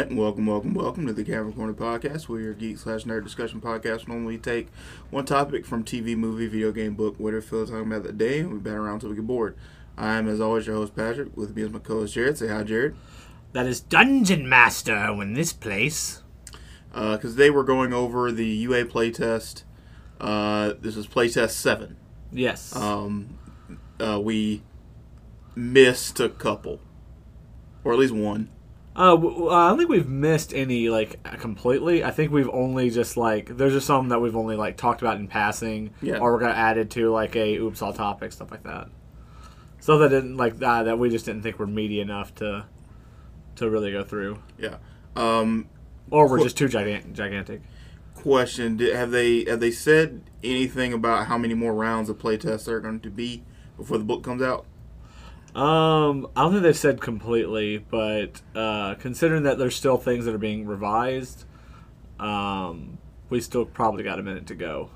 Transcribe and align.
And 0.00 0.16
welcome, 0.16 0.46
welcome, 0.46 0.72
welcome 0.72 1.06
to 1.08 1.12
the 1.12 1.22
Cavern 1.22 1.52
Corner 1.52 1.74
Podcast. 1.74 2.26
We're 2.26 2.40
your 2.40 2.54
geek 2.54 2.78
slash 2.78 3.04
nerd 3.04 3.22
discussion 3.22 3.60
podcast. 3.60 4.08
Normally, 4.08 4.38
take 4.38 4.68
one 5.10 5.26
topic 5.26 5.66
from 5.66 5.84
TV, 5.84 6.16
movie, 6.16 6.46
video 6.46 6.72
game, 6.72 6.94
book, 6.94 7.16
whatever 7.20 7.42
feel 7.42 7.66
talking 7.66 7.82
about 7.82 8.04
that 8.04 8.16
day, 8.16 8.38
and 8.38 8.50
we 8.50 8.58
bat 8.58 8.76
around 8.76 8.94
until 8.94 9.10
we 9.10 9.16
get 9.16 9.26
bored. 9.26 9.58
I 9.98 10.14
am, 10.14 10.26
as 10.26 10.40
always, 10.40 10.66
your 10.66 10.76
host, 10.76 10.96
Patrick. 10.96 11.36
With 11.36 11.54
me 11.54 11.64
is 11.64 11.70
my 11.70 11.80
co 11.80 12.00
host, 12.00 12.14
Jared. 12.14 12.38
Say 12.38 12.48
hi, 12.48 12.62
Jared. 12.62 12.96
That 13.52 13.66
is 13.66 13.82
Dungeon 13.82 14.48
Master 14.48 14.94
in 15.20 15.34
this 15.34 15.52
place. 15.52 16.22
Because 16.94 17.34
today 17.34 17.50
we're 17.50 17.62
going 17.62 17.92
over 17.92 18.32
the 18.32 18.46
UA 18.46 18.86
playtest. 18.86 19.64
Uh, 20.18 20.72
this 20.80 20.96
is 20.96 21.06
playtest 21.06 21.50
7. 21.50 21.98
Yes. 22.32 22.74
Um, 22.74 23.38
uh, 24.00 24.18
we 24.18 24.62
missed 25.54 26.20
a 26.20 26.30
couple, 26.30 26.80
or 27.84 27.92
at 27.92 27.98
least 27.98 28.14
one. 28.14 28.48
Uh, 28.96 29.14
uh, 29.14 29.46
I 29.48 29.68
don't 29.68 29.78
think 29.78 29.88
we've 29.90 30.08
missed 30.08 30.52
any 30.52 30.88
like 30.88 31.22
completely. 31.38 32.02
I 32.02 32.10
think 32.10 32.32
we've 32.32 32.48
only 32.50 32.90
just 32.90 33.16
like 33.16 33.56
there's 33.56 33.72
just 33.72 33.86
some 33.86 34.08
that 34.08 34.20
we've 34.20 34.34
only 34.36 34.56
like 34.56 34.76
talked 34.76 35.00
about 35.00 35.16
in 35.18 35.28
passing, 35.28 35.90
Yeah. 36.02 36.18
or 36.18 36.32
we're 36.32 36.40
gonna 36.40 36.54
add 36.54 36.76
it 36.76 36.90
to 36.90 37.10
like 37.10 37.36
a 37.36 37.56
oops 37.58 37.82
all 37.82 37.92
topic 37.92 38.32
stuff 38.32 38.50
like 38.50 38.64
that. 38.64 38.88
So 39.78 39.96
that 39.98 40.08
didn't 40.10 40.36
like 40.36 40.58
that 40.58 40.82
that 40.84 40.98
we 40.98 41.08
just 41.08 41.24
didn't 41.24 41.42
think 41.42 41.58
were 41.58 41.66
meaty 41.68 42.00
enough 42.00 42.34
to 42.36 42.66
to 43.56 43.70
really 43.70 43.92
go 43.92 44.02
through, 44.04 44.38
Yeah. 44.58 44.76
Um, 45.16 45.68
or 46.10 46.28
we're 46.28 46.38
Qu- 46.38 46.44
just 46.44 46.56
too 46.58 46.66
gigan- 46.68 47.12
gigantic. 47.12 47.62
question: 48.14 48.76
Did, 48.76 48.94
Have 48.94 49.12
they 49.12 49.44
have 49.44 49.60
they 49.60 49.70
said 49.70 50.22
anything 50.42 50.92
about 50.92 51.26
how 51.26 51.38
many 51.38 51.54
more 51.54 51.74
rounds 51.74 52.08
of 52.10 52.18
playtests 52.18 52.64
there 52.66 52.76
are 52.76 52.80
going 52.80 53.00
to 53.00 53.10
be 53.10 53.44
before 53.78 53.98
the 53.98 54.04
book 54.04 54.22
comes 54.24 54.42
out? 54.42 54.66
Um, 55.54 56.28
I 56.36 56.42
don't 56.42 56.52
think 56.52 56.62
they've 56.62 56.76
said 56.76 57.00
completely, 57.00 57.78
but 57.78 58.40
uh, 58.54 58.94
considering 58.96 59.42
that 59.44 59.58
there's 59.58 59.74
still 59.74 59.96
things 59.96 60.24
that 60.26 60.34
are 60.34 60.38
being 60.38 60.66
revised, 60.66 61.44
um, 62.20 62.98
we 63.30 63.40
still 63.40 63.64
probably 63.64 64.04
got 64.04 64.18
a 64.18 64.22
minute 64.22 64.46
to 64.48 64.54
go. 64.54 64.90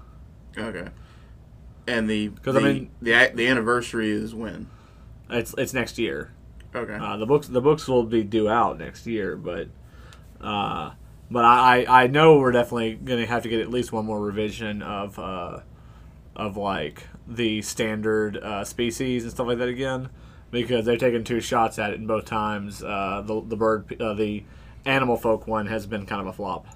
Okay. 0.57 0.89
And 1.89 2.09
the 2.09 2.29
'Cause, 2.29 2.55
the, 2.55 2.61
I 2.61 2.73
mean- 2.73 2.91
the 3.03 3.33
the 3.35 3.49
anniversary 3.49 4.11
is 4.11 4.35
when? 4.35 4.69
It's 5.29 5.55
it's 5.59 5.75
next 5.75 5.99
year. 5.99 6.33
Okay. 6.75 6.95
Uh, 6.95 7.17
the 7.17 7.27
books 7.27 7.49
the 7.49 7.61
books 7.61 7.89
will 7.89 8.05
be 8.05 8.23
due 8.23 8.49
out 8.49 8.79
next 8.79 9.07
year, 9.07 9.37
but 9.37 9.69
uh, 10.41 10.93
but 11.31 11.45
I, 11.45 11.85
I 11.85 12.05
I 12.05 12.07
know 12.07 12.39
we're 12.39 12.53
definitely 12.53 12.95
gonna 12.95 13.27
have 13.27 13.43
to 13.43 13.49
get 13.49 13.61
at 13.61 13.71
least 13.71 13.93
one 13.93 14.07
more 14.07 14.21
revision 14.21 14.83
of 14.83 15.19
uh, 15.19 15.61
of 16.37 16.57
like 16.57 17.05
the 17.27 17.61
standard 17.63 18.37
uh, 18.37 18.65
species 18.65 19.25
and 19.25 19.33
stuff 19.33 19.47
like 19.49 19.59
that 19.59 19.69
again 19.69 20.11
because 20.63 20.87
they've 20.87 20.99
taken 20.99 21.25
two 21.25 21.41
shots 21.41 21.79
at 21.79 21.91
it 21.91 21.99
and 21.99 22.09
both 22.09 22.25
times 22.25 22.83
uh, 22.83 23.23
the 23.25 23.43
the 23.43 23.57
bird 23.57 24.01
uh, 24.01 24.15
the 24.15 24.45
animal 24.87 25.17
folk 25.17 25.47
one 25.47 25.67
has 25.67 25.87
been 25.87 26.07
kind 26.07 26.21
of 26.21 26.27
a 26.27 26.33
flop. 26.33 26.67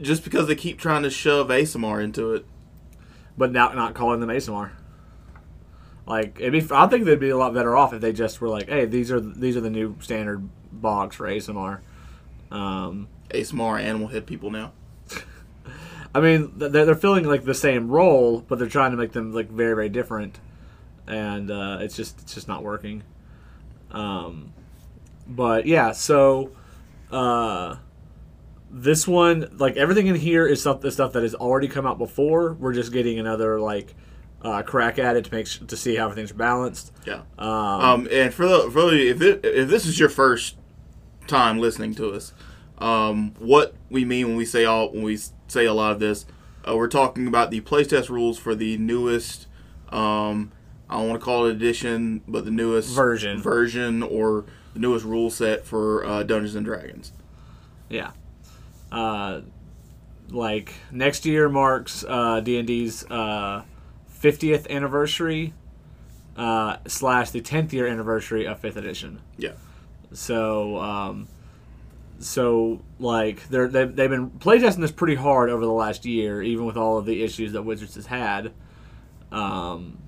Just 0.00 0.24
because 0.24 0.48
they 0.48 0.54
keep 0.54 0.78
trying 0.78 1.02
to 1.02 1.10
shove 1.10 1.48
Aasimar 1.48 2.02
into 2.02 2.34
it. 2.34 2.44
But 3.38 3.52
now 3.52 3.68
not 3.72 3.94
calling 3.94 4.20
them 4.20 4.28
Aasimar. 4.28 4.72
Like 6.06 6.40
it'd 6.40 6.52
be, 6.52 6.74
I 6.74 6.86
think 6.88 7.04
they'd 7.04 7.20
be 7.20 7.30
a 7.30 7.36
lot 7.36 7.54
better 7.54 7.76
off 7.76 7.92
if 7.92 8.00
they 8.00 8.12
just 8.12 8.40
were 8.40 8.48
like, 8.48 8.68
"Hey, 8.68 8.86
these 8.86 9.10
are 9.12 9.20
these 9.20 9.56
are 9.56 9.60
the 9.60 9.70
new 9.70 9.96
standard 10.00 10.48
bogs 10.72 11.16
for 11.16 11.28
Aasimar." 11.28 11.80
Um, 12.50 13.08
Aasimar 13.30 13.80
animal 13.80 14.08
head 14.08 14.26
people 14.26 14.50
now. 14.50 14.72
I 16.14 16.20
mean, 16.20 16.52
they're, 16.56 16.84
they're 16.84 16.94
filling 16.94 17.24
like 17.24 17.44
the 17.44 17.54
same 17.54 17.88
role, 17.88 18.40
but 18.40 18.58
they're 18.58 18.68
trying 18.68 18.90
to 18.90 18.96
make 18.96 19.12
them 19.12 19.32
like 19.32 19.48
very 19.48 19.74
very 19.74 19.88
different, 19.88 20.40
and 21.06 21.50
uh, 21.50 21.78
it's 21.80 21.96
just 21.96 22.20
it's 22.22 22.34
just 22.34 22.48
not 22.48 22.62
working. 22.62 23.02
Um, 23.90 24.52
but 25.26 25.66
yeah, 25.66 25.92
so 25.92 26.50
uh, 27.10 27.76
this 28.70 29.06
one, 29.06 29.48
like 29.58 29.76
everything 29.76 30.06
in 30.06 30.14
here, 30.14 30.46
is 30.46 30.60
stuff 30.60 30.80
the 30.80 30.90
stuff 30.90 31.12
that 31.12 31.22
has 31.22 31.34
already 31.34 31.68
come 31.68 31.86
out 31.86 31.98
before. 31.98 32.54
We're 32.54 32.72
just 32.72 32.92
getting 32.92 33.18
another 33.18 33.60
like 33.60 33.94
uh, 34.42 34.62
crack 34.62 34.98
at 34.98 35.16
it 35.16 35.24
to 35.26 35.34
make 35.34 35.46
to 35.68 35.76
see 35.76 35.96
how 35.96 36.04
everything's 36.06 36.32
balanced. 36.32 36.92
Yeah. 37.06 37.22
Um, 37.38 37.48
Um, 37.48 38.08
and 38.10 38.32
for 38.34 38.46
the 38.46 38.70
for 38.70 38.90
the, 38.90 39.08
if 39.08 39.20
it, 39.22 39.44
if 39.44 39.68
this 39.68 39.86
is 39.86 40.00
your 40.00 40.08
first 40.08 40.56
time 41.26 41.58
listening 41.58 41.94
to 41.96 42.12
us, 42.12 42.32
um, 42.78 43.34
what 43.38 43.74
we 43.90 44.04
mean 44.04 44.28
when 44.28 44.36
we 44.36 44.44
say 44.44 44.64
all 44.64 44.90
when 44.90 45.02
we 45.02 45.18
say 45.48 45.66
a 45.66 45.74
lot 45.74 45.92
of 45.92 46.00
this, 46.00 46.26
uh, 46.66 46.76
we're 46.76 46.88
talking 46.88 47.26
about 47.26 47.50
the 47.50 47.60
playtest 47.60 48.08
rules 48.08 48.38
for 48.38 48.54
the 48.54 48.78
newest. 48.78 49.46
Um, 49.90 50.52
I 50.92 50.96
don't 50.98 51.08
want 51.08 51.20
to 51.20 51.24
call 51.24 51.46
it 51.46 51.52
edition, 51.52 52.20
but 52.28 52.44
the 52.44 52.50
newest 52.50 52.94
Version. 52.94 53.40
version 53.40 54.02
or 54.02 54.44
the 54.74 54.78
newest 54.80 55.04
rule 55.06 55.30
set 55.30 55.64
for 55.64 56.04
uh, 56.04 56.22
Dungeons 56.22 56.54
and 56.54 56.66
Dragons. 56.66 57.12
Yeah. 57.88 58.10
Uh, 58.90 59.40
like 60.28 60.74
next 60.90 61.24
year 61.24 61.48
marks 61.48 62.04
uh, 62.06 62.40
D&D's 62.40 63.04
uh, 63.10 63.62
50th 64.20 64.68
anniversary 64.68 65.54
uh, 66.36 66.76
slash 66.86 67.30
the 67.30 67.40
10th 67.40 67.72
year 67.72 67.86
anniversary 67.86 68.46
of 68.46 68.60
5th 68.60 68.76
edition. 68.76 69.20
Yeah. 69.38 69.52
So, 70.12 70.76
um, 70.78 71.28
so 72.18 72.82
like 72.98 73.48
they're 73.48 73.68
they've, 73.68 73.94
they've 73.96 74.10
been 74.10 74.30
playtesting 74.30 74.80
this 74.80 74.92
pretty 74.92 75.14
hard 75.14 75.48
over 75.48 75.64
the 75.64 75.72
last 75.72 76.04
year, 76.04 76.42
even 76.42 76.66
with 76.66 76.76
all 76.76 76.98
of 76.98 77.06
the 77.06 77.22
issues 77.22 77.52
that 77.52 77.62
Wizards 77.62 77.94
has 77.94 78.06
had. 78.06 78.52
Um, 79.30 79.98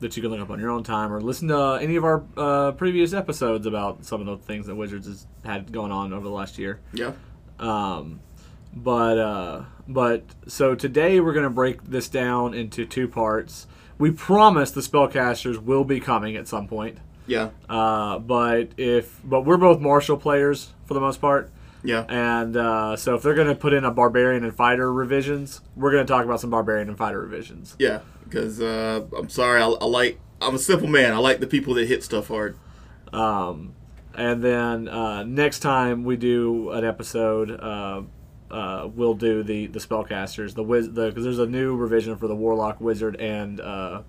that 0.00 0.16
you 0.16 0.22
can 0.22 0.30
look 0.30 0.40
up 0.40 0.50
on 0.50 0.60
your 0.60 0.70
own 0.70 0.82
time 0.82 1.12
or 1.12 1.20
listen 1.20 1.48
to 1.48 1.78
any 1.80 1.96
of 1.96 2.04
our 2.04 2.24
uh, 2.36 2.72
previous 2.72 3.12
episodes 3.12 3.66
about 3.66 4.04
some 4.04 4.20
of 4.20 4.26
the 4.26 4.36
things 4.44 4.66
that 4.66 4.74
Wizards 4.74 5.06
has 5.06 5.26
had 5.44 5.72
going 5.72 5.92
on 5.92 6.12
over 6.12 6.24
the 6.24 6.34
last 6.34 6.58
year. 6.58 6.80
Yeah. 6.92 7.12
Um, 7.58 8.20
but 8.74 9.18
uh, 9.18 9.62
but 9.86 10.24
so 10.48 10.74
today 10.74 11.20
we're 11.20 11.32
gonna 11.32 11.50
break 11.50 11.84
this 11.84 12.08
down 12.08 12.54
into 12.54 12.84
two 12.84 13.08
parts. 13.08 13.66
We 13.98 14.10
promise 14.10 14.72
the 14.72 14.80
spellcasters 14.80 15.58
will 15.58 15.84
be 15.84 16.00
coming 16.00 16.36
at 16.36 16.48
some 16.48 16.66
point. 16.66 16.98
Yeah. 17.26 17.50
Uh, 17.68 18.18
but 18.18 18.70
if 18.76 19.20
but 19.24 19.42
we're 19.42 19.56
both 19.56 19.80
martial 19.80 20.16
players 20.16 20.72
for 20.86 20.94
the 20.94 21.00
most 21.00 21.20
part, 21.20 21.50
Yeah. 21.84 22.04
and 22.08 22.56
uh, 22.56 22.96
so 22.96 23.14
if 23.14 23.22
they're 23.22 23.34
gonna 23.34 23.54
put 23.54 23.72
in 23.74 23.84
a 23.84 23.90
barbarian 23.90 24.42
and 24.42 24.54
fighter 24.54 24.92
revisions, 24.92 25.60
we're 25.76 25.90
gonna 25.92 26.04
talk 26.06 26.24
about 26.24 26.40
some 26.40 26.50
barbarian 26.50 26.88
and 26.88 26.96
fighter 26.98 27.20
revisions. 27.20 27.76
Yeah. 27.78 28.00
Because 28.24 28.60
uh, 28.60 29.04
I'm 29.16 29.28
sorry, 29.28 29.60
I, 29.60 29.66
I 29.66 29.84
like 29.84 30.18
I'm 30.40 30.54
a 30.54 30.58
simple 30.58 30.88
man. 30.88 31.12
I 31.12 31.18
like 31.18 31.40
the 31.40 31.46
people 31.46 31.74
that 31.74 31.86
hit 31.86 32.02
stuff 32.02 32.28
hard. 32.28 32.58
Um, 33.12 33.74
and 34.14 34.42
then 34.42 34.88
uh, 34.88 35.22
next 35.24 35.60
time 35.60 36.04
we 36.04 36.16
do 36.16 36.70
an 36.70 36.84
episode, 36.84 37.50
uh, 37.50 38.02
uh, 38.50 38.88
we'll 38.94 39.14
do 39.14 39.42
the 39.42 39.66
the 39.66 39.78
spellcasters, 39.78 40.54
the 40.54 40.62
wiz, 40.62 40.90
the 40.92 41.08
because 41.08 41.24
there's 41.24 41.38
a 41.38 41.46
new 41.46 41.76
revision 41.76 42.16
for 42.16 42.28
the 42.28 42.34
warlock, 42.34 42.80
wizard, 42.80 43.16
and 43.16 43.60
uh, 43.60 44.02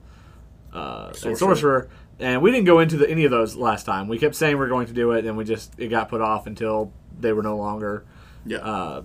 uh, 0.74 1.12
Sorcerer. 1.13 1.30
and 1.30 1.38
sorcerer. 1.38 1.90
And 2.19 2.42
we 2.42 2.50
didn't 2.51 2.66
go 2.66 2.80
into 2.80 2.95
the, 2.98 3.10
any 3.10 3.25
of 3.25 3.31
those 3.31 3.56
last 3.56 3.86
time. 3.86 4.07
We 4.07 4.18
kept 4.18 4.36
saying 4.36 4.57
we 4.57 4.63
are 4.66 4.69
going 4.69 4.88
to 4.88 4.94
do 4.94 5.12
it, 5.12 5.25
and 5.25 5.36
we 5.36 5.44
just 5.44 5.74
it 5.78 5.88
got 5.89 6.10
put 6.10 6.21
off 6.21 6.48
until 6.48 6.94
they 7.19 7.33
were 7.33 7.44
no 7.44 7.57
longer 7.57 8.03
Yeah. 8.45 8.57
uh, 8.57 9.03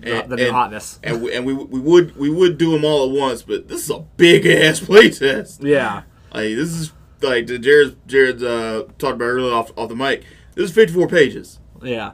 the, 0.00 0.22
And- 0.22 0.30
the 0.32 0.36
new 0.36 0.42
and- 0.46 0.52
hotness. 0.52 0.98
and 1.04 1.22
we, 1.22 1.34
and 1.34 1.44
we 1.46 1.52
we 1.54 1.78
would 1.80 2.16
we 2.16 2.30
would 2.30 2.58
do 2.58 2.72
them 2.72 2.84
all 2.84 3.08
at 3.08 3.18
once, 3.18 3.42
but 3.42 3.68
this 3.68 3.82
is 3.84 3.90
a 3.90 4.00
big 4.16 4.46
ass 4.46 4.80
playtest. 4.88 5.62
Yeah, 5.62 6.02
Like 6.32 6.54
this 6.56 6.70
is 6.72 6.92
like 7.20 7.46
Jared 7.46 7.96
Jared 8.06 8.42
uh, 8.42 8.84
talked 8.98 9.14
about 9.16 9.24
earlier 9.26 9.52
off 9.54 9.70
off 9.76 9.88
the 9.88 9.94
mic. 9.96 10.24
This 10.54 10.70
is 10.70 10.74
54 10.74 11.08
pages. 11.08 11.60
yeah. 11.82 12.12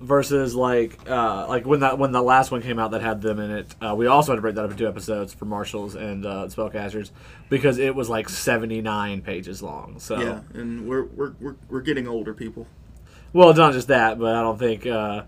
Versus 0.00 0.56
like 0.56 0.98
uh, 1.08 1.46
like 1.48 1.64
when 1.64 1.78
that 1.78 1.96
when 1.96 2.10
the 2.10 2.20
last 2.22 2.50
one 2.50 2.60
came 2.60 2.76
out 2.80 2.90
that 2.90 3.02
had 3.02 3.22
them 3.22 3.38
in 3.38 3.52
it, 3.52 3.72
uh, 3.80 3.94
we 3.96 4.08
also 4.08 4.32
had 4.32 4.36
to 4.36 4.42
break 4.42 4.56
that 4.56 4.64
up 4.64 4.72
into 4.72 4.82
two 4.82 4.88
episodes 4.88 5.32
for 5.32 5.44
martials 5.44 5.94
and 5.94 6.26
uh, 6.26 6.46
spellcasters 6.48 7.12
because 7.48 7.78
it 7.78 7.94
was 7.94 8.08
like 8.08 8.28
seventy 8.28 8.80
nine 8.82 9.22
pages 9.22 9.62
long. 9.62 10.00
So 10.00 10.18
Yeah, 10.20 10.40
and 10.54 10.88
we're 10.88 11.04
we're 11.04 11.34
we're, 11.40 11.54
we're 11.68 11.80
getting 11.82 12.08
older, 12.08 12.34
people. 12.34 12.66
Well, 13.32 13.50
it's 13.50 13.58
not 13.58 13.72
just 13.72 13.88
that, 13.88 14.18
but 14.18 14.34
I 14.34 14.40
don't 14.42 14.58
think 14.58 14.86
uh, 14.86 15.22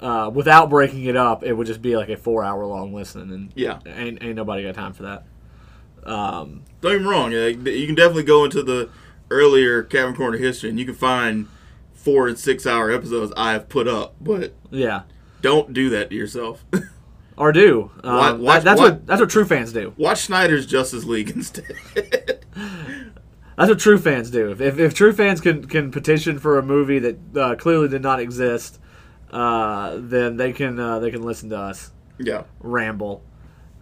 uh, 0.00 0.30
without 0.32 0.70
breaking 0.70 1.04
it 1.04 1.16
up, 1.16 1.42
it 1.44 1.52
would 1.52 1.66
just 1.66 1.82
be 1.82 1.96
like 1.96 2.08
a 2.08 2.16
four 2.16 2.44
hour 2.44 2.64
long 2.66 2.92
listen, 2.94 3.30
and 3.32 3.52
Yeah. 3.54 3.78
ain't 3.86 4.22
ain't 4.22 4.36
nobody 4.36 4.62
got 4.64 4.74
time 4.74 4.92
for 4.92 5.02
that. 5.04 5.24
Um, 6.04 6.62
Don't 6.80 6.92
get 6.92 7.00
me 7.02 7.06
wrong. 7.08 7.32
You 7.32 7.86
can 7.86 7.94
definitely 7.94 8.24
go 8.24 8.44
into 8.44 8.62
the 8.62 8.90
earlier 9.30 9.82
Cavern 9.82 10.14
Corner 10.14 10.36
history, 10.36 10.68
and 10.68 10.78
you 10.78 10.84
can 10.84 10.94
find 10.94 11.48
four 11.94 12.28
and 12.28 12.38
six 12.38 12.66
hour 12.66 12.90
episodes 12.90 13.32
I 13.36 13.52
have 13.52 13.68
put 13.70 13.88
up, 13.88 14.14
but 14.20 14.52
yeah, 14.70 15.02
don't 15.40 15.72
do 15.72 15.88
that 15.90 16.10
to 16.10 16.16
yourself. 16.16 16.62
or 17.38 17.50
do 17.52 17.90
um, 18.04 18.40
Wa- 18.42 18.54
that- 18.54 18.64
that's 18.64 18.78
wa- 18.80 18.86
what 18.88 19.06
that's 19.06 19.20
what 19.20 19.30
true 19.30 19.46
fans 19.46 19.72
do. 19.72 19.94
Watch 19.96 20.22
Snyder's 20.22 20.66
Justice 20.66 21.04
League 21.04 21.30
instead. 21.30 22.44
That's 23.56 23.68
what 23.70 23.78
true 23.78 23.98
fans 23.98 24.30
do. 24.30 24.50
If, 24.50 24.60
if, 24.60 24.78
if 24.78 24.94
true 24.94 25.12
fans 25.12 25.40
can, 25.40 25.66
can 25.66 25.90
petition 25.90 26.38
for 26.38 26.58
a 26.58 26.62
movie 26.62 26.98
that 26.98 27.36
uh, 27.36 27.54
clearly 27.56 27.88
did 27.88 28.02
not 28.02 28.18
exist, 28.20 28.80
uh, 29.30 29.96
then 29.98 30.36
they 30.36 30.52
can 30.52 30.78
uh, 30.78 30.98
they 30.98 31.10
can 31.10 31.22
listen 31.22 31.50
to 31.50 31.58
us 31.58 31.92
yeah. 32.18 32.44
ramble. 32.60 33.22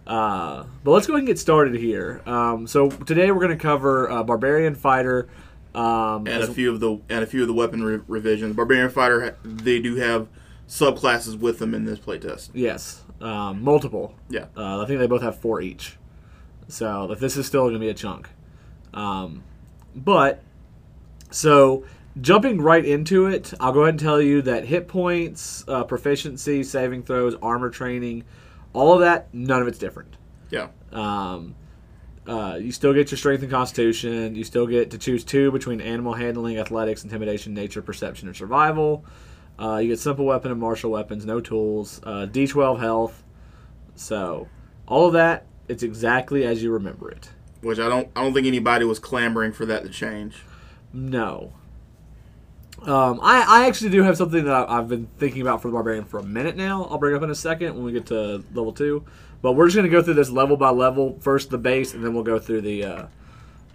Uh, 0.05 0.65
but 0.83 0.91
let's 0.91 1.07
go 1.07 1.13
ahead 1.13 1.19
and 1.21 1.27
get 1.27 1.39
started 1.39 1.75
here. 1.75 2.21
Um, 2.25 2.67
so 2.67 2.89
today 2.89 3.31
we're 3.31 3.39
going 3.45 3.57
to 3.57 3.61
cover 3.61 4.11
uh, 4.11 4.21
Barbarian 4.23 4.75
Fighter 4.75 5.29
Um, 5.73 6.27
and 6.27 6.43
a 6.43 6.47
few 6.53 6.71
of 6.71 6.79
the 6.79 6.99
and 7.09 7.23
a 7.23 7.25
few 7.25 7.41
of 7.41 7.47
the 7.47 7.53
weapon 7.53 7.83
re- 7.83 8.01
revisions. 8.07 8.55
Barbarian 8.55 8.89
fighter, 8.89 9.37
they 9.43 9.79
do 9.79 9.95
have 9.95 10.27
subclasses 10.67 11.39
with 11.39 11.59
them 11.59 11.73
in 11.73 11.85
this 11.85 11.99
playtest. 11.99 12.49
yes, 12.53 13.01
um, 13.21 13.63
multiple. 13.63 14.15
Yeah, 14.29 14.45
Uh, 14.57 14.81
I 14.81 14.85
think 14.85 14.99
they 14.99 15.07
both 15.07 15.21
have 15.21 15.37
four 15.39 15.61
each. 15.61 15.97
So 16.67 17.05
like, 17.05 17.19
this 17.19 17.37
is 17.37 17.45
still 17.45 17.63
going 17.63 17.73
to 17.73 17.79
be 17.79 17.89
a 17.89 17.93
chunk. 17.93 18.29
Um, 18.93 19.43
but 19.95 20.41
so 21.31 21.85
jumping 22.21 22.61
right 22.61 22.85
into 22.85 23.25
it, 23.27 23.53
I'll 23.59 23.71
go 23.73 23.81
ahead 23.81 23.95
and 23.95 23.99
tell 23.99 24.21
you 24.21 24.41
that 24.43 24.65
hit 24.65 24.87
points, 24.87 25.63
uh, 25.67 25.83
proficiency, 25.83 26.63
saving 26.63 27.03
throws, 27.03 27.35
armor 27.41 27.69
training, 27.69 28.23
all 28.73 28.93
of 28.93 29.01
that, 29.01 29.33
none 29.33 29.61
of 29.61 29.67
it's 29.67 29.79
different. 29.79 30.15
yeah, 30.49 30.67
Um, 30.91 31.55
uh, 32.27 32.57
you 32.59 32.71
still 32.71 32.93
get 32.93 33.11
your 33.11 33.17
strength 33.17 33.41
and 33.41 33.51
constitution. 33.51 34.33
You 34.35 34.43
still 34.43 34.65
get 34.65 34.91
to 34.91 34.97
choose 34.97 35.23
two 35.23 35.51
between 35.51 35.81
animal 35.81 36.13
handling, 36.13 36.57
athletics, 36.57 37.03
intimidation, 37.03 37.53
nature, 37.53 37.81
perception, 37.81 38.27
and 38.29 38.37
survival. 38.37 39.03
Uh, 39.59 39.77
you 39.77 39.89
get 39.89 39.99
simple 39.99 40.25
weapon 40.25 40.49
and 40.51 40.59
martial 40.59 40.91
weapons, 40.91 41.25
no 41.25 41.41
tools. 41.41 41.99
Uh, 42.03 42.25
D12 42.31 42.79
health. 42.79 43.23
So 43.95 44.47
all 44.87 45.07
of 45.07 45.13
that, 45.13 45.45
it's 45.67 45.83
exactly 45.83 46.45
as 46.45 46.63
you 46.63 46.71
remember 46.71 47.11
it. 47.11 47.29
Which 47.63 47.79
I 47.79 47.89
don't 47.89 48.09
I 48.15 48.21
don't 48.21 48.33
think 48.33 48.47
anybody 48.47 48.85
was 48.85 48.99
clamoring 48.99 49.53
for 49.53 49.65
that 49.65 49.83
to 49.83 49.89
change. 49.89 50.43
No. 50.91 51.53
Um, 52.81 53.19
I, 53.23 53.45
I 53.47 53.67
actually 53.67 53.91
do 53.91 54.03
have 54.03 54.17
something 54.17 54.43
that 54.43 54.53
I, 54.53 54.77
I've 54.77 54.89
been 54.89 55.07
thinking 55.17 55.41
about 55.41 55.61
for 55.61 55.69
the 55.69 55.73
barbarian 55.73 56.03
for 56.03 56.19
a 56.19 56.23
minute 56.23 56.57
now. 56.57 56.83
I'll 56.85 56.97
bring 56.97 57.15
up 57.15 57.23
in 57.23 57.29
a 57.29 57.35
second 57.35 57.75
when 57.75 57.85
we 57.85 57.93
get 57.93 58.07
to 58.07 58.43
level 58.53 58.73
two. 58.73 59.05
But 59.41 59.53
we're 59.53 59.67
just 59.67 59.75
going 59.75 59.89
to 59.89 59.91
go 59.91 60.01
through 60.01 60.15
this 60.15 60.29
level 60.29 60.57
by 60.57 60.69
level. 60.69 61.17
First 61.21 61.49
the 61.49 61.57
base, 61.57 61.93
and 61.93 62.03
then 62.03 62.13
we'll 62.13 62.23
go 62.23 62.39
through 62.39 62.61
the 62.61 62.83
uh, 62.83 63.05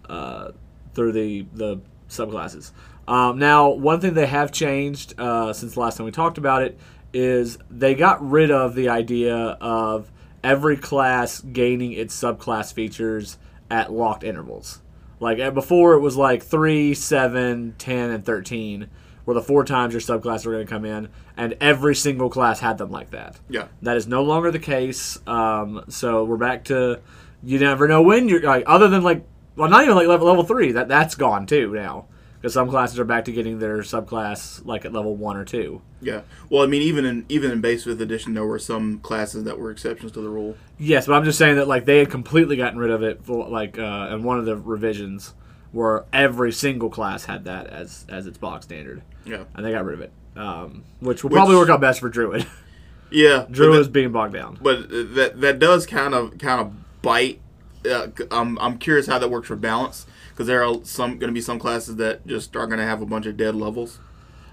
uh, 0.09 0.53
through 0.95 1.13
the 1.13 1.47
the 1.55 1.81
subclasses. 2.09 2.73
Um, 3.07 3.39
now, 3.39 3.71
one 3.71 4.01
thing 4.01 4.15
they 4.15 4.27
have 4.27 4.53
changed 4.53 5.15
uh, 5.19 5.53
since 5.53 5.75
the 5.75 5.81
last 5.81 5.97
time 5.97 6.05
we 6.05 6.13
talked 6.13 6.37
about 6.37 6.63
it 6.63 6.79
is 7.13 7.59
they 7.71 7.95
got 7.95 8.27
rid 8.27 8.51
of 8.51 8.75
the 8.75 8.91
idea 8.91 9.37
of 9.37 10.11
every 10.45 10.77
class 10.77 11.41
gaining 11.41 11.93
its 11.93 12.19
subclass 12.19 12.73
features 12.73 13.39
at 13.71 13.93
locked 13.93 14.25
intervals. 14.25 14.81
Like 15.21 15.39
before, 15.55 15.95
it 15.95 16.01
was 16.01 16.17
like 16.17 16.43
3, 16.43 16.95
7, 16.95 17.75
10, 17.77 18.11
and 18.11 18.25
13 18.25 18.89
were 19.27 19.35
the 19.35 19.43
four 19.43 19.65
times 19.65 19.93
your 19.93 20.01
subclass 20.01 20.47
were 20.47 20.53
going 20.53 20.67
to 20.67 20.71
come 20.71 20.85
in, 20.85 21.09
and 21.37 21.55
every 21.61 21.95
single 21.95 22.31
class 22.31 22.61
had 22.61 22.79
them 22.79 22.91
like 22.91 23.11
that. 23.11 23.39
Yeah, 23.51 23.69
That 23.83 23.97
is 23.97 24.07
no 24.07 24.23
longer 24.23 24.51
the 24.51 24.59
case. 24.59 25.19
Um, 25.27 25.85
so 25.89 26.25
we're 26.25 26.37
back 26.37 26.65
to 26.65 27.01
you 27.43 27.59
never 27.59 27.87
know 27.87 28.03
when 28.03 28.29
you're 28.29 28.43
like 28.43 28.65
other 28.67 28.89
than 28.89 29.03
like 29.03 29.25
well 29.57 29.69
not 29.69 29.85
even 29.85 29.95
like 29.95 30.09
level 30.09 30.27
level 30.27 30.45
three 30.45 30.73
that 30.73 30.89
that's 30.89 31.15
gone 31.15 31.47
too 31.47 31.73
now 31.73 32.07
because 32.41 32.55
some 32.55 32.69
classes 32.71 32.99
are 32.99 33.05
back 33.05 33.25
to 33.27 33.33
getting 33.33 33.59
their 33.59 33.79
subclass 33.79 34.65
like 34.65 34.85
at 34.85 34.93
level 34.93 35.17
one 35.17 35.37
or 35.37 35.45
two. 35.45 35.83
yeah. 36.01 36.23
Well, 36.51 36.63
I 36.63 36.67
mean, 36.67 36.83
even 36.83 37.05
in 37.05 37.25
even 37.29 37.51
in 37.51 37.61
base 37.61 37.85
fifth 37.85 38.01
edition, 38.01 38.35
there 38.35 38.47
were 38.47 38.59
some 38.59 39.01
classes 39.01 39.45
that 39.45 39.59
were 39.59 39.71
exceptions 39.71 40.13
to 40.13 40.21
the 40.21 40.29
rule. 40.29 40.57
Yes, 40.79 41.07
but 41.07 41.15
I'm 41.15 41.25
just 41.25 41.39
saying 41.39 41.57
that 41.57 41.69
like 41.69 41.85
they 41.85 41.99
had 41.99 42.11
completely 42.11 42.57
gotten 42.57 42.79
rid 42.79 42.91
of 42.91 43.03
it 43.03 43.25
for 43.25 43.49
like 43.49 43.79
uh, 43.79 44.09
in 44.13 44.23
one 44.23 44.39
of 44.39 44.45
the 44.47 44.57
revisions 44.57 45.35
where 45.73 46.05
every 46.13 46.51
single 46.53 46.89
class 46.91 47.25
had 47.27 47.45
that 47.45 47.67
as 47.67 48.07
as 48.09 48.27
its 48.27 48.39
box 48.39 48.65
standard, 48.67 49.03
Yeah, 49.25 49.45
and 49.55 49.65
they 49.67 49.73
got 49.73 49.85
rid 49.85 49.95
of 49.95 50.01
it, 50.01 50.13
um, 50.37 50.85
which 51.01 51.23
will 51.23 51.31
Which- 51.31 51.37
probably 51.37 51.57
work 51.57 51.69
out 51.69 51.81
best 51.81 52.01
for 52.01 52.09
Druid. 52.09 52.47
yeah. 53.11 53.47
Druid 53.51 53.81
is 53.81 53.89
being 53.89 54.13
bogged 54.13 54.33
down. 54.35 54.59
but 54.63 54.89
that 54.89 55.41
that 55.41 55.59
does 55.59 55.87
kind 55.87 56.15
of 56.15 56.39
kind 56.39 56.61
of 56.61 57.03
bite. 57.03 57.41
Uh, 57.89 58.09
I'm 58.31 58.59
I'm 58.59 58.79
curious 58.79 59.07
how 59.07 59.19
that 59.19 59.31
works 59.31 59.49
for 59.49 59.57
balance 59.57 60.07
because 60.39 60.47
there 60.47 60.63
are 60.63 60.77
some 60.85 61.19
going 61.19 61.27
to 61.31 61.35
be 61.35 61.41
some 61.41 61.59
classes 61.59 61.97
that 61.97 62.25
just 62.25 62.55
are 62.55 62.69
going 62.69 62.79
to 62.79 62.85
have 62.85 63.03
a 63.03 63.07
bunch 63.07 63.27
of 63.27 63.37
dead 63.37 63.57
levels. 63.57 63.99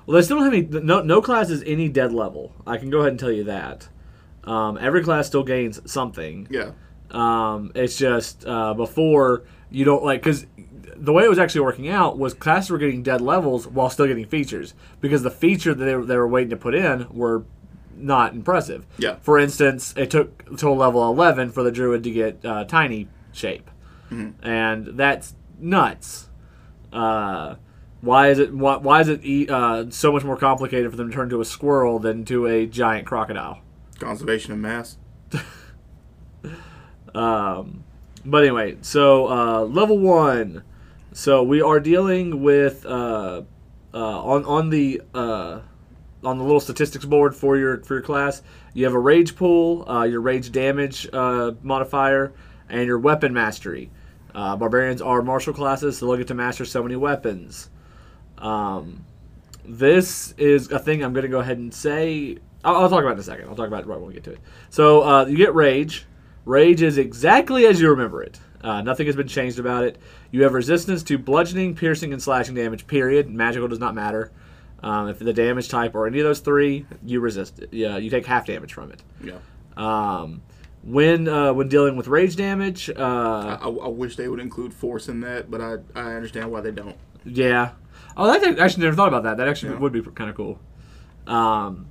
Well, 0.08 0.16
they 0.16 0.24
still 0.24 0.38
don't 0.38 0.46
have 0.46 0.54
any. 0.54 0.84
No, 0.84 1.04
no 1.04 1.22
class 1.22 1.52
is 1.52 1.62
any 1.64 1.90
dead 1.90 2.12
level. 2.12 2.56
I 2.66 2.78
can 2.78 2.90
go 2.90 3.02
ahead 3.02 3.12
and 3.12 3.20
tell 3.20 3.32
you 3.32 3.44
that. 3.44 3.88
Um, 4.46 4.80
every 4.82 5.04
class 5.04 5.28
still 5.28 5.44
gains 5.44 5.80
something. 5.92 6.48
Yeah, 6.50 6.72
Um, 7.12 7.72
it's 7.76 8.00
just 8.00 8.48
uh, 8.48 8.74
before 8.74 9.44
you 9.70 9.86
don't 9.86 10.04
like 10.04 10.24
because 10.24 10.48
the 10.96 11.14
way 11.14 11.24
it 11.24 11.30
was 11.30 11.38
actually 11.38 11.62
working 11.62 11.88
out 11.88 12.18
was 12.18 12.34
classes 12.34 12.72
were 12.72 12.80
getting 12.80 13.04
dead 13.04 13.22
levels 13.22 13.68
while 13.68 13.92
still 13.92 14.08
getting 14.08 14.26
features 14.26 14.74
because 15.02 15.22
the 15.22 15.30
feature 15.32 15.76
that 15.76 15.86
they 15.86 15.96
were, 15.96 16.06
they 16.06 16.18
were 16.18 16.28
waiting 16.28 16.50
to 16.50 16.58
put 16.58 16.74
in 16.74 17.08
were 17.12 17.44
not 17.96 18.34
impressive. 18.34 18.88
Yeah. 18.98 19.18
For 19.22 19.38
instance, 19.38 19.94
it 19.96 20.10
took 20.10 20.46
until 20.48 20.76
level 20.76 21.08
eleven 21.08 21.52
for 21.52 21.62
the 21.62 21.72
druid 21.72 22.04
to 22.06 22.10
get 22.12 22.44
uh, 22.44 22.64
tiny 22.66 23.08
shape, 23.32 23.70
and 24.42 24.88
that's 24.98 25.36
nuts. 25.60 26.30
Uh, 26.92 27.56
why 28.02 28.30
is 28.30 28.40
it 28.40 28.54
why, 28.54 28.78
why 28.78 29.02
is 29.02 29.10
it 29.10 29.50
uh, 29.50 29.90
so 29.90 30.12
much 30.12 30.24
more 30.24 30.38
complicated 30.38 30.92
for 30.92 30.98
them 30.98 31.10
to 31.10 31.16
turn 31.16 31.30
to 31.30 31.42
a 31.42 31.46
squirrel 31.46 32.00
than 32.00 32.26
to 32.26 32.46
a 32.46 32.66
giant 32.66 33.08
crocodile? 33.08 33.60
conservation 34.00 34.52
of 34.54 34.60
mass. 34.60 34.98
Um, 37.16 37.86
but 38.26 38.44
anyway, 38.44 38.78
so 38.82 39.30
uh, 39.30 39.62
level 39.62 39.98
one. 39.98 40.64
So 41.14 41.44
we 41.44 41.62
are 41.62 41.80
dealing 41.80 42.44
with 42.44 42.86
uh, 42.86 43.44
uh, 43.94 43.98
on 43.98 44.44
on 44.44 44.70
the 44.70 45.02
uh, 45.14 45.62
on 46.26 46.38
the 46.38 46.44
little 46.44 46.60
statistics 46.60 47.06
board 47.06 47.34
for 47.34 47.56
your 47.56 47.82
for 47.84 47.94
your 47.96 48.04
class. 48.04 48.42
You 48.74 48.84
have 48.84 48.94
a 48.94 49.00
rage 49.00 49.38
pool, 49.38 49.90
uh, 49.90 50.04
your 50.04 50.20
rage 50.20 50.52
damage 50.52 51.08
uh, 51.14 51.54
modifier, 51.64 52.34
and 52.68 52.86
your 52.86 53.00
weapon 53.00 53.32
mastery. 53.32 53.92
Uh, 54.36 54.56
barbarians 54.58 55.02
are 55.02 55.22
martial 55.22 55.54
classes, 55.54 55.98
so 55.98 56.06
they'll 56.06 56.18
get 56.18 56.28
to 56.28 56.34
master 56.36 56.66
so 56.66 56.84
many 56.84 56.96
weapons. 56.98 57.70
Um, 58.38 59.06
this 59.64 60.34
is 60.38 60.70
a 60.72 60.78
thing 60.80 61.04
I'm 61.04 61.14
going 61.14 61.24
to 61.24 61.30
go 61.30 61.40
ahead 61.40 61.58
and 61.58 61.74
say. 61.74 62.38
I'll, 62.64 62.76
I'll 62.76 62.90
talk 62.90 63.00
about 63.00 63.12
it 63.12 63.14
in 63.14 63.20
a 63.20 63.24
second. 63.24 63.48
I'll 63.48 63.56
talk 63.56 63.68
about 63.68 63.84
it 63.84 63.88
right 63.88 63.98
when 63.98 64.08
we 64.10 64.14
get 64.14 64.24
to 64.26 64.32
it. 64.34 64.40
So 64.70 65.04
uh, 65.04 65.26
you 65.26 65.38
get 65.38 65.56
rage. 65.56 66.06
Rage 66.44 66.82
is 66.82 66.98
exactly 66.98 67.66
as 67.66 67.80
you 67.80 67.90
remember 67.90 68.22
it. 68.22 68.40
Uh, 68.62 68.82
nothing 68.82 69.06
has 69.06 69.16
been 69.16 69.28
changed 69.28 69.58
about 69.60 69.84
it. 69.86 69.98
You 70.32 70.44
have 70.44 70.54
resistance 70.54 71.02
to 71.04 71.18
bludgeoning, 71.18 71.76
piercing, 71.76 72.12
and 72.14 72.22
slashing 72.22 72.56
damage. 72.56 72.88
Period. 72.88 73.30
Magical 73.30 73.68
does 73.68 73.80
not 73.80 73.96
matter. 73.96 74.32
Um, 74.84 75.08
if 75.08 75.18
the 75.20 75.34
damage 75.34 75.70
type 75.70 75.96
or 75.96 76.06
any 76.08 76.20
of 76.20 76.26
those 76.26 76.40
three, 76.42 76.86
you 77.04 77.20
resist 77.20 77.60
it. 77.60 77.74
Yeah, 77.74 77.98
you 77.98 78.10
take 78.10 78.26
half 78.26 78.46
damage 78.46 78.74
from 78.74 78.92
it. 78.92 79.02
Yeah, 79.24 79.38
Um, 79.78 80.42
when 80.86 81.28
uh, 81.28 81.52
when 81.54 81.68
dealing 81.68 81.96
with 81.98 82.08
rage 82.08 82.36
damage, 82.36 82.90
I, 82.96 83.02
uh, 83.02 83.58
I, 83.62 83.68
I 83.68 83.88
wish 83.90 84.16
they 84.16 84.28
would 84.28 84.40
include 84.40 84.74
force 84.74 85.08
in 85.10 85.20
that, 85.22 85.50
but 85.52 85.60
I 85.62 85.78
I 85.96 86.14
understand 86.14 86.52
why 86.52 86.62
they 86.62 86.72
don't. 86.72 86.96
Yeah. 87.26 87.72
Oh, 88.16 88.30
I 88.30 88.38
actually 88.64 88.84
never 88.84 88.96
thought 88.96 89.08
about 89.10 89.24
that. 89.24 89.38
That 89.38 89.48
actually 89.48 89.74
Yeah. 89.74 89.80
would 89.80 89.92
be 89.92 90.02
kind 90.02 90.30
of 90.30 90.36
cool. 90.38 90.60
Um, 91.28 91.88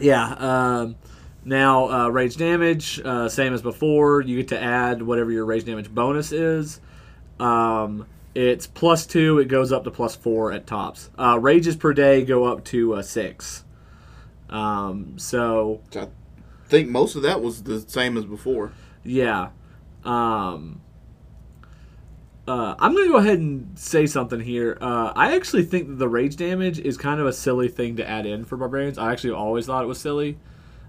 yeah. 0.00 0.34
Um, 0.38 0.96
now 1.44 1.90
uh, 1.90 2.08
rage 2.08 2.36
damage, 2.36 3.00
uh, 3.04 3.28
same 3.28 3.52
as 3.52 3.60
before. 3.62 4.22
You 4.22 4.36
get 4.38 4.48
to 4.48 4.62
add 4.62 5.02
whatever 5.02 5.30
your 5.30 5.44
rage 5.44 5.64
damage 5.64 5.90
bonus 5.92 6.32
is. 6.32 6.80
Um, 7.38 8.06
it's 8.34 8.66
plus 8.66 9.06
two. 9.06 9.38
It 9.38 9.48
goes 9.48 9.70
up 9.72 9.84
to 9.84 9.90
plus 9.90 10.16
four 10.16 10.52
at 10.52 10.66
tops. 10.66 11.10
Uh, 11.18 11.38
rages 11.40 11.76
per 11.76 11.92
day 11.92 12.24
go 12.24 12.44
up 12.44 12.64
to 12.66 12.94
uh, 12.94 13.02
six. 13.02 13.64
Um, 14.48 15.18
so 15.18 15.80
think 16.68 16.88
most 16.88 17.16
of 17.16 17.22
that 17.22 17.42
was 17.42 17.62
the 17.64 17.80
same 17.80 18.16
as 18.16 18.24
before. 18.24 18.72
yeah. 19.02 19.50
Um, 20.04 20.82
uh, 22.46 22.74
I'm 22.78 22.92
going 22.92 23.06
to 23.06 23.12
go 23.12 23.16
ahead 23.16 23.38
and 23.38 23.78
say 23.78 24.06
something 24.06 24.38
here. 24.38 24.76
Uh, 24.80 25.12
I 25.16 25.34
actually 25.34 25.64
think 25.64 25.88
that 25.88 25.94
the 25.94 26.08
rage 26.08 26.36
damage 26.36 26.78
is 26.78 26.98
kind 26.98 27.20
of 27.20 27.26
a 27.26 27.32
silly 27.32 27.68
thing 27.68 27.96
to 27.96 28.06
add 28.06 28.26
in 28.26 28.44
for 28.44 28.58
barbarians. 28.58 28.98
I 28.98 29.12
actually 29.12 29.32
always 29.32 29.64
thought 29.64 29.82
it 29.82 29.86
was 29.86 29.98
silly. 29.98 30.36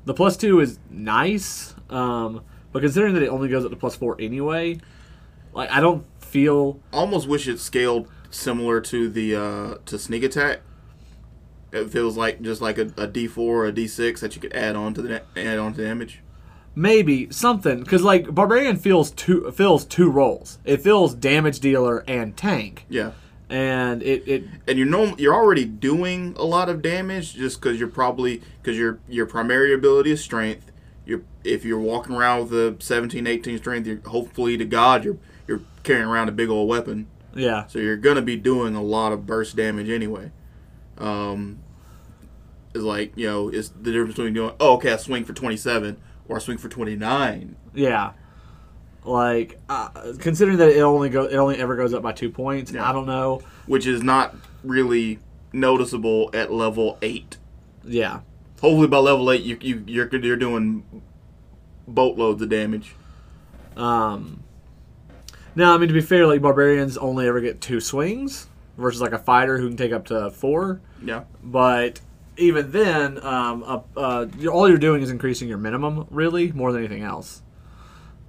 The 0.04 0.14
plus 0.14 0.36
two 0.36 0.60
is 0.60 0.80
nice, 0.90 1.74
um, 1.90 2.44
but 2.74 2.82
considering 2.82 3.14
that 3.14 3.24
it 3.24 3.30
only 3.30 3.48
goes 3.48 3.64
up 3.64 3.72
to 3.72 3.78
plus 3.78 3.96
four 3.96 4.18
anyway, 4.20 4.80
like 5.54 5.72
I 5.72 5.80
don't 5.80 6.06
feel 6.20 6.80
I 6.92 6.98
almost 6.98 7.28
wish 7.28 7.48
it 7.48 7.60
scaled 7.60 8.10
similar 8.30 8.82
to 8.82 9.10
the 9.10 9.36
uh, 9.36 9.76
to 9.86 9.98
sneak 9.98 10.24
attack. 10.24 10.60
It 11.76 11.90
feels 11.92 12.16
like 12.18 12.42
just 12.42 12.62
like 12.62 12.78
a, 12.78 12.84
a 12.98 13.08
D4 13.08 13.38
or 13.38 13.66
a 13.68 13.72
D6 13.74 14.20
that 14.22 14.36
you 14.36 14.42
could 14.42 14.54
add 14.54 14.76
on 14.76 14.94
to 14.96 15.02
the 15.02 15.22
add 15.36 15.60
on 15.60 15.74
to 15.74 15.84
damage. 15.84 16.22
maybe 16.74 17.28
something 17.32 17.80
because 17.82 18.02
like 18.04 18.34
barbarian 18.34 18.78
feels 18.78 19.12
two 19.12 19.52
fills 19.52 19.86
two 19.86 20.10
roles. 20.10 20.60
It 20.66 20.82
fills 20.82 21.14
damage 21.14 21.60
dealer 21.60 22.04
and 22.08 22.36
tank, 22.36 22.86
Yeah, 22.90 23.12
and 23.50 24.02
it, 24.04 24.28
it 24.28 24.44
and 24.68 24.78
you're 24.78 24.88
norm- 24.88 25.16
you're 25.18 25.34
already 25.34 25.66
doing 25.66 26.34
a 26.38 26.44
lot 26.46 26.68
of 26.70 26.82
damage 26.82 27.34
just 27.36 27.62
because 27.62 27.80
you're 27.80 27.88
probably 27.90 28.42
because 28.62 28.78
your 28.78 29.00
your 29.08 29.26
primary 29.26 29.74
ability 29.74 30.12
is 30.12 30.22
strength. 30.24 30.72
You're 31.06 31.22
if 31.44 31.64
you're 31.64 31.80
walking 31.80 32.16
around 32.16 32.50
with 32.50 32.54
a 32.54 32.76
17, 32.84 33.28
18 33.28 33.58
strength, 33.60 33.86
you're 33.88 34.02
hopefully 34.08 34.58
to 34.58 34.66
God 34.66 35.04
you're 35.06 35.18
you're 35.48 35.62
carrying 35.84 36.08
around 36.08 36.28
a 36.30 36.32
big 36.32 36.50
old 36.50 36.68
weapon. 36.68 37.08
yeah 37.36 37.68
So 37.68 37.78
you're 37.80 37.98
gonna 37.98 38.22
be 38.24 38.36
doing 38.36 38.76
a 38.76 38.82
lot 38.82 39.12
of 39.12 39.26
burst 39.28 39.56
damage 39.56 39.90
anyway. 39.90 40.32
Um, 40.98 41.60
is 42.76 42.84
like 42.84 43.14
you 43.16 43.28
know 43.28 43.50
is 43.50 43.70
the 43.70 43.92
difference 43.92 44.16
between 44.16 44.34
doing 44.34 44.54
oh 44.60 44.74
okay 44.76 44.94
I 44.94 44.98
swing 44.98 45.24
for 45.26 45.34
27 45.34 45.98
or 46.28 46.36
I 46.36 46.40
swing 46.40 46.58
for 46.58 46.70
29. 46.70 47.56
Yeah. 47.74 48.12
Like 49.04 49.60
uh, 49.70 49.90
considering 50.20 50.58
that 50.58 50.70
it 50.70 50.82
only 50.82 51.10
go 51.10 51.26
it 51.26 51.36
only 51.36 51.58
ever 51.58 51.76
goes 51.76 51.94
up 51.94 52.02
by 52.04 52.12
two 52.12 52.30
points. 52.30 52.72
Yeah. 52.72 52.88
I 52.88 52.92
don't 52.92 53.06
know. 53.06 53.42
which 53.68 53.86
is 53.86 54.02
not 54.04 54.36
really 54.64 55.20
noticeable 55.54 56.30
at 56.34 56.52
level 56.52 56.98
eight. 57.02 57.38
Yeah, 57.84 58.22
Hopefully, 58.62 58.88
by 58.88 58.98
level 58.98 59.30
eight, 59.32 59.44
you, 59.44 59.58
you 59.62 59.84
you're 59.86 60.16
you're 60.16 60.36
doing 60.36 60.84
boatloads 61.88 62.42
of 62.42 62.50
damage. 62.50 62.96
Um, 63.78 64.44
now, 65.56 65.76
I 65.76 65.78
mean, 65.78 65.88
to 65.88 65.94
be 65.94 66.02
fair, 66.02 66.26
like 66.26 66.42
barbarians 66.42 66.98
only 66.98 67.28
ever 67.28 67.42
get 67.42 67.62
two 67.62 67.80
swings 67.80 68.48
versus 68.78 69.02
like 69.02 69.12
a 69.12 69.20
fighter 69.20 69.60
who 69.60 69.68
can 69.68 69.78
take 69.78 69.92
up 69.92 70.06
to 70.08 70.32
four. 70.32 70.82
Yeah, 71.04 71.26
But 71.44 72.02
even 72.38 72.72
then, 72.72 73.24
um, 73.26 73.64
uh, 73.64 73.80
uh, 73.98 74.26
you're- 74.38 74.54
all 74.54 74.68
you're 74.68 74.78
doing 74.78 75.02
is 75.02 75.10
increasing 75.10 75.48
your 75.48 75.58
minimum, 75.58 76.08
really, 76.10 76.52
more 76.52 76.72
than 76.72 76.82
anything 76.84 77.04
else. 77.04 77.42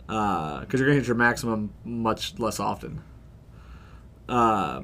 Because 0.06 0.66
you're 0.74 0.86
going 0.86 0.96
to 0.96 1.00
hit 1.00 1.06
your 1.08 1.16
maximum 1.16 1.70
much 1.84 2.38
less 2.38 2.60
often. 2.60 3.02
Uh, 4.28 4.82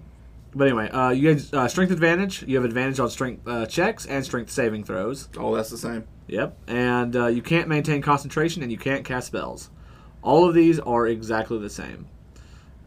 but 0.55 0.67
anyway, 0.67 0.91
uh, 0.91 1.11
you 1.11 1.41
uh, 1.52 1.69
strength 1.69 1.91
advantage. 1.91 2.43
You 2.43 2.57
have 2.57 2.64
advantage 2.64 3.00
on 3.00 3.09
strength 3.09 3.47
uh, 3.47 3.67
checks 3.67 4.05
and 4.05 4.25
strength 4.25 4.50
saving 4.50 4.85
throws. 4.85 5.29
oh, 5.38 5.55
that's 5.55 5.71
the 5.71 5.79
same. 5.79 6.05
Yep. 6.29 6.57
And 6.69 7.17
uh, 7.17 7.26
you 7.29 7.43
can't 7.43 7.69
maintain 7.69 8.02
concentration 8.02 8.62
and 8.62 8.71
you 8.71 8.79
can't 8.79 9.05
cast 9.05 9.29
spells. 9.29 9.71
All 10.23 10.49
of 10.49 10.55
these 10.55 10.79
are 10.81 11.07
exactly 11.07 11.59
the 11.59 11.71
same. 11.71 12.07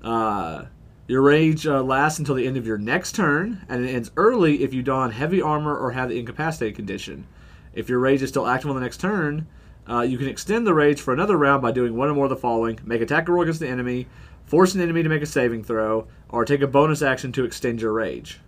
Uh, 0.04 0.65
your 1.07 1.21
rage 1.21 1.67
uh, 1.67 1.83
lasts 1.83 2.17
until 2.17 2.35
the 2.35 2.47
end 2.47 2.57
of 2.57 2.65
your 2.65 2.77
next 2.77 3.13
turn, 3.13 3.63
and 3.69 3.85
it 3.85 3.93
ends 3.93 4.12
early 4.17 4.63
if 4.63 4.74
you 4.74 4.81
don 4.81 5.12
heavy 5.12 5.41
armor 5.41 5.77
or 5.77 5.91
have 5.91 6.09
the 6.09 6.17
incapacitated 6.17 6.75
condition. 6.75 7.27
If 7.74 7.89
your 7.89 8.00
rage 8.00 8.21
is 8.21 8.29
still 8.29 8.47
active 8.47 8.69
on 8.69 8.75
the 8.75 8.81
next 8.81 9.00
turn, 9.00 9.47
uh, 9.88 10.01
you 10.01 10.17
can 10.17 10.27
extend 10.27 10.65
the 10.65 10.74
rage 10.74 11.00
for 11.00 11.13
another 11.13 11.38
round 11.38 11.62
by 11.62 11.71
doing 11.71 11.95
one 11.95 12.09
or 12.09 12.15
more 12.15 12.25
of 12.25 12.29
the 12.29 12.35
following 12.35 12.79
make 12.83 13.01
attack 13.01 13.27
roll 13.27 13.43
against 13.43 13.59
the 13.59 13.67
enemy, 13.67 14.07
force 14.45 14.74
an 14.74 14.81
enemy 14.81 15.03
to 15.03 15.09
make 15.09 15.21
a 15.21 15.27
saving 15.27 15.63
throw, 15.63 16.07
or 16.29 16.43
take 16.43 16.62
a 16.62 16.67
bonus 16.67 17.03
action 17.03 17.31
to 17.33 17.45
extend 17.45 17.81
your 17.81 17.93
rage. 17.93 18.39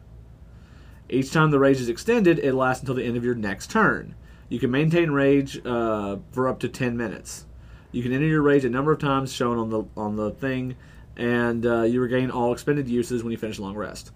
Each 1.10 1.32
time 1.32 1.52
the 1.52 1.60
rage 1.60 1.80
is 1.80 1.90
extended, 1.90 2.40
it 2.40 2.54
lasts 2.54 2.82
until 2.82 2.96
the 2.96 3.04
end 3.04 3.18
of 3.18 3.24
your 3.24 3.36
next 3.36 3.70
turn. 3.70 4.16
You 4.50 4.60
can 4.60 4.72
maintain 4.72 5.12
rage 5.12 5.64
uh, 5.66 6.18
for 6.32 6.48
up 6.48 6.60
to 6.62 6.70
10 6.70 6.98
minutes. 6.98 7.46
You 7.92 8.04
can 8.04 8.12
enter 8.12 8.26
your 8.26 8.42
rage 8.42 8.66
a 8.66 8.70
number 8.70 8.92
of 8.92 9.00
times 9.00 9.32
shown 9.32 9.58
on 9.58 9.70
the 9.70 9.84
on 9.96 10.18
the 10.18 10.32
thing, 10.32 10.76
and 11.18 11.66
uh, 11.66 11.82
you 11.82 12.00
regain 12.00 12.32
all 12.32 12.54
expended 12.54 12.88
uses 12.88 13.24
when 13.24 13.32
you 13.32 13.38
finish 13.38 13.58
a 13.58 13.62
long 13.62 13.76
rest. 13.76 14.12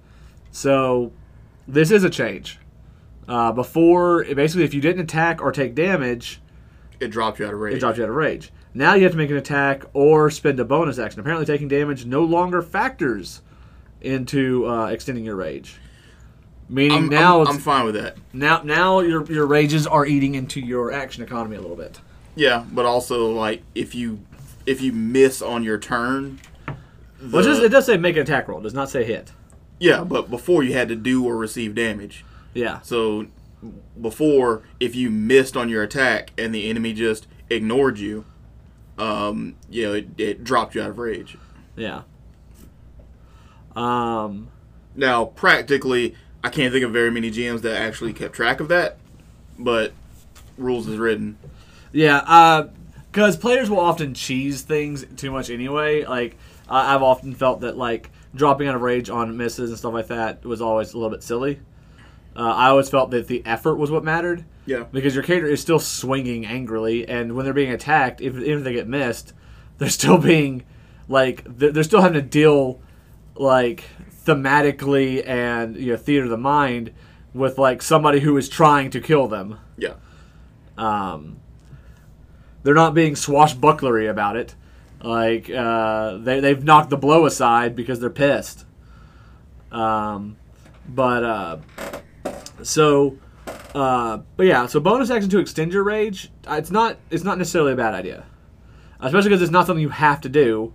So, 0.51 1.11
this 1.67 1.91
is 1.91 2.03
a 2.03 2.09
change. 2.09 2.59
Uh, 3.27 3.51
before, 3.51 4.23
basically, 4.25 4.63
if 4.63 4.73
you 4.73 4.81
didn't 4.81 5.01
attack 5.01 5.41
or 5.41 5.51
take 5.51 5.75
damage, 5.75 6.41
It 6.99 7.09
dropped 7.09 7.39
you 7.39 7.45
out 7.47 7.53
of 7.53 7.59
rage. 7.59 7.75
it 7.75 7.79
dropped 7.79 7.97
you 7.97 8.03
out 8.03 8.09
of 8.09 8.15
rage. 8.15 8.51
Now 8.73 8.93
you 8.93 9.03
have 9.03 9.11
to 9.11 9.17
make 9.17 9.29
an 9.29 9.35
attack 9.37 9.83
or 9.93 10.29
spend 10.31 10.59
a 10.59 10.65
bonus 10.65 10.97
action. 10.97 11.19
Apparently, 11.19 11.45
taking 11.45 11.67
damage 11.67 12.05
no 12.05 12.23
longer 12.23 12.61
factors 12.61 13.41
into 14.01 14.65
uh, 14.67 14.87
extending 14.87 15.25
your 15.25 15.35
rage. 15.35 15.75
Meaning 16.69 16.97
I'm, 16.97 17.09
now 17.09 17.41
I'm, 17.41 17.47
I'm 17.47 17.57
fine 17.59 17.83
with 17.85 17.95
that. 17.95 18.15
now, 18.33 18.61
now 18.63 18.99
your 19.01 19.25
your 19.25 19.45
rages 19.45 19.85
are 19.85 20.05
eating 20.05 20.35
into 20.35 20.61
your 20.61 20.91
action 20.93 21.21
economy 21.21 21.57
a 21.57 21.61
little 21.61 21.75
bit. 21.75 21.99
Yeah, 22.35 22.65
but 22.71 22.85
also 22.85 23.29
like 23.31 23.61
if 23.75 23.93
you 23.93 24.19
if 24.65 24.79
you 24.81 24.93
miss 24.93 25.41
on 25.41 25.63
your 25.63 25.77
turn, 25.77 26.39
Well, 27.21 27.41
it, 27.41 27.47
does, 27.47 27.59
it 27.59 27.69
does 27.69 27.85
say 27.85 27.97
make 27.97 28.15
an 28.15 28.21
attack 28.23 28.47
roll. 28.47 28.59
It 28.59 28.63
does 28.63 28.73
not 28.73 28.89
say 28.89 29.03
hit. 29.03 29.31
yeah, 29.79 30.03
but 30.03 30.29
before 30.29 30.63
you 30.63 30.73
had 30.73 30.87
to 30.89 30.95
do 30.95 31.25
or 31.25 31.37
receive 31.37 31.75
damage. 31.75 32.25
Yeah, 32.53 32.81
So 32.81 33.27
before, 33.99 34.63
if 34.79 34.95
you 34.95 35.09
missed 35.09 35.55
on 35.55 35.69
your 35.69 35.83
attack 35.83 36.31
and 36.37 36.53
the 36.53 36.69
enemy 36.69 36.93
just 36.93 37.27
ignored 37.49 37.97
you, 37.99 38.25
um, 38.97 39.55
you 39.69 39.83
know, 39.87 39.93
it, 39.93 40.07
it 40.17 40.43
dropped 40.43 40.75
you 40.75 40.81
out 40.81 40.89
of 40.89 40.97
rage. 40.97 41.37
yeah. 41.75 42.01
Um, 43.75 44.49
Now, 44.95 45.25
practically, 45.25 46.15
I 46.43 46.49
can't 46.49 46.73
think 46.73 46.83
of 46.83 46.91
very 46.91 47.11
many 47.11 47.31
GMs 47.31 47.61
that 47.61 47.77
actually 47.79 48.13
kept 48.13 48.33
track 48.33 48.59
of 48.59 48.67
that, 48.69 48.97
but 49.57 49.93
rules 50.57 50.87
is 50.87 50.97
written. 50.97 51.37
yeah. 51.91 52.67
Because 53.11 53.35
players 53.35 53.69
will 53.69 53.79
often 53.79 54.13
cheese 54.13 54.61
things 54.61 55.05
too 55.17 55.31
much 55.31 55.49
anyway. 55.49 56.05
Like 56.05 56.37
I, 56.71 56.95
I've 56.95 57.03
often 57.03 57.35
felt 57.35 57.61
that 57.61 57.77
like 57.77 58.09
dropping 58.33 58.67
out 58.67 58.75
of 58.75 58.81
rage 58.81 59.09
on 59.09 59.37
misses 59.37 59.69
and 59.69 59.77
stuff 59.77 59.93
like 59.93 60.07
that 60.07 60.43
was 60.45 60.61
always 60.61 60.93
a 60.93 60.97
little 60.97 61.11
bit 61.11 61.21
silly. 61.21 61.59
Uh, 62.35 62.39
I 62.39 62.69
always 62.69 62.89
felt 62.89 63.11
that 63.11 63.27
the 63.27 63.45
effort 63.45 63.75
was 63.75 63.91
what 63.91 64.03
mattered. 64.03 64.45
Yeah. 64.65 64.83
because 64.91 65.15
your 65.15 65.23
character 65.23 65.49
is 65.49 65.59
still 65.59 65.79
swinging 65.79 66.45
angrily, 66.45 67.07
and 67.07 67.35
when 67.35 67.45
they're 67.45 67.53
being 67.53 67.71
attacked, 67.71 68.21
if, 68.21 68.35
even 68.35 68.59
if 68.59 68.63
they 68.63 68.73
get 68.73 68.87
missed, 68.87 69.33
they're 69.79 69.89
still 69.89 70.17
being 70.33 70.63
like 71.07 71.43
they're, 71.45 71.71
they're 71.71 71.83
still 71.83 72.01
having 72.01 72.21
to 72.21 72.27
deal 72.27 72.79
like 73.35 73.83
thematically 74.25 75.27
and 75.27 75.75
you 75.75 75.91
know 75.91 75.97
theater 75.97 76.25
of 76.25 76.29
the 76.29 76.37
mind 76.37 76.91
with 77.33 77.57
like 77.57 77.81
somebody 77.81 78.19
who 78.19 78.37
is 78.37 78.47
trying 78.47 78.89
to 78.91 79.01
kill 79.01 79.27
them. 79.27 79.59
Yeah. 79.77 79.95
Um, 80.77 81.39
they're 82.63 82.75
not 82.75 82.93
being 82.93 83.15
swashbucklery 83.15 84.09
about 84.09 84.37
it. 84.37 84.55
Like 85.03 85.49
uh, 85.49 86.17
they 86.17 86.39
they've 86.39 86.63
knocked 86.63 86.89
the 86.89 86.97
blow 86.97 87.25
aside 87.25 87.75
because 87.75 87.99
they're 87.99 88.09
pissed. 88.09 88.65
Um, 89.71 90.37
but 90.87 91.23
uh, 91.23 91.57
so 92.63 93.17
uh, 93.73 94.17
but 94.35 94.45
yeah, 94.45 94.65
so 94.65 94.79
bonus 94.79 95.09
action 95.09 95.29
to 95.31 95.39
extend 95.39 95.73
your 95.73 95.83
rage. 95.83 96.31
uh, 96.47 96.55
It's 96.55 96.71
not 96.71 96.97
it's 97.09 97.23
not 97.23 97.37
necessarily 97.37 97.73
a 97.73 97.75
bad 97.75 97.93
idea, 97.93 98.25
especially 98.99 99.29
because 99.29 99.41
it's 99.41 99.51
not 99.51 99.65
something 99.67 99.81
you 99.81 99.89
have 99.89 100.21
to 100.21 100.29
do. 100.29 100.73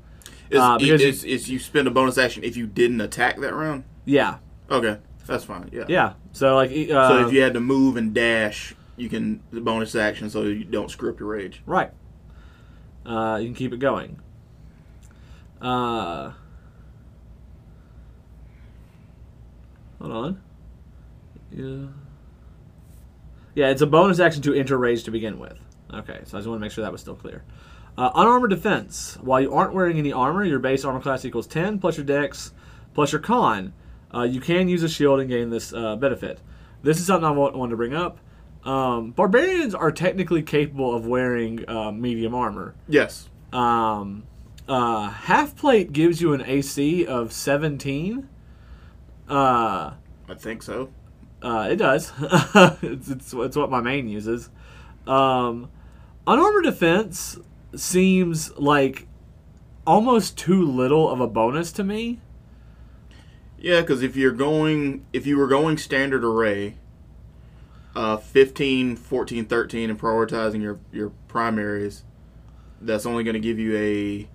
It's, 0.48 0.60
Uh, 0.60 0.78
because 0.78 1.02
it's, 1.02 1.24
it's 1.24 1.48
you 1.48 1.58
spend 1.58 1.88
a 1.88 1.90
bonus 1.90 2.18
action 2.18 2.44
if 2.44 2.56
you 2.56 2.66
didn't 2.66 3.00
attack 3.00 3.38
that 3.40 3.52
round. 3.54 3.84
Yeah, 4.04 4.36
Okay, 4.70 4.98
that's 5.26 5.44
fine. 5.44 5.68
Yeah. 5.72 5.84
yeah. 5.88 6.12
So 6.32 6.54
like 6.54 6.70
uh, 6.70 7.08
So 7.08 7.26
if 7.26 7.32
you 7.32 7.42
had 7.42 7.54
to 7.54 7.60
move 7.60 7.96
and 7.96 8.14
dash, 8.14 8.74
you 8.96 9.08
can 9.08 9.42
the 9.52 9.60
bonus 9.60 9.94
action 9.94 10.30
so 10.30 10.42
you 10.42 10.64
don't 10.64 10.90
screw 10.90 11.10
up 11.10 11.18
your 11.20 11.28
rage. 11.28 11.62
Right. 11.66 11.90
Uh, 13.06 13.38
you 13.40 13.46
can 13.46 13.54
keep 13.54 13.72
it 13.72 13.78
going. 13.78 14.20
Uh, 15.60 16.32
hold 20.00 20.12
on. 20.12 20.40
Yeah. 21.52 21.86
Yeah, 23.54 23.70
it's 23.70 23.80
a 23.80 23.86
bonus 23.86 24.18
action 24.18 24.42
to 24.42 24.54
enter 24.54 24.76
rage 24.76 25.04
to 25.04 25.10
begin 25.10 25.38
with. 25.38 25.58
Okay, 25.92 26.20
so 26.24 26.36
I 26.36 26.40
just 26.40 26.48
want 26.48 26.58
to 26.58 26.60
make 26.60 26.72
sure 26.72 26.82
that 26.82 26.92
was 26.92 27.00
still 27.00 27.14
clear. 27.14 27.44
Uh, 27.96 28.10
unarmored 28.14 28.50
defense. 28.50 29.16
While 29.22 29.40
you 29.40 29.54
aren't 29.54 29.72
wearing 29.72 29.98
any 29.98 30.12
armor, 30.12 30.44
your 30.44 30.58
base 30.58 30.84
armor 30.84 31.00
class 31.00 31.24
equals 31.24 31.46
10 31.46 31.78
plus 31.78 31.96
your 31.96 32.04
dex 32.04 32.52
plus 32.92 33.12
your 33.12 33.20
con. 33.20 33.72
Uh, 34.12 34.22
you 34.22 34.40
can 34.40 34.68
use 34.68 34.82
a 34.82 34.88
shield 34.88 35.20
and 35.20 35.28
gain 35.28 35.50
this 35.50 35.72
uh, 35.72 35.96
benefit. 35.96 36.40
This 36.82 36.98
is 36.98 37.06
something 37.06 37.26
I 37.26 37.30
want, 37.30 37.56
wanted 37.56 37.70
to 37.70 37.76
bring 37.76 37.94
up. 37.94 38.18
Um, 38.66 39.12
barbarians 39.12 39.74
are 39.74 39.92
technically 39.92 40.42
capable 40.42 40.92
of 40.94 41.06
wearing 41.06 41.66
uh, 41.68 41.92
medium 41.92 42.34
armor. 42.34 42.74
Yes. 42.88 43.28
Um, 43.52 44.24
uh, 44.68 45.08
half 45.08 45.56
plate 45.56 45.92
gives 45.92 46.20
you 46.20 46.32
an 46.32 46.42
AC 46.44 47.06
of 47.06 47.32
17. 47.32 48.28
Uh, 49.28 49.92
I 50.28 50.34
think 50.36 50.62
so. 50.64 50.90
uh, 51.42 51.68
it 51.70 51.76
does. 51.76 52.12
it's, 52.82 53.08
it's, 53.08 53.32
it's 53.32 53.56
what 53.56 53.70
my 53.70 53.80
main 53.80 54.08
uses. 54.08 54.50
Um, 55.06 55.70
unarmored 56.26 56.64
defense 56.64 57.38
seems 57.76 58.50
like 58.58 59.06
almost 59.86 60.36
too 60.36 60.64
little 60.64 61.08
of 61.08 61.20
a 61.20 61.28
bonus 61.28 61.70
to 61.72 61.84
me. 61.84 62.18
Yeah, 63.58 63.80
because 63.80 64.02
if 64.02 64.16
you're 64.16 64.32
going, 64.32 65.06
if 65.12 65.24
you 65.26 65.38
were 65.38 65.46
going 65.46 65.78
standard 65.78 66.24
array, 66.24 66.76
uh, 67.96 68.16
15, 68.18 68.94
14, 68.96 69.46
13, 69.46 69.90
and 69.90 69.98
prioritizing 69.98 70.60
your 70.62 70.78
your 70.92 71.10
primaries, 71.28 72.04
that's 72.80 73.06
only 73.06 73.24
going 73.24 73.34
to 73.34 73.40
give 73.40 73.58
you 73.58 73.74
a 73.76 74.28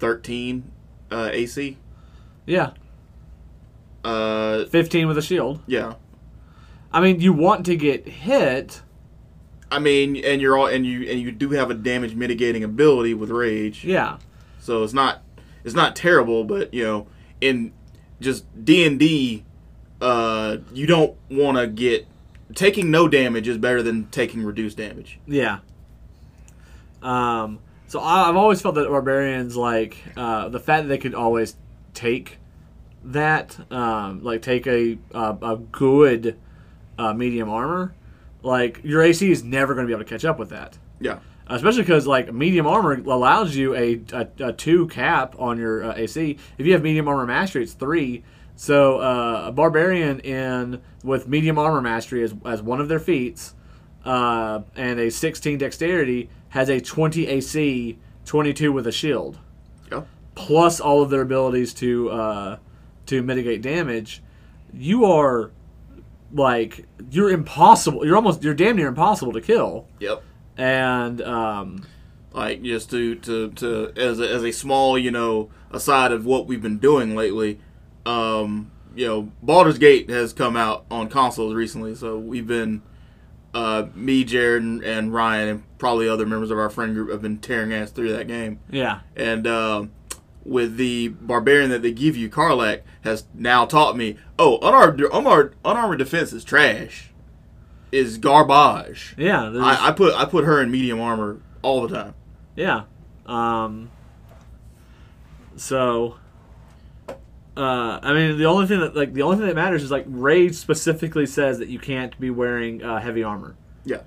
13 0.00 0.70
uh, 1.10 1.30
AC. 1.32 1.78
Yeah, 2.46 2.72
Uh, 4.04 4.64
15 4.66 5.06
with 5.08 5.18
a 5.18 5.22
shield. 5.22 5.60
yeah. 5.66 5.94
I 6.90 7.00
mean, 7.02 7.20
you 7.20 7.32
want 7.34 7.66
to 7.66 7.76
get 7.76 8.08
hit. 8.08 8.80
I 9.70 9.78
mean, 9.78 10.16
and 10.16 10.40
you're 10.40 10.56
all, 10.56 10.66
and 10.66 10.86
you 10.86 11.02
and 11.10 11.20
you 11.20 11.30
do 11.30 11.50
have 11.50 11.70
a 11.70 11.74
damage 11.74 12.14
mitigating 12.14 12.64
ability 12.64 13.12
with 13.12 13.28
rage. 13.28 13.84
Yeah, 13.84 14.16
So 14.60 14.82
it's 14.82 14.94
not 14.94 15.22
it's 15.64 15.74
not 15.74 15.94
terrible, 15.94 16.44
but 16.44 16.72
you 16.72 16.82
know, 16.84 17.06
in 17.42 17.72
just 18.22 18.46
D 18.64 18.86
and 18.86 18.98
D, 18.98 19.44
uh, 20.00 20.56
you 20.72 20.86
don't 20.86 21.14
want 21.30 21.58
to 21.58 21.66
get 21.66 22.06
taking 22.58 22.90
no 22.90 23.06
damage 23.06 23.46
is 23.46 23.56
better 23.56 23.82
than 23.82 24.06
taking 24.08 24.42
reduced 24.42 24.76
damage. 24.76 25.20
Yeah. 25.28 25.60
Um, 27.00 27.60
so 27.86 28.00
I, 28.00 28.28
I've 28.28 28.36
always 28.36 28.60
felt 28.60 28.74
that 28.74 28.88
barbarians 28.88 29.56
like 29.56 29.96
uh, 30.16 30.48
the 30.48 30.58
fact 30.58 30.82
that 30.82 30.88
they 30.88 30.98
could 30.98 31.14
always 31.14 31.56
take 31.94 32.38
that, 33.04 33.56
um, 33.72 34.24
like 34.24 34.42
take 34.42 34.66
a 34.66 34.98
a, 35.14 35.36
a 35.40 35.56
good 35.56 36.36
uh, 36.98 37.14
medium 37.14 37.48
armor, 37.48 37.94
like 38.42 38.80
your 38.82 39.02
AC 39.02 39.30
is 39.30 39.44
never 39.44 39.74
going 39.74 39.86
to 39.86 39.88
be 39.88 39.94
able 39.94 40.04
to 40.04 40.10
catch 40.10 40.24
up 40.24 40.40
with 40.40 40.50
that. 40.50 40.76
Yeah, 40.98 41.20
especially 41.46 41.82
because 41.82 42.08
like 42.08 42.34
medium 42.34 42.66
armor 42.66 42.94
allows 42.94 43.54
you 43.54 43.76
a, 43.76 44.00
a, 44.12 44.28
a 44.40 44.52
two 44.52 44.88
cap 44.88 45.36
on 45.38 45.58
your 45.58 45.84
uh, 45.84 45.94
AC. 45.96 46.36
If 46.58 46.66
you 46.66 46.72
have 46.72 46.82
medium 46.82 47.06
armor 47.06 47.24
mastery, 47.24 47.62
it's 47.62 47.74
three. 47.74 48.24
So 48.60 48.98
uh, 48.98 49.44
a 49.46 49.52
barbarian 49.52 50.18
in 50.18 50.80
with 51.04 51.28
medium 51.28 51.60
armor 51.60 51.80
mastery 51.80 52.24
as, 52.24 52.34
as 52.44 52.60
one 52.60 52.80
of 52.80 52.88
their 52.88 52.98
feats 52.98 53.54
uh, 54.04 54.62
and 54.74 54.98
a 54.98 55.12
16 55.12 55.58
dexterity 55.58 56.28
has 56.48 56.68
a 56.68 56.80
20 56.80 57.28
AC, 57.28 57.98
22 58.24 58.72
with 58.72 58.88
a 58.88 58.90
shield, 58.92 59.38
Yeah. 59.92 60.02
plus 60.34 60.80
all 60.80 61.02
of 61.02 61.10
their 61.10 61.20
abilities 61.20 61.72
to 61.74 62.10
uh, 62.10 62.56
to 63.06 63.22
mitigate 63.22 63.62
damage. 63.62 64.24
You 64.74 65.04
are 65.04 65.52
like 66.32 66.84
you're 67.12 67.30
impossible. 67.30 68.04
You're 68.04 68.16
almost 68.16 68.42
you're 68.42 68.54
damn 68.54 68.74
near 68.74 68.88
impossible 68.88 69.32
to 69.34 69.40
kill. 69.40 69.86
Yep. 70.00 70.20
And 70.56 71.20
um, 71.22 71.86
Like 72.32 72.62
just 72.64 72.90
to 72.90 73.14
to 73.14 73.50
to 73.52 73.92
as 73.96 74.18
a, 74.18 74.28
as 74.28 74.42
a 74.42 74.50
small 74.50 74.98
you 74.98 75.12
know 75.12 75.48
aside 75.70 76.10
of 76.10 76.26
what 76.26 76.46
we've 76.48 76.60
been 76.62 76.78
doing 76.78 77.14
lately, 77.14 77.60
um, 78.08 78.70
you 78.96 79.06
know 79.06 79.30
Baldur's 79.42 79.78
Gate 79.78 80.08
has 80.10 80.32
come 80.32 80.56
out 80.56 80.84
on 80.90 81.08
consoles 81.08 81.54
recently, 81.54 81.94
so 81.94 82.18
we've 82.18 82.46
been 82.46 82.82
uh, 83.54 83.86
me, 83.94 84.24
Jared, 84.24 84.62
and, 84.62 84.82
and 84.82 85.12
Ryan, 85.12 85.48
and 85.48 85.78
probably 85.78 86.08
other 86.08 86.26
members 86.26 86.50
of 86.50 86.58
our 86.58 86.70
friend 86.70 86.94
group 86.94 87.10
have 87.10 87.22
been 87.22 87.38
tearing 87.38 87.72
ass 87.72 87.90
through 87.90 88.12
that 88.12 88.26
game. 88.26 88.60
yeah, 88.70 89.00
And 89.16 89.46
um 89.46 89.92
with 90.44 90.76
the 90.76 91.08
barbarian 91.08 91.68
that 91.68 91.82
they 91.82 91.92
give 91.92 92.16
you, 92.16 92.30
Karlach 92.30 92.80
has 93.02 93.24
now 93.34 93.66
taught 93.66 93.96
me. 93.96 94.16
Oh, 94.38 94.58
unarmed 94.62 95.00
unarmed, 95.12 95.54
unarmored 95.64 95.98
defense 95.98 96.32
is 96.32 96.42
trash. 96.42 97.10
Is 97.92 98.18
garbage. 98.18 99.14
yeah, 99.18 99.50
I, 99.60 99.88
I 99.88 99.92
put 99.92 100.14
I 100.14 100.24
put 100.24 100.44
her 100.44 100.62
in 100.62 100.70
medium 100.70 101.00
armor 101.00 101.40
all 101.62 101.86
the 101.86 101.94
time. 101.94 102.14
Yeah. 102.56 102.84
Um, 103.26 103.90
so, 105.56 106.16
uh, 107.58 107.98
I 108.04 108.12
mean, 108.12 108.38
the 108.38 108.44
only 108.44 108.68
thing 108.68 108.78
that 108.78 108.94
like 108.94 109.12
the 109.12 109.22
only 109.22 109.36
thing 109.36 109.46
that 109.46 109.56
matters 109.56 109.82
is 109.82 109.90
like 109.90 110.04
Rage 110.06 110.54
specifically 110.54 111.26
says 111.26 111.58
that 111.58 111.68
you 111.68 111.80
can't 111.80 112.18
be 112.20 112.30
wearing 112.30 112.84
uh, 112.84 113.00
heavy 113.00 113.24
armor. 113.24 113.56
Yeah. 113.84 114.02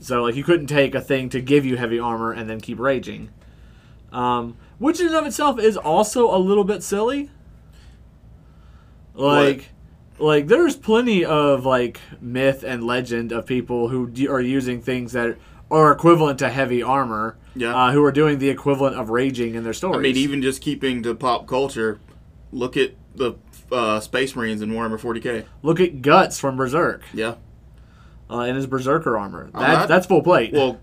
So 0.00 0.22
like 0.22 0.36
you 0.36 0.42
couldn't 0.42 0.68
take 0.68 0.94
a 0.94 1.00
thing 1.02 1.28
to 1.30 1.42
give 1.42 1.66
you 1.66 1.76
heavy 1.76 1.98
armor 1.98 2.32
and 2.32 2.48
then 2.48 2.62
keep 2.62 2.78
raging, 2.78 3.28
um, 4.10 4.56
which 4.78 5.00
in 5.00 5.08
and 5.08 5.16
of 5.16 5.26
itself 5.26 5.58
is 5.58 5.76
also 5.76 6.34
a 6.34 6.38
little 6.38 6.64
bit 6.64 6.82
silly. 6.82 7.30
Like, 9.12 9.70
like 10.18 10.46
there's 10.46 10.74
plenty 10.74 11.26
of 11.26 11.66
like 11.66 12.00
myth 12.22 12.64
and 12.66 12.84
legend 12.84 13.32
of 13.32 13.44
people 13.44 13.88
who 13.88 14.08
d- 14.08 14.28
are 14.28 14.40
using 14.40 14.80
things 14.80 15.12
that 15.12 15.36
are 15.70 15.92
equivalent 15.92 16.38
to 16.38 16.48
heavy 16.48 16.82
armor. 16.82 17.36
Yeah. 17.54 17.74
Uh, 17.74 17.92
who 17.92 18.02
are 18.04 18.12
doing 18.12 18.38
the 18.38 18.48
equivalent 18.48 18.96
of 18.96 19.10
raging 19.10 19.56
in 19.56 19.64
their 19.64 19.72
stories. 19.72 19.98
I 19.98 20.00
mean, 20.00 20.16
even 20.16 20.40
just 20.40 20.62
keeping 20.62 21.02
to 21.02 21.12
pop 21.14 21.48
culture, 21.48 21.98
look 22.52 22.76
at 22.76 22.92
the 23.14 23.34
uh, 23.72 24.00
Space 24.00 24.34
Marines 24.36 24.62
in 24.62 24.70
Warhammer 24.70 24.98
40k. 25.00 25.44
look 25.62 25.80
at 25.80 26.00
guts 26.02 26.38
from 26.38 26.56
Berserk 26.56 27.02
Yeah. 27.12 27.34
uh, 28.30 28.40
in 28.40 28.56
his 28.56 28.66
Berserker 28.66 29.16
armor. 29.18 29.50
Oh, 29.54 29.60
That's 29.60 29.88
that's 29.88 30.06
full 30.06 30.22
plate. 30.22 30.52
Well, 30.52 30.80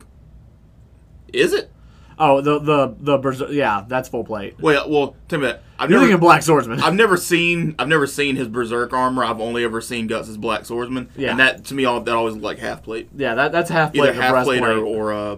is 1.34 1.54
it? 1.54 1.72
oh, 2.18 2.40
the 2.42 2.60
the 2.60 2.96
the 3.00 3.18
Berser- 3.18 3.52
yeah, 3.52 3.84
that's 3.88 4.08
full 4.10 4.24
plate. 4.24 4.56
Well, 4.60 4.90
well, 4.90 5.16
tell 5.28 5.40
me 5.40 5.48
that. 5.48 5.64
I've 5.78 5.90
You're 5.90 6.00
never, 6.00 6.10
thinking 6.12 6.22
Black 6.22 6.42
Swordsman. 6.44 6.80
I've 6.82 6.94
never 6.94 7.18
seen 7.18 7.76
I've 7.78 7.90
never 7.90 8.08
seen 8.08 8.38
his 8.38 8.48
berserk 8.48 8.94
armor. 8.94 9.26
I've 9.26 9.42
only 9.42 9.64
ever 9.66 9.82
seen 9.82 10.08
Guts' 10.08 10.30
as 10.30 10.38
black 10.38 10.66
swordsman. 10.66 11.10
Yeah. 11.18 11.32
And 11.32 11.40
that 11.40 11.66
to 11.66 11.74
me 11.74 11.84
all 11.84 12.00
that 12.00 12.16
always 12.16 12.34
looked 12.36 12.46
like 12.46 12.60
half 12.60 12.84
plate. 12.84 13.10
yeah, 13.16 13.36
that 13.36 13.52
that's 13.52 13.70
half 13.70 13.94
plate 13.94 14.12
or 14.12 14.14
half 14.14 14.46
plate 14.46 14.62
or, 14.62 14.78
or 14.86 15.14
uh, 15.14 15.38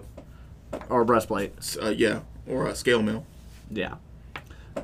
or 0.88 1.04
breastplate. 1.04 1.52
uh 1.82 1.88
yeah, 1.88 2.20
or 2.46 2.68
a 2.68 2.74
scale 2.76 3.02
mail. 3.02 3.24
Yeah. 3.72 3.96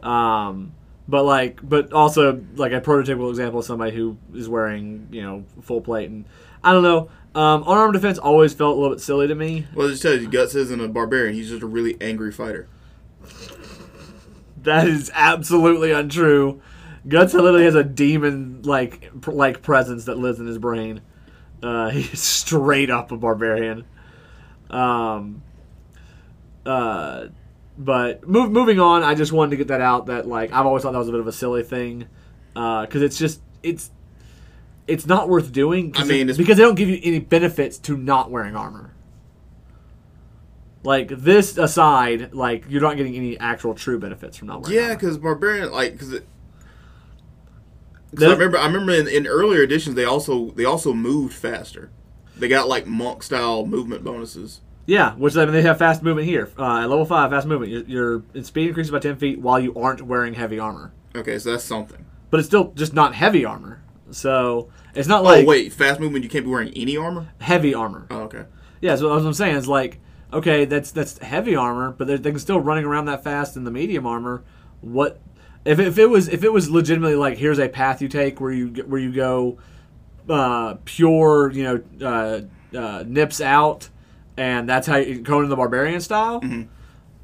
Um, 0.03 0.73
but 1.09 1.25
like, 1.25 1.61
but 1.63 1.93
also 1.93 2.45
like 2.57 2.73
a 2.73 2.81
prototypical 2.81 3.31
example 3.31 3.61
of 3.61 3.67
somebody 3.67 3.95
who 3.95 4.17
is 4.35 4.49
wearing 4.49 5.09
you 5.11 5.23
know 5.23 5.45
full 5.63 5.81
plate 5.81 6.11
and 6.11 6.25
I 6.63 6.73
don't 6.73 6.83
know. 6.83 7.11
Um, 7.35 7.63
unarmed 7.67 7.95
defense 7.95 8.17
always 8.19 8.55
felt 8.55 8.77
a 8.77 8.81
little 8.81 8.95
bit 8.95 9.03
silly 9.03 9.27
to 9.27 9.35
me. 9.35 9.67
Well, 9.75 9.89
just 9.89 10.03
tell 10.03 10.15
you 10.15 10.29
Guts 10.29 10.55
isn't 10.55 10.81
a 10.81 10.89
barbarian. 10.89 11.35
He's 11.35 11.51
just 11.51 11.63
a 11.63 11.67
really 11.67 11.97
angry 12.01 12.33
fighter. 12.33 12.69
That 14.63 14.87
is 14.87 15.11
absolutely 15.15 15.91
untrue. 15.93 16.63
Guts 17.07 17.35
literally 17.35 17.65
has 17.65 17.75
a 17.75 17.85
demon 17.85 18.63
like 18.63 19.11
pr- 19.21 19.33
like 19.33 19.63
presence 19.63 20.07
that 20.07 20.17
lives 20.17 20.41
in 20.41 20.47
his 20.47 20.59
brain. 20.59 21.03
Uh, 21.63 21.91
he's 21.91 22.21
straight 22.21 22.89
up 22.89 23.13
a 23.13 23.17
barbarian. 23.17 23.85
Um, 24.71 25.43
uh, 26.65 27.27
but 27.77 28.27
move, 28.29 28.51
moving 28.51 28.79
on, 28.81 29.03
I 29.03 29.15
just 29.15 29.33
wanted 29.33 29.51
to 29.51 29.57
get 29.57 29.69
that 29.69 29.81
out. 29.81 30.07
That 30.07 30.27
like 30.29 30.53
I've 30.53 30.67
always 30.67 30.83
thought 30.83 30.93
that 30.93 30.99
was 30.99 31.09
a 31.09 31.13
bit 31.13 31.21
of 31.21 31.27
a 31.27 31.33
silly 31.33 31.63
thing 31.63 32.07
uh, 32.55 32.83
because 32.87 33.03
it's 33.03 33.19
just 33.19 33.41
it's 33.63 33.91
it's 34.87 35.07
not 35.07 35.29
worth 35.29 35.51
doing. 35.53 35.93
I 35.97 36.05
mean, 36.05 36.29
it- 36.29 36.37
because 36.37 36.57
they 36.59 36.63
don't 36.63 36.75
give 36.77 36.89
you 36.89 37.01
any 37.03 37.19
benefits 37.19 37.79
to 37.79 37.97
not 37.97 38.31
wearing 38.31 38.55
armor. 38.57 38.93
Like 40.83 41.09
this 41.09 41.57
aside, 41.57 42.35
like 42.35 42.67
you're 42.69 42.83
not 42.83 42.97
getting 42.99 43.17
any 43.17 43.39
actual 43.39 43.75
true 43.75 43.99
benefits 43.99 44.37
from 44.37 44.49
not 44.49 44.63
wearing. 44.63 44.77
Yeah, 44.77 44.95
because 44.95 45.17
barbarian 45.17 45.73
like 45.73 45.93
because 45.93 46.13
it. 46.13 46.27
'cause 48.11 48.21
That- 48.21 48.31
I 48.31 48.33
remember, 48.35 48.59
I 48.59 48.67
remember 48.67 48.93
in, 48.93 49.09
in 49.09 49.27
earlier 49.27 49.63
editions 49.63 49.95
they 49.97 50.05
also 50.05 50.51
they 50.51 50.65
also 50.67 50.93
moved 50.93 51.33
faster. 51.35 51.91
They 52.37 52.49
got 52.49 52.69
like 52.69 52.87
monk 52.87 53.23
style 53.23 53.65
movement 53.65 54.05
bonuses. 54.05 54.61
Yeah, 54.87 55.15
which 55.15 55.37
I 55.37 55.45
mean, 55.45 55.55
they 55.55 55.63
have 55.63 55.79
fast 55.79 56.03
movement 56.03 56.27
here. 56.29 56.51
Uh, 56.59 56.81
at 56.81 56.91
level 56.91 57.05
five, 57.07 57.31
fast 57.31 57.47
movement. 57.47 57.73
Your, 57.73 58.23
your 58.33 58.45
speed 58.45 58.69
increases 58.69 58.91
by 58.91 58.99
ten 58.99 59.17
feet 59.17 59.41
while 59.41 59.59
you 59.59 59.75
aren't 59.75 60.03
wearing 60.03 60.35
heavy 60.35 60.59
armor. 60.59 60.93
Okay, 61.15 61.39
so 61.39 61.53
that's 61.53 61.65
something. 61.65 62.05
But 62.31 62.41
it's 62.41 62.49
still 62.49 62.73
just 62.75 62.93
not 62.93 63.15
heavy 63.15 63.45
armor. 63.45 63.83
So 64.11 64.71
it's 64.95 65.09
not 65.09 65.23
like 65.25 65.45
oh 65.45 65.49
wait, 65.49 65.73
fast 65.73 66.01
movement. 66.01 66.25
You 66.25 66.31
can't 66.31 66.45
be 66.45 66.51
wearing 66.51 66.73
any 66.75 66.97
armor. 66.97 67.29
heavy 67.41 67.75
armor. 67.75 68.07
Oh 68.11 68.23
okay. 68.23 68.45
Yeah, 68.81 68.97
so 68.97 69.09
what 69.09 69.25
I'm 69.25 69.33
saying 69.33 69.57
is 69.57 69.67
like, 69.67 70.01
okay, 70.33 70.67
that's 70.67 70.91
that's 70.91 71.19
heavy 71.19 71.57
armor, 71.57 71.93
but 71.93 72.07
they're, 72.07 72.19
they're 72.19 72.39
still 72.39 72.61
running 72.61 72.85
around 72.85 73.07
that 73.07 73.25
fast 73.25 73.57
in 73.57 73.65
the 73.65 73.71
medium 73.71 74.07
armor. 74.07 74.45
What 74.83 75.21
if, 75.65 75.79
if 75.79 75.97
it 75.97 76.07
was 76.07 76.29
if 76.29 76.45
it 76.45 76.53
was 76.53 76.69
legitimately 76.69 77.17
like 77.17 77.39
here's 77.39 77.59
a 77.59 77.69
path 77.69 78.03
you 78.03 78.09
take 78.09 78.41
where 78.41 78.53
you 78.53 78.69
where 78.87 79.01
you 79.01 79.13
go 79.13 79.59
uh, 80.29 80.77
pure, 80.85 81.51
you 81.51 81.63
know, 81.65 82.07
uh, 82.07 82.77
uh, 82.77 83.05
nips 83.07 83.41
out, 83.41 83.89
and 84.37 84.69
that's 84.69 84.87
how 84.87 84.97
you 84.97 85.23
Conan 85.23 85.49
the 85.49 85.57
Barbarian 85.57 86.01
style. 86.01 86.43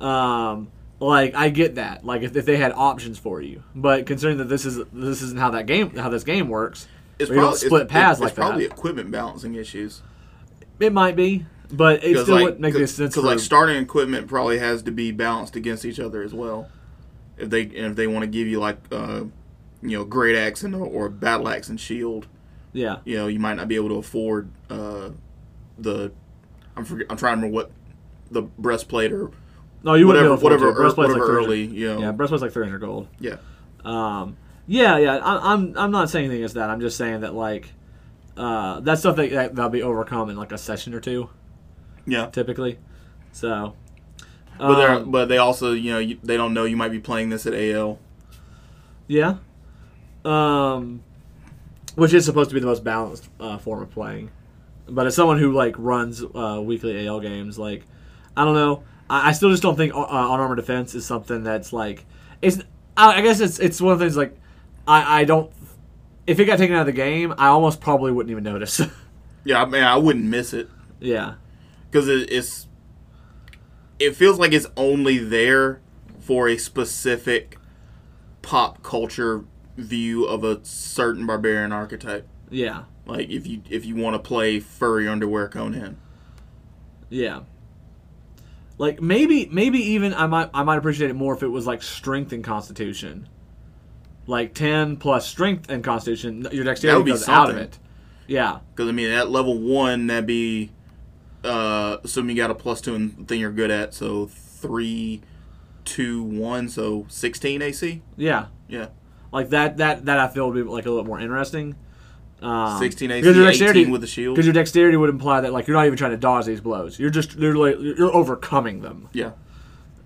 Um, 0.01 0.70
like 1.01 1.35
I 1.35 1.49
get 1.49 1.77
that. 1.77 2.05
Like 2.05 2.23
if, 2.23 2.37
if 2.37 2.44
they 2.44 2.57
had 2.57 2.73
options 2.73 3.18
for 3.18 3.40
you, 3.40 3.62
but 3.75 4.07
considering 4.07 4.38
that 4.38 4.49
this 4.49 4.64
is 4.64 4.81
this 4.92 5.23
isn't 5.23 5.38
how 5.38 5.51
that 5.51 5.66
game 5.66 5.96
how 5.96 6.09
this 6.09 6.25
game 6.25 6.49
works, 6.49 6.87
It's 7.18 7.31
where 7.31 7.37
you 7.37 7.42
don't 7.42 7.53
probably 7.53 7.66
split 7.66 7.83
it's, 7.83 7.92
paths 7.92 8.18
it's 8.18 8.25
like 8.25 8.35
probably 8.35 8.66
that. 8.66 8.75
equipment 8.75 9.11
balancing 9.11 9.55
issues. 9.55 10.03
It 10.79 10.92
might 10.92 11.16
be, 11.16 11.46
but 11.70 12.05
it 12.05 12.18
still 12.18 12.35
like, 12.35 12.44
wouldn't 12.44 12.61
make 12.61 12.75
any 12.75 12.87
sense. 12.87 13.14
Because 13.14 13.25
like 13.25 13.38
starting 13.38 13.83
equipment 13.83 14.29
probably 14.29 14.59
has 14.59 14.83
to 14.83 14.90
be 14.90 15.11
balanced 15.12 15.57
against 15.57 15.85
each 15.85 16.01
other 16.01 16.23
as 16.23 16.35
well. 16.35 16.68
If 17.37 17.51
they 17.51 17.62
if 17.62 17.96
they 17.96 18.07
want 18.07 18.23
to 18.23 18.27
give 18.27 18.46
you 18.46 18.61
like 18.61 18.79
uh, 18.92 19.25
you 19.83 19.99
know 19.99 20.05
great 20.05 20.37
axe 20.37 20.62
and 20.62 20.75
or 20.75 21.09
battle 21.09 21.49
axe 21.49 21.68
and 21.68 21.81
shield, 21.81 22.27
yeah. 22.73 22.99
you 23.05 23.16
know 23.16 23.27
you 23.27 23.38
might 23.38 23.55
not 23.55 23.68
be 23.68 23.77
able 23.77 23.88
to 23.88 23.96
afford 23.96 24.51
uh, 24.68 25.11
the 25.79 26.12
I'm 26.77 26.85
forget, 26.85 27.07
I'm 27.11 27.17
trying 27.17 27.33
to 27.37 27.37
remember 27.47 27.55
what 27.55 27.71
the 28.31 28.43
breastplate 28.43 29.13
or 29.13 29.31
No, 29.83 29.95
you 29.95 30.07
whatever 30.07 30.31
wouldn't 30.31 30.41
be 30.41 30.47
able 30.47 30.59
to 30.59 30.65
whatever. 30.67 30.73
Breastplate's 30.73 31.15
whatever 31.15 31.27
like 31.27 31.45
300 31.45 31.45
early 31.47 31.65
you 31.65 31.89
know 31.95 32.01
Yeah, 32.01 32.13
breastplate's 32.13 32.43
like 32.43 32.53
300 32.53 32.79
gold. 32.79 33.09
yeah 33.19 33.37
Um, 33.85 34.37
yeah, 34.67 34.99
yeah. 34.99 35.17
I, 35.17 35.53
I'm 35.53 35.77
I'm 35.77 35.91
not 35.91 36.11
saying 36.11 36.27
anything 36.27 36.43
against 36.43 36.55
that. 36.55 36.71
I'm 36.71 36.81
just 36.81 36.97
saying 36.97 37.21
that 37.21 37.35
like 37.35 37.73
uh, 38.37 38.81
that's 38.81 39.01
stuff 39.01 39.17
that, 39.17 39.31
that 39.31 39.55
that'll 39.57 39.71
be 39.71 39.83
overcome 39.83 40.31
in 40.31 40.37
like 40.37 40.53
a 40.53 40.59
session 40.59 40.95
or 40.95 41.01
two 41.01 41.29
yeah. 42.07 42.27
typically. 42.27 42.79
So, 43.33 43.75
But 44.59 44.77
they're 44.77 44.91
um, 44.93 45.11
but 45.11 45.29
they 45.29 45.39
also 45.39 45.73
you 45.73 45.93
know 45.93 45.99
you, 45.99 46.19
they 46.23 46.37
don't 46.37 46.55
know 46.55 46.65
you 46.65 46.77
might 46.77 46.91
be 46.93 47.01
playing 47.01 47.31
this 47.31 47.47
at 47.47 47.55
AL. 47.55 47.99
yeah, 49.09 49.37
um, 50.25 51.03
which 51.97 52.15
is 52.15 52.25
supposed 52.25 52.51
to 52.51 52.55
be 52.55 52.61
the 52.61 52.67
most 52.67 52.85
balanced 52.85 53.29
uh, 53.41 53.59
form 53.59 53.83
of 53.83 53.91
playing. 53.91 54.31
But 54.90 55.07
as 55.07 55.14
someone 55.14 55.38
who 55.38 55.53
like 55.53 55.74
runs 55.79 56.22
uh, 56.22 56.61
weekly 56.62 57.07
AL 57.07 57.20
games, 57.20 57.59
like 57.59 57.85
I 58.37 58.44
don't 58.44 58.55
know, 58.55 58.83
I, 59.09 59.29
I 59.29 59.33
still 59.33 59.50
just 59.50 59.62
don't 59.62 59.76
think 59.76 59.94
uh, 59.94 59.98
on 60.00 60.40
armor 60.40 60.57
defense 60.57 60.94
is 60.94 61.07
something 61.07 61.42
that's 61.44 61.72
like 61.72 62.05
it's. 62.42 62.59
I, 62.96 63.18
I 63.18 63.20
guess 63.22 63.40
it's 63.40 63.59
it's 63.59 63.81
one 63.81 63.92
of 63.92 63.98
the 63.98 64.05
things 64.05 64.16
like 64.16 64.37
I 64.87 65.20
I 65.20 65.24
don't. 65.24 65.50
If 66.26 66.38
it 66.38 66.44
got 66.44 66.59
taken 66.59 66.76
out 66.76 66.81
of 66.81 66.87
the 66.87 66.92
game, 66.92 67.33
I 67.38 67.46
almost 67.48 67.81
probably 67.81 68.12
wouldn't 68.12 68.31
even 68.31 68.44
notice. 68.44 68.81
Yeah, 69.42 69.62
I 69.62 69.64
mean 69.64 69.83
I 69.83 69.96
wouldn't 69.96 70.26
miss 70.26 70.53
it. 70.53 70.68
yeah, 71.00 71.37
because 71.90 72.09
it, 72.09 72.31
it's 72.31 72.66
it 73.98 74.14
feels 74.14 74.38
like 74.38 74.53
it's 74.53 74.66
only 74.76 75.16
there 75.16 75.81
for 76.18 76.46
a 76.46 76.59
specific 76.59 77.57
pop 78.42 78.83
culture 78.83 79.44
view 79.79 80.24
of 80.26 80.44
a 80.44 80.62
certain 80.62 81.26
barbarian 81.26 81.72
archetype. 81.72 82.29
yeah, 82.50 82.85
Like 83.11 83.29
if 83.29 83.44
you 83.44 83.61
if 83.68 83.85
you 83.85 83.96
want 83.96 84.14
to 84.14 84.20
play 84.20 84.61
furry 84.61 85.09
underwear 85.09 85.49
Conan, 85.49 85.96
yeah. 87.09 87.40
Like 88.79 89.03
maybe 89.03 89.46
maybe 89.46 89.79
even 89.79 90.14
I 90.14 90.27
might 90.27 90.51
I 90.55 90.62
might 90.62 90.79
appreciate 90.79 91.11
it 91.11 91.14
more 91.14 91.35
if 91.35 91.42
it 91.42 91.49
was 91.49 91.66
like 91.66 91.83
strength 91.83 92.33
and 92.33 92.44
constitution. 92.44 93.29
Like 94.29 94.55
ten 94.55 94.96
plus 94.96 95.27
strength 95.27 95.68
and 95.68 95.83
constitution, 95.83 96.46
your 96.53 96.62
dexterity 96.62 96.99
would 96.99 97.05
be 97.05 97.11
goes 97.11 97.29
out 97.29 97.51
of 97.51 97.57
it. 97.57 97.79
Yeah. 98.29 98.61
Because 98.75 98.88
I 98.88 98.92
mean, 98.92 99.11
at 99.11 99.29
level 99.29 99.59
one, 99.59 100.07
that'd 100.07 100.25
be 100.25 100.70
uh, 101.42 101.96
assuming 102.05 102.37
you 102.37 102.42
got 102.42 102.53
a 102.53 102.55
plus 102.55 102.81
two 102.81 102.94
in 102.94 103.11
thing 103.27 103.40
you're 103.40 103.51
good 103.51 103.73
at. 103.73 103.92
So 103.92 104.27
three, 104.27 105.20
two, 105.85 106.23
one. 106.23 106.68
So 106.68 107.07
sixteen 107.09 107.61
AC. 107.61 108.03
Yeah. 108.16 108.46
Yeah, 108.68 108.90
Like 109.33 109.49
that 109.49 109.79
that 109.79 110.05
that 110.05 110.20
I 110.20 110.29
feel 110.29 110.49
would 110.49 110.55
be 110.55 110.62
like 110.62 110.87
a 110.87 110.90
little 110.90 111.05
more 111.05 111.18
interesting. 111.18 111.75
Um, 112.42 112.79
sixteen 112.79 113.11
AC. 113.11 113.20
because 113.20 113.37
your 113.37 113.44
dexterity 113.46 113.87
with 113.87 114.00
the 114.00 114.07
shield. 114.07 114.35
Because 114.35 114.46
your 114.46 114.55
dexterity 114.55 114.96
would 114.96 115.11
imply 115.11 115.42
that 115.42 115.53
like 115.53 115.66
you're 115.66 115.76
not 115.76 115.87
even 115.87 115.98
trying 115.98 116.12
to 116.12 116.16
dodge 116.16 116.46
these 116.46 116.61
blows. 116.61 116.98
You're 116.98 117.11
just 117.11 117.37
literally 117.37 117.94
you're 117.98 118.14
overcoming 118.14 118.81
them. 118.81 119.09
yeah. 119.12 119.33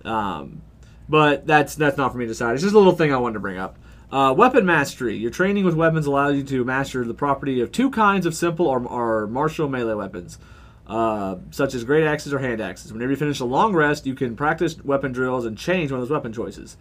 Um, 0.03 0.61
but 1.07 1.47
that's 1.47 1.75
that's 1.75 1.97
not 1.97 2.11
for 2.11 2.17
me 2.17 2.25
to 2.25 2.29
decide. 2.29 2.53
It's 2.53 2.63
just 2.63 2.75
a 2.75 2.77
little 2.77 2.95
thing 2.95 3.13
I 3.13 3.17
wanted 3.17 3.35
to 3.35 3.39
bring 3.39 3.57
up. 3.57 3.77
Uh, 4.11 4.33
weapon 4.33 4.65
mastery. 4.65 5.15
Your 5.17 5.31
training 5.31 5.65
with 5.65 5.75
weapons 5.75 6.05
allows 6.05 6.35
you 6.35 6.43
to 6.43 6.63
master 6.63 7.03
the 7.03 7.13
property 7.13 7.59
of 7.61 7.71
two 7.71 7.89
kinds 7.89 8.25
of 8.25 8.35
simple 8.35 8.67
or, 8.67 8.85
or 8.85 9.27
martial 9.27 9.67
melee 9.67 9.93
weapons, 9.95 10.37
uh, 10.87 11.35
such 11.51 11.73
as 11.73 11.83
great 11.83 12.05
axes 12.05 12.31
or 12.33 12.39
hand 12.39 12.61
axes. 12.61 12.93
Whenever 12.93 13.11
you 13.11 13.17
finish 13.17 13.39
a 13.39 13.45
long 13.45 13.73
rest, 13.73 14.05
you 14.05 14.13
can 14.13 14.35
practice 14.35 14.77
weapon 14.83 15.11
drills 15.11 15.45
and 15.45 15.57
change 15.57 15.91
one 15.91 15.99
of 15.99 16.07
those 16.07 16.13
weapon 16.13 16.31
choices. 16.31 16.77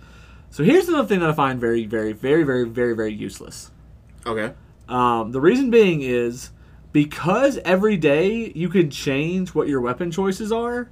So 0.50 0.62
here's 0.62 0.88
another 0.88 1.08
thing 1.08 1.20
that 1.20 1.30
I 1.30 1.32
find 1.32 1.58
very, 1.58 1.86
very, 1.86 2.12
very, 2.12 2.44
very, 2.44 2.68
very, 2.68 2.94
very 2.94 3.12
useless. 3.12 3.70
Okay. 4.26 4.54
Um, 4.88 5.32
the 5.32 5.40
reason 5.40 5.70
being 5.70 6.02
is 6.02 6.50
because 6.92 7.58
every 7.64 7.96
day 7.96 8.52
you 8.54 8.68
can 8.68 8.90
change 8.90 9.54
what 9.54 9.68
your 9.68 9.80
weapon 9.80 10.10
choices 10.10 10.52
are. 10.52 10.90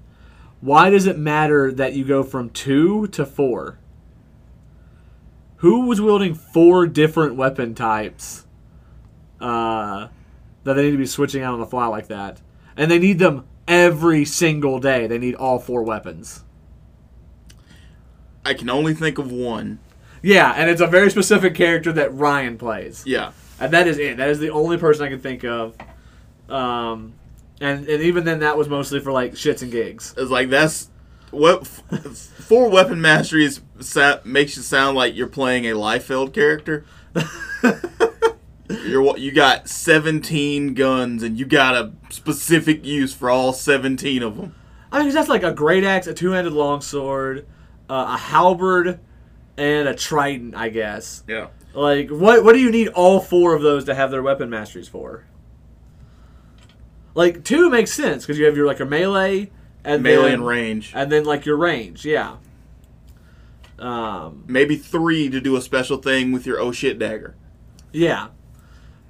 Why 0.61 0.91
does 0.91 1.07
it 1.07 1.19
matter 1.19 1.73
that 1.73 1.95
you 1.95 2.05
go 2.05 2.23
from 2.23 2.51
two 2.51 3.09
to 3.09 3.27
four? 3.27 3.79
Who 5.57 5.87
was 5.87 6.01
wielding 6.01 6.35
four 6.35 6.87
different 6.87 7.37
weapon 7.37 7.75
types 7.75 8.47
uh, 9.41 10.09
that 10.65 10.75
they 10.75 10.83
need 10.83 10.93
to 10.93 10.99
be 10.99 11.07
switching 11.07 11.43
out 11.43 11.55
on 11.55 11.61
the 11.61 11.67
fly 11.67 11.87
like 11.87 12.09
that? 12.09 12.41
And 12.77 12.91
they 12.91 12.99
need 12.99 13.19
them 13.19 13.45
every 13.69 14.25
single 14.25 14.81
day. 14.81 15.07
They 15.07 15.19
need 15.19 15.35
all 15.35 15.59
four 15.59 15.83
weapons. 15.83 16.45
I 18.45 18.55
can 18.55 18.69
only 18.69 18.95
think 18.95 19.19
of 19.19 19.31
one. 19.31 19.79
Yeah, 20.23 20.53
and 20.57 20.71
it's 20.71 20.81
a 20.81 20.87
very 20.87 21.11
specific 21.11 21.55
character 21.55 21.93
that 21.93 22.15
Ryan 22.15 22.59
plays. 22.59 23.05
Yeah. 23.07 23.33
And 23.61 23.73
that 23.73 23.87
is 23.87 23.99
it. 23.99 24.17
That 24.17 24.29
is 24.29 24.39
the 24.39 24.51
only 24.51 24.77
person 24.77 25.05
I 25.05 25.09
can 25.09 25.21
think 25.21 25.45
of. 25.45 25.77
Um, 26.49 27.15
and, 27.61 27.87
and 27.87 28.03
even 28.03 28.25
then, 28.25 28.41
that 28.41 28.57
was 28.59 28.69
mostly 28.69 29.01
for 29.01 29.13
like 29.13 29.33
shits 29.33 29.63
and 29.63 29.71
gigs. 29.71 30.15
It's 30.17 30.31
like 30.31 30.51
that's 30.51 30.89
what 31.31 31.67
four 31.67 32.69
weapon 32.69 33.01
masteries 33.01 33.61
sa- 33.81 34.19
makes 34.25 34.57
you 34.57 34.63
sound 34.63 34.97
like 34.97 35.15
you're 35.15 35.27
playing 35.29 35.67
a 35.67 35.75
Liefeld 35.75 36.33
character. 36.35 36.85
you're 38.69 39.17
you 39.17 39.33
got 39.33 39.69
17 39.69 40.75
guns 40.75 41.23
and 41.23 41.39
you 41.39 41.45
got 41.45 41.75
a 41.75 41.93
specific 42.11 42.85
use 42.85 43.15
for 43.15 43.31
all 43.31 43.53
17 43.53 44.23
of 44.23 44.37
them. 44.37 44.55
I 44.91 45.03
mean, 45.03 45.13
that's 45.15 45.29
like 45.29 45.43
a 45.43 45.53
great 45.53 45.85
axe, 45.85 46.07
a 46.07 46.15
two-handed 46.15 46.53
longsword, 46.53 47.47
uh, 47.89 48.15
a 48.15 48.19
halberd, 48.19 49.01
and 49.57 49.89
a 49.89 49.95
trident. 49.95 50.55
I 50.55 50.69
guess. 50.69 51.25
Yeah. 51.27 51.49
Like, 51.75 52.11
what 52.11 52.45
what 52.45 52.53
do 52.53 52.59
you 52.61 52.71
need 52.71 52.89
all 52.89 53.21
four 53.21 53.55
of 53.55 53.63
those 53.63 53.85
to 53.87 53.95
have 53.95 54.11
their 54.11 54.23
weapon 54.23 54.51
masteries 54.51 54.89
for? 54.89 55.25
Like 57.15 57.45
two 57.45 57.71
makes 57.71 57.93
sense 57.93 58.25
because 58.25 58.39
you 58.39 58.47
have 58.47 58.57
your 58.57 58.67
like 58.67 58.79
your 58.79 58.89
melee 58.89 59.51
and 59.85 60.03
Melee 60.03 60.25
then, 60.25 60.35
and 60.35 60.47
range. 60.47 60.93
and 60.95 61.11
then 61.11 61.25
like 61.25 61.45
your 61.47 61.57
range. 61.57 62.05
Yeah. 62.05 62.37
Um. 63.79 64.45
Maybe 64.47 64.77
three 64.77 65.29
to 65.31 65.41
do 65.41 65.57
a 65.57 65.61
special 65.61 65.97
thing 65.99 66.33
with 66.33 66.47
your 66.47 66.61
oh 66.61 66.73
shit 66.73 66.99
dagger. 66.99 67.35
Yeah. 67.93 68.29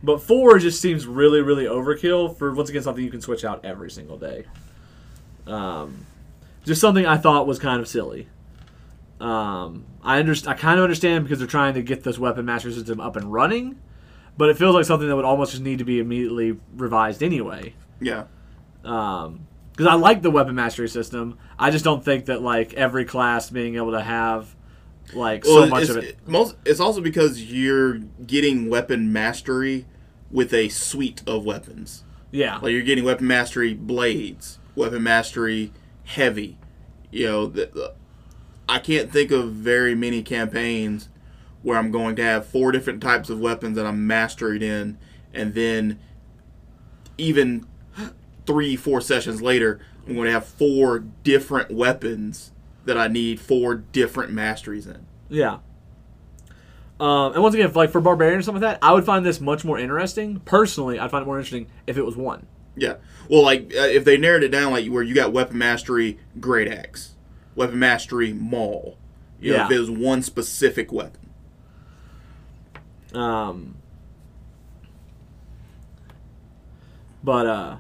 But 0.03 0.20
four 0.20 0.59
just 0.59 0.81
seems 0.81 1.07
really, 1.07 1.40
really 1.42 1.64
overkill 1.64 2.37
for 2.37 2.53
once 2.53 2.70
again 2.70 2.83
something 2.83 3.05
you 3.05 3.11
can 3.11 3.20
switch 3.20 3.44
out 3.44 3.64
every 3.64 3.90
single 3.90 4.16
day. 4.18 4.46
Um, 5.46 6.07
just 6.64 6.81
something 6.81 7.07
I 7.07 7.16
thought 7.18 7.46
was 7.46 7.61
kind 7.61 7.81
of 7.81 7.87
silly. 7.87 8.29
Um, 9.22 9.85
I 10.02 10.20
underst- 10.20 10.48
I 10.48 10.54
kind 10.54 10.78
of 10.78 10.82
understand 10.82 11.24
because 11.24 11.38
they're 11.38 11.46
trying 11.46 11.74
to 11.74 11.82
get 11.82 12.02
this 12.02 12.18
weapon 12.18 12.44
master 12.44 12.72
system 12.72 13.00
up 13.00 13.14
and 13.14 13.32
running, 13.32 13.78
but 14.37 14.48
it 14.48 14.58
feels 14.58 14.74
like 14.74 14.85
something 14.85 15.08
that 15.08 15.14
would 15.14 15.24
almost 15.24 15.52
just 15.52 15.62
need 15.62 15.78
to 15.78 15.85
be 15.85 16.00
immediately 16.00 16.58
revised 16.74 17.22
anyway. 17.22 17.74
Yeah. 18.00 18.24
Um, 18.85 19.46
because 19.70 19.87
I 19.87 19.94
like 19.94 20.22
the 20.22 20.30
weapon 20.30 20.54
mastery 20.54 20.88
system, 20.88 21.38
I 21.58 21.70
just 21.70 21.85
don't 21.85 22.04
think 22.04 22.26
that 22.26 22.42
like 22.42 22.74
every 22.74 23.04
class 23.04 23.48
being 23.48 23.76
able 23.76 23.92
to 23.92 24.02
have 24.02 24.54
like 25.14 25.44
so 25.44 25.66
much 25.66 25.88
of 25.88 25.96
it. 25.98 26.16
most 26.26 26.56
it's 26.64 26.80
also 26.80 27.00
because 27.00 27.42
you're 27.42 27.98
getting 28.26 28.68
weapon 28.68 29.12
mastery 29.12 29.87
with 30.30 30.52
a 30.52 30.68
suite 30.68 31.22
of 31.26 31.44
weapons. 31.44 32.04
Yeah, 32.30 32.56
Like 32.58 32.72
you're 32.72 32.82
getting 32.82 33.04
weapon 33.04 33.26
mastery 33.26 33.74
blades, 33.74 34.58
weapon 34.74 35.02
mastery 35.02 35.72
heavy. 36.04 36.58
You 37.11 37.26
know, 37.26 37.46
the, 37.46 37.66
the, 37.66 37.94
I 38.68 38.79
can't 38.79 39.11
think 39.11 39.31
of 39.31 39.53
very 39.53 39.94
many 39.94 40.22
campaigns 40.22 41.09
where 41.62 41.79
I'm 41.79 41.90
going 41.90 42.16
to 42.16 42.22
have 42.22 42.46
four 42.46 42.72
different 42.72 43.03
types 43.03 43.31
of 43.31 43.38
weapons 43.38 43.77
that 43.77 43.87
I'm 43.87 44.07
mastered 44.07 44.62
in, 44.62 44.98
and 45.33 45.55
then 45.55 45.98
even 47.18 47.66
three, 48.46 48.77
four 48.77 49.01
sessions 49.01 49.40
later, 49.40 49.81
I'm 50.07 50.14
going 50.14 50.27
to 50.27 50.33
have 50.33 50.46
four 50.46 51.01
different 51.01 51.70
weapons 51.70 52.51
that 52.85 52.98
I 52.98 53.07
need 53.07 53.40
four 53.40 53.77
different 53.77 54.33
masteries 54.33 54.87
in. 54.87 55.07
Yeah. 55.29 55.59
Um, 56.98 57.33
and 57.33 57.42
once 57.42 57.55
again, 57.55 57.72
like 57.72 57.90
for 57.90 58.01
barbarian 58.01 58.38
or 58.38 58.42
something 58.42 58.62
like 58.62 58.81
that, 58.81 58.87
I 58.87 58.92
would 58.92 59.05
find 59.05 59.25
this 59.25 59.40
much 59.40 59.64
more 59.64 59.79
interesting. 59.79 60.40
Personally, 60.40 60.98
I'd 60.98 61.11
find 61.11 61.22
it 61.22 61.27
more 61.27 61.38
interesting 61.38 61.66
if 61.87 61.96
it 61.96 62.03
was 62.03 62.16
one. 62.16 62.46
Yeah. 62.77 62.94
Well, 63.29 63.42
like 63.42 63.72
uh, 63.75 63.83
if 63.83 64.05
they 64.05 64.16
narrowed 64.16 64.42
it 64.42 64.51
down, 64.51 64.72
like 64.72 64.88
where 64.88 65.03
you 65.03 65.14
got 65.14 65.33
weapon 65.33 65.59
mastery, 65.59 66.18
great 66.40 66.68
axe, 66.68 67.12
weapon 67.54 67.78
mastery, 67.78 68.32
maul. 68.32 68.96
You 69.40 69.52
know, 69.52 69.56
Yeah. 69.58 69.66
if 69.66 69.72
it 69.72 69.78
was 69.80 69.90
one 69.90 70.22
specific 70.22 70.92
weapon. 70.92 71.20
Um, 73.14 73.76
but 77.22 77.46
uh, 77.46 77.76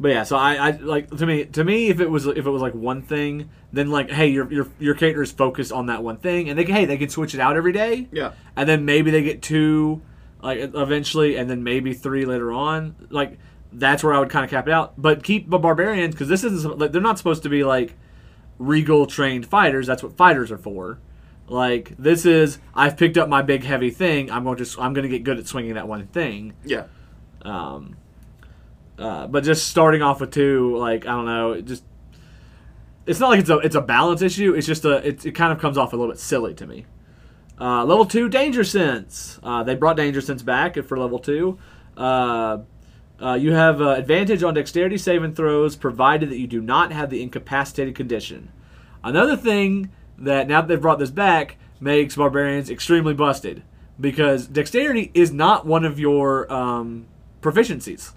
but 0.00 0.08
yeah. 0.10 0.22
So 0.24 0.36
I, 0.36 0.54
I 0.54 0.70
like 0.72 1.10
to 1.16 1.26
me 1.26 1.44
to 1.44 1.64
me 1.64 1.88
if 1.88 2.00
it 2.00 2.10
was 2.10 2.26
if 2.26 2.46
it 2.46 2.50
was 2.50 2.62
like 2.62 2.74
one 2.74 3.02
thing, 3.02 3.50
then 3.72 3.90
like 3.90 4.10
hey 4.10 4.28
your 4.28 4.50
your 4.52 4.68
your 4.78 4.94
character 4.94 5.22
is 5.22 5.32
focused 5.32 5.72
on 5.72 5.86
that 5.86 6.02
one 6.02 6.16
thing, 6.16 6.48
and 6.48 6.58
they 6.58 6.64
can, 6.64 6.74
hey 6.74 6.84
they 6.84 6.96
can 6.96 7.08
switch 7.08 7.34
it 7.34 7.40
out 7.40 7.56
every 7.56 7.72
day. 7.72 8.08
Yeah. 8.12 8.32
and 8.56 8.68
then 8.68 8.84
maybe 8.84 9.10
they 9.10 9.22
get 9.22 9.42
two 9.42 10.00
like 10.42 10.58
eventually 10.74 11.36
and 11.36 11.48
then 11.48 11.62
maybe 11.62 11.94
three 11.94 12.24
later 12.24 12.50
on 12.50 12.96
like 13.10 13.38
that's 13.72 14.02
where 14.02 14.12
i 14.12 14.18
would 14.18 14.28
kind 14.28 14.44
of 14.44 14.50
cap 14.50 14.66
it 14.66 14.72
out 14.72 14.92
but 15.00 15.22
keep 15.22 15.48
the 15.48 15.56
barbarians 15.56 16.16
because 16.16 16.26
this 16.26 16.42
isn't 16.42 16.78
like 16.80 16.90
they're 16.90 17.00
not 17.00 17.16
supposed 17.16 17.44
to 17.44 17.48
be 17.48 17.62
like 17.62 17.94
regal 18.62 19.06
trained 19.06 19.46
fighters 19.46 19.86
that's 19.86 20.02
what 20.02 20.16
fighters 20.16 20.50
are 20.52 20.58
for 20.58 20.98
like 21.48 21.94
this 21.98 22.24
is 22.24 22.58
i've 22.74 22.96
picked 22.96 23.18
up 23.18 23.28
my 23.28 23.42
big 23.42 23.64
heavy 23.64 23.90
thing 23.90 24.30
i'm 24.30 24.44
going 24.44 24.56
to 24.56 24.64
just 24.64 24.78
i'm 24.78 24.92
going 24.92 25.02
to 25.02 25.08
get 25.08 25.24
good 25.24 25.38
at 25.38 25.46
swinging 25.46 25.74
that 25.74 25.88
one 25.88 26.06
thing 26.06 26.54
Yeah. 26.64 26.84
um 27.42 27.96
uh, 28.98 29.26
but 29.26 29.42
just 29.42 29.66
starting 29.68 30.02
off 30.02 30.20
with 30.20 30.30
two 30.30 30.76
like 30.76 31.06
i 31.06 31.10
don't 31.10 31.26
know 31.26 31.52
it 31.52 31.64
just 31.64 31.82
it's 33.06 33.18
not 33.18 33.30
like 33.30 33.40
it's 33.40 33.50
a 33.50 33.58
it's 33.58 33.74
a 33.74 33.80
balance 33.80 34.22
issue 34.22 34.54
it's 34.54 34.66
just 34.66 34.84
a 34.84 35.06
it, 35.06 35.26
it 35.26 35.32
kind 35.32 35.52
of 35.52 35.58
comes 35.58 35.76
off 35.76 35.92
a 35.92 35.96
little 35.96 36.12
bit 36.12 36.20
silly 36.20 36.54
to 36.54 36.66
me 36.66 36.86
uh, 37.60 37.84
level 37.84 38.04
two, 38.04 38.28
Danger 38.28 38.64
Sense. 38.64 39.38
Uh, 39.40 39.62
they 39.62 39.76
brought 39.76 39.96
Danger 39.96 40.20
Sense 40.20 40.42
back 40.42 40.74
for 40.82 40.98
level 40.98 41.20
two. 41.20 41.58
Uh, 41.96 42.58
uh, 43.22 43.34
you 43.34 43.52
have 43.52 43.80
uh, 43.80 43.90
advantage 43.90 44.42
on 44.42 44.54
dexterity 44.54 44.98
saving 44.98 45.34
throws, 45.34 45.76
provided 45.76 46.28
that 46.30 46.38
you 46.38 46.46
do 46.46 46.60
not 46.60 46.92
have 46.92 47.08
the 47.08 47.22
incapacitated 47.22 47.94
condition. 47.94 48.50
Another 49.04 49.36
thing 49.36 49.90
that 50.18 50.48
now 50.48 50.60
that 50.60 50.68
they've 50.68 50.80
brought 50.80 50.98
this 50.98 51.10
back 51.10 51.56
makes 51.80 52.16
barbarians 52.16 52.70
extremely 52.70 53.14
busted 53.14 53.62
because 54.00 54.46
dexterity 54.46 55.10
is 55.14 55.32
not 55.32 55.66
one 55.66 55.84
of 55.84 55.98
your 55.98 56.52
um, 56.52 57.06
proficiencies. 57.40 58.12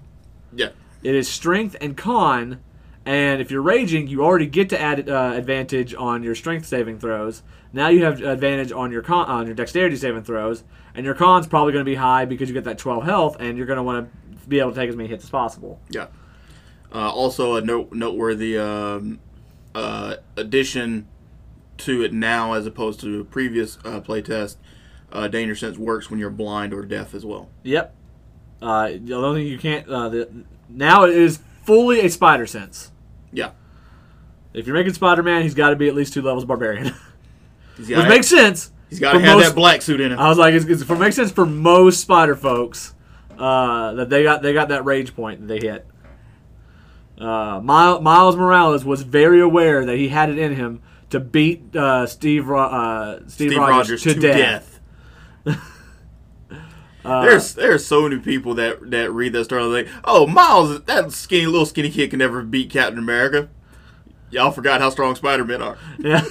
Yeah. 0.54 0.70
It 1.04 1.14
is 1.14 1.28
strength 1.28 1.76
and 1.82 1.96
con, 1.96 2.60
and 3.06 3.42
if 3.42 3.52
you're 3.52 3.62
raging, 3.62 4.08
you 4.08 4.24
already 4.24 4.48
get 4.48 4.70
to 4.70 4.82
add 4.82 5.08
uh, 5.08 5.34
advantage 5.36 5.94
on 5.94 6.24
your 6.24 6.34
strength 6.34 6.66
saving 6.66 7.00
throws. 7.00 7.44
Now 7.72 7.90
you 7.90 8.04
have 8.06 8.22
advantage 8.22 8.72
on 8.72 8.92
your 8.92 9.04
con 9.04 9.28
on 9.28 9.46
your 9.46 9.54
dexterity 9.54 9.98
saving 9.98 10.24
throws, 10.24 10.64
and 10.96 11.06
your 11.06 11.14
con's 11.14 11.46
probably 11.46 11.74
going 11.74 11.86
to 11.86 11.90
be 11.90 11.96
high 11.96 12.26
because 12.26 12.50
you 12.50 12.56
get 12.56 12.64
that 12.64 12.80
12 12.80 13.04
health, 13.04 13.38
and 13.40 13.58
you're 13.58 13.68
going 13.68 13.78
to 13.78 13.84
want 13.84 14.10
to 14.12 14.25
be 14.50 14.60
able 14.60 14.72
to 14.72 14.76
take 14.76 14.90
as 14.90 14.96
many 14.96 15.10
hits 15.10 15.24
as 15.24 15.30
possible. 15.30 15.80
Yeah. 15.90 16.08
Uh, 16.94 17.10
also, 17.10 17.56
a 17.56 17.62
note, 17.62 17.92
noteworthy 17.92 18.58
um, 18.58 19.20
uh, 19.74 20.16
addition 20.38 21.08
to 21.80 22.04
it 22.04 22.14
now, 22.14 22.54
as 22.54 22.66
opposed 22.66 23.00
to 23.02 23.22
a 23.22 23.24
previous 23.26 23.78
uh, 23.84 24.00
playtest, 24.00 24.58
uh, 25.12 25.28
Danger 25.28 25.56
Sense 25.56 25.78
works 25.78 26.10
when 26.10 26.20
you're 26.20 26.30
blind 26.30 26.74
or 26.74 26.84
deaf 26.86 27.14
as 27.14 27.26
well. 27.26 27.50
Yep. 27.64 27.94
Uh, 28.62 28.92
the 29.02 29.14
only 29.14 29.42
thing 29.42 29.52
you 29.52 29.58
can't 29.58 29.88
uh, 29.88 30.10
the, 30.10 30.30
now 30.70 31.04
it 31.04 31.16
is 31.16 31.40
fully 31.64 32.00
a 32.00 32.10
spider 32.10 32.48
sense. 32.48 32.92
Yeah. 33.32 33.52
If 34.54 34.66
you're 34.66 34.76
making 34.76 34.94
Spider-Man, 34.94 35.44
he's 35.44 35.54
got 35.54 35.72
to 35.72 35.76
be 35.76 35.90
at 35.90 35.96
least 35.96 36.14
two 36.14 36.22
levels 36.22 36.46
barbarian, 36.46 36.94
which 37.78 37.90
makes 37.90 38.28
sense. 38.28 38.72
he's 38.90 39.02
got 39.02 39.12
to 39.12 39.20
have 39.20 39.38
most- 39.38 39.50
that 39.50 39.56
black 39.56 39.82
suit 39.82 40.00
in 40.00 40.14
him. 40.14 40.20
I 40.20 40.30
was 40.30 40.38
like, 40.38 40.54
it's, 40.54 40.66
it's, 40.66 40.90
it 40.90 40.98
makes 40.98 41.18
sense 41.18 41.32
for 41.32 41.46
most 41.46 42.00
Spider 42.00 42.36
folks 42.36 42.95
uh, 43.38 43.94
that 43.94 44.10
they 44.10 44.24
got 44.24 44.42
they 44.42 44.54
got 44.54 44.70
that 44.70 44.86
rage 44.86 45.16
point 45.16 45.42
that 45.42 45.48
they 45.48 45.66
hit. 45.66 45.88
Uh, 47.18 47.62
Miles, 47.64 48.02
Miles 48.02 48.36
Morales 48.36 48.84
was 48.84 49.04
very 49.04 49.40
aware 49.40 49.86
that 49.86 49.98
he 49.98 50.10
had 50.10 50.30
it 50.30 50.38
in 50.38 50.56
him 50.56 50.82
to 51.12 51.20
beat 51.20 51.76
uh, 51.76 52.06
Steve 52.06 52.48
Ro- 52.48 52.62
uh, 52.62 53.20
Steve, 53.28 53.52
Steve 53.52 53.58
Rogers, 53.58 54.04
to, 54.04 54.14
death. 54.14 54.80
Uh, 57.06 57.22
there's 57.22 57.54
there's 57.54 57.86
so 57.86 58.02
many 58.02 58.20
people 58.20 58.56
that 58.56 58.90
that 58.90 59.12
read 59.12 59.32
that 59.32 59.44
story 59.46 59.62
like, 59.66 59.88
oh 60.06 60.26
Miles, 60.26 60.82
that 60.86 61.12
skinny 61.12 61.46
little 61.46 61.68
skinny 61.68 61.92
kid 61.92 62.10
can 62.10 62.18
never 62.18 62.42
beat 62.42 62.72
Captain 62.72 62.98
America. 62.98 63.48
Y'all 64.32 64.50
forgot 64.50 64.82
how 64.82 64.90
strong 64.90 65.16
Spider-Men 65.16 65.62
are. 65.62 65.78
Yeah. 66.00 66.26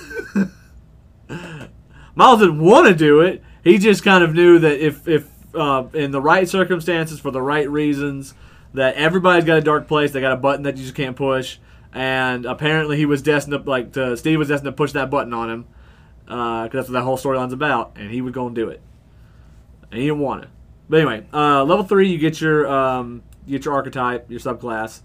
Miles 2.17 2.41
didn't 2.41 2.59
want 2.59 2.89
to 2.89 2.95
do 2.95 3.21
it. 3.21 3.43
He 3.63 3.79
just 3.79 4.03
kind 4.03 4.25
of 4.25 4.35
knew 4.35 4.59
that 4.59 4.85
if 4.85 5.07
if 5.07 5.29
uh, 5.55 5.89
in 5.95 6.11
the 6.11 6.21
right 6.21 6.49
circumstances 6.49 7.21
for 7.21 7.31
the 7.31 7.43
right 7.43 7.69
reasons, 7.69 8.35
that 8.73 8.97
everybody's 8.97 9.45
got 9.45 9.59
a 9.59 9.63
dark 9.63 9.89
place. 9.89 10.13
They 10.13 10.21
got 10.21 10.33
a 10.33 10.37
button 10.37 10.63
that 10.65 10.77
you 10.77 10.83
just 10.83 10.95
can't 10.95 11.17
push, 11.17 11.59
and 11.93 12.45
apparently 12.45 12.97
he 12.97 13.07
was 13.07 13.23
destined 13.23 13.53
to 13.53 13.71
like 13.71 13.93
to, 13.93 14.17
Steve 14.17 14.39
was 14.39 14.49
destined 14.49 14.67
to 14.67 14.73
push 14.73 14.93
that 14.93 15.11
button 15.11 15.33
on 15.33 15.51
him 15.51 15.67
because 16.25 16.71
that's 16.73 16.89
what 16.89 16.95
that 16.95 17.03
whole 17.03 17.19
storyline's 17.19 17.53
about, 17.53 17.93
and 17.97 18.11
he 18.11 18.21
was 18.21 18.33
going 18.33 18.55
to 18.55 18.61
do 18.61 18.69
it, 18.69 18.81
and 19.91 20.01
he 20.01 20.07
didn't 20.07 20.21
want 20.21 20.43
to. 20.43 20.49
But 20.89 21.01
anyway, 21.01 21.27
uh, 21.33 21.65
level 21.65 21.85
three, 21.85 22.09
you 22.09 22.19
get 22.19 22.41
your 22.41 22.67
um, 22.67 23.23
you 23.47 23.59
get 23.59 23.65
your 23.65 23.75
archetype, 23.75 24.31
your 24.31 24.41
subclass. 24.41 25.03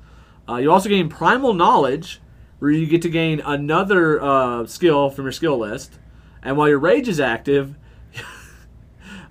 Uh, 0.47 0.55
you 0.55 0.71
also 0.71 0.89
gain 0.89 1.09
primal 1.09 1.53
knowledge, 1.53 2.21
where 2.59 2.71
you 2.71 2.87
get 2.87 3.01
to 3.03 3.09
gain 3.09 3.39
another 3.45 4.21
uh, 4.21 4.65
skill 4.65 5.09
from 5.09 5.25
your 5.25 5.31
skill 5.31 5.57
list. 5.57 5.99
And 6.41 6.57
while 6.57 6.69
your 6.69 6.79
rage 6.79 7.07
is 7.07 7.19
active, 7.19 7.75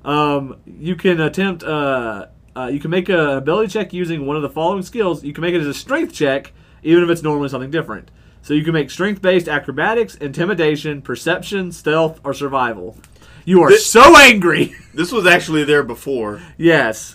um, 0.04 0.56
you 0.66 0.96
can 0.96 1.20
attempt. 1.20 1.62
Uh, 1.62 2.26
uh, 2.56 2.66
you 2.66 2.80
can 2.80 2.90
make 2.90 3.08
an 3.08 3.18
ability 3.20 3.68
check 3.72 3.92
using 3.92 4.26
one 4.26 4.36
of 4.36 4.42
the 4.42 4.48
following 4.50 4.82
skills. 4.82 5.22
You 5.22 5.32
can 5.32 5.42
make 5.42 5.54
it 5.54 5.60
as 5.60 5.66
a 5.66 5.74
strength 5.74 6.12
check, 6.12 6.52
even 6.82 7.04
if 7.04 7.10
it's 7.10 7.22
normally 7.22 7.48
something 7.48 7.70
different. 7.70 8.10
So 8.42 8.54
you 8.54 8.64
can 8.64 8.72
make 8.72 8.90
strength-based 8.90 9.48
acrobatics, 9.48 10.14
intimidation, 10.16 11.02
perception, 11.02 11.70
stealth, 11.72 12.20
or 12.24 12.32
survival. 12.34 12.96
You 13.44 13.62
are 13.62 13.68
This- 13.70 13.86
so 13.86 14.16
angry. 14.16 14.74
This 14.94 15.12
was 15.12 15.26
actually 15.26 15.62
there 15.64 15.82
before. 15.84 16.40
Yes. 16.56 17.14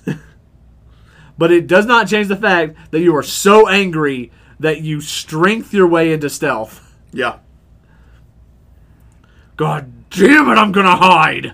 but 1.37 1.51
it 1.51 1.67
does 1.67 1.85
not 1.85 2.07
change 2.07 2.27
the 2.29 2.35
fact 2.37 2.77
that 2.91 3.01
you 3.01 3.13
are 3.15 3.23
so 3.23 3.67
angry 3.67 4.31
that 4.59 4.81
you 4.81 5.01
strength 5.01 5.73
your 5.73 5.87
way 5.87 6.13
into 6.13 6.29
stealth. 6.29 6.95
Yeah, 7.11 7.39
God 9.57 9.91
damn 10.09 10.47
it, 10.49 10.55
I'm 10.57 10.71
gonna 10.71 10.95
hide. 10.95 11.53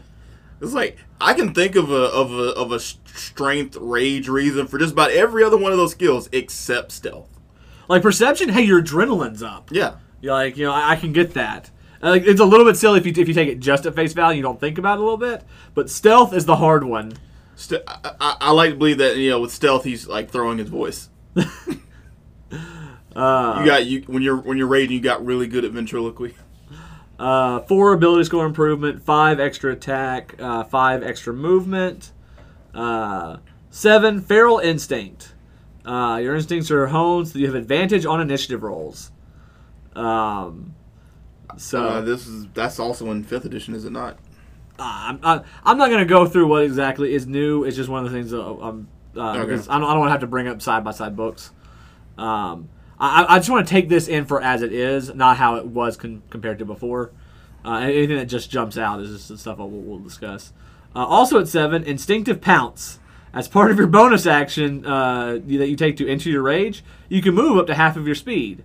it's 0.61 0.73
like 0.73 0.97
I 1.21 1.33
can 1.33 1.53
think 1.53 1.75
of 1.75 1.91
a 1.91 2.03
of 2.05 2.31
a 2.31 2.53
of 2.55 2.71
a 2.71 2.79
strength 2.79 3.75
rage 3.77 4.27
reason 4.29 4.67
for 4.67 4.77
just 4.77 4.93
about 4.93 5.11
every 5.11 5.43
other 5.43 5.57
one 5.57 5.71
of 5.71 5.77
those 5.77 5.91
skills 5.91 6.29
except 6.31 6.91
stealth. 6.91 7.29
Like 7.87 8.01
perception, 8.01 8.49
hey, 8.49 8.61
your 8.61 8.81
adrenaline's 8.81 9.43
up. 9.43 9.69
Yeah, 9.71 9.95
You're 10.21 10.33
like, 10.33 10.57
you 10.57 10.65
know, 10.65 10.71
I, 10.71 10.91
I 10.91 10.95
can 10.95 11.11
get 11.11 11.33
that. 11.33 11.71
Uh, 12.01 12.09
Like, 12.11 12.23
it's 12.25 12.39
a 12.39 12.45
little 12.45 12.65
bit 12.65 12.77
silly 12.77 12.99
if 12.99 13.05
you 13.05 13.13
if 13.15 13.27
you 13.27 13.33
take 13.33 13.49
it 13.49 13.59
just 13.59 13.85
at 13.85 13.95
face 13.95 14.13
value, 14.13 14.37
you 14.37 14.43
don't 14.43 14.59
think 14.59 14.77
about 14.77 14.97
it 14.97 15.01
a 15.01 15.03
little 15.03 15.17
bit. 15.17 15.43
But 15.73 15.89
stealth 15.89 16.33
is 16.33 16.45
the 16.45 16.55
hard 16.57 16.83
one. 16.83 17.13
St- 17.55 17.83
I, 17.87 18.11
I, 18.21 18.37
I 18.41 18.51
like 18.51 18.71
to 18.71 18.75
believe 18.77 18.99
that 18.99 19.17
you 19.17 19.31
know 19.31 19.41
with 19.41 19.51
stealth 19.51 19.83
he's 19.83 20.07
like 20.07 20.29
throwing 20.31 20.57
his 20.59 20.69
voice. 20.69 21.09
Uh, 23.15 23.57
you 23.59 23.65
got 23.65 23.85
you 23.85 24.01
when 24.01 24.21
you're 24.21 24.37
when 24.37 24.57
you're 24.57 24.67
raging 24.67 24.93
you 24.95 25.01
got 25.01 25.25
really 25.25 25.47
good 25.47 25.65
at 25.65 25.71
ventriloquy. 25.71 26.35
Uh, 27.19 27.59
four 27.61 27.91
ability 27.91 28.23
score 28.23 28.45
improvement, 28.45 29.03
five 29.03 29.39
extra 29.41 29.73
attack, 29.73 30.35
uh, 30.39 30.63
five 30.63 31.03
extra 31.03 31.33
movement, 31.33 32.13
uh, 32.73 33.37
seven 33.69 34.21
feral 34.21 34.59
instinct. 34.59 35.33
Uh, 35.85 36.17
your 36.23 36.33
instincts 36.35 36.71
are 36.71 36.87
honed, 36.87 37.27
so 37.27 37.37
you 37.37 37.45
have 37.45 37.55
advantage 37.55 38.05
on 38.05 38.21
initiative 38.21 38.63
rolls. 38.63 39.11
Um, 39.95 40.75
so 41.57 41.83
Uh, 41.83 42.01
this 42.01 42.25
is 42.25 42.47
that's 42.53 42.79
also 42.79 43.11
in 43.11 43.23
fifth 43.23 43.43
edition, 43.43 43.73
is 43.73 43.83
it 43.83 43.91
not? 43.91 44.17
I'm, 44.81 45.19
I, 45.21 45.41
I'm 45.65 45.77
not 45.77 45.87
going 45.89 45.99
to 45.99 46.05
go 46.05 46.25
through 46.25 46.47
what 46.47 46.63
exactly 46.63 47.13
is 47.13 47.27
new. 47.27 47.65
It's 47.65 47.75
just 47.75 47.89
one 47.89 48.05
of 48.05 48.09
the 48.11 48.17
things 48.17 48.31
that 48.31 48.41
um, 48.41 48.87
uh, 49.17 49.31
Okay. 49.39 49.53
I 49.55 49.55
don't, 49.57 49.67
I 49.69 49.77
don't 49.77 49.99
want 49.99 50.07
to 50.07 50.11
have 50.11 50.21
to 50.21 50.27
bring 50.27 50.47
up 50.47 50.61
side 50.61 50.85
by 50.85 50.91
side 50.91 51.17
books. 51.17 51.51
Um, 52.17 52.69
I, 52.99 53.25
I 53.35 53.39
just 53.39 53.49
want 53.49 53.67
to 53.67 53.73
take 53.73 53.89
this 53.89 54.07
in 54.07 54.25
for 54.25 54.41
as 54.41 54.61
it 54.61 54.73
is, 54.73 55.13
not 55.13 55.37
how 55.37 55.55
it 55.55 55.65
was 55.67 55.95
con- 55.97 56.21
compared 56.29 56.59
to 56.59 56.65
before. 56.65 57.11
Uh, 57.63 57.77
anything 57.77 58.17
that 58.17 58.25
just 58.25 58.49
jumps 58.49 58.77
out 58.77 58.99
is 59.01 59.11
just 59.11 59.29
the 59.29 59.37
stuff 59.37 59.57
we'll, 59.57 59.69
we'll 59.69 59.99
discuss. 59.99 60.53
Uh, 60.95 61.05
also 61.05 61.39
at 61.39 61.47
seven, 61.47 61.83
instinctive 61.83 62.41
pounce. 62.41 62.99
As 63.31 63.47
part 63.47 63.69
of 63.69 63.77
your 63.77 63.87
bonus 63.87 64.25
action 64.25 64.85
uh, 64.85 65.33
that 65.33 65.67
you 65.67 65.75
take 65.75 65.97
to 65.97 66.09
enter 66.09 66.29
your 66.29 66.41
rage, 66.41 66.83
you 67.09 67.21
can 67.21 67.35
move 67.35 67.57
up 67.59 67.67
to 67.67 67.75
half 67.75 67.95
of 67.95 68.07
your 68.07 68.15
speed, 68.15 68.63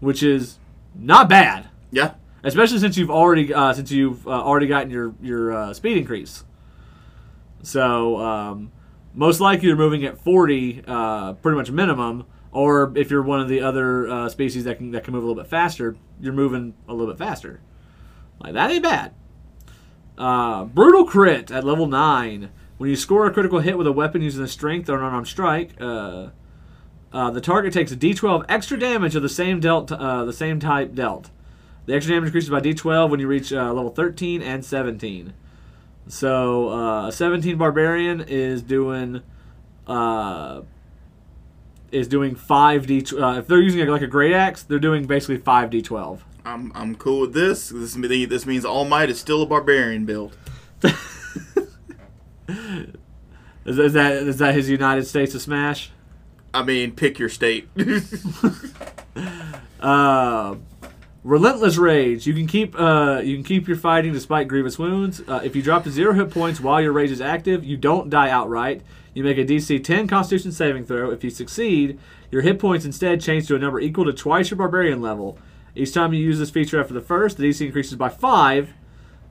which 0.00 0.22
is 0.22 0.58
not 0.94 1.26
bad 1.28 1.68
Yeah, 1.90 2.14
especially 2.42 2.80
since 2.80 2.98
you've 2.98 3.10
already 3.10 3.52
uh, 3.54 3.72
since 3.72 3.90
you've 3.90 4.26
uh, 4.26 4.30
already 4.30 4.66
gotten 4.66 4.90
your 4.90 5.14
your 5.22 5.52
uh, 5.52 5.72
speed 5.72 5.96
increase. 5.96 6.44
So 7.62 8.18
um, 8.18 8.72
most 9.14 9.40
likely 9.40 9.68
you're 9.68 9.76
moving 9.76 10.04
at 10.04 10.18
40, 10.18 10.82
uh, 10.86 11.32
pretty 11.34 11.56
much 11.56 11.70
minimum. 11.70 12.26
Or 12.52 12.92
if 12.96 13.10
you're 13.10 13.22
one 13.22 13.40
of 13.40 13.48
the 13.48 13.62
other 13.62 14.08
uh, 14.08 14.28
species 14.28 14.64
that 14.64 14.76
can 14.76 14.90
that 14.90 15.04
can 15.04 15.14
move 15.14 15.24
a 15.24 15.26
little 15.26 15.42
bit 15.42 15.50
faster, 15.50 15.96
you're 16.20 16.34
moving 16.34 16.74
a 16.86 16.92
little 16.92 17.12
bit 17.12 17.18
faster. 17.18 17.60
Like 18.38 18.52
that 18.52 18.70
ain't 18.70 18.82
bad. 18.82 19.14
Uh, 20.18 20.64
brutal 20.64 21.06
crit 21.06 21.50
at 21.50 21.64
level 21.64 21.86
nine. 21.86 22.50
When 22.76 22.90
you 22.90 22.96
score 22.96 23.26
a 23.26 23.32
critical 23.32 23.60
hit 23.60 23.78
with 23.78 23.86
a 23.86 23.92
weapon 23.92 24.22
using 24.22 24.44
a 24.44 24.48
strength 24.48 24.90
or 24.90 24.98
an 24.98 25.04
unarmed 25.04 25.28
strike, 25.28 25.70
uh, 25.80 26.28
uh, 27.12 27.30
the 27.30 27.40
target 27.40 27.72
takes 27.72 27.92
a 27.92 27.96
D12 27.96 28.44
extra 28.48 28.78
damage 28.78 29.14
of 29.14 29.22
the 29.22 29.28
same 29.28 29.58
dealt 29.58 29.90
uh, 29.90 30.24
the 30.24 30.32
same 30.32 30.60
type 30.60 30.94
dealt. 30.94 31.30
The 31.86 31.94
extra 31.94 32.14
damage 32.14 32.28
increases 32.28 32.50
by 32.50 32.60
D12 32.60 33.10
when 33.10 33.18
you 33.18 33.28
reach 33.28 33.52
uh, 33.52 33.72
level 33.72 33.90
13 33.90 34.42
and 34.42 34.64
17. 34.64 35.32
So 36.06 37.06
a 37.06 37.12
17 37.12 37.56
barbarian 37.56 38.20
is 38.20 38.60
doing 38.60 39.22
is 41.92 42.08
doing 42.08 42.34
five 42.34 42.86
D. 42.86 43.04
Uh, 43.12 43.38
if 43.38 43.46
they're 43.46 43.60
using 43.60 43.86
like 43.86 44.02
a 44.02 44.06
great 44.06 44.32
axe, 44.32 44.62
they're 44.62 44.78
doing 44.78 45.06
basically 45.06 45.38
five 45.38 45.70
D12. 45.70 46.20
I'm 46.44 46.72
I'm 46.74 46.94
cool 46.96 47.20
with 47.20 47.34
this. 47.34 47.68
This 47.68 47.96
means 47.96 48.28
this 48.28 48.46
means 48.46 48.64
All 48.64 48.84
Might 48.84 49.10
is 49.10 49.20
still 49.20 49.42
a 49.42 49.46
barbarian 49.46 50.04
build. 50.04 50.36
Is, 53.64 53.78
is 53.78 53.92
that 53.92 54.14
is 54.14 54.38
that 54.38 54.54
his 54.54 54.68
United 54.68 55.06
States 55.06 55.34
of 55.34 55.42
Smash? 55.42 55.90
I 56.52 56.62
mean, 56.62 56.92
pick 56.92 57.18
your 57.18 57.28
state. 57.28 57.68
Uh, 59.80 60.56
relentless 61.24 61.76
rage. 61.76 62.26
You 62.26 62.34
can 62.34 62.46
keep 62.46 62.78
uh, 62.78 63.20
you 63.22 63.36
can 63.36 63.44
keep 63.44 63.68
your 63.68 63.76
fighting 63.76 64.12
despite 64.12 64.48
grievous 64.48 64.78
wounds. 64.78 65.20
Uh, 65.26 65.40
if 65.44 65.54
you 65.54 65.62
drop 65.62 65.84
to 65.84 65.90
zero 65.90 66.12
hit 66.14 66.30
points 66.30 66.60
while 66.60 66.80
your 66.80 66.92
rage 66.92 67.10
is 67.10 67.20
active, 67.20 67.64
you 67.64 67.76
don't 67.76 68.10
die 68.10 68.30
outright. 68.30 68.82
You 69.14 69.24
make 69.24 69.38
a 69.38 69.44
DC 69.44 69.84
10 69.84 70.06
Constitution 70.06 70.52
saving 70.52 70.86
throw. 70.86 71.10
If 71.10 71.22
you 71.22 71.30
succeed, 71.30 71.98
your 72.30 72.42
hit 72.42 72.58
points 72.58 72.84
instead 72.84 73.20
change 73.20 73.46
to 73.48 73.56
a 73.56 73.58
number 73.58 73.78
equal 73.78 74.06
to 74.06 74.12
twice 74.12 74.50
your 74.50 74.56
barbarian 74.56 75.02
level. 75.02 75.38
Each 75.74 75.92
time 75.92 76.12
you 76.12 76.20
use 76.20 76.38
this 76.38 76.50
feature 76.50 76.80
after 76.80 76.94
the 76.94 77.00
first, 77.00 77.36
the 77.36 77.48
DC 77.48 77.64
increases 77.64 77.96
by 77.96 78.08
five. 78.08 78.70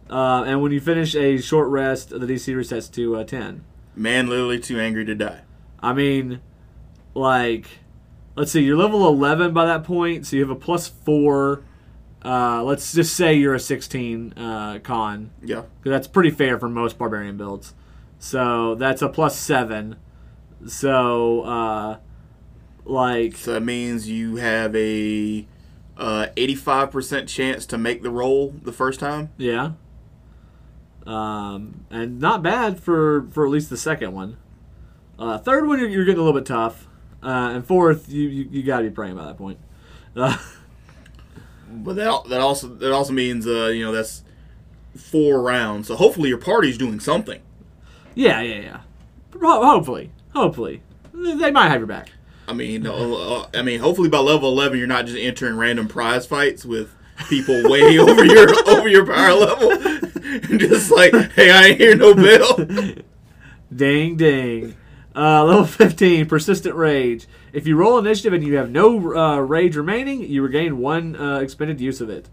Uh, 0.09 0.43
and 0.45 0.61
when 0.61 0.71
you 0.71 0.79
finish 0.79 1.15
a 1.15 1.37
short 1.37 1.69
rest, 1.69 2.09
the 2.09 2.19
DC 2.19 2.53
resets 2.53 2.91
to 2.93 3.15
uh, 3.15 3.23
10. 3.23 3.63
Man, 3.95 4.27
literally 4.27 4.59
too 4.59 4.79
angry 4.79 5.05
to 5.05 5.15
die. 5.15 5.41
I 5.79 5.93
mean, 5.93 6.41
like, 7.13 7.67
let's 8.35 8.51
see, 8.51 8.61
you're 8.61 8.77
level 8.77 9.07
11 9.07 9.53
by 9.53 9.65
that 9.65 9.83
point, 9.83 10.27
so 10.27 10.35
you 10.35 10.41
have 10.41 10.51
a 10.51 10.55
plus 10.55 10.87
four. 10.87 11.63
Uh, 12.23 12.61
let's 12.63 12.93
just 12.93 13.15
say 13.15 13.33
you're 13.33 13.55
a 13.55 13.59
16 13.59 14.33
uh, 14.37 14.79
con, 14.83 15.31
Yeah. 15.43 15.63
that's 15.83 16.07
pretty 16.07 16.29
fair 16.29 16.59
for 16.59 16.69
most 16.69 16.97
barbarian 16.97 17.35
builds. 17.35 17.73
So 18.19 18.75
that's 18.75 19.01
a 19.01 19.09
plus 19.09 19.35
seven. 19.35 19.95
So, 20.67 21.41
uh, 21.41 21.97
like, 22.85 23.35
So 23.37 23.53
that 23.53 23.61
means 23.61 24.07
you 24.07 24.35
have 24.35 24.75
a 24.75 25.47
uh, 25.97 26.27
85% 26.37 27.27
chance 27.27 27.65
to 27.65 27.77
make 27.79 28.03
the 28.03 28.11
roll 28.11 28.53
the 28.61 28.71
first 28.71 28.99
time. 28.99 29.29
yeah. 29.37 29.71
Um, 31.07 31.85
and 31.89 32.19
not 32.19 32.43
bad 32.43 32.79
for, 32.79 33.27
for 33.31 33.43
at 33.45 33.51
least 33.51 33.71
the 33.71 33.77
second 33.77 34.13
one. 34.13 34.37
Uh, 35.17 35.39
third 35.39 35.67
one, 35.67 35.79
you're, 35.79 35.89
you're 35.89 36.05
getting 36.05 36.19
a 36.19 36.23
little 36.23 36.39
bit 36.39 36.45
tough. 36.45 36.87
Uh, 37.23 37.51
and 37.55 37.65
fourth, 37.65 38.07
you, 38.09 38.29
you, 38.29 38.47
you 38.51 38.63
got 38.63 38.77
to 38.81 38.83
be 38.83 38.89
praying 38.91 39.15
by 39.15 39.25
that 39.25 39.37
point. 39.37 39.57
Uh, 40.15 40.37
But 41.73 41.95
that 41.95 42.23
that 42.29 42.41
also 42.41 42.67
that 42.67 42.91
also 42.91 43.13
means 43.13 43.47
uh, 43.47 43.67
you 43.67 43.83
know 43.83 43.91
that's 43.91 44.23
four 44.95 45.41
rounds. 45.41 45.87
So 45.87 45.95
hopefully 45.95 46.29
your 46.29 46.37
party's 46.37 46.77
doing 46.77 46.99
something. 46.99 47.41
Yeah, 48.15 48.41
yeah, 48.41 48.59
yeah. 48.59 48.79
Ho- 49.41 49.65
Hopefully, 49.65 50.11
hopefully, 50.33 50.81
they 51.13 51.51
might 51.51 51.69
have 51.69 51.79
your 51.79 51.87
back. 51.87 52.11
I 52.47 52.53
mean, 52.53 52.85
uh, 52.85 52.91
uh, 52.93 53.47
I 53.53 53.61
mean, 53.61 53.79
hopefully 53.79 54.09
by 54.09 54.17
level 54.19 54.49
eleven, 54.49 54.77
you're 54.77 54.87
not 54.87 55.05
just 55.05 55.17
entering 55.17 55.55
random 55.57 55.87
prize 55.87 56.25
fights 56.25 56.65
with 56.65 56.93
people 57.29 57.69
way 57.69 57.81
over 57.99 58.25
your 58.25 58.47
over 58.69 58.89
your 58.89 59.05
power 59.05 59.33
level, 59.33 59.71
and 59.71 60.59
just 60.59 60.91
like, 60.91 61.13
hey, 61.31 61.51
I 61.51 61.67
ain't 61.67 61.79
hear 61.79 61.95
no 61.95 62.13
bell. 62.13 62.65
Ding 63.75 64.17
ding. 64.17 64.75
Uh, 65.13 65.43
level 65.43 65.65
15, 65.65 66.25
Persistent 66.27 66.73
Rage. 66.75 67.27
If 67.51 67.67
you 67.67 67.75
roll 67.75 67.97
initiative 67.97 68.31
and 68.33 68.43
you 68.45 68.55
have 68.55 68.71
no 68.71 69.13
uh, 69.15 69.39
rage 69.39 69.75
remaining, 69.75 70.21
you 70.23 70.41
regain 70.41 70.77
one 70.77 71.15
uh, 71.17 71.39
expended 71.39 71.81
use 71.81 71.99
of 71.99 72.09
it. 72.09 72.29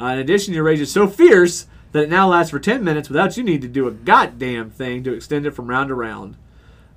Uh, 0.00 0.06
in 0.06 0.18
addition, 0.18 0.54
your 0.54 0.64
rage 0.64 0.80
is 0.80 0.90
so 0.90 1.06
fierce 1.06 1.66
that 1.92 2.04
it 2.04 2.08
now 2.08 2.28
lasts 2.28 2.50
for 2.50 2.58
10 2.58 2.82
minutes 2.82 3.10
without 3.10 3.36
you 3.36 3.42
need 3.42 3.60
to 3.60 3.68
do 3.68 3.86
a 3.86 3.90
goddamn 3.90 4.70
thing 4.70 5.04
to 5.04 5.12
extend 5.12 5.44
it 5.44 5.50
from 5.50 5.66
round 5.66 5.88
to 5.88 5.94
round. 5.94 6.36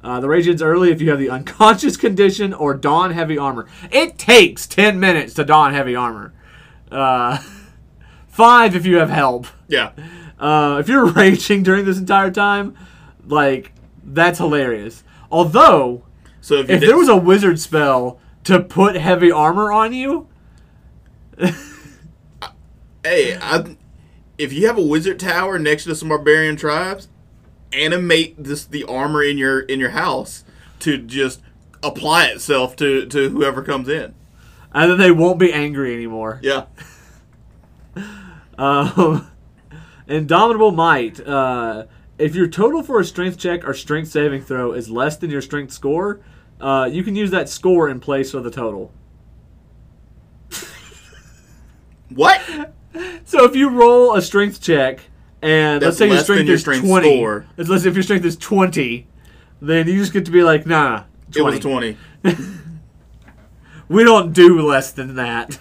Uh, 0.02 0.22
the 0.22 0.30
rage 0.30 0.48
ends 0.48 0.62
early 0.62 0.90
if 0.92 1.02
you 1.02 1.10
have 1.10 1.20
the 1.20 1.30
unconscious 1.30 1.98
condition 2.06 2.54
or 2.54 2.74
don 2.74 3.12
heavy 3.12 3.38
armor. 3.38 3.68
It 3.92 4.18
takes 4.18 4.66
10 4.66 5.00
minutes 5.02 5.34
to 5.34 5.44
don 5.44 5.74
heavy 5.74 5.96
armor. 5.98 6.34
Uh, 6.90 7.40
five 8.30 8.74
if 8.74 8.86
you 8.86 8.98
have 9.00 9.10
help. 9.10 9.48
Yeah, 9.68 9.92
Uh, 10.40 10.78
if 10.80 10.88
you're 10.88 11.06
raging 11.12 11.64
during 11.64 11.84
this 11.84 11.98
entire 11.98 12.32
time, 12.32 12.78
like 13.26 13.74
that's 14.02 14.38
hilarious. 14.38 15.04
Although, 15.36 16.04
so 16.40 16.56
if, 16.56 16.70
if 16.70 16.80
did- 16.80 16.90
there 16.90 16.98
was 16.98 17.10
a 17.10 17.18
wizard 17.18 17.60
spell 17.60 18.20
to 18.46 18.62
put 18.62 18.96
heavy 18.96 19.30
armor 19.32 19.70
on 19.70 19.92
you, 19.92 20.30
hey, 23.04 23.38
I, 23.38 23.76
if 24.38 24.54
you 24.54 24.68
have 24.68 24.78
a 24.78 24.82
wizard 24.82 25.20
tower 25.20 25.60
next 25.60 25.84
to 25.86 25.96
some 25.96 26.08
barbarian 26.10 26.56
tribes, 26.56 27.10
animate 27.74 28.42
this 28.42 28.64
the 28.66 28.86
armor 28.86 29.22
in 29.24 29.38
your 29.38 29.60
in 29.62 29.80
your 29.82 29.90
house 29.90 30.46
to 30.80 30.98
just 30.98 31.42
apply 31.84 32.28
itself 32.28 32.76
to 32.78 33.06
to 33.08 33.30
whoever 33.30 33.62
comes 33.62 33.90
in. 33.90 34.14
and 34.74 34.92
then 34.92 34.98
they 34.98 35.12
won't 35.12 35.38
be 35.40 35.52
angry 35.52 35.94
anymore. 35.94 36.40
Yeah, 36.42 36.66
Um, 38.58 39.30
Indomitable 40.08 40.72
Might. 40.72 41.20
Uh, 41.20 41.88
if 42.18 42.36
your 42.36 42.48
total 42.48 42.84
for 42.84 43.00
a 43.00 43.06
strength 43.06 43.38
check 43.38 43.68
or 43.68 43.74
strength 43.74 44.10
saving 44.10 44.42
throw 44.42 44.72
is 44.74 44.90
less 44.90 45.18
than 45.18 45.30
your 45.30 45.42
strength 45.42 45.74
score, 45.74 46.22
uh, 46.62 46.90
you 46.92 47.04
can 47.04 47.16
use 47.16 47.32
that 47.32 47.50
score 47.50 47.90
in 47.90 48.00
place 48.00 48.34
of 48.34 48.44
the 48.44 48.52
total. 48.52 48.92
what? 52.10 52.42
So 53.26 53.44
if 53.44 53.56
you 53.56 53.70
roll 53.70 54.16
a 54.16 54.22
strength 54.22 54.62
check 54.62 55.02
and 55.42 55.82
That's 55.82 55.86
let's 55.86 55.98
say 55.98 56.08
your 56.08 56.20
strength 56.20 56.46
your 56.46 56.56
is 56.56 56.62
strength 56.62 56.86
20, 56.86 57.18
score. 57.18 57.46
let's 57.58 57.70
let's 57.70 57.84
say 57.84 57.90
if 57.90 57.96
your 57.96 58.04
strength 58.04 58.26
is 58.26 58.38
20, 58.38 59.08
then 59.62 59.88
you 59.88 59.98
just 59.98 60.14
get 60.14 60.26
to 60.26 60.32
be 60.32 60.44
like, 60.44 60.66
nah, 60.66 61.04
20. 61.32 61.40
It 61.40 61.42
was 61.44 61.60
twenty. 61.60 61.98
We 63.88 64.04
don't 64.04 64.34
do 64.34 64.62
less 64.62 64.92
than 64.92 65.16
that. 65.16 65.60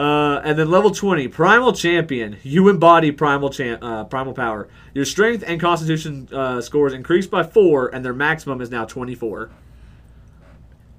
Uh, 0.00 0.40
and 0.44 0.58
then 0.58 0.70
level 0.70 0.90
20, 0.90 1.28
Primal 1.28 1.74
Champion. 1.74 2.38
You 2.42 2.70
embody 2.70 3.12
Primal 3.12 3.50
Champ, 3.50 3.82
uh, 3.84 4.04
Primal 4.04 4.32
Power. 4.32 4.66
Your 4.94 5.04
strength 5.04 5.44
and 5.46 5.60
constitution 5.60 6.26
uh, 6.32 6.62
scores 6.62 6.94
increase 6.94 7.26
by 7.26 7.42
4, 7.42 7.88
and 7.94 8.02
their 8.02 8.14
maximum 8.14 8.62
is 8.62 8.70
now 8.70 8.86
24. 8.86 9.50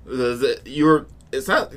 The- 0.06 0.14
the- 0.14 0.62
You're 0.70 1.08
it's 1.32 1.48
not. 1.48 1.74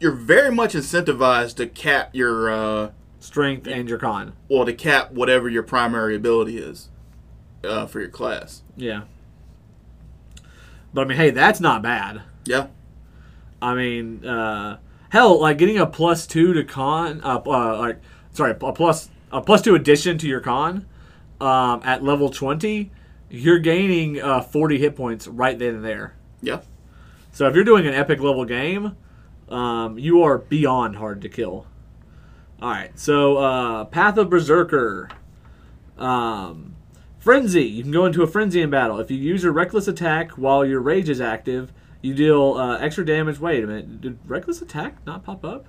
You're 0.00 0.12
very 0.14 0.50
much 0.54 0.72
incentivized 0.72 1.56
to 1.56 1.66
cap 1.66 2.10
your 2.14 2.50
uh, 2.50 2.90
Strength 3.20 3.66
and 3.66 3.86
your 3.88 3.98
con. 3.98 4.32
well 4.48 4.64
to 4.64 4.72
cap 4.72 5.10
whatever 5.12 5.48
your 5.50 5.64
primary 5.64 6.14
ability 6.16 6.56
is 6.56 6.88
uh, 7.64 7.84
for 7.86 8.00
your 8.00 8.08
class. 8.08 8.62
Yeah. 8.76 9.02
But 10.94 11.02
I 11.02 11.04
mean, 11.08 11.18
hey, 11.18 11.30
that's 11.30 11.60
not 11.60 11.82
bad. 11.82 12.22
Yeah, 12.46 12.68
I 13.60 13.74
mean, 13.74 14.24
uh, 14.24 14.78
hell, 15.10 15.40
like 15.40 15.58
getting 15.58 15.78
a 15.78 15.86
plus 15.86 16.26
two 16.26 16.52
to 16.52 16.64
con, 16.64 17.20
uh, 17.22 17.40
uh, 17.46 17.78
like 17.78 18.00
sorry, 18.30 18.52
a 18.52 18.72
plus 18.72 19.10
a 19.32 19.40
plus 19.40 19.62
two 19.62 19.74
addition 19.74 20.18
to 20.18 20.26
your 20.26 20.40
con 20.40 20.86
um, 21.40 21.80
at 21.84 22.02
level 22.02 22.30
twenty, 22.30 22.90
you're 23.30 23.58
gaining 23.58 24.20
uh, 24.20 24.40
forty 24.40 24.78
hit 24.78 24.96
points 24.96 25.26
right 25.26 25.58
then 25.58 25.76
and 25.76 25.84
there. 25.84 26.14
yeah. 26.42 26.60
So 27.32 27.46
if 27.46 27.54
you're 27.54 27.64
doing 27.64 27.86
an 27.86 27.94
epic 27.94 28.20
level 28.20 28.44
game, 28.44 28.96
um, 29.48 29.98
you 29.98 30.22
are 30.22 30.38
beyond 30.38 30.96
hard 30.96 31.22
to 31.22 31.28
kill. 31.28 31.66
All 32.60 32.70
right, 32.70 32.98
so 32.98 33.36
uh, 33.36 33.84
Path 33.84 34.16
of 34.16 34.28
Berserker. 34.28 35.08
Um, 35.96 36.74
frenzy. 37.18 37.64
You 37.64 37.82
can 37.82 37.92
go 37.92 38.06
into 38.06 38.22
a 38.22 38.26
frenzy 38.26 38.62
in 38.62 38.70
battle. 38.70 39.00
If 39.00 39.10
you 39.10 39.18
use 39.18 39.42
your 39.42 39.52
reckless 39.52 39.86
attack 39.88 40.32
while 40.32 40.64
your 40.64 40.80
rage 40.80 41.08
is 41.08 41.20
active, 41.20 41.72
you 42.02 42.14
deal 42.14 42.54
uh, 42.54 42.78
extra 42.78 43.04
damage. 43.04 43.38
Wait 43.38 43.64
a 43.64 43.66
minute. 43.66 44.00
Did 44.00 44.18
reckless 44.26 44.62
attack 44.62 45.04
not 45.06 45.24
pop 45.24 45.44
up? 45.44 45.66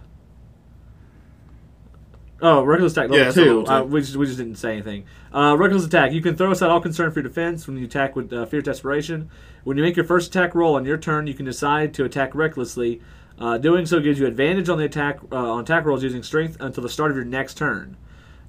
Oh, 2.42 2.64
reckless 2.64 2.94
attack 2.94 3.10
level 3.10 3.26
Yeah, 3.26 3.32
two. 3.32 3.42
level 3.60 3.66
two. 3.66 3.72
Uh, 3.72 3.84
we, 3.84 4.00
just, 4.02 4.16
we 4.16 4.26
just 4.26 4.38
didn't 4.38 4.56
say 4.56 4.72
anything. 4.74 5.04
Uh, 5.34 5.56
reckless 5.60 5.86
attack. 5.86 6.14
You 6.14 6.22
can 6.22 6.38
throw 6.38 6.52
aside 6.52 6.70
all 6.70 6.80
concern 6.80 7.12
for 7.12 7.20
your 7.20 7.28
defense 7.28 7.68
when 7.68 7.78
you 7.78 7.86
attack 7.86 8.16
with 8.16 8.32
uh, 8.32 8.46
fear 8.46 8.62
desperation. 8.62 9.30
When 9.66 9.76
you 9.76 9.84
make 9.84 9.98
your 9.98 10.06
first 10.06 10.30
attack 10.30 10.56
roll 10.56 10.76
on 10.76 10.86
your 10.86 10.98
turn, 10.98 11.28
you 11.28 11.34
can 11.34 11.46
decide 11.46 11.94
to 11.96 12.06
attack 12.06 12.34
recklessly. 12.34 13.02
Uh, 13.38 13.58
doing 13.58 13.86
so 13.86 14.00
gives 14.00 14.20
you 14.20 14.26
advantage 14.26 14.70
on 14.70 14.78
the 14.78 14.86
attack 14.86 15.20
uh, 15.32 15.36
on 15.36 15.62
attack 15.62 15.86
rolls 15.86 16.04
using 16.04 16.24
strength 16.24 16.58
until 16.60 16.84
the 16.84 16.90
start 16.90 17.12
of 17.12 17.18
your 17.18 17.26
next 17.26 17.56
turn. 17.58 17.98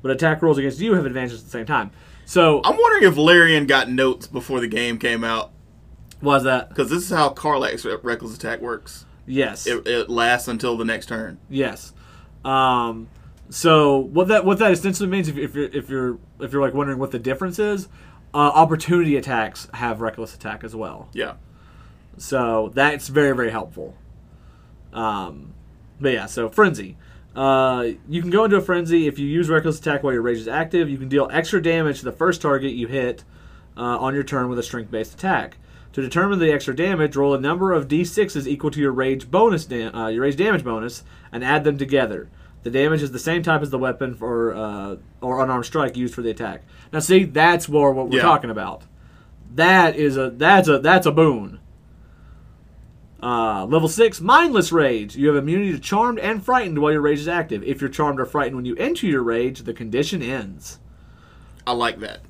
But 0.03 0.13
attack 0.13 0.41
rolls 0.41 0.59
against 0.59 0.81
you 0.81 0.95
have 0.95 1.07
advantages 1.07 1.41
at 1.41 1.45
the 1.47 1.51
same 1.51 1.67
time. 1.67 1.91
So, 2.25 2.61
I'm 2.65 2.77
wondering 2.77 3.11
if 3.11 3.17
Larian 3.19 3.67
got 3.67 3.91
notes 3.91 4.27
before 4.29 4.61
the 4.61 4.69
game 4.69 4.99
came 4.99 5.25
out 5.25 5.51
was 6.21 6.45
that? 6.45 6.69
because 6.69 6.91
this 6.91 7.05
is 7.05 7.11
how 7.11 7.35
re- 7.43 7.97
reckless 8.03 8.35
attack 8.35 8.61
works. 8.61 9.07
Yes. 9.27 9.67
It, 9.67 9.87
it 9.87 10.11
lasts 10.11 10.49
until 10.49 10.77
the 10.77 10.85
next 10.85 11.07
turn. 11.07 11.39
Yes. 11.49 11.93
Um, 12.45 13.09
so 13.49 13.99
what 13.99 14.29
that 14.29 14.45
what 14.45 14.59
that 14.59 14.73
essentially 14.73 15.09
means, 15.09 15.29
if, 15.29 15.37
if 15.37 15.55
you're 15.55 15.65
if 15.65 15.89
you're 15.89 16.19
if 16.41 16.53
you're 16.53 16.63
like 16.63 16.75
wondering 16.75 16.99
what 16.99 17.11
the 17.11 17.19
difference 17.19 17.59
is, 17.59 17.89
uh, 18.35 18.39
opportunity 18.39 19.17
attacks 19.17 19.69
have 19.75 20.01
reckless 20.01 20.35
attack 20.35 20.65
as 20.65 20.75
well. 20.75 21.09
Yeah. 21.13 21.35
So 22.17 22.71
that's 22.75 23.09
very 23.09 23.35
very 23.35 23.51
helpful. 23.51 23.97
Um, 24.93 25.55
but 26.01 26.13
yeah, 26.13 26.27
so 26.27 26.49
frenzy. 26.49 26.97
Uh, 27.35 27.91
you 28.09 28.21
can 28.21 28.31
go 28.31 28.45
into 28.45 28.57
a 28.57 28.61
frenzy 28.61 29.07
if 29.07 29.19
you 29.19 29.27
use 29.27 29.49
reckless 29.49 29.79
attack 29.79 30.03
while 30.03 30.13
your 30.13 30.23
rage 30.23 30.39
is 30.39 30.49
active. 30.49 30.91
You 30.91 30.99
can 30.99 31.09
deal 31.09 31.29
extra 31.33 31.63
damage 31.63 32.01
to 32.01 32.05
the 32.05 32.13
first 32.13 32.43
target 32.43 32.73
you 32.73 32.89
hit 32.89 33.23
uh, 33.77 33.99
on 33.99 34.15
your 34.15 34.25
turn 34.25 34.49
with 34.49 34.59
a 34.59 34.63
strength 34.63 34.91
based 34.91 35.15
attack. 35.15 35.59
To 35.95 36.01
determine 36.03 36.39
the 36.39 36.53
extra 36.53 36.75
damage, 36.75 37.17
roll 37.17 37.35
a 37.35 37.41
number 37.41 37.73
of 37.73 37.89
d6s 37.89 38.47
equal 38.47 38.71
to 38.71 38.81
your 38.81 38.93
rage 38.93 39.31
bonus, 39.31 39.65
da- 39.65 39.91
uh, 39.93 40.09
your 40.09 40.23
rage 40.23 40.37
damage 40.37 40.63
bonus, 40.65 41.03
and 41.33 41.43
add 41.45 41.65
them 41.65 41.79
together. 41.79 42.29
The 42.63 42.71
damage 42.71 43.03
is 43.03 43.11
the 43.13 43.19
same 43.19 43.43
type 43.43 43.63
as 43.63 43.71
the 43.71 43.79
weapon 43.79 44.15
for 44.15 44.55
uh, 44.55 44.97
or 45.21 45.43
unarmed 45.43 45.65
strike 45.65 45.97
used 45.97 46.15
for 46.15 46.23
the 46.23 46.31
attack. 46.31 46.63
Now, 46.93 46.99
see, 47.01 47.25
that's 47.25 47.69
more 47.69 47.93
what 47.93 48.09
we're 48.09 48.19
Yeah. 48.19 48.23
talking 48.23 48.51
about. 48.51 48.83
That 49.55 49.97
is 49.97 50.17
a 50.17 50.31
that's 50.31 50.69
a 50.69 50.79
that's 50.79 51.07
a 51.07 51.11
boon. 51.13 51.59
Uh, 53.23 53.67
level 53.67 53.89
six, 53.89 54.21
mindless 54.21 54.73
rage. 54.73 55.15
You 55.17 55.27
have 55.29 55.37
immunity 55.37 55.73
to 55.73 55.79
charmed 55.79 56.19
and 56.21 56.43
frightened 56.43 56.79
while 56.79 56.93
your 56.93 57.03
rage 57.03 57.19
is 57.19 57.29
active. 57.29 57.63
If 57.65 57.81
you're 57.81 57.91
charmed 57.91 58.19
or 58.21 58.25
frightened 58.25 58.57
when 58.57 58.65
you 58.65 58.77
enter 58.77 59.07
your 59.07 59.23
rage, 59.23 59.63
the 59.63 59.75
condition 59.75 60.23
ends. 60.23 60.79
I 61.67 61.73
like 61.73 61.99
that. 62.01 62.21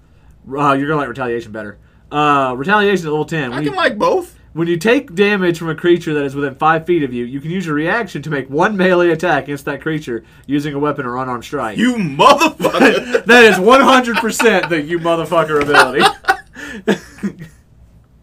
Uh, 0.50 0.72
you're 0.72 0.88
gonna 0.88 0.96
like 1.00 1.08
retaliation 1.08 1.52
better. 1.52 1.78
Uh, 2.11 2.54
retaliation 2.56 3.06
at 3.06 3.11
level 3.12 3.24
ten. 3.24 3.52
I 3.52 3.56
When 3.56 3.64
can 3.64 3.72
you, 3.72 3.76
like 3.78 3.96
both. 3.98 4.36
when 4.52 4.66
you 4.68 4.76
take 4.76 5.14
damage 5.14 5.58
from 5.58 5.68
a 5.68 5.74
creature 5.74 6.12
that 6.14 6.24
is 6.24 6.34
within 6.34 6.54
five 6.56 6.84
feet 6.86 7.02
of 7.04 7.12
you, 7.12 7.24
you 7.24 7.40
can 7.40 7.50
use 7.50 7.66
your 7.66 7.74
reaction 7.76 8.20
to 8.22 8.30
make 8.30 8.50
one 8.50 8.76
melee 8.76 9.11
attack 9.11 9.44
against 9.44 9.64
that 9.66 9.80
creature 9.80 10.24
using 10.46 10.74
a 10.74 10.78
weapon 10.78 11.06
or 11.06 11.16
unarmed 11.18 11.44
strike. 11.44 11.78
You 11.78 11.94
motherfucker. 11.94 13.24
that 13.26 13.44
is 13.44 13.56
100% 13.56 14.68
the 14.68 14.80
you 14.82 14.98
motherfucker 14.98 15.62
ability. 15.62 16.04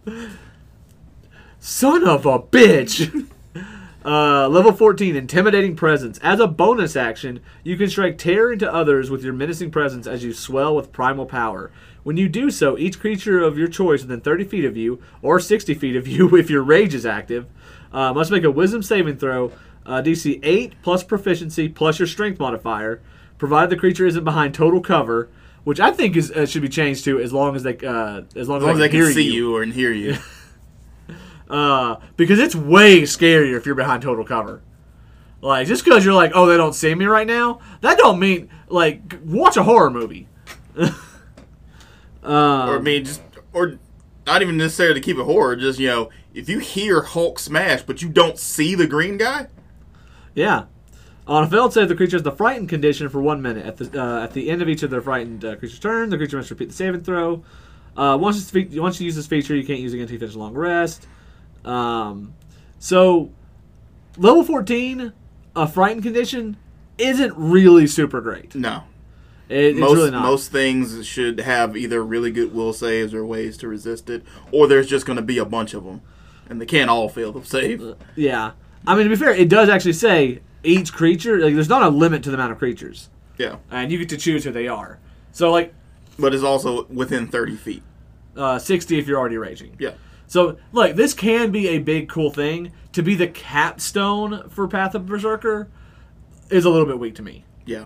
Son 1.59 2.07
of 2.07 2.25
a 2.25 2.39
bitch. 2.39 3.27
Uh, 4.05 4.47
level 4.47 4.71
14, 4.71 5.17
Intimidating 5.17 5.75
Presence. 5.75 6.17
As 6.19 6.39
a 6.39 6.47
bonus 6.47 6.95
action, 6.95 7.41
you 7.63 7.75
can 7.75 7.89
strike 7.89 8.17
terror 8.17 8.53
into 8.53 8.71
others 8.73 9.09
with 9.09 9.21
your 9.21 9.33
menacing 9.33 9.69
presence 9.71 10.07
as 10.07 10.23
you 10.23 10.31
swell 10.33 10.73
with 10.75 10.93
primal 10.93 11.25
power. 11.25 11.71
When 12.07 12.15
you 12.15 12.29
do 12.29 12.49
so, 12.51 12.77
each 12.77 13.01
creature 13.01 13.43
of 13.43 13.57
your 13.57 13.67
choice 13.67 14.01
within 14.01 14.21
30 14.21 14.45
feet 14.45 14.63
of 14.63 14.77
you, 14.77 15.01
or 15.21 15.41
60 15.41 15.73
feet 15.73 15.97
of 15.97 16.07
you 16.07 16.33
if 16.37 16.49
your 16.49 16.63
rage 16.63 16.93
is 16.93 17.05
active, 17.05 17.47
uh, 17.91 18.13
must 18.13 18.31
make 18.31 18.45
a 18.45 18.49
wisdom 18.49 18.81
saving 18.81 19.17
throw, 19.17 19.51
uh, 19.85 20.01
DC 20.01 20.39
8 20.41 20.75
plus 20.81 21.03
proficiency 21.03 21.67
plus 21.67 21.99
your 21.99 22.07
strength 22.07 22.39
modifier, 22.39 23.01
provided 23.37 23.71
the 23.71 23.75
creature 23.75 24.05
isn't 24.05 24.23
behind 24.23 24.53
total 24.53 24.79
cover, 24.79 25.27
which 25.65 25.81
I 25.81 25.91
think 25.91 26.15
is 26.15 26.31
uh, 26.31 26.45
should 26.45 26.61
be 26.61 26.69
changed 26.69 27.03
to 27.03 27.19
as 27.19 27.33
long 27.33 27.57
as 27.57 27.63
they 27.63 27.75
uh, 27.75 28.21
as 28.37 28.47
long 28.47 28.59
as, 28.59 28.63
As 28.63 28.67
long 28.67 28.69
as 28.69 28.77
they 28.79 28.87
can 28.87 29.11
see 29.11 29.29
you 29.29 29.53
or 29.53 29.65
hear 29.65 29.91
you. 29.91 30.15
uh, 31.49 31.97
because 32.15 32.39
it's 32.39 32.55
way 32.55 33.01
scarier 33.01 33.57
if 33.57 33.65
you're 33.65 33.75
behind 33.75 34.01
total 34.01 34.23
cover. 34.23 34.61
Like 35.41 35.67
just 35.67 35.83
because 35.83 36.05
you're 36.05 36.13
like, 36.13 36.31
oh, 36.33 36.45
they 36.45 36.55
don't 36.55 36.71
see 36.71 36.95
me 36.95 37.03
right 37.03 37.27
now, 37.27 37.59
that 37.81 37.97
don't 37.97 38.17
mean 38.17 38.49
like 38.69 39.01
watch 39.25 39.57
a 39.57 39.63
horror 39.63 39.91
movie. 39.91 40.29
or 42.32 42.78
I 42.78 42.80
mean, 42.80 43.05
just 43.05 43.21
or 43.53 43.80
not 44.25 44.41
even 44.41 44.57
necessarily 44.57 44.99
to 44.99 45.05
keep 45.05 45.17
it 45.17 45.23
horror. 45.23 45.55
Just 45.55 45.80
you 45.80 45.88
know, 45.88 46.09
if 46.34 46.49
you 46.49 46.59
hear 46.59 47.01
Hulk 47.01 47.39
smash, 47.39 47.82
but 47.84 48.01
you 48.01 48.09
don't 48.09 48.38
see 48.38 48.75
the 48.75 48.88
green 48.88 49.17
guy, 49.17 49.47
Yeah. 50.36 50.65
On 51.25 51.43
a 51.43 51.49
failed 51.49 51.73
save, 51.73 51.89
the 51.89 51.95
creature 51.95 52.15
has 52.15 52.23
the 52.23 52.32
frightened 52.32 52.69
condition 52.69 53.09
for 53.09 53.21
one 53.21 53.41
minute. 53.41 53.65
At 53.65 53.75
the 53.78 54.01
uh, 54.01 54.23
at 54.23 54.32
the 54.34 54.49
end 54.49 54.61
of 54.61 54.69
each 54.69 54.82
of 54.84 54.89
their 54.89 55.01
frightened 55.01 55.43
uh, 55.43 55.55
creature's 55.57 55.80
turn, 55.80 56.09
the 56.09 56.17
creature 56.17 56.38
must 56.38 56.49
repeat 56.49 56.69
the 56.69 56.73
save 56.73 56.93
and 56.93 57.05
throw. 57.05 57.43
Uh, 57.97 58.15
once, 58.17 58.49
fe- 58.49 58.69
once 58.80 58.99
you 59.01 59.05
use 59.05 59.15
this 59.15 59.28
feature, 59.28 59.55
you 59.55 59.65
can't 59.65 59.80
use 59.80 59.91
it 59.91 59.95
again 59.97 60.03
until 60.03 60.13
you 60.13 60.19
finish 60.19 60.36
a 60.36 60.39
long 60.39 60.53
rest. 60.53 61.07
Um, 61.65 62.34
so, 62.80 63.32
level 64.17 64.43
14, 64.43 65.11
a 65.55 65.67
frightened 65.67 66.03
condition, 66.03 66.55
isn't 66.97 67.34
really 67.36 67.88
super 67.88 68.21
great. 68.21 68.53
no. 68.55 68.84
It, 69.49 69.63
it's 69.65 69.79
most 69.79 69.95
really 69.95 70.11
not. 70.11 70.23
most 70.23 70.51
things 70.51 71.05
should 71.05 71.39
have 71.39 71.77
either 71.77 72.03
really 72.03 72.31
good 72.31 72.53
will 72.53 72.73
saves 72.73 73.13
or 73.13 73.25
ways 73.25 73.57
to 73.57 73.67
resist 73.67 74.09
it, 74.09 74.23
or 74.51 74.67
there's 74.67 74.87
just 74.87 75.05
going 75.05 75.15
to 75.17 75.21
be 75.23 75.37
a 75.37 75.45
bunch 75.45 75.73
of 75.73 75.83
them, 75.85 76.01
and 76.49 76.59
they 76.61 76.65
can't 76.65 76.89
all 76.89 77.07
fail 77.09 77.31
the 77.31 77.43
save. 77.45 77.95
yeah. 78.15 78.51
I 78.85 78.95
mean, 78.95 79.03
to 79.05 79.09
be 79.09 79.15
fair, 79.15 79.31
it 79.33 79.49
does 79.49 79.69
actually 79.69 79.93
say 79.93 80.41
each 80.63 80.93
creature, 80.93 81.39
like, 81.39 81.53
there's 81.55 81.69
not 81.69 81.83
a 81.83 81.89
limit 81.89 82.23
to 82.23 82.29
the 82.29 82.35
amount 82.35 82.51
of 82.53 82.57
creatures. 82.57 83.09
Yeah, 83.37 83.57
And 83.69 83.91
you 83.91 83.97
get 83.99 84.09
to 84.09 84.17
choose 84.17 84.43
who 84.43 84.51
they 84.51 84.67
are. 84.67 84.99
So, 85.31 85.51
like, 85.51 85.73
but 86.17 86.33
it's 86.33 86.43
also 86.43 86.85
within 86.85 87.27
30 87.27 87.55
feet. 87.55 87.83
uh, 88.35 88.57
60 88.59 88.97
if 88.97 89.07
you're 89.07 89.19
already 89.19 89.37
raging. 89.37 89.75
Yeah, 89.79 89.91
So, 90.27 90.57
look, 90.71 90.95
this 90.95 91.13
can 91.13 91.51
be 91.51 91.67
a 91.69 91.79
big, 91.79 92.09
cool 92.09 92.31
thing. 92.31 92.71
To 92.93 93.03
be 93.03 93.13
the 93.15 93.27
capstone 93.27 94.49
for 94.49 94.67
Path 94.67 94.95
of 94.95 95.05
Berserker 95.05 95.69
is 96.49 96.65
a 96.65 96.69
little 96.69 96.87
bit 96.87 96.97
weak 96.99 97.15
to 97.15 97.21
me. 97.21 97.45
yeah, 97.65 97.85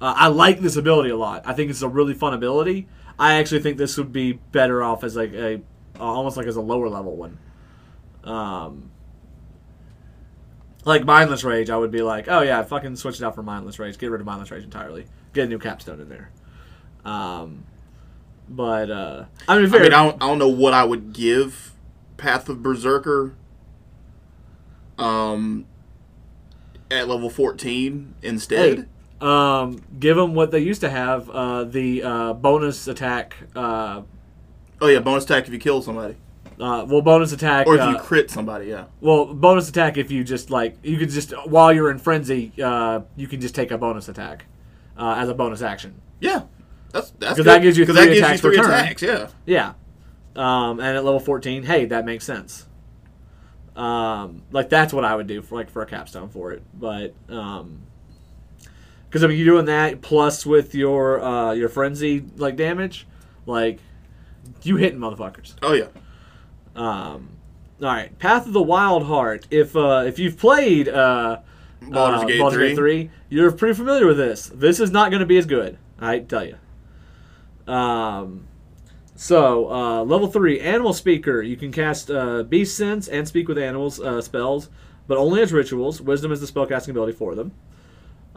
Uh, 0.00 0.14
I 0.16 0.28
like 0.28 0.60
this 0.60 0.76
ability 0.76 1.10
a 1.10 1.16
lot. 1.16 1.42
I 1.44 1.52
think 1.54 1.70
it's 1.70 1.82
a 1.82 1.88
really 1.88 2.14
fun 2.14 2.34
ability. 2.34 2.88
I 3.18 3.34
actually 3.34 3.60
think 3.60 3.78
this 3.78 3.96
would 3.96 4.12
be 4.12 4.32
better 4.32 4.82
off 4.82 5.02
as 5.02 5.16
like 5.16 5.32
a 5.32 5.56
uh, 5.98 6.02
almost 6.02 6.36
like 6.36 6.46
as 6.46 6.56
a 6.56 6.60
lower 6.60 6.88
level 6.88 7.16
one. 7.16 7.38
Um, 8.22 8.90
like 10.84 11.04
mindless 11.04 11.42
rage, 11.42 11.70
I 11.70 11.76
would 11.76 11.90
be 11.90 12.02
like, 12.02 12.28
oh 12.28 12.42
yeah, 12.42 12.62
fucking 12.62 12.96
switch 12.96 13.16
it 13.16 13.24
out 13.24 13.34
for 13.34 13.42
mindless 13.42 13.78
rage. 13.78 13.98
Get 13.98 14.10
rid 14.10 14.20
of 14.20 14.26
mindless 14.26 14.50
rage 14.50 14.64
entirely. 14.64 15.06
Get 15.32 15.46
a 15.46 15.48
new 15.48 15.58
capstone 15.58 16.00
in 16.00 16.08
there. 16.08 16.30
Um, 17.04 17.64
but 18.48 18.90
uh, 18.90 19.24
I 19.48 19.58
mean, 19.58 19.74
I 19.74 19.78
mean, 19.78 19.92
I 19.92 20.04
don't, 20.04 20.22
I 20.22 20.26
don't 20.28 20.38
know 20.38 20.48
what 20.48 20.74
I 20.74 20.84
would 20.84 21.12
give 21.12 21.74
Path 22.16 22.48
of 22.48 22.62
Berserker. 22.62 23.34
Um, 24.96 25.66
at 26.90 27.08
level 27.08 27.30
14 27.30 28.14
instead. 28.22 28.78
Hey, 28.78 28.84
um, 29.20 29.82
give 29.98 30.16
them 30.16 30.34
what 30.34 30.50
they 30.50 30.60
used 30.60 30.80
to 30.82 30.90
have 30.90 31.28
uh, 31.30 31.64
the 31.64 32.02
uh, 32.02 32.32
bonus 32.34 32.86
attack. 32.88 33.36
Uh, 33.54 34.02
Oh 34.80 34.86
yeah, 34.86 35.00
bonus 35.00 35.24
attack 35.24 35.46
if 35.48 35.52
you 35.52 35.58
kill 35.58 35.82
somebody, 35.82 36.14
uh, 36.60 36.84
well, 36.88 37.02
bonus 37.02 37.32
attack. 37.32 37.66
or 37.66 37.74
if 37.74 37.80
uh, 37.80 37.90
you 37.90 37.98
crit 37.98 38.30
somebody. 38.30 38.66
Yeah, 38.66 38.84
Well, 39.00 39.34
bonus 39.34 39.68
attack 39.68 39.96
if 39.96 40.10
you 40.12 40.22
just 40.22 40.50
like 40.50 40.76
you 40.84 40.96
could 40.98 41.10
just 41.10 41.32
while 41.48 41.72
you're 41.72 41.90
in 41.90 41.98
frenzy, 41.98 42.52
uh, 42.62 43.00
you 43.16 43.26
can 43.26 43.40
just 43.40 43.56
take 43.56 43.72
a 43.72 43.78
bonus 43.78 44.08
attack 44.08 44.44
uh, 44.96 45.16
as 45.18 45.28
a 45.28 45.34
bonus 45.34 45.62
action. 45.62 46.00
yeah, 46.20 46.42
that's 46.92 47.10
that's 47.18 47.30
'Cause 47.30 47.36
good. 47.38 47.46
that 47.46 47.62
gives 47.62 47.76
you 47.76 47.86
three 47.86 47.94
that 47.96 48.06
gives 48.06 48.18
attacks 48.20 48.42
you 48.44 48.50
per 48.50 48.54
three 48.54 48.62
turn. 48.62 48.70
attacks. 48.72 49.02
Yeah, 49.02 49.28
Yeah, 49.46 49.72
um, 50.36 50.78
and 50.78 50.96
at 50.96 51.04
level 51.04 51.18
fourteen, 51.18 51.64
hey, 51.64 51.84
that 51.86 52.04
makes 52.04 52.24
sense. 52.24 52.66
Um, 53.74 54.42
like 54.52 54.68
that's 54.68 54.92
what 54.92 55.04
I 55.04 55.14
would 55.16 55.26
do 55.26 55.42
for 55.42 55.56
like 55.56 55.70
for 55.70 55.82
a 55.82 55.86
capstone 55.86 56.28
for 56.28 56.52
it, 56.52 56.62
but 56.74 57.14
um, 57.28 57.80
because 59.08 59.24
I 59.24 59.26
mean 59.26 59.38
you're 59.38 59.46
doing 59.46 59.66
that 59.66 60.00
plus 60.02 60.44
with 60.44 60.74
your 60.74 61.20
uh, 61.22 61.52
your 61.52 61.68
frenzy 61.68 62.24
like 62.36 62.56
damage, 62.56 63.06
like 63.46 63.80
you 64.62 64.76
hitting 64.76 64.98
motherfuckers. 64.98 65.54
oh 65.62 65.72
yeah, 65.72 65.88
Um, 66.76 67.30
all 67.80 67.86
right, 67.88 68.18
Path 68.18 68.46
of 68.46 68.52
the 68.52 68.62
Wild 68.62 69.04
Heart. 69.04 69.46
If 69.50 69.76
uh, 69.76 70.04
if 70.06 70.18
you've 70.18 70.36
played 70.38 70.88
uh, 70.88 71.40
Baldur's 71.82 72.22
uh, 72.22 72.26
Gate 72.26 72.38
Baldur's 72.40 72.58
3. 72.58 72.68
Gate 72.68 72.76
3, 72.76 73.10
you're 73.30 73.52
pretty 73.52 73.74
familiar 73.74 74.06
with 74.06 74.16
this. 74.16 74.50
This 74.54 74.80
is 74.80 74.90
not 74.90 75.10
going 75.10 75.20
to 75.20 75.26
be 75.26 75.38
as 75.38 75.46
good. 75.46 75.78
I 76.00 76.20
tell 76.20 76.44
you. 76.44 76.56
Um, 77.72 78.46
so 79.14 79.70
uh, 79.70 80.04
level 80.04 80.28
three, 80.28 80.60
Animal 80.60 80.92
Speaker. 80.92 81.42
You 81.42 81.56
can 81.56 81.72
cast 81.72 82.10
uh, 82.10 82.44
Beast 82.44 82.76
Sense 82.76 83.08
and 83.08 83.26
Speak 83.26 83.48
with 83.48 83.58
Animals 83.58 84.00
uh, 84.00 84.20
spells, 84.20 84.70
but 85.06 85.18
only 85.18 85.42
as 85.42 85.52
rituals. 85.52 86.00
Wisdom 86.00 86.32
is 86.32 86.40
the 86.40 86.46
spellcasting 86.46 86.90
ability 86.90 87.12
for 87.12 87.34
them. 87.34 87.52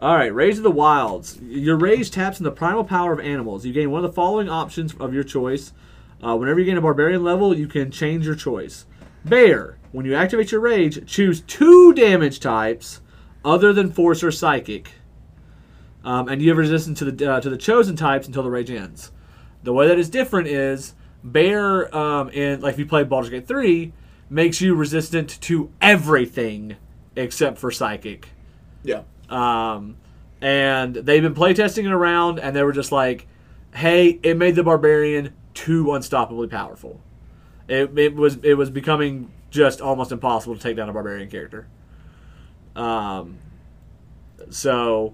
All 0.01 0.15
right, 0.15 0.33
Rage 0.33 0.57
of 0.57 0.63
the 0.63 0.71
Wilds. 0.71 1.39
Your 1.43 1.77
rage 1.77 2.09
taps 2.09 2.39
in 2.39 2.43
the 2.43 2.51
primal 2.51 2.83
power 2.83 3.13
of 3.13 3.19
animals. 3.19 3.67
You 3.67 3.71
gain 3.71 3.91
one 3.91 4.03
of 4.03 4.09
the 4.09 4.15
following 4.15 4.49
options 4.49 4.95
of 4.95 5.13
your 5.13 5.23
choice. 5.23 5.73
Uh, 6.23 6.35
whenever 6.35 6.59
you 6.59 6.65
gain 6.65 6.77
a 6.77 6.81
barbarian 6.81 7.23
level, 7.23 7.55
you 7.55 7.67
can 7.67 7.91
change 7.91 8.25
your 8.25 8.33
choice. 8.33 8.87
Bear. 9.23 9.77
When 9.91 10.07
you 10.07 10.15
activate 10.15 10.51
your 10.51 10.61
rage, 10.61 11.05
choose 11.05 11.41
two 11.41 11.93
damage 11.93 12.39
types 12.39 13.01
other 13.45 13.73
than 13.73 13.91
force 13.91 14.23
or 14.23 14.31
psychic, 14.31 14.93
um, 16.03 16.27
and 16.27 16.41
you 16.41 16.49
have 16.49 16.57
resistance 16.57 16.97
to 16.99 17.11
the 17.11 17.33
uh, 17.33 17.41
to 17.41 17.49
the 17.49 17.57
chosen 17.57 17.95
types 17.95 18.25
until 18.25 18.41
the 18.41 18.49
rage 18.49 18.71
ends. 18.71 19.11
The 19.61 19.73
way 19.73 19.87
that 19.87 19.99
is 19.99 20.09
different 20.09 20.47
is 20.47 20.95
bear 21.23 21.95
um, 21.95 22.29
in 22.29 22.61
like 22.61 22.73
if 22.73 22.79
you 22.79 22.85
play 22.87 23.03
Baldur's 23.03 23.29
Gate 23.29 23.47
three 23.47 23.93
makes 24.29 24.61
you 24.61 24.73
resistant 24.73 25.39
to 25.41 25.69
everything 25.79 26.77
except 27.15 27.59
for 27.59 27.69
psychic. 27.69 28.29
yeah. 28.83 29.01
Um, 29.31 29.95
and 30.41 30.93
they've 30.95 31.23
been 31.23 31.33
playtesting 31.35 31.85
it 31.85 31.91
around, 31.91 32.39
and 32.39 32.55
they 32.55 32.63
were 32.63 32.71
just 32.73 32.91
like, 32.91 33.27
"Hey, 33.73 34.19
it 34.23 34.37
made 34.37 34.55
the 34.55 34.63
barbarian 34.63 35.33
too 35.53 35.85
unstoppably 35.85 36.49
powerful. 36.49 36.99
It, 37.67 37.97
it 37.97 38.15
was 38.15 38.37
it 38.43 38.55
was 38.55 38.69
becoming 38.69 39.31
just 39.49 39.81
almost 39.81 40.11
impossible 40.11 40.55
to 40.55 40.61
take 40.61 40.75
down 40.75 40.89
a 40.89 40.93
barbarian 40.93 41.29
character." 41.29 41.67
Um, 42.75 43.37
so 44.49 45.13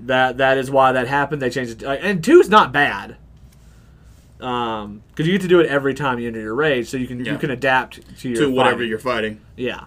that 0.00 0.38
that 0.38 0.58
is 0.58 0.70
why 0.70 0.92
that 0.92 1.06
happened. 1.06 1.40
They 1.40 1.50
changed 1.50 1.82
it, 1.82 1.84
and 1.84 2.22
two 2.22 2.40
is 2.40 2.48
not 2.48 2.72
bad. 2.72 3.16
Um, 4.40 5.04
because 5.10 5.26
you 5.28 5.32
get 5.34 5.42
to 5.42 5.48
do 5.48 5.60
it 5.60 5.66
every 5.68 5.94
time 5.94 6.18
you 6.18 6.26
enter 6.26 6.40
your 6.40 6.54
rage, 6.56 6.88
so 6.88 6.96
you 6.96 7.06
can 7.06 7.24
you 7.24 7.38
can 7.38 7.50
adapt 7.52 8.18
to 8.20 8.28
your 8.28 8.38
To 8.38 8.50
whatever 8.50 8.76
fighting. 8.78 8.88
you're 8.88 8.98
fighting. 8.98 9.40
yeah. 9.56 9.84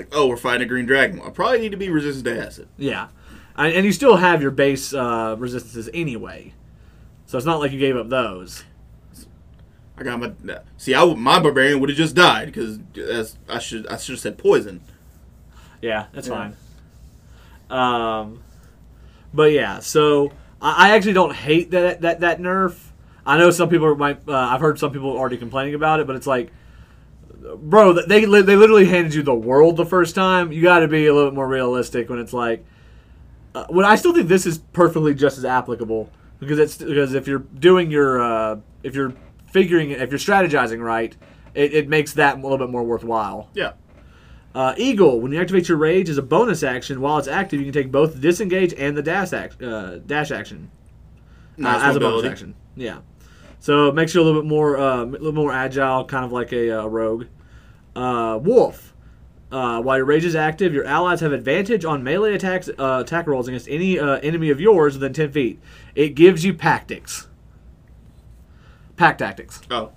It's 0.00 0.10
like, 0.10 0.18
oh, 0.18 0.26
we're 0.28 0.36
fighting 0.36 0.62
a 0.62 0.68
green 0.68 0.86
dragon. 0.86 1.20
I 1.24 1.30
probably 1.30 1.60
need 1.60 1.70
to 1.72 1.76
be 1.76 1.88
resistant 1.90 2.24
to 2.24 2.46
acid. 2.46 2.68
Yeah, 2.78 3.08
and, 3.56 3.72
and 3.74 3.84
you 3.86 3.92
still 3.92 4.16
have 4.16 4.40
your 4.42 4.50
base 4.50 4.94
uh, 4.94 5.36
resistances 5.38 5.90
anyway, 5.92 6.54
so 7.26 7.36
it's 7.36 7.46
not 7.46 7.60
like 7.60 7.72
you 7.72 7.78
gave 7.78 7.96
up 7.96 8.08
those. 8.08 8.64
I 9.98 10.02
got 10.02 10.18
my 10.18 10.32
see. 10.78 10.94
I 10.94 11.02
would- 11.02 11.18
my 11.18 11.38
barbarian 11.40 11.78
would 11.80 11.90
have 11.90 11.98
just 11.98 12.14
died 12.14 12.46
because 12.46 12.78
I 13.48 13.58
should 13.58 13.86
I 13.88 13.98
should 13.98 14.12
have 14.14 14.20
said 14.20 14.38
poison. 14.38 14.80
Yeah, 15.82 16.06
that's 16.12 16.26
Yeah. 16.28 16.52
fine. 17.70 17.78
Um, 17.78 18.42
but 19.34 19.52
yeah, 19.52 19.78
so 19.80 20.32
I, 20.62 20.88
I 20.88 20.96
actually 20.96 21.12
don't 21.12 21.34
hate 21.34 21.70
that 21.72 22.00
that 22.00 22.20
that 22.20 22.40
nerf. 22.40 22.78
I 23.26 23.36
know 23.36 23.50
some 23.50 23.68
people 23.68 23.94
might. 23.96 24.26
Uh, 24.26 24.32
I've 24.34 24.60
heard 24.60 24.78
some 24.78 24.90
people 24.92 25.10
already 25.10 25.36
complaining 25.36 25.74
about 25.74 26.00
it, 26.00 26.06
but 26.06 26.16
it's 26.16 26.26
like, 26.26 26.50
bro, 27.56 27.92
they 27.92 28.24
they 28.24 28.56
literally 28.56 28.86
handed 28.86 29.14
you 29.14 29.22
the 29.22 29.34
world 29.34 29.76
the 29.76 29.86
first 29.86 30.14
time. 30.14 30.52
You 30.52 30.62
got 30.62 30.80
to 30.80 30.88
be 30.88 31.06
a 31.06 31.14
little 31.14 31.30
bit 31.30 31.34
more 31.34 31.48
realistic 31.48 32.08
when 32.08 32.18
it's 32.18 32.32
like. 32.32 32.64
Uh, 33.52 33.66
when 33.68 33.84
I 33.84 33.96
still 33.96 34.14
think 34.14 34.28
this 34.28 34.46
is 34.46 34.58
perfectly 34.58 35.12
just 35.12 35.36
as 35.36 35.44
applicable 35.44 36.08
because 36.38 36.58
it's 36.58 36.76
because 36.76 37.14
if 37.14 37.26
you're 37.26 37.40
doing 37.40 37.90
your 37.90 38.20
uh, 38.22 38.56
if 38.82 38.94
you're 38.94 39.12
figuring 39.50 39.90
it 39.90 40.00
if 40.00 40.10
you're 40.10 40.18
strategizing 40.18 40.82
right, 40.82 41.16
it, 41.54 41.74
it 41.74 41.88
makes 41.88 42.14
that 42.14 42.38
a 42.38 42.40
little 42.40 42.58
bit 42.58 42.70
more 42.70 42.82
worthwhile. 42.82 43.50
Yeah. 43.54 43.72
Uh, 44.52 44.74
Eagle, 44.76 45.20
when 45.20 45.30
you 45.30 45.40
activate 45.40 45.68
your 45.68 45.78
rage 45.78 46.08
as 46.08 46.18
a 46.18 46.22
bonus 46.22 46.64
action, 46.64 47.00
while 47.00 47.18
it's 47.18 47.28
active, 47.28 47.60
you 47.60 47.66
can 47.66 47.72
take 47.72 47.92
both 47.92 48.20
disengage 48.20 48.74
and 48.76 48.96
the 48.96 49.02
dash, 49.02 49.32
act, 49.32 49.62
uh, 49.62 49.98
dash 49.98 50.32
action 50.32 50.72
uh, 51.56 51.62
Nice 51.62 51.82
as 51.82 51.96
a 51.96 52.00
bonus 52.00 52.28
action. 52.28 52.54
Yeah, 52.74 52.98
so 53.60 53.88
it 53.88 53.94
makes 53.94 54.14
you 54.14 54.20
a 54.20 54.24
little 54.24 54.40
bit 54.42 54.48
more, 54.48 54.76
uh, 54.78 55.02
a 55.02 55.04
little 55.04 55.32
more 55.32 55.52
agile, 55.52 56.04
kind 56.04 56.24
of 56.24 56.32
like 56.32 56.52
a 56.52 56.80
uh, 56.82 56.86
rogue. 56.86 57.26
Uh, 57.94 58.38
Wolf, 58.42 58.94
uh, 59.52 59.80
while 59.82 59.96
your 59.98 60.06
rage 60.06 60.24
is 60.24 60.34
active, 60.34 60.72
your 60.74 60.84
allies 60.84 61.20
have 61.20 61.32
advantage 61.32 61.84
on 61.84 62.02
melee 62.02 62.34
attacks, 62.34 62.68
uh, 62.78 63.02
attack 63.04 63.26
rolls 63.26 63.48
against 63.48 63.68
any 63.68 63.98
uh, 63.98 64.16
enemy 64.20 64.50
of 64.50 64.60
yours 64.60 64.94
within 64.94 65.12
ten 65.12 65.30
feet. 65.30 65.60
It 65.94 66.10
gives 66.10 66.44
you 66.44 66.52
tactics. 66.54 67.28
Pack 68.96 69.18
tactics. 69.18 69.60
Oh, 69.70 69.92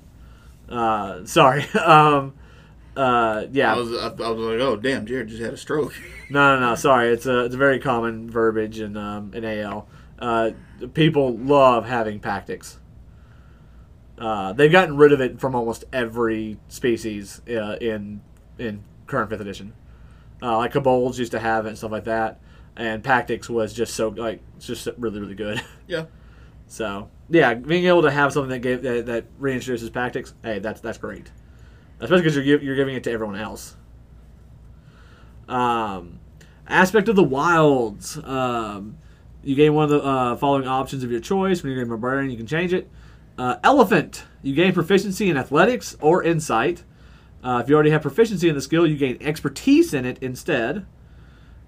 Uh, 0.70 1.26
sorry. 1.26 1.64
um, 1.86 2.34
uh, 2.96 3.46
yeah. 3.52 3.74
I 3.74 3.78
was 3.78 3.92
I, 3.94 4.08
I 4.08 4.30
was 4.30 4.40
like, 4.40 4.60
oh 4.60 4.76
damn, 4.78 5.06
Jared 5.06 5.28
just 5.28 5.42
had 5.42 5.54
a 5.54 5.58
stroke. 5.58 5.94
No, 6.30 6.56
no, 6.60 6.70
no. 6.70 6.76
Sorry, 6.76 7.10
it's 7.10 7.28
a 7.28 7.46
it's 7.46 7.54
a 7.54 7.58
very 7.60 7.78
common 7.80 8.28
verbiage 8.28 8.80
in 8.80 8.98
um, 8.98 9.32
in 9.36 9.46
AL. 9.46 9.88
Uh, 10.18 10.52
people 10.96 11.38
love 11.38 11.86
having 11.86 12.20
tactics. 12.20 12.80
Uh, 14.18 14.54
they've 14.54 14.72
gotten 14.72 14.98
rid 14.98 15.12
of 15.12 15.22
it 15.22 15.40
from 15.40 15.56
almost 15.56 15.86
every 15.92 16.58
species 16.68 17.42
uh, 17.50 17.78
in 17.82 18.22
in 18.58 18.84
current 19.08 19.30
fifth 19.30 19.42
edition. 19.42 19.74
Uh, 20.42 20.58
like 20.58 20.72
kobolds 20.72 21.18
used 21.18 21.32
to 21.32 21.40
have 21.40 21.66
it 21.66 21.70
and 21.70 21.78
stuff 21.78 21.92
like 21.92 22.04
that, 22.04 22.40
and 22.76 23.04
Pactics 23.04 23.50
was 23.50 23.74
just 23.74 23.96
so 23.96 24.10
like 24.10 24.42
it's 24.58 24.68
just 24.68 24.88
really 24.98 25.20
really 25.20 25.36
good. 25.36 25.62
yeah. 25.88 26.06
So 26.68 27.10
yeah, 27.30 27.54
being 27.56 27.86
able 27.86 28.04
to 28.04 28.12
have 28.12 28.34
something 28.34 28.50
that 28.50 28.60
gave, 28.60 28.82
that, 28.84 29.06
that 29.08 29.40
reintroduces 29.40 29.92
tactics, 29.92 30.34
hey, 30.44 30.60
that's 30.60 30.82
that's 30.82 30.98
great. 30.98 31.32
Especially 32.00 32.22
because 32.22 32.36
you're 32.36 32.62
you're 32.62 32.76
giving 32.76 32.96
it 32.96 33.04
to 33.06 33.12
everyone 33.12 33.36
else. 33.36 33.76
Um, 35.48 36.20
aspect 36.68 37.10
of 37.10 37.16
the 37.16 37.24
wilds. 37.24 38.18
Um, 38.24 38.98
you 39.44 39.56
gain 39.56 39.74
one 39.74 39.86
of 39.86 39.90
the 39.90 40.04
uh, 40.04 40.36
following 40.38 40.68
options 40.68 41.04
of 41.04 41.12
your 41.12 41.20
choice. 41.20 41.64
When 41.64 41.74
you're 41.74 41.84
a 41.84 41.86
barbarian, 41.86 42.32
you 42.32 42.38
can 42.38 42.48
change 42.48 42.74
it. 42.74 42.90
Uh, 43.38 43.58
elephant. 43.64 44.26
You 44.42 44.54
gain 44.54 44.74
proficiency 44.74 45.30
in 45.30 45.38
athletics 45.38 45.96
or 46.02 46.24
insight. 46.24 46.84
Uh, 47.44 47.62
if 47.64 47.70
you 47.70 47.76
already 47.76 47.90
have 47.90 48.02
proficiency 48.02 48.48
in 48.48 48.56
the 48.56 48.62
skill, 48.62 48.86
you 48.88 48.96
gain 48.98 49.18
expertise 49.22 49.94
in 49.94 50.06
it 50.06 50.18
instead, 50.22 50.86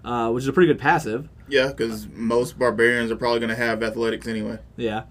uh, 0.04 0.30
which 0.32 0.44
is 0.44 0.48
a 0.48 0.54
pretty 0.54 0.68
good 0.68 0.80
passive. 0.80 1.28
Yeah, 1.48 1.68
because 1.68 2.08
most 2.10 2.58
barbarians 2.58 3.12
are 3.12 3.16
probably 3.16 3.40
going 3.40 3.50
to 3.50 3.56
have 3.56 3.84
athletics 3.84 4.28
anyway. 4.28 4.60
Yeah. 4.78 5.04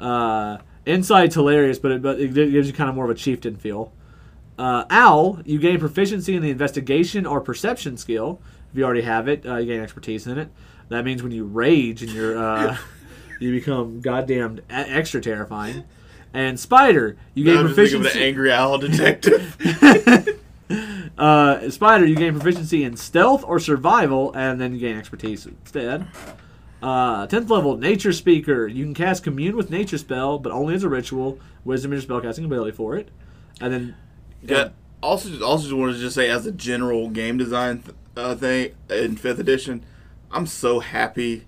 Uh, 0.00 0.58
insight's 0.86 1.34
hilarious, 1.34 1.78
but 1.78 1.92
it, 1.92 2.02
but 2.02 2.20
it 2.20 2.32
gives 2.34 2.66
you 2.66 2.72
kind 2.72 2.88
of 2.88 2.96
more 2.96 3.04
of 3.04 3.10
a 3.10 3.14
chieftain 3.14 3.56
feel. 3.56 3.92
Uh, 4.58 4.84
owl, 4.90 5.40
you 5.44 5.58
gain 5.58 5.78
proficiency 5.78 6.34
in 6.34 6.42
the 6.42 6.50
investigation 6.50 7.26
or 7.26 7.40
perception 7.40 7.96
skill. 7.96 8.40
If 8.72 8.78
you 8.78 8.84
already 8.84 9.02
have 9.02 9.28
it, 9.28 9.46
uh, 9.46 9.56
you 9.56 9.66
gain 9.66 9.80
expertise 9.80 10.26
in 10.26 10.38
it. 10.38 10.48
That 10.88 11.04
means 11.04 11.22
when 11.22 11.32
you 11.32 11.44
rage 11.44 12.02
and 12.02 12.10
you're, 12.10 12.36
uh, 12.38 12.76
you 13.38 13.52
become 13.52 14.00
goddamn 14.00 14.60
extra 14.70 15.20
terrifying. 15.20 15.84
And 16.34 16.58
spider, 16.60 17.16
you 17.34 17.44
gain 17.44 17.56
I'm 17.56 17.68
just 17.68 17.78
of 17.78 18.02
proficiency. 18.02 18.18
the 18.18 18.24
angry 18.24 18.52
owl 18.52 18.78
detective. 18.78 20.38
Uh, 21.16 21.68
Spider, 21.70 22.04
you 22.04 22.14
gain 22.14 22.32
proficiency 22.32 22.84
in 22.84 22.96
stealth 22.96 23.42
or 23.44 23.58
survival, 23.58 24.32
and 24.34 24.60
then 24.60 24.72
you 24.72 24.78
gain 24.78 24.96
expertise 24.96 25.46
instead. 25.46 26.06
Uh, 26.80 27.26
10th 27.26 27.50
level, 27.50 27.76
Nature 27.76 28.12
Speaker. 28.12 28.68
You 28.68 28.84
can 28.84 28.94
cast 28.94 29.24
Commune 29.24 29.56
with 29.56 29.68
Nature 29.70 29.98
spell, 29.98 30.38
but 30.38 30.52
only 30.52 30.74
as 30.74 30.84
a 30.84 30.88
ritual. 30.88 31.40
Wisdom 31.64 31.92
is 31.92 32.06
your 32.06 32.20
spellcasting 32.20 32.44
ability 32.44 32.70
for 32.70 32.96
it. 32.96 33.08
And 33.60 33.72
then, 33.72 33.96
yeah. 34.42 34.68
Also, 35.02 35.42
also 35.42 35.64
just 35.64 35.74
wanted 35.74 35.94
to 35.94 35.98
just 35.98 36.14
say, 36.14 36.28
as 36.30 36.46
a 36.46 36.52
general 36.52 37.08
game 37.10 37.36
design 37.36 37.82
th- 37.82 37.96
uh, 38.16 38.36
thing 38.36 38.74
in 38.88 39.16
fifth 39.16 39.40
edition, 39.40 39.84
I'm 40.30 40.46
so 40.46 40.78
happy 40.78 41.46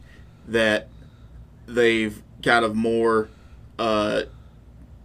that 0.48 0.88
they've 1.74 2.22
kind 2.42 2.64
of 2.64 2.74
more 2.74 3.28
uh, 3.78 4.22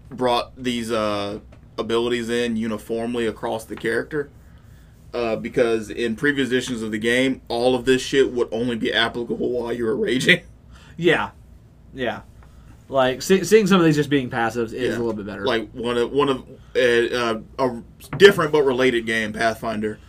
brought 0.10 0.56
these 0.62 0.92
uh, 0.92 1.40
abilities 1.78 2.30
in 2.30 2.56
uniformly 2.58 3.26
across 3.28 3.66
the 3.66 3.76
character. 3.76 4.30
Uh, 5.14 5.36
because 5.38 5.90
in 5.90 6.14
previous 6.16 6.50
editions 6.50 6.82
of 6.82 6.92
the 6.92 6.98
game, 6.98 7.42
all 7.48 7.74
of 7.74 7.86
this 7.86 8.02
shit 8.02 8.34
would 8.34 8.50
only 8.52 8.76
be 8.76 8.92
applicable 8.92 9.50
while 9.50 9.72
you 9.72 9.86
were 9.86 9.96
raging. 9.96 10.42
yeah. 10.98 11.30
Yeah. 11.94 12.22
Like, 12.90 13.22
see, 13.22 13.44
seeing 13.46 13.66
some 13.66 13.80
of 13.80 13.86
these 13.86 13.96
just 13.96 14.10
being 14.10 14.30
passives 14.30 14.74
is 14.74 14.74
Yeah. 14.74 14.90
a 14.90 15.00
little 15.00 15.14
bit 15.14 15.26
better. 15.26 15.46
Like 15.46 15.72
one 15.72 15.98
of 15.98 16.12
one 16.12 16.28
of 16.30 16.44
uh, 16.76 17.16
uh, 17.16 17.40
a 17.58 17.82
different 18.18 18.52
but 18.52 18.64
related 18.64 19.06
game, 19.06 19.32
Pathfinder. 19.32 20.00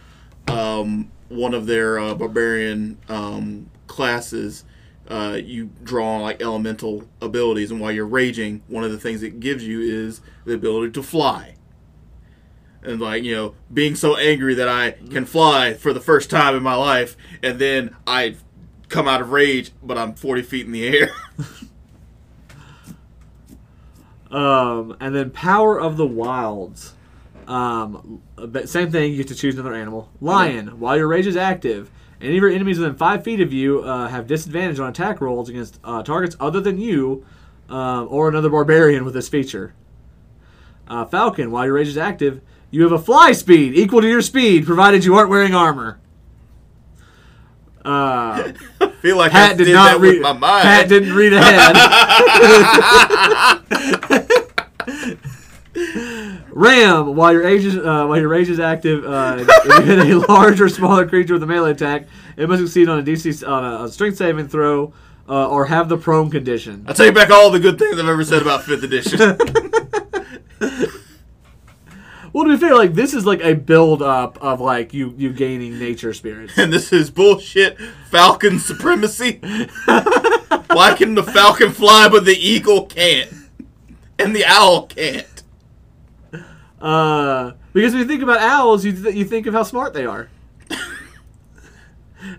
Um, 0.48 1.12
one 1.28 1.54
of 1.54 1.66
their 1.66 1.98
uh, 2.00 2.14
barbarian 2.14 2.98
um, 3.08 3.70
classes, 3.86 4.64
uh, 5.08 5.38
you 5.42 5.70
draw 5.82 6.18
like 6.18 6.42
elemental 6.42 7.08
abilities, 7.20 7.70
and 7.70 7.80
while 7.80 7.92
you're 7.92 8.06
raging, 8.06 8.62
one 8.68 8.84
of 8.84 8.90
the 8.90 8.98
things 8.98 9.22
it 9.22 9.40
gives 9.40 9.66
you 9.66 9.80
is 9.80 10.20
the 10.44 10.54
ability 10.54 10.92
to 10.92 11.02
fly. 11.02 11.54
And 12.82 13.00
like 13.00 13.24
you 13.24 13.34
know, 13.34 13.54
being 13.72 13.94
so 13.94 14.16
angry 14.16 14.54
that 14.54 14.68
I 14.68 14.92
can 15.10 15.24
fly 15.24 15.74
for 15.74 15.92
the 15.92 16.00
first 16.00 16.30
time 16.30 16.54
in 16.54 16.62
my 16.62 16.74
life, 16.74 17.16
and 17.42 17.58
then 17.58 17.94
I 18.06 18.36
come 18.88 19.08
out 19.08 19.20
of 19.20 19.30
rage, 19.30 19.72
but 19.82 19.98
I'm 19.98 20.14
40 20.14 20.42
feet 20.42 20.66
in 20.66 20.72
the 20.72 20.86
air. 20.86 21.10
Um, 24.30 24.96
and 25.00 25.14
then 25.14 25.30
Power 25.30 25.78
of 25.80 25.96
the 25.96 26.06
Wilds. 26.06 26.94
Um, 27.46 28.22
but 28.34 28.68
same 28.68 28.90
thing. 28.90 29.12
You 29.12 29.18
get 29.18 29.28
to 29.28 29.34
choose 29.34 29.54
another 29.54 29.74
animal. 29.74 30.10
Lion. 30.20 30.80
While 30.80 30.96
your 30.96 31.06
rage 31.06 31.26
is 31.26 31.36
active, 31.36 31.90
any 32.20 32.36
of 32.36 32.42
your 32.42 32.50
enemies 32.50 32.78
within 32.78 32.96
five 32.96 33.22
feet 33.24 33.40
of 33.40 33.52
you 33.52 33.80
uh, 33.82 34.08
have 34.08 34.26
disadvantage 34.26 34.78
on 34.80 34.88
attack 34.88 35.20
rolls 35.20 35.48
against 35.48 35.78
uh, 35.84 36.02
targets 36.02 36.34
other 36.40 36.60
than 36.60 36.78
you, 36.78 37.24
um, 37.68 38.06
or 38.10 38.28
another 38.28 38.48
barbarian 38.48 39.04
with 39.04 39.14
this 39.14 39.28
feature. 39.28 39.74
Uh, 40.88 41.04
Falcon. 41.04 41.50
While 41.50 41.64
your 41.66 41.74
rage 41.74 41.88
is 41.88 41.98
active, 41.98 42.40
you 42.70 42.82
have 42.84 42.92
a 42.92 42.98
fly 42.98 43.32
speed 43.32 43.74
equal 43.74 44.00
to 44.00 44.08
your 44.08 44.22
speed, 44.22 44.64
provided 44.66 45.04
you 45.04 45.14
aren't 45.16 45.30
wearing 45.30 45.54
armor. 45.54 45.98
Uh, 47.84 48.52
I 48.80 48.88
feel 49.00 49.16
like 49.16 49.32
I 49.34 49.52
did 49.54 49.64
did 49.66 49.74
not 49.74 49.92
that 49.92 50.00
read. 50.00 50.22
my 50.22 50.32
mind. 50.32 50.62
Pat 50.62 50.88
didn't 50.88 51.12
read 51.14 51.32
ahead. 51.32 51.76
Ram, 56.56 57.14
while 57.14 57.34
your 57.34 57.46
age 57.46 57.66
is 57.66 57.76
uh, 57.76 58.06
while 58.06 58.18
your 58.18 58.28
rage 58.28 58.48
is 58.48 58.58
active, 58.58 59.04
uh, 59.04 59.36
if 59.46 59.64
you 59.66 59.82
hit 59.82 59.98
a 59.98 60.18
large 60.26 60.58
or 60.58 60.70
smaller 60.70 61.06
creature 61.06 61.34
with 61.34 61.42
a 61.42 61.46
melee 61.46 61.72
attack, 61.72 62.06
it 62.38 62.48
must 62.48 62.62
succeed 62.62 62.88
on 62.88 62.98
a 62.98 63.02
DC 63.02 63.46
on 63.46 63.62
a, 63.62 63.84
a 63.84 63.88
strength 63.90 64.16
saving 64.16 64.48
throw 64.48 64.94
uh, 65.28 65.48
or 65.50 65.66
have 65.66 65.90
the 65.90 65.98
prone 65.98 66.30
condition. 66.30 66.86
I 66.88 66.94
take 66.94 67.14
back 67.14 67.28
all 67.28 67.50
the 67.50 67.60
good 67.60 67.78
things 67.78 67.98
I've 67.98 68.08
ever 68.08 68.24
said 68.24 68.40
about 68.40 68.62
fifth 68.64 68.82
edition. 68.82 69.36
Well, 72.32 72.44
to 72.44 72.50
be 72.50 72.58
fair, 72.58 72.74
like 72.74 72.92
this 72.92 73.14
is 73.14 73.24
like 73.24 73.40
a 73.40 73.54
build 73.54 74.02
up 74.02 74.36
of 74.42 74.60
like 74.60 74.92
you 74.92 75.14
you 75.16 75.32
gaining 75.32 75.78
nature 75.78 76.12
spirits. 76.12 76.52
and 76.58 76.70
this 76.70 76.92
is 76.92 77.10
bullshit 77.10 77.80
Falcon 78.10 78.58
supremacy. 78.58 79.38
Why 79.86 80.94
can 80.94 81.14
the 81.14 81.22
falcon 81.22 81.72
fly 81.72 82.10
but 82.10 82.26
the 82.26 82.36
eagle 82.36 82.84
can't? 82.84 83.32
And 84.18 84.36
the 84.36 84.44
owl 84.44 84.86
can't. 84.86 85.35
Uh, 86.86 87.54
because 87.72 87.92
when 87.92 88.02
you 88.02 88.08
think 88.08 88.22
about 88.22 88.40
owls, 88.40 88.84
you 88.84 88.92
th- 88.92 89.14
you 89.14 89.24
think 89.24 89.46
of 89.46 89.54
how 89.54 89.64
smart 89.64 89.92
they 89.92 90.06
are. 90.06 90.28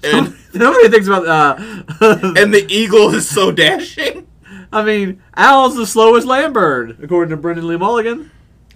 And 0.03 0.35
Nobody 0.53 0.89
thinks 0.89 1.07
about. 1.07 1.27
Uh, 1.27 1.55
and 2.37 2.53
the 2.53 2.65
eagle 2.69 3.13
is 3.13 3.29
so 3.29 3.51
dashing. 3.51 4.27
I 4.71 4.83
mean, 4.83 5.21
owl's 5.35 5.75
the 5.75 5.85
slowest 5.85 6.27
land 6.27 6.53
bird, 6.53 6.97
according 7.01 7.29
to 7.29 7.37
Brennan 7.37 7.67
Lee 7.67 7.77
Mulligan. 7.77 8.31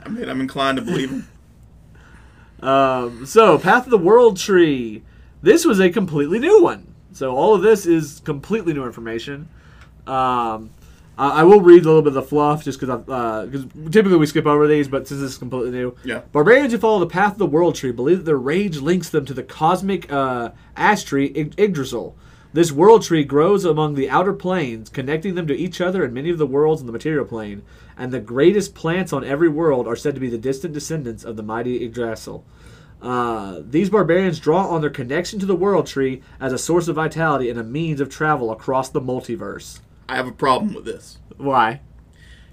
I 0.06 0.10
mean, 0.10 0.30
I'm 0.30 0.40
inclined 0.40 0.78
to 0.78 0.84
believe 0.84 1.10
him. 1.10 1.28
Um, 2.62 3.26
so, 3.26 3.58
Path 3.58 3.86
of 3.86 3.92
the 3.92 3.98
World 3.98 4.38
Tree. 4.38 5.04
This 5.42 5.66
was 5.66 5.80
a 5.80 5.90
completely 5.90 6.40
new 6.40 6.62
one. 6.64 6.94
So, 7.12 7.36
all 7.36 7.56
of 7.56 7.62
this 7.62 7.86
is 7.86 8.22
completely 8.22 8.74
new 8.74 8.86
information. 8.86 9.50
Um, 10.08 10.70
I, 11.22 11.42
I 11.42 11.44
will 11.44 11.62
read 11.62 11.84
a 11.84 11.88
little 11.88 12.02
bit 12.02 12.10
of 12.10 12.14
the 12.16 12.24
fluff 12.24 12.64
just 12.64 12.80
because 12.80 13.00
because 13.46 13.66
typically 13.92 14.18
we 14.18 14.26
skip 14.26 14.48
over 14.48 14.68
these, 14.68 14.88
but 14.88 15.08
since 15.08 15.22
this 15.22 15.34
is 15.34 15.38
completely 15.38 15.72
new. 15.72 15.96
Yeah. 16.04 16.22
Barbarians 16.32 16.74
who 16.74 16.80
follow 16.80 17.00
the 17.00 17.06
Path 17.06 17.34
of 17.34 17.38
the 17.38 17.46
World 17.46 17.76
Tree 17.76 17.92
believe 17.92 18.18
that 18.18 18.24
their 18.24 18.38
rage 18.38 18.78
links 18.80 19.10
them 19.10 19.26
to 19.26 19.34
the 19.34 19.44
cosmic 19.44 20.12
uh, 20.12 20.50
ash 20.76 21.04
tree 21.04 21.32
Ig- 21.36 21.60
Yggdrasil. 21.60 22.16
This 22.54 22.72
world 22.72 23.04
tree 23.04 23.24
grows 23.24 23.64
among 23.64 23.94
the 23.94 24.10
outer 24.10 24.34
planes, 24.34 24.90
connecting 24.90 25.36
them 25.36 25.48
to 25.48 25.56
each 25.56 25.80
other 25.80 26.04
and 26.04 26.14
many 26.14 26.30
of 26.32 26.38
the 26.38 26.48
worlds 26.48 26.82
in 26.82 26.88
the 26.88 26.92
material 26.92 27.24
plane. 27.24 27.62
And 27.96 28.12
the 28.12 28.20
greatest 28.20 28.76
plants 28.76 29.14
on 29.14 29.24
every 29.24 29.48
world 29.48 29.88
are 29.88 29.96
said 29.96 30.16
to 30.16 30.20
be 30.22 30.30
the 30.30 30.38
distant 30.38 30.74
descendants 30.74 31.24
of 31.24 31.38
the 31.38 31.44
mighty 31.44 31.86
Yggdrasil. 31.86 32.44
Uh, 33.02 33.62
these 33.64 33.90
barbarians 33.90 34.40
draw 34.40 34.68
on 34.68 34.82
their 34.82 34.90
connection 34.90 35.40
to 35.40 35.46
the 35.46 35.56
world 35.56 35.88
tree 35.88 36.22
as 36.42 36.52
a 36.52 36.58
source 36.58 36.88
of 36.88 36.98
vitality 36.98 37.50
and 37.50 37.60
a 37.60 37.64
means 37.64 38.02
of 38.02 38.10
travel 38.10 38.52
across 38.52 38.90
the 38.90 39.02
multiverse. 39.02 39.80
I 40.12 40.16
have 40.16 40.28
a 40.28 40.32
problem 40.34 40.74
with 40.74 40.84
this. 40.86 41.20
Why? 41.38 41.80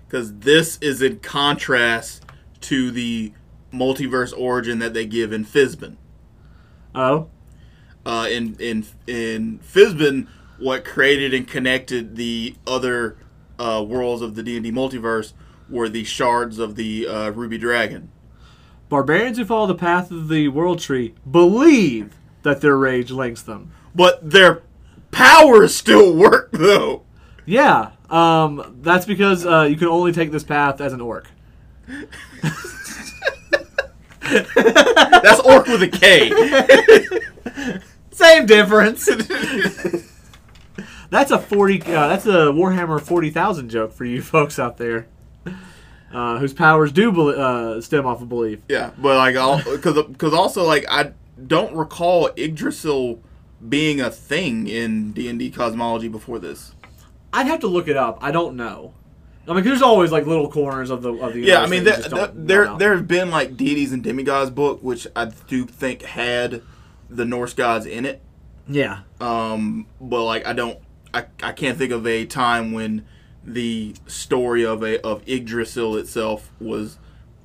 Because 0.06 0.32
this 0.38 0.78
is 0.80 1.02
in 1.02 1.18
contrast 1.18 2.24
to 2.62 2.90
the 2.92 3.32
multiverse 3.72 4.32
origin 4.38 4.78
that 4.78 4.94
they 4.94 5.04
give 5.06 5.32
in 5.32 5.44
Fizban. 5.44 5.96
Oh, 6.94 7.28
uh, 8.06 8.28
in 8.30 8.54
in 8.60 8.86
in 9.06 9.58
Fizban, 9.58 10.28
what 10.58 10.84
created 10.84 11.34
and 11.34 11.46
connected 11.48 12.16
the 12.16 12.54
other 12.66 13.18
uh, 13.58 13.84
worlds 13.86 14.22
of 14.22 14.36
the 14.36 14.42
D 14.42 14.54
and 14.56 14.64
D 14.64 14.70
multiverse 14.72 15.32
were 15.68 15.88
the 15.88 16.04
shards 16.04 16.58
of 16.58 16.76
the 16.76 17.06
uh, 17.06 17.30
Ruby 17.30 17.58
Dragon. 17.58 18.10
barbarians 18.88 19.36
who 19.36 19.44
follow 19.44 19.66
the 19.66 19.74
path 19.74 20.10
of 20.10 20.28
the 20.28 20.48
world 20.48 20.78
tree 20.78 21.14
believe 21.30 22.14
that 22.42 22.60
their 22.60 22.78
rage 22.78 23.10
links 23.10 23.42
them. 23.42 23.72
But 23.94 24.30
their 24.30 24.62
powers 25.10 25.74
still 25.74 26.14
work 26.14 26.50
though. 26.52 27.02
Yeah, 27.48 27.92
um, 28.10 28.76
that's 28.82 29.06
because 29.06 29.46
uh, 29.46 29.62
you 29.62 29.76
can 29.76 29.88
only 29.88 30.12
take 30.12 30.30
this 30.30 30.44
path 30.44 30.82
as 30.82 30.92
an 30.92 31.00
orc. 31.00 31.30
That's 34.20 35.40
orc 35.40 35.66
with 35.66 35.82
a 35.82 35.88
K. 35.90 37.80
Same 38.10 38.44
difference. 38.44 39.06
that's 41.10 41.30
a 41.30 41.38
forty. 41.38 41.80
Uh, 41.80 42.08
that's 42.08 42.26
a 42.26 42.52
Warhammer 42.52 43.00
forty 43.00 43.30
thousand 43.30 43.70
joke 43.70 43.94
for 43.94 44.04
you 44.04 44.20
folks 44.20 44.58
out 44.58 44.76
there, 44.76 45.06
uh, 46.12 46.38
whose 46.38 46.52
powers 46.52 46.92
do 46.92 47.10
bel 47.10 47.28
uh, 47.30 47.80
stem 47.80 48.04
off 48.04 48.20
of 48.20 48.28
belief. 48.28 48.60
yeah, 48.68 48.90
but 48.98 49.16
like 49.16 49.64
because 49.64 50.06
because 50.08 50.34
also 50.34 50.64
like 50.64 50.84
I 50.90 51.12
don't 51.46 51.74
recall 51.74 52.28
Yggdrasil 52.36 53.22
being 53.66 54.02
a 54.02 54.10
thing 54.10 54.68
in 54.68 55.12
D 55.12 55.30
and 55.30 55.38
D 55.38 55.50
cosmology 55.50 56.08
before 56.08 56.38
this. 56.38 56.74
I'd 57.32 57.46
have 57.46 57.60
to 57.60 57.66
look 57.66 57.88
it 57.88 57.96
up. 57.96 58.18
I 58.20 58.30
don't 58.30 58.56
know. 58.56 58.94
I 59.46 59.54
mean, 59.54 59.64
there's 59.64 59.82
always 59.82 60.12
like 60.12 60.26
little 60.26 60.50
corners 60.50 60.90
of 60.90 61.02
the 61.02 61.12
of 61.14 61.32
the 61.32 61.40
Yeah, 61.40 61.62
I 61.62 61.66
mean, 61.66 61.84
that 61.84 61.96
you 61.98 62.02
there, 62.02 62.10
there, 62.10 62.26
don't 62.26 62.46
there, 62.46 62.76
there 62.76 62.96
have 62.96 63.08
been 63.08 63.30
like 63.30 63.56
deities 63.56 63.92
and 63.92 64.02
demigods 64.02 64.50
book, 64.50 64.82
which 64.82 65.06
I 65.16 65.26
do 65.26 65.64
think 65.64 66.02
had 66.02 66.62
the 67.08 67.24
Norse 67.24 67.54
gods 67.54 67.86
in 67.86 68.04
it. 68.04 68.20
yeah, 68.68 69.00
Um, 69.20 69.86
but 70.00 70.24
like 70.24 70.46
I 70.46 70.52
don't, 70.52 70.78
I, 71.14 71.24
I 71.42 71.52
can't 71.52 71.78
think 71.78 71.92
of 71.92 72.06
a 72.06 72.26
time 72.26 72.72
when 72.72 73.06
the 73.42 73.94
story 74.06 74.66
of 74.66 74.82
a 74.82 75.00
of 75.00 75.26
Yggdrasil 75.26 75.96
itself 75.96 76.52
was 76.60 76.98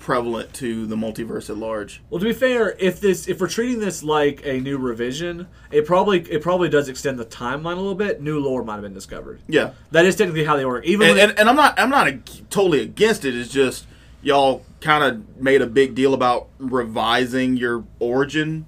prevalent 0.04 0.54
to 0.54 0.86
the 0.86 0.98
multiverse 0.98 1.50
at 1.50 1.58
large. 1.58 2.02
Well, 2.10 2.20
to 2.20 2.26
be 2.26 2.34
fair, 2.34 2.76
if 2.78 3.00
this 3.00 3.28
if 3.30 3.40
we're 3.40 3.48
treating 3.48 3.80
this 3.80 4.04
like 4.04 4.42
a 4.46 4.60
new 4.60 4.78
revision, 4.78 5.48
it 5.72 5.86
probably 5.86 6.20
it 6.30 6.42
probably 6.42 6.68
does 6.68 6.90
extend 6.90 7.18
the 7.18 7.26
timeline 7.26 7.74
a 7.74 7.80
little 7.80 7.96
bit. 7.96 8.22
New 8.22 8.38
lore 8.40 8.66
might 8.66 8.74
have 8.74 8.82
been 8.82 8.94
discovered. 8.94 9.42
Yeah, 9.48 9.72
That 9.92 10.06
is 10.06 10.18
technically 10.18 10.44
how 10.44 10.58
they 10.58 10.66
work. 10.66 10.86
Even 10.86 11.10
and, 11.12 11.20
and, 11.20 11.40
and 11.40 11.50
I'm 11.50 11.56
not 11.56 11.80
I'm 11.80 11.90
not 11.90 12.08
ag- 12.08 12.50
totally 12.50 12.82
against 12.82 13.24
it. 13.24 13.34
It's 13.34 13.50
just 13.50 13.88
y'all 14.22 14.66
kind 14.82 15.04
of 15.06 15.42
made 15.42 15.62
a 15.62 15.68
big 15.68 15.96
deal 15.96 16.14
about 16.14 16.50
revising 16.60 17.56
your 17.56 17.86
origin 18.00 18.68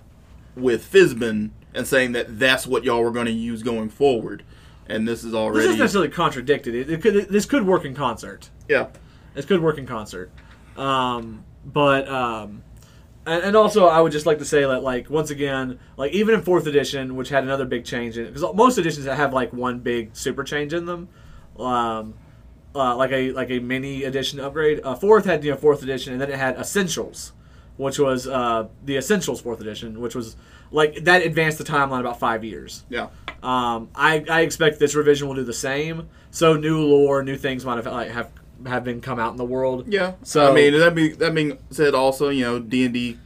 with 0.55 0.89
Fizban 0.89 1.49
and 1.73 1.85
saying 1.85 2.13
that 2.13 2.39
that's 2.39 2.65
what 2.65 2.85
y'all 2.85 3.03
were 3.03 3.11
going 3.11 3.25
to 3.25 3.31
use 3.33 3.61
going 3.61 3.89
forward. 3.89 4.43
And 4.87 5.05
this 5.05 5.25
is 5.25 5.33
already 5.33 5.59
this 5.59 5.67
isn't 5.67 5.79
necessarily 5.79 6.09
contradicted. 6.09 6.75
It, 6.75 6.89
it 6.89 7.01
could 7.01 7.27
this 7.27 7.45
could 7.45 7.65
work 7.67 7.83
in 7.83 7.93
concert. 7.93 8.49
yeah 8.69 8.87
This 9.33 9.43
could 9.43 9.61
work 9.61 9.77
in 9.77 9.85
concert. 9.85 10.31
Um, 10.77 11.45
but 11.65 12.07
um, 12.07 12.63
and, 13.25 13.43
and 13.43 13.55
also 13.55 13.87
I 13.87 14.01
would 14.01 14.11
just 14.11 14.25
like 14.25 14.39
to 14.39 14.45
say 14.45 14.61
that 14.61 14.83
like 14.83 15.09
once 15.09 15.29
again, 15.29 15.79
like 15.97 16.11
even 16.13 16.35
in 16.35 16.41
fourth 16.41 16.67
edition, 16.67 17.15
which 17.15 17.29
had 17.29 17.43
another 17.43 17.65
big 17.65 17.85
change 17.85 18.17
in 18.17 18.25
it, 18.25 18.33
because 18.33 18.53
most 18.55 18.77
editions 18.77 19.05
have 19.05 19.33
like 19.33 19.53
one 19.53 19.79
big 19.79 20.15
super 20.15 20.43
change 20.43 20.73
in 20.73 20.85
them. 20.85 21.09
Um, 21.57 22.15
uh, 22.75 22.95
like 22.95 23.11
a 23.11 23.31
like 23.31 23.49
a 23.49 23.59
mini 23.59 24.03
edition 24.03 24.39
upgrade. 24.39 24.81
Uh, 24.83 24.95
fourth 24.95 25.25
had 25.25 25.43
you 25.43 25.51
know 25.51 25.57
fourth 25.57 25.81
edition, 25.81 26.13
and 26.13 26.21
then 26.21 26.29
it 26.29 26.37
had 26.37 26.57
essentials, 26.57 27.31
which 27.77 27.97
was 27.97 28.27
uh, 28.27 28.67
the 28.83 28.97
essentials 28.97 29.41
fourth 29.41 29.61
edition, 29.61 30.01
which 30.01 30.13
was 30.13 30.35
like 30.71 31.05
that 31.05 31.21
advanced 31.21 31.57
the 31.57 31.63
timeline 31.63 32.01
about 32.01 32.19
five 32.19 32.43
years. 32.43 32.83
yeah 32.89 33.07
Um, 33.41 33.89
I, 33.95 34.25
I 34.29 34.41
expect 34.41 34.79
this 34.79 34.93
revision 34.95 35.27
will 35.27 35.35
do 35.35 35.43
the 35.43 35.53
same. 35.53 36.09
So 36.31 36.55
new 36.57 36.81
lore, 36.81 37.23
new 37.23 37.37
things 37.37 37.65
might 37.65 37.77
have 37.77 37.85
like 37.85 38.11
have 38.11 38.29
have 38.65 38.83
been 38.83 39.01
come 39.01 39.19
out 39.19 39.31
in 39.31 39.37
the 39.37 39.45
world. 39.45 39.85
Yeah. 39.87 40.13
So- 40.23 40.51
I 40.51 40.55
mean, 40.55 40.73
that 40.77 40.95
being 40.95 41.15
that 41.17 41.33
being 41.33 41.57
said, 41.69 41.93
also 41.93 42.29
you 42.29 42.43
know 42.43 42.59
D 42.59 42.85
and 42.85 42.93
D, 42.93 43.17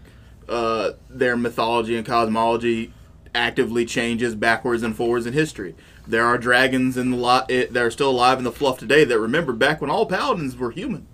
uh, 0.48 0.92
their 1.10 1.36
mythology 1.38 1.96
and 1.96 2.06
cosmology 2.06 2.94
actively 3.36 3.86
changes 3.86 4.36
backwards 4.36 4.82
and 4.84 4.96
forwards 4.96 5.26
in 5.26 5.34
history. 5.34 5.76
There 6.08 6.26
are 6.26 6.38
dragons 6.40 6.98
in 6.98 7.12
the 7.12 7.18
lot 7.18 7.48
that 7.50 7.78
are 7.78 7.92
still 7.92 8.10
alive 8.10 8.40
in 8.40 8.44
the 8.44 8.52
fluff 8.52 8.80
today 8.80 9.04
that 9.04 9.20
remember 9.20 9.54
back 9.54 9.80
when 9.82 9.92
all 9.92 10.08
paladins 10.08 10.56
were 10.58 10.72
human. 10.72 11.06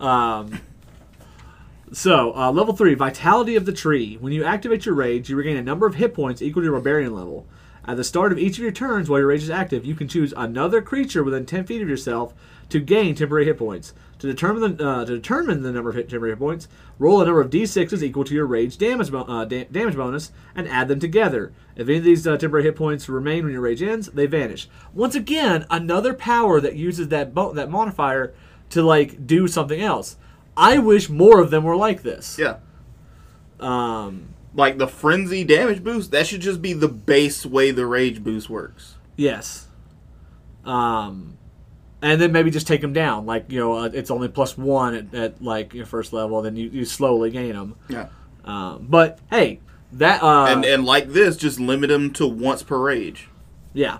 Um, 0.00 0.60
so 1.92 2.34
uh, 2.34 2.50
level 2.50 2.74
three, 2.74 2.94
vitality 2.94 3.54
of 3.54 3.66
the 3.66 3.72
tree. 3.72 4.16
When 4.18 4.32
you 4.32 4.44
activate 4.44 4.86
your 4.86 4.94
rage, 4.94 5.28
you 5.28 5.36
regain 5.36 5.58
a 5.58 5.62
number 5.62 5.86
of 5.86 5.96
hit 5.96 6.14
points 6.14 6.40
equal 6.40 6.62
to 6.62 6.64
your 6.64 6.72
barbarian 6.72 7.14
level. 7.14 7.46
At 7.86 7.96
the 7.96 8.04
start 8.04 8.30
of 8.30 8.38
each 8.38 8.58
of 8.58 8.62
your 8.62 8.72
turns, 8.72 9.08
while 9.10 9.18
your 9.18 9.28
rage 9.28 9.42
is 9.42 9.50
active, 9.50 9.84
you 9.84 9.94
can 9.94 10.06
choose 10.06 10.32
another 10.36 10.80
creature 10.80 11.24
within 11.24 11.46
ten 11.46 11.64
feet 11.64 11.82
of 11.82 11.88
yourself 11.88 12.32
to 12.68 12.78
gain 12.80 13.14
temporary 13.14 13.44
hit 13.44 13.58
points. 13.58 13.92
To 14.20 14.28
determine 14.28 14.76
the 14.76 14.88
uh, 14.88 15.04
to 15.04 15.16
determine 15.16 15.62
the 15.62 15.72
number 15.72 15.90
of 15.90 15.96
hit, 15.96 16.08
temporary 16.08 16.32
hit 16.32 16.38
points, 16.38 16.68
roll 17.00 17.20
a 17.20 17.24
number 17.24 17.40
of 17.40 17.50
d6s 17.50 18.02
equal 18.02 18.22
to 18.22 18.34
your 18.34 18.46
rage 18.46 18.78
damage 18.78 19.10
bo- 19.10 19.22
uh, 19.24 19.44
da- 19.44 19.64
damage 19.64 19.96
bonus 19.96 20.30
and 20.54 20.68
add 20.68 20.86
them 20.86 21.00
together. 21.00 21.52
If 21.74 21.88
any 21.88 21.98
of 21.98 22.04
these 22.04 22.24
uh, 22.24 22.36
temporary 22.36 22.64
hit 22.64 22.76
points 22.76 23.08
remain 23.08 23.42
when 23.42 23.52
your 23.52 23.62
rage 23.62 23.82
ends, 23.82 24.06
they 24.06 24.26
vanish. 24.26 24.68
Once 24.94 25.16
again, 25.16 25.66
another 25.70 26.14
power 26.14 26.60
that 26.60 26.76
uses 26.76 27.08
that 27.08 27.34
bo- 27.34 27.52
that 27.52 27.68
modifier 27.68 28.32
to 28.70 28.82
like 28.82 29.26
do 29.26 29.48
something 29.48 29.80
else. 29.80 30.16
I 30.56 30.78
wish 30.78 31.08
more 31.08 31.40
of 31.40 31.50
them 31.50 31.64
were 31.64 31.76
like 31.76 32.02
this. 32.02 32.38
Yeah. 32.38 32.58
Um, 33.58 34.34
Like 34.54 34.78
the 34.78 34.86
frenzy 34.86 35.44
damage 35.44 35.82
boost, 35.82 36.10
that 36.10 36.26
should 36.26 36.40
just 36.42 36.60
be 36.60 36.72
the 36.74 36.88
base 36.88 37.46
way 37.46 37.70
the 37.70 37.86
rage 37.86 38.22
boost 38.22 38.50
works. 38.50 38.96
yes. 39.16 39.66
Um, 40.64 41.38
and 42.02 42.20
then 42.20 42.30
maybe 42.32 42.50
just 42.50 42.66
take 42.66 42.80
them 42.80 42.92
down. 42.92 43.26
Like 43.26 43.50
you 43.50 43.58
know, 43.58 43.72
uh, 43.74 43.90
it's 43.92 44.10
only 44.10 44.28
plus 44.28 44.56
one 44.56 44.94
at, 44.94 45.14
at 45.14 45.42
like 45.42 45.74
your 45.74 45.86
first 45.86 46.12
level. 46.12 46.40
Then 46.42 46.54
you, 46.56 46.68
you 46.68 46.84
slowly 46.84 47.30
gain 47.30 47.54
them. 47.54 47.76
Yeah. 47.88 48.08
Um, 48.44 48.86
but 48.88 49.18
hey, 49.30 49.60
that 49.92 50.22
uh, 50.22 50.46
and 50.48 50.64
and 50.64 50.84
like 50.84 51.08
this, 51.08 51.36
just 51.36 51.58
limit 51.58 51.88
them 51.88 52.12
to 52.14 52.26
once 52.26 52.62
per 52.62 52.78
rage. 52.78 53.28
Yeah. 53.72 53.98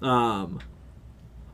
Um. 0.00 0.60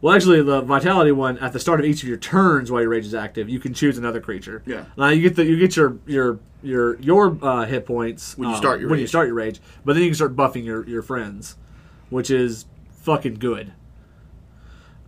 Well, 0.04 0.14
actually, 0.14 0.42
the 0.42 0.60
vitality 0.60 1.12
one 1.12 1.38
at 1.38 1.54
the 1.54 1.58
start 1.58 1.80
of 1.80 1.86
each 1.86 2.02
of 2.02 2.08
your 2.10 2.18
turns 2.18 2.70
while 2.70 2.82
your 2.82 2.90
rage 2.90 3.06
is 3.06 3.14
active, 3.14 3.48
you 3.48 3.58
can 3.58 3.72
choose 3.72 3.96
another 3.96 4.20
creature. 4.20 4.62
Yeah. 4.66 4.84
Now 4.98 5.08
you 5.08 5.22
get 5.22 5.34
the 5.34 5.46
you 5.46 5.58
get 5.58 5.76
your 5.76 5.96
your 6.04 6.40
your 6.62 7.00
your 7.00 7.38
uh, 7.40 7.64
hit 7.64 7.86
points 7.86 8.36
When 8.36 8.50
you 8.50 8.54
um, 8.54 8.60
start 8.60 8.80
your 8.80 8.90
when 8.90 8.98
you 8.98 9.04
rage. 9.04 9.08
start 9.08 9.28
your 9.28 9.36
rage, 9.36 9.62
but 9.82 9.94
then 9.94 10.02
you 10.02 10.10
can 10.10 10.14
start 10.14 10.36
buffing 10.36 10.62
your 10.62 10.86
your 10.86 11.00
friends, 11.00 11.56
which 12.10 12.30
is 12.30 12.66
fucking 12.90 13.36
good. 13.36 13.72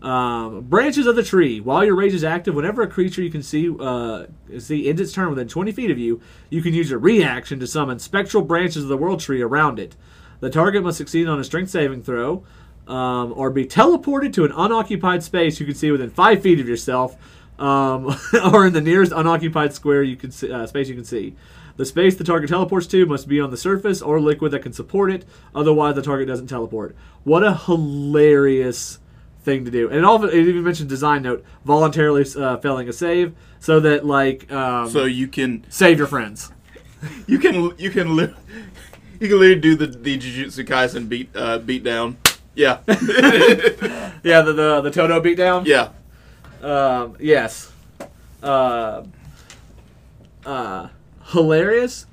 Um, 0.01 0.63
branches 0.63 1.07
of 1.07 1.15
the 1.15 1.23
tree. 1.23 1.61
While 1.61 1.85
your 1.85 1.95
rage 1.95 2.15
is 2.15 2.25
active, 2.25 2.55
whenever 2.55 2.81
a 2.81 2.89
creature 2.89 3.21
you 3.21 3.31
can 3.31 3.43
see 3.43 3.71
uh, 3.79 4.25
see 4.59 4.89
ends 4.89 5.03
its 5.03 5.13
turn 5.13 5.29
within 5.29 5.47
20 5.47 5.73
feet 5.73 5.91
of 5.91 5.99
you, 5.99 6.23
you 6.49 6.63
can 6.63 6.73
use 6.73 6.89
your 6.89 7.01
reaction 7.01 7.61
to 7.61 7.67
summon 7.67 7.99
spectral 7.99 8.43
branches 8.43 8.85
of 8.85 8.89
the 8.89 8.97
world 8.97 9.21
tree 9.21 9.43
around 9.43 9.79
it. 9.79 9.95
The 10.41 10.49
target 10.49 10.83
must 10.83 10.97
succeed 10.97 11.29
on 11.29 11.39
a 11.39 11.45
strength 11.45 11.71
saving 11.71 12.03
throw, 12.03 12.45
um, 12.87 13.33
or 13.37 13.51
be 13.51 13.67
teleported 13.67 14.33
to 14.35 14.45
an 14.45 14.53
unoccupied 14.53 15.23
space 15.23 15.59
you 15.61 15.67
can 15.67 15.75
see 15.75 15.91
within 15.91 16.11
five 16.11 16.43
feet 16.43 16.61
of 16.61 16.69
yourself, 16.69 17.17
um, 17.59 18.15
or 18.53 18.67
in 18.67 18.73
the 18.73 18.81
nearest 18.81 19.13
unoccupied 19.13 19.73
square 19.75 20.03
you 20.03 20.17
can 20.17 20.31
see, 20.31 20.51
uh, 20.51 20.67
space 20.67 20.89
you 20.89 20.95
can 20.95 21.05
see. 21.05 21.35
The 21.77 21.85
space 21.85 22.15
the 22.17 22.25
target 22.25 22.49
teleports 22.49 22.87
to 22.89 23.05
must 23.05 23.29
be 23.29 23.39
on 23.39 23.51
the 23.51 23.57
surface 23.57 24.01
or 24.01 24.19
liquid 24.19 24.53
that 24.53 24.61
can 24.61 24.73
support 24.73 25.11
it. 25.13 25.27
Otherwise, 25.55 25.95
the 25.95 26.03
target 26.03 26.27
doesn't 26.27 26.47
teleport. 26.47 26.97
What 27.25 27.43
a 27.45 27.55
hilarious 27.55 28.99
thing 29.43 29.65
to 29.67 29.71
do! 29.71 29.89
And 29.89 29.99
it, 29.99 30.05
all, 30.05 30.25
it 30.25 30.35
even 30.35 30.65
mentioned 30.65 30.89
design 30.89 31.23
note 31.23 31.45
voluntarily 31.65 32.25
uh, 32.37 32.57
failing 32.59 32.89
a 32.89 32.93
save 32.95 33.35
so 33.61 33.81
that 33.81 34.07
like 34.07 34.51
um, 34.51 34.89
So 34.89 35.05
you 35.05 35.29
can 35.29 35.65
save 35.69 35.99
your 35.99 36.07
friends. 36.07 36.51
you 37.27 37.39
can 37.39 37.73
you 37.77 37.91
can 37.91 38.17
li- 38.17 38.35
you 39.21 39.29
can 39.29 39.39
literally 39.39 39.61
do 39.61 39.77
the 39.77 39.87
the 39.87 40.19
Jujutsu 40.19 40.65
Kaisen 40.65 41.09
beat 41.11 41.29
uh, 41.35 41.59
beat 41.59 41.85
down. 41.85 42.17
Yeah. 42.57 42.79
Yeah, 44.25 44.41
the 44.43 44.53
the, 44.53 44.81
the 44.81 44.91
Todo 44.91 45.21
beatdown. 45.21 45.67
yeah. 45.67 45.91
Um, 46.63 47.17
yes. 47.21 47.71
Uh, 48.43 49.05
uh, 50.45 50.89
hilarious. 51.27 52.07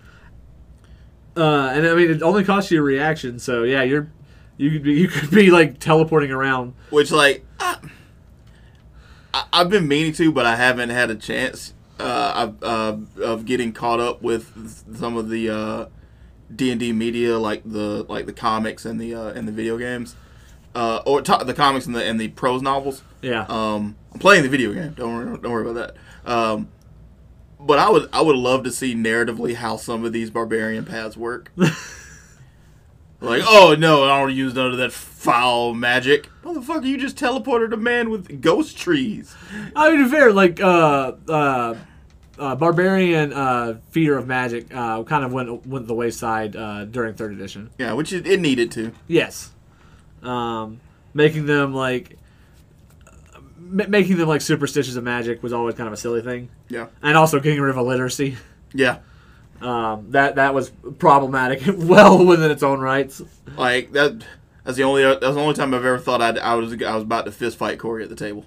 Uh, 1.36 1.72
and 1.74 1.88
I 1.88 1.96
mean, 1.96 2.12
it 2.12 2.22
only 2.22 2.44
costs 2.44 2.70
you 2.70 2.80
a 2.80 2.84
reaction, 2.84 3.40
so 3.40 3.64
yeah, 3.64 3.82
you're 3.82 4.12
you 4.58 4.70
could 4.70 4.84
be 4.84 4.94
you 4.94 5.08
could 5.08 5.32
be 5.32 5.50
like 5.50 5.80
teleporting 5.80 6.30
around. 6.30 6.76
Which 6.92 7.10
like 7.10 7.44
I, 7.60 7.78
I, 9.34 9.46
I've 9.54 9.70
been 9.70 9.88
meaning 9.88 10.14
to, 10.14 10.32
but 10.32 10.46
I 10.46 10.56
haven't 10.56 10.90
had 10.90 11.10
a 11.10 11.16
chance 11.16 11.74
uh, 12.00 12.52
of, 12.62 12.64
uh, 12.64 13.24
of 13.24 13.46
getting 13.46 13.74
caught 13.74 14.00
up 14.00 14.22
with 14.22 14.86
some 14.96 15.18
of 15.18 15.30
the 15.30 15.50
uh, 15.50 15.86
D 16.56 16.70
and 16.70 16.80
D 16.80 16.92
media, 16.94 17.40
like 17.40 17.64
the 17.66 18.06
like 18.08 18.28
the 18.28 18.34
comics 18.34 18.86
and 18.86 19.02
the 19.02 19.16
uh, 19.16 19.30
and 19.30 19.48
the 19.48 19.52
video 19.52 19.80
games, 19.80 20.16
uh, 20.76 21.02
or 21.06 21.22
to- 21.22 21.44
the 21.46 21.54
comics 21.54 21.86
and 21.86 21.96
the 21.96 22.04
and 22.04 22.20
the 22.20 22.30
prose 22.30 22.62
novels. 22.62 23.04
Yeah. 23.22 23.46
Um, 23.48 23.96
I'm 24.14 24.20
playing 24.20 24.44
the 24.44 24.50
video 24.50 24.74
game. 24.74 24.94
Don't 24.94 25.14
worry, 25.14 25.26
don't 25.38 25.52
worry 25.52 25.70
about 25.70 25.96
that. 26.26 26.32
Um, 26.32 26.70
but 27.60 27.80
I 27.80 27.90
would 27.90 28.10
I 28.12 28.22
would 28.22 28.36
love 28.36 28.64
to 28.64 28.72
see 28.72 28.94
narratively 28.96 29.56
how 29.56 29.78
some 29.78 30.04
of 30.04 30.14
these 30.14 30.30
barbarian 30.30 30.86
paths 30.86 31.16
work. 31.16 31.52
like, 33.22 33.42
oh 33.46 33.76
no, 33.78 34.04
I 34.04 34.20
don't 34.20 34.36
use 34.36 34.54
none 34.54 34.72
of 34.72 34.78
that 34.78 34.92
foul 34.92 35.74
magic. 35.74 36.30
Motherfucker, 36.44 36.86
you 36.86 36.98
just 36.98 37.16
teleported 37.16 37.72
a 37.74 37.78
man 37.78 38.10
with 38.10 38.42
ghost 38.42 38.78
trees. 38.78 39.34
I 39.76 39.92
mean, 39.92 40.04
to 40.04 40.10
fair, 40.10 40.34
like 40.34 40.60
uh, 40.60 41.14
uh, 41.30 41.76
uh, 42.38 42.56
barbarian 42.56 43.32
uh, 43.32 43.80
fear 43.92 44.18
of 44.18 44.28
magic 44.28 44.74
uh, 44.76 45.04
kind 45.04 45.24
of 45.24 45.32
went 45.32 45.66
went 45.66 45.88
the 45.88 45.94
wayside 45.94 46.56
uh, 46.56 46.84
during 46.86 47.14
third 47.14 47.32
edition. 47.32 47.70
Yeah, 47.78 47.94
which 47.94 48.12
it, 48.12 48.28
it 48.28 48.42
needed 48.42 48.72
to. 48.72 48.92
Yes, 49.08 49.52
um, 50.24 50.80
making 51.14 51.46
them 51.46 51.74
like 51.74 52.18
m- 53.58 53.90
making 53.90 54.18
them 54.18 54.28
like 54.28 54.42
superstitious 54.42 54.96
of 54.96 55.04
magic 55.04 55.44
was 55.44 55.54
always 55.54 55.76
kind 55.76 55.88
of 55.88 55.94
a 55.94 55.98
silly 55.98 56.22
thing, 56.22 56.50
Yeah, 56.70 56.88
and 57.02 57.18
also 57.18 57.40
getting 57.40 57.60
rid 57.62 57.70
of 57.72 57.78
illiteracy. 57.78 58.38
yeah. 58.74 59.00
Um, 59.62 60.12
that 60.12 60.36
that 60.36 60.54
was 60.54 60.72
problematic, 61.00 61.62
well 61.78 62.26
within 62.26 62.52
its 62.52 62.64
own 62.64 62.80
rights. 62.82 63.22
Like 63.58 63.92
that. 63.94 64.26
That's 64.66 64.78
the 64.78 64.84
only 64.84 65.04
that's 65.04 65.20
the 65.22 65.40
only 65.42 65.56
time 65.56 65.74
I've 65.74 65.84
ever 65.86 66.00
thought 66.00 66.22
I'd, 66.22 66.38
I 66.38 66.56
was 66.56 66.72
I 66.82 66.94
was 66.96 67.04
about 67.04 67.26
to 67.26 67.32
fist 67.34 67.58
fight 67.58 67.80
Corey 67.80 68.04
at 68.04 68.10
the 68.10 68.16
table. 68.16 68.46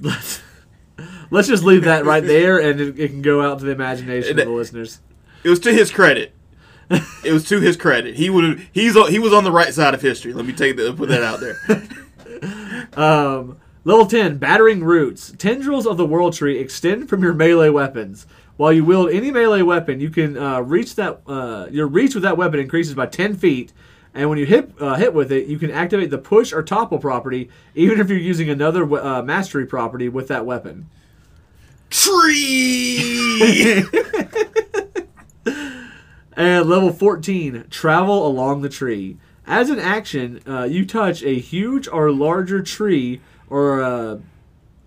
Let's 0.00 0.42
let's 1.30 1.46
just 1.48 1.62
leave 1.62 1.84
that 1.84 2.04
right 2.04 2.24
there, 2.24 2.58
and 2.58 2.80
it, 2.80 2.98
it 2.98 3.08
can 3.08 3.22
go 3.22 3.42
out 3.42 3.58
to 3.60 3.64
the 3.64 3.70
imagination 3.72 4.38
of 4.38 4.44
the 4.46 4.50
listeners. 4.52 5.00
It 5.44 5.48
was 5.50 5.60
to 5.60 5.72
his 5.72 5.90
credit. 5.90 6.32
it 7.24 7.32
was 7.32 7.48
to 7.48 7.60
his 7.60 7.76
credit. 7.76 8.16
He 8.16 8.28
would. 8.30 8.66
He's 8.72 8.94
he 9.08 9.18
was 9.18 9.32
on 9.32 9.44
the 9.44 9.52
right 9.52 9.72
side 9.72 9.94
of 9.94 10.02
history. 10.02 10.32
Let 10.32 10.44
me 10.44 10.52
take 10.52 10.76
that. 10.76 10.96
Put 10.96 11.08
that 11.08 11.22
out 11.22 11.40
there. 11.40 11.58
Um, 12.94 13.58
level 13.84 14.06
10, 14.06 14.38
Battering 14.38 14.82
Roots. 14.82 15.32
Tendrils 15.38 15.86
of 15.86 15.96
the 15.96 16.04
World 16.04 16.34
Tree 16.34 16.58
extend 16.58 17.08
from 17.08 17.22
your 17.22 17.32
melee 17.32 17.68
weapons. 17.68 18.26
While 18.56 18.72
you 18.72 18.84
wield 18.84 19.10
any 19.10 19.30
melee 19.30 19.62
weapon, 19.62 20.00
you 20.00 20.10
can 20.10 20.36
uh, 20.36 20.60
reach 20.60 20.96
that. 20.96 21.20
Uh, 21.26 21.68
your 21.70 21.86
reach 21.86 22.14
with 22.14 22.24
that 22.24 22.36
weapon 22.36 22.60
increases 22.60 22.94
by 22.94 23.06
10 23.06 23.36
feet, 23.36 23.72
and 24.12 24.28
when 24.28 24.38
you 24.38 24.46
hit 24.46 24.72
uh, 24.78 24.96
hit 24.96 25.14
with 25.14 25.32
it, 25.32 25.46
you 25.46 25.58
can 25.58 25.70
activate 25.70 26.10
the 26.10 26.18
push 26.18 26.52
or 26.52 26.62
topple 26.62 26.98
property, 26.98 27.48
even 27.74 27.98
if 27.98 28.10
you're 28.10 28.18
using 28.18 28.50
another 28.50 28.82
uh, 29.00 29.22
mastery 29.22 29.66
property 29.66 30.08
with 30.08 30.28
that 30.28 30.44
weapon. 30.44 30.90
Tree. 31.88 33.84
And 36.34 36.68
level 36.68 36.92
14, 36.92 37.66
travel 37.68 38.26
along 38.26 38.62
the 38.62 38.68
tree. 38.68 39.18
As 39.46 39.70
an 39.70 39.78
action, 39.78 40.40
uh, 40.46 40.64
you 40.64 40.86
touch 40.86 41.22
a 41.22 41.38
huge 41.38 41.88
or 41.88 42.10
larger 42.10 42.62
tree 42.62 43.20
or 43.50 43.80
a, 43.80 44.20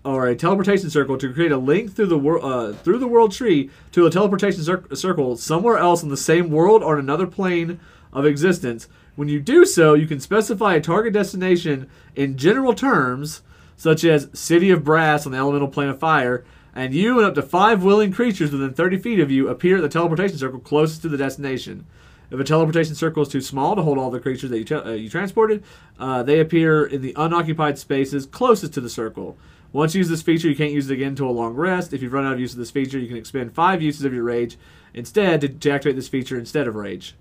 or 0.04 0.26
a 0.26 0.34
teleportation 0.34 0.90
circle 0.90 1.16
to 1.18 1.32
create 1.32 1.52
a 1.52 1.58
link 1.58 1.94
through 1.94 2.06
the 2.06 2.18
wor- 2.18 2.44
uh, 2.44 2.72
through 2.72 2.98
the 2.98 3.06
world 3.06 3.32
tree 3.32 3.70
to 3.92 4.06
a 4.06 4.10
teleportation 4.10 4.62
cir- 4.62 4.84
circle 4.94 5.36
somewhere 5.36 5.78
else 5.78 6.02
in 6.02 6.08
the 6.08 6.16
same 6.16 6.50
world 6.50 6.82
or 6.82 6.98
another 6.98 7.26
plane 7.26 7.78
of 8.12 8.24
existence. 8.24 8.88
When 9.14 9.28
you 9.28 9.40
do 9.40 9.64
so, 9.64 9.94
you 9.94 10.06
can 10.06 10.20
specify 10.20 10.74
a 10.74 10.80
target 10.80 11.12
destination 11.12 11.88
in 12.14 12.36
general 12.36 12.74
terms, 12.74 13.42
such 13.76 14.04
as 14.04 14.30
City 14.32 14.70
of 14.70 14.84
Brass 14.84 15.26
on 15.26 15.32
the 15.32 15.38
elemental 15.38 15.68
plane 15.68 15.88
of 15.90 15.98
fire, 15.98 16.44
and 16.76 16.92
you 16.92 17.18
and 17.18 17.26
up 17.26 17.34
to 17.34 17.42
five 17.42 17.82
willing 17.82 18.12
creatures 18.12 18.52
within 18.52 18.74
30 18.74 18.98
feet 18.98 19.18
of 19.18 19.30
you 19.30 19.48
appear 19.48 19.76
at 19.76 19.82
the 19.82 19.88
teleportation 19.88 20.36
circle 20.36 20.60
closest 20.60 21.00
to 21.02 21.08
the 21.08 21.16
destination. 21.16 21.86
If 22.30 22.38
a 22.38 22.44
teleportation 22.44 22.94
circle 22.94 23.22
is 23.22 23.30
too 23.30 23.40
small 23.40 23.74
to 23.74 23.82
hold 23.82 23.96
all 23.96 24.10
the 24.10 24.20
creatures 24.20 24.50
that 24.50 24.58
you, 24.58 24.64
te- 24.64 24.74
uh, 24.74 24.90
you 24.90 25.08
transported, 25.08 25.64
uh, 25.98 26.22
they 26.22 26.38
appear 26.38 26.84
in 26.84 27.00
the 27.00 27.14
unoccupied 27.16 27.78
spaces 27.78 28.26
closest 28.26 28.74
to 28.74 28.82
the 28.82 28.90
circle. 28.90 29.38
Once 29.72 29.94
you 29.94 30.00
use 30.00 30.10
this 30.10 30.20
feature, 30.20 30.48
you 30.48 30.56
can't 30.56 30.72
use 30.72 30.90
it 30.90 30.94
again 30.94 31.08
until 31.08 31.30
a 31.30 31.32
long 31.32 31.54
rest. 31.54 31.94
If 31.94 32.02
you've 32.02 32.12
run 32.12 32.26
out 32.26 32.34
of 32.34 32.40
use 32.40 32.52
of 32.52 32.58
this 32.58 32.70
feature, 32.70 32.98
you 32.98 33.08
can 33.08 33.16
expend 33.16 33.54
five 33.54 33.80
uses 33.80 34.04
of 34.04 34.12
your 34.12 34.24
rage 34.24 34.58
instead 34.92 35.40
to, 35.40 35.48
to 35.48 35.70
activate 35.70 35.96
this 35.96 36.08
feature 36.08 36.38
instead 36.38 36.68
of 36.68 36.74
rage. 36.74 37.14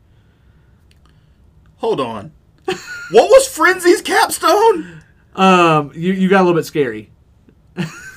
Hold 1.78 2.01
on. 2.01 2.34
What 2.66 3.30
was 3.30 3.47
Frenzy's 3.47 4.01
capstone? 4.01 5.03
Um, 5.36 5.91
you, 5.95 6.12
you 6.12 6.28
got 6.28 6.41
a 6.41 6.43
little 6.43 6.60
bit 6.60 6.66
scary. 6.66 7.12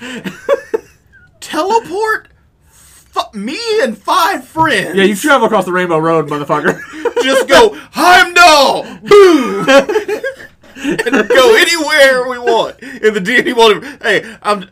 Teleport. 1.40 2.28
F- 2.68 3.34
me 3.34 3.58
and 3.82 3.96
five 3.98 4.46
friends. 4.46 4.94
Yeah, 4.96 5.04
you 5.04 5.16
travel 5.16 5.46
across 5.46 5.64
the 5.64 5.72
Rainbow 5.72 5.98
Road, 5.98 6.28
motherfucker. 6.28 6.80
just 7.22 7.48
go 7.48 7.76
Heimdall, 7.92 8.84
boom, 9.00 9.68
and 10.76 11.28
go 11.28 11.56
anywhere 11.56 12.28
we 12.28 12.38
want 12.38 12.80
in 12.80 13.12
the 13.14 13.20
D&D 13.20 13.52
world. 13.52 13.84
Hey, 14.02 14.36
I'm, 14.42 14.70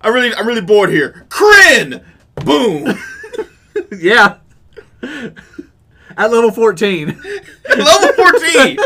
I'm 0.00 0.14
really, 0.14 0.32
I'm 0.34 0.46
really 0.46 0.60
bored 0.60 0.90
here. 0.90 1.26
Krynn, 1.28 2.04
boom, 2.36 2.96
yeah. 3.98 4.36
At 5.02 6.30
level 6.30 6.50
14. 6.52 7.06
level 7.06 8.12
fourteen. 8.14 8.78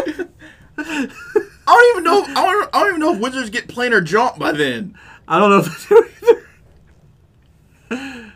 I 1.66 1.72
don't 1.72 1.97
even 1.97 2.05
know. 2.05 2.22
I 2.22 2.34
don't, 2.34 2.70
I 2.74 2.80
don't 2.80 2.88
even 2.88 3.01
know 3.01 3.14
if 3.14 3.20
wizards 3.20 3.51
get 3.51 3.68
planar 3.68 4.05
jump 4.05 4.38
by 4.38 4.53
then. 4.53 4.97
I 5.27 5.39
don't 5.39 5.51
know 5.51 5.59
if 5.59 5.89
they 5.89 5.97
do 5.97 6.09
either. 7.91 8.33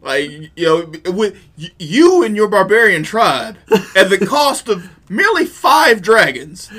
Like 0.00 0.30
you 0.56 0.64
know, 0.64 0.92
with 1.12 1.36
you 1.78 2.22
and 2.22 2.36
your 2.36 2.48
barbarian 2.48 3.02
tribe, 3.02 3.58
at 3.94 4.08
the 4.08 4.24
cost 4.26 4.68
of 4.68 4.88
merely 5.10 5.44
five 5.44 6.00
dragons, 6.00 6.70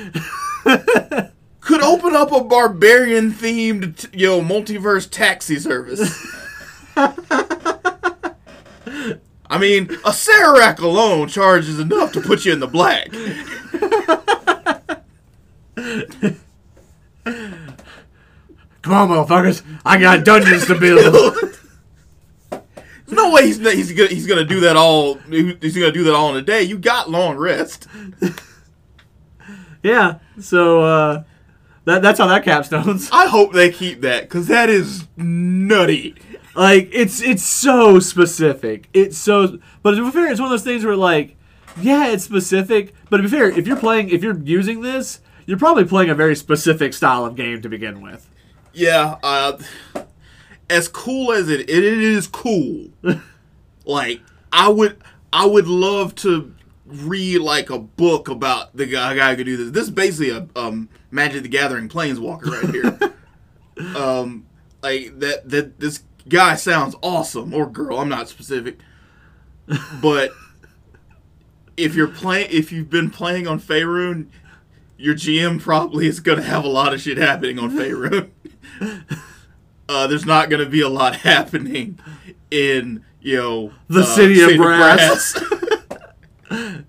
could 1.60 1.82
open 1.82 2.16
up 2.16 2.32
a 2.32 2.42
barbarian 2.42 3.30
themed, 3.30 4.08
you 4.12 4.26
know, 4.26 4.40
multiverse 4.40 5.08
taxi 5.08 5.58
service. 5.58 6.00
I 6.96 7.14
mean, 9.58 9.86
Acererak 9.88 10.80
alone 10.80 11.28
charges 11.28 11.78
enough 11.78 12.12
to 12.12 12.20
put 12.20 12.44
you 12.44 12.52
in 12.52 12.60
the 12.60 12.66
black. 12.66 13.08
Come 18.82 18.92
on, 18.92 19.08
motherfuckers. 19.08 19.62
I 19.84 19.98
got 19.98 20.24
dungeons 20.24 20.66
to 20.66 20.78
build. 20.78 21.14
There's 22.50 23.16
no 23.16 23.32
way 23.32 23.46
he's 23.46 23.58
he's 23.58 23.92
gonna 23.92 24.08
he's 24.08 24.26
gonna 24.26 24.44
do 24.44 24.60
that 24.60 24.76
all 24.76 25.14
he's 25.28 25.74
gonna 25.74 25.92
do 25.92 26.04
that 26.04 26.14
all 26.14 26.30
in 26.30 26.36
a 26.36 26.42
day. 26.42 26.62
You 26.62 26.78
got 26.78 27.10
long 27.10 27.36
rest. 27.36 27.88
yeah, 29.82 30.20
so 30.38 30.82
uh, 30.82 31.24
that, 31.84 32.02
that's 32.02 32.18
how 32.18 32.26
that 32.28 32.44
capstones. 32.44 33.08
I 33.12 33.26
hope 33.26 33.52
they 33.52 33.70
keep 33.70 34.02
that 34.02 34.22
because 34.22 34.46
that 34.46 34.68
is 34.68 35.08
nutty. 35.16 36.14
Like, 36.54 36.90
it's 36.92 37.20
it's 37.20 37.42
so 37.42 37.98
specific. 37.98 38.88
It's 38.92 39.16
so. 39.16 39.58
But 39.82 39.96
to 39.96 40.04
be 40.04 40.10
fair, 40.10 40.30
it's 40.30 40.40
one 40.40 40.46
of 40.46 40.50
those 40.50 40.64
things 40.64 40.84
where, 40.84 40.96
like, 40.96 41.36
yeah, 41.80 42.08
it's 42.08 42.24
specific. 42.24 42.94
But 43.08 43.18
to 43.18 43.22
be 43.22 43.28
fair, 43.28 43.50
if 43.50 43.66
you're 43.66 43.76
playing, 43.76 44.10
if 44.10 44.22
you're 44.22 44.38
using 44.38 44.82
this, 44.82 45.20
you're 45.46 45.58
probably 45.58 45.84
playing 45.84 46.10
a 46.10 46.14
very 46.14 46.36
specific 46.36 46.92
style 46.92 47.24
of 47.24 47.34
game 47.34 47.62
to 47.62 47.68
begin 47.68 48.00
with. 48.00 48.28
Yeah, 48.72 49.16
uh, 49.22 49.58
as 50.68 50.88
cool 50.88 51.32
as 51.32 51.48
it 51.48 51.68
it 51.68 51.84
is 51.84 52.26
cool. 52.26 52.88
like 53.84 54.20
I 54.52 54.68
would 54.68 54.98
I 55.32 55.46
would 55.46 55.66
love 55.66 56.14
to 56.16 56.54
read 56.86 57.38
like 57.38 57.70
a 57.70 57.78
book 57.78 58.28
about 58.28 58.76
the 58.76 58.86
guy, 58.86 59.14
guy 59.14 59.30
who 59.30 59.36
could 59.36 59.46
do 59.46 59.56
this. 59.56 59.70
This 59.70 59.84
is 59.84 59.90
basically 59.90 60.30
a 60.30 60.48
um, 60.56 60.88
Magic 61.10 61.42
the 61.42 61.48
Gathering 61.48 61.88
Planeswalker 61.88 62.46
right 62.46 63.14
here. 63.76 63.96
um, 63.96 64.46
like 64.82 65.18
that 65.18 65.48
that 65.48 65.80
this 65.80 66.02
guy 66.28 66.54
sounds 66.54 66.94
awesome 67.02 67.52
or 67.52 67.68
girl. 67.68 67.98
I'm 67.98 68.08
not 68.08 68.28
specific, 68.28 68.78
but 70.00 70.32
if 71.76 71.94
you're 71.94 72.08
playing 72.08 72.48
if 72.50 72.72
you've 72.72 72.90
been 72.90 73.10
playing 73.10 73.46
on 73.46 73.60
Faerun, 73.60 74.26
your 74.96 75.14
GM 75.14 75.60
probably 75.60 76.06
is 76.06 76.20
going 76.20 76.38
to 76.38 76.44
have 76.44 76.64
a 76.64 76.68
lot 76.68 76.92
of 76.92 77.00
shit 77.00 77.18
happening 77.18 77.58
on 77.58 77.70
Faerun. 77.70 78.30
uh, 79.88 80.06
there's 80.06 80.26
not 80.26 80.50
going 80.50 80.62
to 80.64 80.70
be 80.70 80.80
a 80.80 80.88
lot 80.88 81.16
happening 81.30 81.98
in 82.50 83.04
you 83.20 83.36
know 83.36 83.72
The 83.88 84.00
uh, 84.00 84.04
City 84.04 84.40
of 84.40 84.56
Brass. 84.56 85.42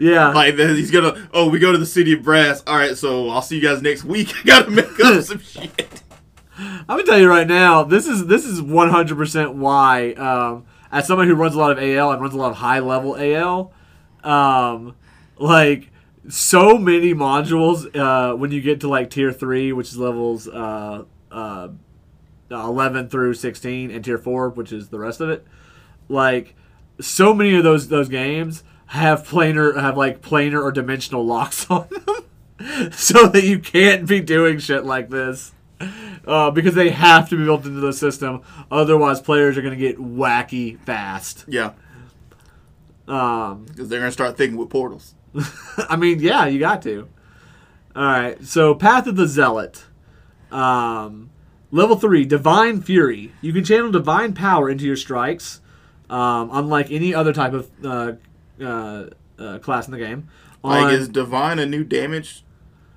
Yeah. 0.00 0.28
like 0.28 0.54
then 0.54 0.76
he's 0.76 0.92
gonna 0.92 1.28
oh 1.34 1.48
we 1.48 1.58
go 1.58 1.72
to 1.72 1.78
the 1.78 1.84
city 1.84 2.12
of 2.12 2.22
brass 2.22 2.62
all 2.68 2.76
right 2.76 2.96
so 2.96 3.30
i'll 3.30 3.42
see 3.42 3.56
you 3.56 3.60
guys 3.62 3.82
next 3.82 4.04
week 4.04 4.32
i 4.32 4.42
gotta 4.44 4.70
make 4.70 5.00
up 5.00 5.24
some 5.24 5.40
shit 5.40 6.04
I'm 6.58 6.86
gonna 6.88 7.04
tell 7.04 7.18
you 7.18 7.28
right 7.28 7.46
now, 7.46 7.84
this 7.84 8.06
is 8.06 8.26
this 8.26 8.44
is 8.44 8.60
100% 8.60 9.54
why, 9.54 10.12
um, 10.14 10.64
as 10.90 11.06
someone 11.06 11.28
who 11.28 11.34
runs 11.34 11.54
a 11.54 11.58
lot 11.58 11.70
of 11.70 11.78
AL 11.78 12.10
and 12.10 12.20
runs 12.20 12.34
a 12.34 12.36
lot 12.36 12.50
of 12.50 12.56
high 12.56 12.80
level 12.80 13.16
AL, 13.16 13.72
um, 14.24 14.96
like 15.38 15.90
so 16.28 16.76
many 16.78 17.14
modules 17.14 17.94
uh, 17.96 18.36
when 18.36 18.50
you 18.50 18.60
get 18.60 18.80
to 18.80 18.88
like 18.88 19.10
tier 19.10 19.32
three, 19.32 19.72
which 19.72 19.88
is 19.88 19.96
levels 19.96 20.46
uh, 20.48 21.04
uh, 21.30 21.68
11 22.50 23.08
through 23.08 23.34
16, 23.34 23.90
and 23.90 24.04
tier 24.04 24.18
four, 24.18 24.50
which 24.50 24.72
is 24.72 24.88
the 24.88 24.98
rest 24.98 25.20
of 25.20 25.30
it. 25.30 25.46
Like 26.08 26.54
so 27.00 27.32
many 27.32 27.54
of 27.54 27.64
those 27.64 27.88
those 27.88 28.08
games 28.08 28.64
have 28.86 29.26
planar 29.26 29.80
have 29.80 29.96
like 29.96 30.20
planar 30.22 30.62
or 30.62 30.72
dimensional 30.72 31.24
locks 31.24 31.66
on 31.70 31.88
them, 31.88 32.92
so 32.92 33.26
that 33.28 33.44
you 33.44 33.58
can't 33.58 34.06
be 34.06 34.20
doing 34.20 34.58
shit 34.58 34.84
like 34.84 35.10
this 35.10 35.52
uh, 36.26 36.50
because 36.50 36.74
they 36.74 36.90
have 36.90 37.28
to 37.28 37.36
be 37.36 37.44
built 37.44 37.64
into 37.64 37.80
the 37.80 37.92
system. 37.92 38.42
Otherwise, 38.70 39.20
players 39.20 39.56
are 39.56 39.62
going 39.62 39.78
to 39.78 39.80
get 39.80 39.98
wacky 39.98 40.78
fast. 40.80 41.44
yeah 41.46 41.72
Um, 43.06 43.64
because 43.64 43.88
they're 43.88 44.00
gonna 44.00 44.12
start 44.12 44.36
thinking 44.36 44.58
with 44.58 44.70
portals 44.70 45.14
I 45.88 45.96
mean, 45.96 46.20
yeah, 46.20 46.46
you 46.46 46.58
got 46.58 46.82
to. 46.82 47.08
All 47.96 48.02
right, 48.04 48.42
so 48.44 48.74
Path 48.74 49.06
of 49.06 49.16
the 49.16 49.26
Zealot. 49.26 49.84
Um, 50.50 51.30
level 51.70 51.96
3, 51.96 52.24
Divine 52.24 52.80
Fury. 52.80 53.32
You 53.40 53.52
can 53.52 53.64
channel 53.64 53.90
divine 53.90 54.32
power 54.34 54.70
into 54.70 54.84
your 54.86 54.96
strikes, 54.96 55.60
um, 56.08 56.50
unlike 56.52 56.90
any 56.90 57.14
other 57.14 57.32
type 57.32 57.52
of 57.52 57.70
uh, 57.84 58.12
uh, 58.62 59.06
uh, 59.38 59.58
class 59.58 59.86
in 59.86 59.92
the 59.92 59.98
game. 59.98 60.28
like 60.62 60.92
is 60.92 61.08
divine 61.08 61.58
a 61.58 61.66
new 61.66 61.84
damage 61.84 62.44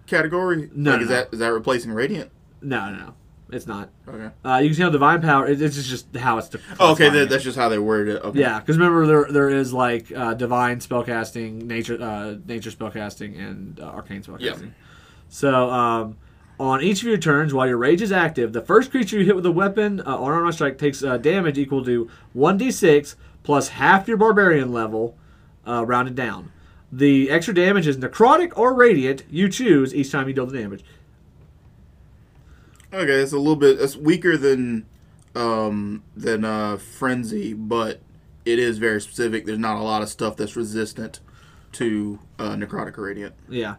category 0.08 0.70
No, 0.74 0.92
like 0.92 1.02
is 1.02 1.10
no. 1.10 1.16
that 1.16 1.30
is 1.32 1.40
that 1.40 1.54
replacing 1.54 1.92
radiant 1.92 2.32
no, 2.62 2.90
no, 2.92 2.98
no, 2.98 3.14
it's 3.52 3.68
not. 3.68 3.90
okay 4.08 4.30
Uh, 4.46 4.58
you 4.58 4.70
can 4.70 4.76
see 4.76 4.82
how 4.84 4.90
divine 4.90 5.22
power. 5.22 5.48
It, 5.48 5.62
it's 5.62 5.82
just 5.88 6.16
how 6.16 6.38
it's. 6.38 6.50
oh, 6.80 6.94
okay 6.94 7.10
that, 7.10 7.30
that's 7.30 7.44
just 7.44 7.58
how 7.58 7.70
they 7.70 7.80
worded 7.80 8.16
it 8.16 8.24
okay 8.24 8.40
Yeah, 8.40 8.60
because 8.60 8.78
remember 8.78 9.06
there 9.06 9.26
there 9.32 9.50
is 9.50 9.74
like 9.74 10.12
uh, 10.12 10.34
divine 10.34 10.80
spellcasting, 10.80 11.64
nature 11.64 12.02
uh, 12.02 12.36
nature 12.46 12.72
spellcasting, 12.72 13.38
and 13.40 13.80
uh, 13.80 13.84
arcane 13.86 14.24
spellcasting. 14.24 14.42
Yep. 14.42 14.74
So 15.30 15.70
um, 15.70 16.18
On 16.60 16.82
each 16.82 17.02
of 17.02 17.08
your 17.08 17.18
turns, 17.18 17.54
while 17.54 17.68
your 17.68 17.78
rage 17.78 18.02
is 18.02 18.12
active, 18.12 18.54
the 18.54 18.62
first 18.62 18.92
creature 18.92 19.18
you 19.18 19.26
hit 19.26 19.36
with 19.36 19.46
a 19.46 19.52
weapon 19.52 20.02
uh, 20.06 20.16
or 20.16 20.34
unarmed 20.34 20.54
strike 20.54 20.78
takes 20.78 21.04
uh, 21.04 21.18
damage 21.18 21.58
equal 21.58 21.84
to 21.86 22.10
1d6 22.36 23.16
plus 23.44 23.70
half 23.70 24.08
your 24.08 24.18
barbarian 24.18 24.72
level, 24.72 25.18
uh, 25.68 25.84
rounded 25.86 26.14
down. 26.16 26.52
The 26.92 27.32
extra 27.32 27.54
damage 27.54 27.88
is 27.88 27.98
necrotic 27.98 28.52
or 28.56 28.74
radiant. 28.74 29.24
You 29.30 29.50
choose 29.50 29.96
each 29.96 30.12
time 30.12 30.28
you 30.28 30.34
deal 30.34 30.46
the 30.46 30.58
damage. 30.60 30.84
Okay, 32.94 33.14
it's 33.22 33.32
a 33.32 33.38
little 33.38 33.56
bit. 33.56 33.80
It's 33.80 33.96
weaker 33.96 34.36
than 34.38 34.86
um, 35.34 36.04
than 36.16 36.44
uh, 36.44 36.78
frenzy, 36.78 37.54
but 37.54 38.02
it 38.46 38.60
is 38.60 38.78
very 38.78 39.00
specific. 39.00 39.46
There's 39.46 39.60
not 39.60 39.78
a 39.78 39.82
lot 39.82 40.02
of 40.02 40.10
stuff 40.10 40.36
that's 40.36 40.56
resistant 40.56 41.22
to 41.74 42.20
uh, 42.38 42.56
necrotic 42.56 42.98
radiant. 42.98 43.36
Yeah. 43.50 43.76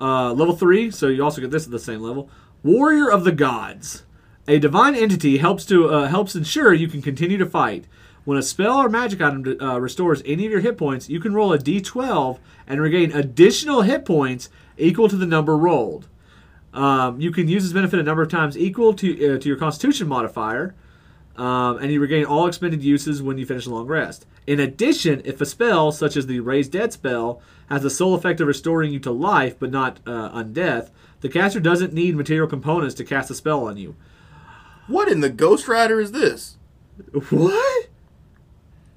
Uh, 0.00 0.32
level 0.32 0.56
three, 0.56 0.90
so 0.90 1.08
you 1.08 1.22
also 1.22 1.40
get 1.40 1.50
this 1.50 1.64
at 1.64 1.70
the 1.70 1.78
same 1.78 2.00
level. 2.00 2.28
Warrior 2.62 3.10
of 3.10 3.24
the 3.24 3.32
Gods. 3.32 4.04
A 4.48 4.58
divine 4.58 4.94
entity 4.94 5.38
helps 5.38 5.64
to 5.66 5.88
uh, 5.88 6.08
helps 6.08 6.34
ensure 6.34 6.72
you 6.72 6.88
can 6.88 7.02
continue 7.02 7.38
to 7.38 7.46
fight. 7.46 7.86
When 8.24 8.38
a 8.38 8.42
spell 8.42 8.78
or 8.78 8.88
magic 8.88 9.20
item 9.20 9.56
uh, 9.60 9.80
restores 9.80 10.22
any 10.24 10.46
of 10.46 10.52
your 10.52 10.60
hit 10.60 10.78
points, 10.78 11.08
you 11.08 11.18
can 11.18 11.34
roll 11.34 11.52
a 11.52 11.58
d12 11.58 12.38
and 12.68 12.80
regain 12.80 13.10
additional 13.12 13.82
hit 13.82 14.04
points 14.04 14.48
equal 14.76 15.08
to 15.08 15.16
the 15.16 15.26
number 15.26 15.56
rolled. 15.56 16.08
Um, 16.72 17.20
you 17.20 17.30
can 17.30 17.48
use 17.48 17.64
this 17.64 17.72
benefit 17.72 18.00
a 18.00 18.02
number 18.02 18.22
of 18.22 18.30
times 18.30 18.56
equal 18.56 18.94
to 18.94 19.34
uh, 19.34 19.38
to 19.38 19.48
your 19.48 19.58
Constitution 19.58 20.08
modifier, 20.08 20.74
um, 21.36 21.78
and 21.78 21.92
you 21.92 22.00
regain 22.00 22.24
all 22.24 22.46
expended 22.46 22.82
uses 22.82 23.22
when 23.22 23.38
you 23.38 23.46
finish 23.46 23.66
a 23.66 23.70
long 23.70 23.86
rest. 23.86 24.26
In 24.46 24.58
addition, 24.58 25.22
if 25.24 25.40
a 25.40 25.46
spell, 25.46 25.92
such 25.92 26.16
as 26.16 26.26
the 26.26 26.40
Raise 26.40 26.68
Dead 26.68 26.92
spell, 26.92 27.40
has 27.68 27.82
the 27.82 27.90
sole 27.90 28.14
effect 28.14 28.40
of 28.40 28.48
restoring 28.48 28.92
you 28.92 28.98
to 29.00 29.10
life 29.10 29.58
but 29.58 29.70
not 29.70 30.00
uh, 30.06 30.30
undeath, 30.30 30.90
the 31.20 31.28
caster 31.28 31.60
doesn't 31.60 31.92
need 31.92 32.16
material 32.16 32.48
components 32.48 32.94
to 32.96 33.04
cast 33.04 33.30
a 33.30 33.34
spell 33.34 33.64
on 33.64 33.76
you. 33.76 33.94
What 34.88 35.08
in 35.08 35.20
the 35.20 35.30
Ghost 35.30 35.68
Rider 35.68 36.00
is 36.00 36.12
this? 36.12 36.56
What? 37.30 37.88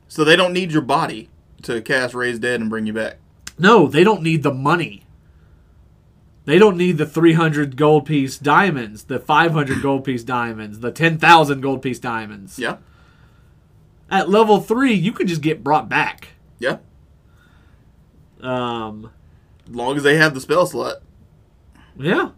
So 0.08 0.24
they 0.24 0.36
don't 0.36 0.54
need 0.54 0.72
your 0.72 0.82
body 0.82 1.30
to 1.64 1.82
cast 1.82 2.14
Raise 2.14 2.40
Dead 2.40 2.60
and 2.60 2.70
bring 2.70 2.88
you 2.88 2.94
back. 2.94 3.18
No, 3.58 3.88
they 3.88 4.04
don't 4.04 4.22
need 4.22 4.44
the 4.44 4.54
money. 4.54 5.05
They 6.46 6.60
don't 6.60 6.78
need 6.78 6.98
the 7.00 7.06
300 7.08 7.76
gold 7.76 8.06
piece 8.06 8.38
diamonds, 8.38 9.06
the 9.06 9.20
500 9.20 9.82
gold 9.82 10.04
piece 10.04 10.24
diamonds, 10.24 10.80
the 10.80 10.92
10,000 10.92 11.60
gold 11.62 11.82
piece 11.82 11.98
diamonds. 12.00 12.60
Yeah, 12.60 12.78
At 14.12 14.30
level 14.30 14.60
3, 14.62 14.94
you 14.94 15.12
can 15.12 15.26
just 15.28 15.42
get 15.42 15.64
brought 15.64 15.90
back. 15.90 16.30
yeah. 16.60 16.78
Um, 18.42 19.10
As 19.68 19.74
long 19.76 19.98
as 19.98 20.04
they 20.04 20.18
have 20.18 20.34
the 20.34 20.42
spell 20.42 20.66
slot. 20.68 20.98
yeah. 21.98 22.30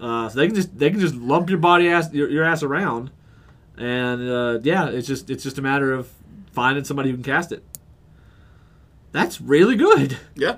Uh, 0.00 0.28
so 0.28 0.38
they 0.38 0.46
can 0.46 0.54
just 0.56 0.76
they 0.78 0.90
can 0.90 0.98
just 0.98 1.14
lump 1.14 1.48
your 1.48 1.58
body 1.60 1.88
ass 1.88 2.12
your, 2.12 2.28
your 2.28 2.42
ass 2.42 2.64
around, 2.64 3.12
and 3.76 4.28
uh, 4.28 4.58
yeah, 4.64 4.88
it's 4.88 5.06
just 5.06 5.30
it's 5.30 5.44
just 5.44 5.58
a 5.58 5.62
matter 5.62 5.92
of 5.92 6.10
finding 6.52 6.82
somebody 6.82 7.10
who 7.10 7.14
can 7.16 7.22
cast 7.22 7.52
it. 7.52 7.62
That's 9.12 9.40
really 9.40 9.76
good. 9.76 10.18
Yeah. 10.34 10.56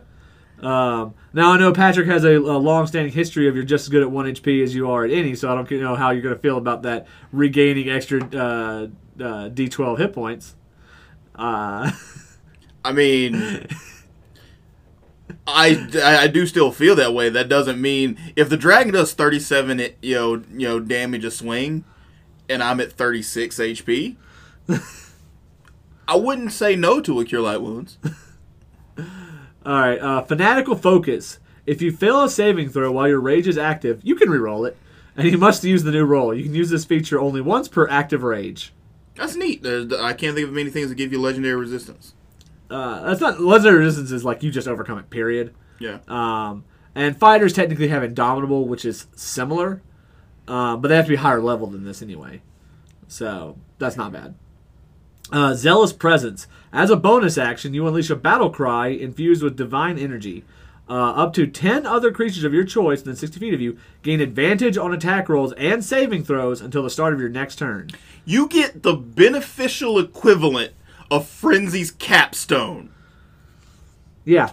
Um, 0.64 1.14
now 1.34 1.50
I 1.52 1.58
know 1.58 1.72
Patrick 1.72 2.06
has 2.06 2.24
a, 2.24 2.36
a 2.36 2.56
long-standing 2.56 3.12
history 3.12 3.48
of 3.48 3.54
you're 3.54 3.64
just 3.64 3.84
as 3.84 3.88
good 3.90 4.02
at 4.02 4.10
one 4.10 4.24
HP 4.24 4.62
as 4.62 4.74
you 4.74 4.90
are 4.90 5.04
at 5.04 5.10
any, 5.10 5.34
so 5.34 5.52
I 5.52 5.54
don't 5.54 5.70
know 5.70 5.94
how 5.94 6.10
you're 6.10 6.22
going 6.22 6.34
to 6.34 6.40
feel 6.40 6.56
about 6.56 6.82
that 6.82 7.06
regaining 7.32 7.90
extra 7.90 8.20
uh, 8.24 8.86
uh, 9.20 9.48
D12 9.50 9.98
hit 9.98 10.12
points. 10.14 10.54
Uh, 11.34 11.90
I 12.82 12.92
mean, 12.92 13.66
I, 15.46 15.86
I 16.02 16.26
do 16.28 16.46
still 16.46 16.72
feel 16.72 16.94
that 16.96 17.12
way. 17.12 17.28
That 17.28 17.48
doesn't 17.48 17.80
mean 17.80 18.16
if 18.34 18.48
the 18.48 18.56
dragon 18.56 18.94
does 18.94 19.12
37 19.12 19.80
it- 19.80 19.98
you 20.00 20.14
know 20.14 20.34
you 20.52 20.68
know 20.68 20.80
damage 20.80 21.24
a 21.24 21.30
swing, 21.30 21.84
and 22.48 22.62
I'm 22.62 22.80
at 22.80 22.92
36 22.92 23.56
HP, 23.58 24.16
I 26.08 26.16
wouldn't 26.16 26.52
say 26.52 26.74
no 26.76 27.00
to 27.02 27.20
a 27.20 27.24
cure 27.24 27.42
light 27.42 27.60
wounds. 27.60 27.98
All 29.64 29.80
right, 29.80 29.98
uh, 29.98 30.22
fanatical 30.22 30.76
focus. 30.76 31.38
If 31.66 31.80
you 31.80 31.92
fail 31.92 32.22
a 32.22 32.28
saving 32.28 32.68
throw 32.68 32.92
while 32.92 33.08
your 33.08 33.20
rage 33.20 33.48
is 33.48 33.56
active, 33.56 34.00
you 34.02 34.14
can 34.14 34.28
reroll 34.28 34.68
it, 34.68 34.76
and 35.16 35.30
you 35.30 35.38
must 35.38 35.64
use 35.64 35.82
the 35.82 35.90
new 35.90 36.04
roll. 36.04 36.34
You 36.34 36.44
can 36.44 36.54
use 36.54 36.70
this 36.70 36.84
feature 36.84 37.18
only 37.18 37.40
once 37.40 37.68
per 37.68 37.88
active 37.88 38.22
rage. 38.22 38.72
That's 39.14 39.36
neat. 39.36 39.64
I 39.64 40.12
can't 40.12 40.34
think 40.34 40.48
of 40.48 40.52
many 40.52 40.70
things 40.70 40.88
that 40.88 40.96
give 40.96 41.12
you 41.12 41.20
legendary 41.20 41.56
resistance. 41.56 42.14
Uh, 42.70 43.02
that's 43.04 43.20
not 43.20 43.40
legendary 43.40 43.84
resistance 43.84 44.10
is 44.10 44.24
like 44.24 44.42
you 44.42 44.50
just 44.50 44.66
overcome 44.68 44.98
it. 44.98 45.08
Period. 45.08 45.54
Yeah. 45.78 45.98
Um, 46.08 46.64
and 46.94 47.16
fighters 47.16 47.52
technically 47.52 47.88
have 47.88 48.02
Indomitable, 48.02 48.66
which 48.66 48.84
is 48.84 49.06
similar, 49.14 49.82
uh, 50.48 50.76
but 50.76 50.88
they 50.88 50.96
have 50.96 51.06
to 51.06 51.10
be 51.10 51.16
higher 51.16 51.40
level 51.40 51.66
than 51.68 51.84
this 51.84 52.02
anyway. 52.02 52.42
So 53.08 53.56
that's 53.78 53.96
not 53.96 54.12
bad. 54.12 54.34
Uh, 55.32 55.54
Zealous 55.54 55.92
Presence. 55.92 56.46
As 56.72 56.90
a 56.90 56.96
bonus 56.96 57.38
action, 57.38 57.72
you 57.72 57.86
unleash 57.86 58.10
a 58.10 58.16
battle 58.16 58.50
cry 58.50 58.88
infused 58.88 59.42
with 59.42 59.56
divine 59.56 59.98
energy. 59.98 60.44
Uh, 60.88 61.12
up 61.12 61.32
to 61.32 61.46
10 61.46 61.86
other 61.86 62.12
creatures 62.12 62.44
of 62.44 62.52
your 62.52 62.64
choice 62.64 63.00
within 63.00 63.16
60 63.16 63.40
feet 63.40 63.54
of 63.54 63.60
you 63.60 63.78
gain 64.02 64.20
advantage 64.20 64.76
on 64.76 64.92
attack 64.92 65.30
rolls 65.30 65.54
and 65.54 65.82
saving 65.82 66.22
throws 66.22 66.60
until 66.60 66.82
the 66.82 66.90
start 66.90 67.14
of 67.14 67.20
your 67.20 67.30
next 67.30 67.56
turn. 67.56 67.90
You 68.26 68.48
get 68.48 68.82
the 68.82 68.94
beneficial 68.94 69.98
equivalent 69.98 70.72
of 71.10 71.26
Frenzy's 71.26 71.90
capstone. 71.90 72.90
Yeah, 74.26 74.50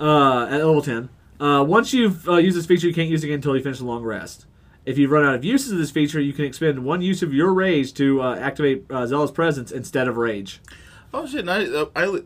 uh, 0.00 0.46
at 0.50 0.64
level 0.64 0.82
10. 0.82 1.08
Uh, 1.38 1.64
once 1.64 1.92
you've 1.94 2.28
uh, 2.28 2.36
used 2.36 2.56
this 2.56 2.66
feature, 2.66 2.88
you 2.88 2.94
can't 2.94 3.08
use 3.08 3.22
it 3.22 3.28
again 3.28 3.36
until 3.36 3.56
you 3.56 3.62
finish 3.62 3.80
a 3.80 3.84
long 3.84 4.02
rest. 4.02 4.46
If 4.90 4.98
you 4.98 5.06
run 5.06 5.24
out 5.24 5.36
of 5.36 5.44
uses 5.44 5.70
of 5.70 5.78
this 5.78 5.92
feature, 5.92 6.20
you 6.20 6.32
can 6.32 6.44
expend 6.44 6.84
one 6.84 7.00
use 7.00 7.22
of 7.22 7.32
your 7.32 7.54
rage 7.54 7.94
to 7.94 8.20
uh, 8.22 8.34
activate 8.34 8.90
uh, 8.90 9.06
Zealous 9.06 9.30
Presence 9.30 9.70
instead 9.70 10.08
of 10.08 10.16
rage. 10.16 10.60
Oh 11.14 11.28
shit! 11.28 11.48
I, 11.48 11.84
I, 11.94 12.20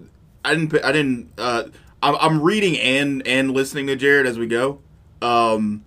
I 0.46 0.54
didn't. 0.54 0.82
I 0.82 0.90
didn't. 0.90 1.30
Uh, 1.36 1.64
I'm, 2.02 2.16
I'm 2.16 2.42
reading 2.42 2.78
and 2.78 3.26
and 3.26 3.50
listening 3.50 3.86
to 3.88 3.96
Jared 3.96 4.26
as 4.26 4.38
we 4.38 4.46
go. 4.46 4.80
Um, 5.20 5.84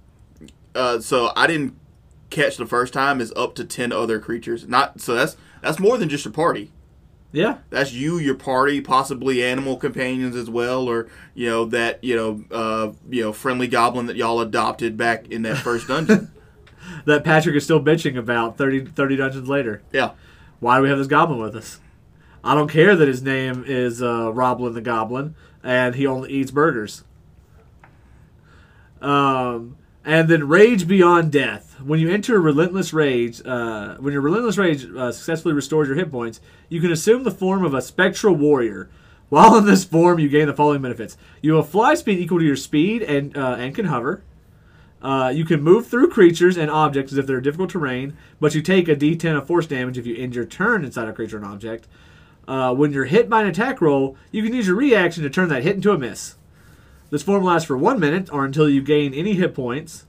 uh, 0.76 1.00
so 1.00 1.32
I 1.36 1.48
didn't 1.48 1.76
catch 2.30 2.58
the 2.58 2.68
first 2.68 2.94
time 2.94 3.22
is 3.22 3.34
up 3.36 3.56
to 3.56 3.66
ten 3.66 3.92
other 3.92 4.20
creatures. 4.20 4.68
Not 4.68 5.02
so 5.02 5.16
that's 5.16 5.36
that's 5.64 5.80
more 5.80 5.98
than 5.98 6.10
just 6.10 6.26
your 6.26 6.32
party. 6.32 6.72
Yeah, 7.32 7.58
That's 7.72 7.92
you, 7.92 8.20
your 8.20 8.36
party, 8.36 8.82
possibly 8.82 9.44
animal 9.44 9.78
companions 9.78 10.36
as 10.36 10.48
well, 10.48 10.88
or 10.88 11.10
you 11.34 11.50
know 11.50 11.66
that 11.66 12.04
you 12.04 12.16
know 12.16 12.44
uh, 12.52 12.94
you 13.10 13.24
know 13.24 13.34
friendly 13.34 13.68
goblin 13.68 14.06
that 14.06 14.16
y'all 14.16 14.42
adopted 14.42 14.96
back 14.96 15.28
in 15.30 15.42
that 15.42 15.58
first 15.58 15.88
dungeon. 15.88 16.32
that 17.06 17.24
Patrick 17.24 17.56
is 17.56 17.64
still 17.64 17.82
bitching 17.84 18.18
about 18.18 18.58
30, 18.58 18.86
30 18.86 19.16
dungeons 19.16 19.50
later. 19.50 19.82
yeah, 19.92 20.12
Why 20.60 20.78
do 20.78 20.84
we 20.84 20.90
have 20.90 20.98
this 20.98 21.08
goblin 21.08 21.40
with 21.40 21.56
us? 21.56 21.80
I 22.44 22.54
don't 22.56 22.70
care 22.70 22.96
that 22.96 23.08
his 23.08 23.22
name 23.22 23.64
is 23.68 24.02
uh, 24.02 24.32
Roblin 24.32 24.74
the 24.74 24.82
Goblin 24.82 25.36
and 25.64 25.96
he 25.96 26.08
only 26.08 26.32
eats 26.32 26.52
burgers. 26.52 27.04
Um, 29.02 29.78
and 30.06 30.28
then 30.30 30.48
Rage 30.48 30.88
Beyond 30.88 31.32
Death. 31.32 31.80
When 31.82 32.00
you 32.00 32.10
enter 32.10 32.40
Relentless 32.40 32.94
Rage, 32.94 33.42
uh, 33.46 33.96
when 33.98 34.14
your 34.14 34.22
Relentless 34.22 34.58
Rage 34.58 34.86
uh, 34.86 35.12
successfully 35.12 35.54
restores 35.54 35.88
your 35.88 35.98
hit 35.98 36.10
points, 36.10 36.40
you 36.70 36.82
can 36.82 36.92
assume 36.92 37.24
the 37.24 37.32
form 37.32 37.64
of 37.66 37.74
a 37.74 37.82
Spectral 37.82 38.34
Warrior. 38.34 38.90
While 39.30 39.58
in 39.58 39.66
this 39.66 39.84
form, 39.84 40.20
you 40.20 40.30
gain 40.30 40.48
the 40.48 40.54
following 40.54 40.82
benefits: 40.82 41.18
you 41.42 41.56
have 41.56 41.68
fly 41.68 41.96
speed 41.96 42.18
equal 42.20 42.40
to 42.40 42.46
your 42.46 42.56
speed 42.56 43.04
and 43.04 43.36
uh, 43.36 43.58
and 43.60 43.76
can 43.76 43.86
hover. 43.86 44.24
Uh, 45.08 45.30
you 45.30 45.46
can 45.46 45.62
move 45.62 45.88
through 45.88 46.10
creatures 46.10 46.58
and 46.58 46.70
objects 46.70 47.14
as 47.14 47.18
if 47.18 47.26
they're 47.26 47.40
difficult 47.40 47.70
terrain, 47.70 48.18
but 48.42 48.54
you 48.54 48.62
take 48.62 48.90
a 48.90 48.96
d10 48.96 49.38
of 49.38 49.48
force 49.48 49.66
damage 49.66 49.98
if 49.98 50.06
you 50.06 50.14
end 50.18 50.36
your 50.36 50.44
turn 50.44 50.84
inside 50.84 51.08
a 51.08 51.14
creature 51.14 51.38
or 51.38 51.40
an 51.40 51.46
object. 51.46 51.88
Uh, 52.46 52.76
when 52.76 52.92
you're 52.92 53.06
hit 53.06 53.30
by 53.30 53.42
an 53.42 53.48
attack 53.48 53.80
roll, 53.80 54.18
you 54.34 54.44
can 54.44 54.54
use 54.54 54.68
your 54.68 54.76
reaction 54.76 55.24
to 55.24 55.30
turn 55.30 55.48
that 55.48 55.64
hit 55.64 55.78
into 55.78 55.94
a 55.94 55.98
miss. 55.98 56.36
This 57.10 57.24
form 57.24 57.42
lasts 57.42 57.66
for 57.66 57.78
one 57.78 58.02
minute 58.02 58.30
or 58.34 58.44
until 58.44 58.70
you 58.70 58.82
gain 58.82 59.14
any 59.14 59.36
hit 59.36 59.56
points, 59.56 60.08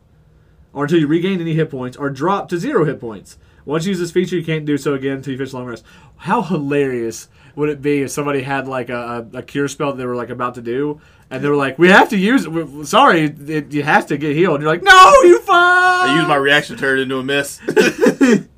or 0.73 0.83
until 0.83 0.99
you 0.99 1.07
regain 1.07 1.41
any 1.41 1.55
hit 1.55 1.71
points, 1.71 1.97
or 1.97 2.11
drop 2.11 2.49
to 2.49 2.59
zero 2.59 2.85
hit 2.85 2.99
points. 2.99 3.39
Once 3.69 3.85
you 3.85 3.91
use 3.91 3.99
this 3.99 4.11
feature, 4.11 4.35
you 4.35 4.43
can't 4.43 4.65
do 4.65 4.79
so 4.79 4.95
again 4.95 5.19
until 5.19 5.31
you 5.31 5.37
finish 5.37 5.53
long 5.53 5.67
rest. 5.67 5.85
How 6.17 6.41
hilarious 6.41 7.29
would 7.55 7.69
it 7.69 7.83
be 7.83 8.01
if 8.01 8.11
somebody 8.11 8.41
had 8.41 8.67
like 8.67 8.89
a, 8.89 9.29
a, 9.35 9.43
cure 9.43 9.69
spell 9.69 9.93
that 9.93 9.99
they 9.99 10.07
were 10.07 10.17
like 10.17 10.31
about 10.31 10.55
to 10.55 10.63
do, 10.63 11.03
and 11.29 11.45
they 11.45 11.49
were 11.51 11.55
like, 11.55 11.79
"We 11.79 11.91
have 11.91 12.09
to 12.09 12.17
use 12.17 12.47
it. 12.47 12.51
we- 12.51 12.87
Sorry, 12.87 13.25
it, 13.25 13.71
you 13.71 13.83
have 13.83 14.07
to 14.07 14.17
get 14.17 14.35
healed." 14.35 14.55
And 14.55 14.63
you're 14.63 14.73
like, 14.73 14.83
"No, 14.83 15.13
you 15.23 15.39
fine." 15.43 16.09
I 16.09 16.17
used 16.17 16.29
my 16.29 16.37
reaction 16.37 16.77
to 16.77 16.81
turn 16.81 16.99
it 16.99 17.03
into 17.03 17.19
a 17.19 17.23
miss. 17.23 17.61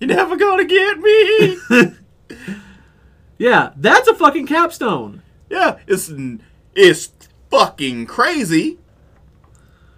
You're 0.00 0.08
never 0.08 0.36
gonna 0.36 0.64
get 0.64 0.98
me. 0.98 1.58
Yeah, 3.36 3.72
that's 3.76 4.06
a 4.08 4.14
fucking 4.14 4.46
capstone. 4.46 5.20
Yeah, 5.50 5.78
it's 5.86 6.10
it's 6.74 7.12
fucking 7.50 8.06
crazy. 8.06 8.78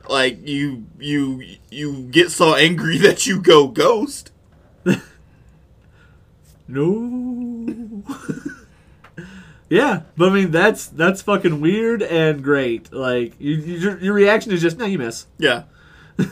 Like 0.08 0.46
you 0.46 0.86
you 0.98 1.42
you 1.70 2.02
get 2.04 2.30
so 2.30 2.54
angry 2.54 2.98
that 3.06 3.26
you 3.26 3.40
go 3.40 3.68
ghost. 3.68 4.32
No. 6.68 8.02
Yeah, 9.68 10.02
but 10.16 10.30
I 10.30 10.32
mean 10.32 10.50
that's 10.50 10.86
that's 10.86 11.22
fucking 11.22 11.60
weird 11.60 12.02
and 12.02 12.42
great. 12.42 12.92
Like 12.92 13.34
you, 13.40 13.54
you, 13.54 13.74
your, 13.78 13.98
your 13.98 14.14
reaction 14.14 14.52
is 14.52 14.60
just 14.60 14.78
no, 14.78 14.84
you 14.84 14.98
miss. 14.98 15.26
Yeah. 15.38 15.64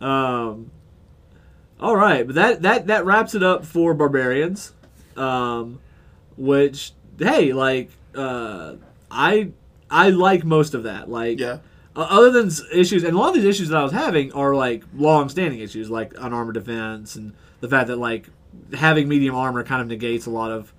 Um, 0.00 0.72
all 1.78 1.94
right, 1.94 2.26
but 2.26 2.34
that 2.34 2.62
that 2.62 2.88
that 2.88 3.04
wraps 3.04 3.36
it 3.36 3.44
up 3.44 3.64
for 3.64 3.94
barbarians. 3.94 4.72
Um, 5.16 5.78
which 6.36 6.92
hey, 7.20 7.52
like 7.52 7.88
uh, 8.16 8.74
I 9.08 9.52
I 9.92 10.08
like 10.10 10.44
most 10.44 10.74
of 10.74 10.82
that. 10.84 11.08
Like 11.10 11.38
Yeah. 11.38 11.58
uh, 11.94 12.06
other 12.08 12.30
than 12.30 12.50
issues, 12.72 13.04
and 13.04 13.14
a 13.14 13.18
lot 13.18 13.28
of 13.28 13.34
these 13.34 13.44
issues 13.44 13.68
that 13.68 13.78
I 13.78 13.82
was 13.82 13.92
having 13.92 14.32
are 14.32 14.54
like 14.54 14.84
long-standing 14.96 15.60
issues, 15.60 15.90
like 15.90 16.18
on 16.18 16.26
unarmored 16.26 16.54
defense, 16.54 17.14
and 17.16 17.32
the 17.60 17.68
fact 17.68 17.88
that 17.88 17.96
like 17.98 18.28
having 18.74 19.08
medium 19.08 19.34
armor 19.34 19.62
kind 19.64 19.80
of 19.82 19.88
negates 19.88 20.26
a 20.26 20.30
lot 20.30 20.50
of 20.50 20.72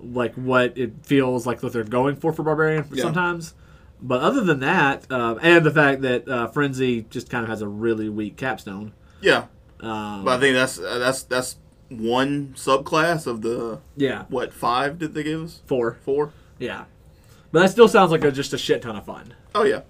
like 0.00 0.34
what 0.34 0.76
it 0.78 0.92
feels 1.04 1.46
like 1.46 1.62
what 1.62 1.72
they're 1.72 1.84
going 1.84 2.16
for 2.16 2.32
for 2.32 2.42
barbarian 2.42 2.84
Yeah. 2.92 3.02
sometimes. 3.04 3.54
But 4.02 4.22
other 4.22 4.40
than 4.40 4.60
that, 4.60 5.10
um, 5.12 5.38
and 5.42 5.64
the 5.64 5.70
fact 5.70 6.00
that 6.02 6.26
uh, 6.26 6.46
frenzy 6.48 7.06
just 7.10 7.28
kind 7.28 7.42
of 7.44 7.50
has 7.50 7.60
a 7.60 7.68
really 7.68 8.08
weak 8.08 8.36
capstone. 8.36 8.92
Yeah. 9.20 9.44
Um, 9.80 10.24
But 10.24 10.38
I 10.38 10.40
think 10.40 10.54
that's 10.54 10.78
uh, 10.78 10.98
that's 10.98 11.22
that's 11.24 11.56
one 11.90 12.54
subclass 12.56 13.26
of 13.26 13.42
the 13.42 13.80
yeah, 13.96 14.24
what 14.28 14.52
five 14.54 14.98
did 14.98 15.12
they 15.14 15.22
give 15.22 15.42
us? 15.42 15.60
four. 15.66 15.98
Four. 16.04 16.30
Yeah, 16.58 16.84
but 17.52 17.60
that 17.60 17.70
still 17.70 17.88
sounds 17.88 18.10
like 18.10 18.24
a, 18.24 18.30
just 18.32 18.52
a 18.52 18.58
shit 18.58 18.82
ton 18.82 18.96
of 18.96 19.04
fun. 19.04 19.34
Oh 19.54 19.64
yeah, 19.64 19.80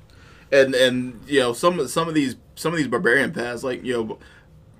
and 0.53 0.75
and 0.75 1.21
you 1.27 1.41
know 1.41 1.53
some 1.53 1.87
some 1.89 2.09
of 2.09 2.15
these 2.15 2.37
some 2.55 2.73
of 2.73 2.79
these 2.79 2.89
barbarian 2.89 3.33
paths 3.33 3.63
like 3.65 3.85
you 3.85 3.93
know, 3.95 4.19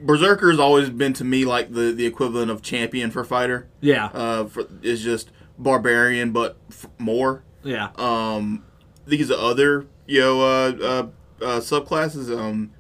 berserker's 0.01 0.59
always 0.59 0.91
been 0.91 1.13
to 1.15 1.25
me 1.25 1.45
like 1.45 1.73
the 1.73 1.93
the 1.93 2.07
equivalent 2.07 2.51
of 2.51 2.63
champion 2.63 3.11
for 3.11 3.25
fighter. 3.25 3.69
Yeah, 3.81 4.07
Uh, 4.07 4.45
for, 4.47 4.65
is 4.83 5.03
just 5.03 5.31
barbarian 5.59 6.33
but 6.33 6.57
f- 6.71 6.87
more. 6.99 7.43
yeah, 7.63 7.91
Um, 7.97 8.65
these 9.07 9.31
other 9.31 9.87
you 10.07 10.21
know 10.21 10.41
uh, 10.41 10.73
uh, 10.83 11.07
uh, 11.45 11.61
subclasses 11.61 12.35
um, 12.37 12.73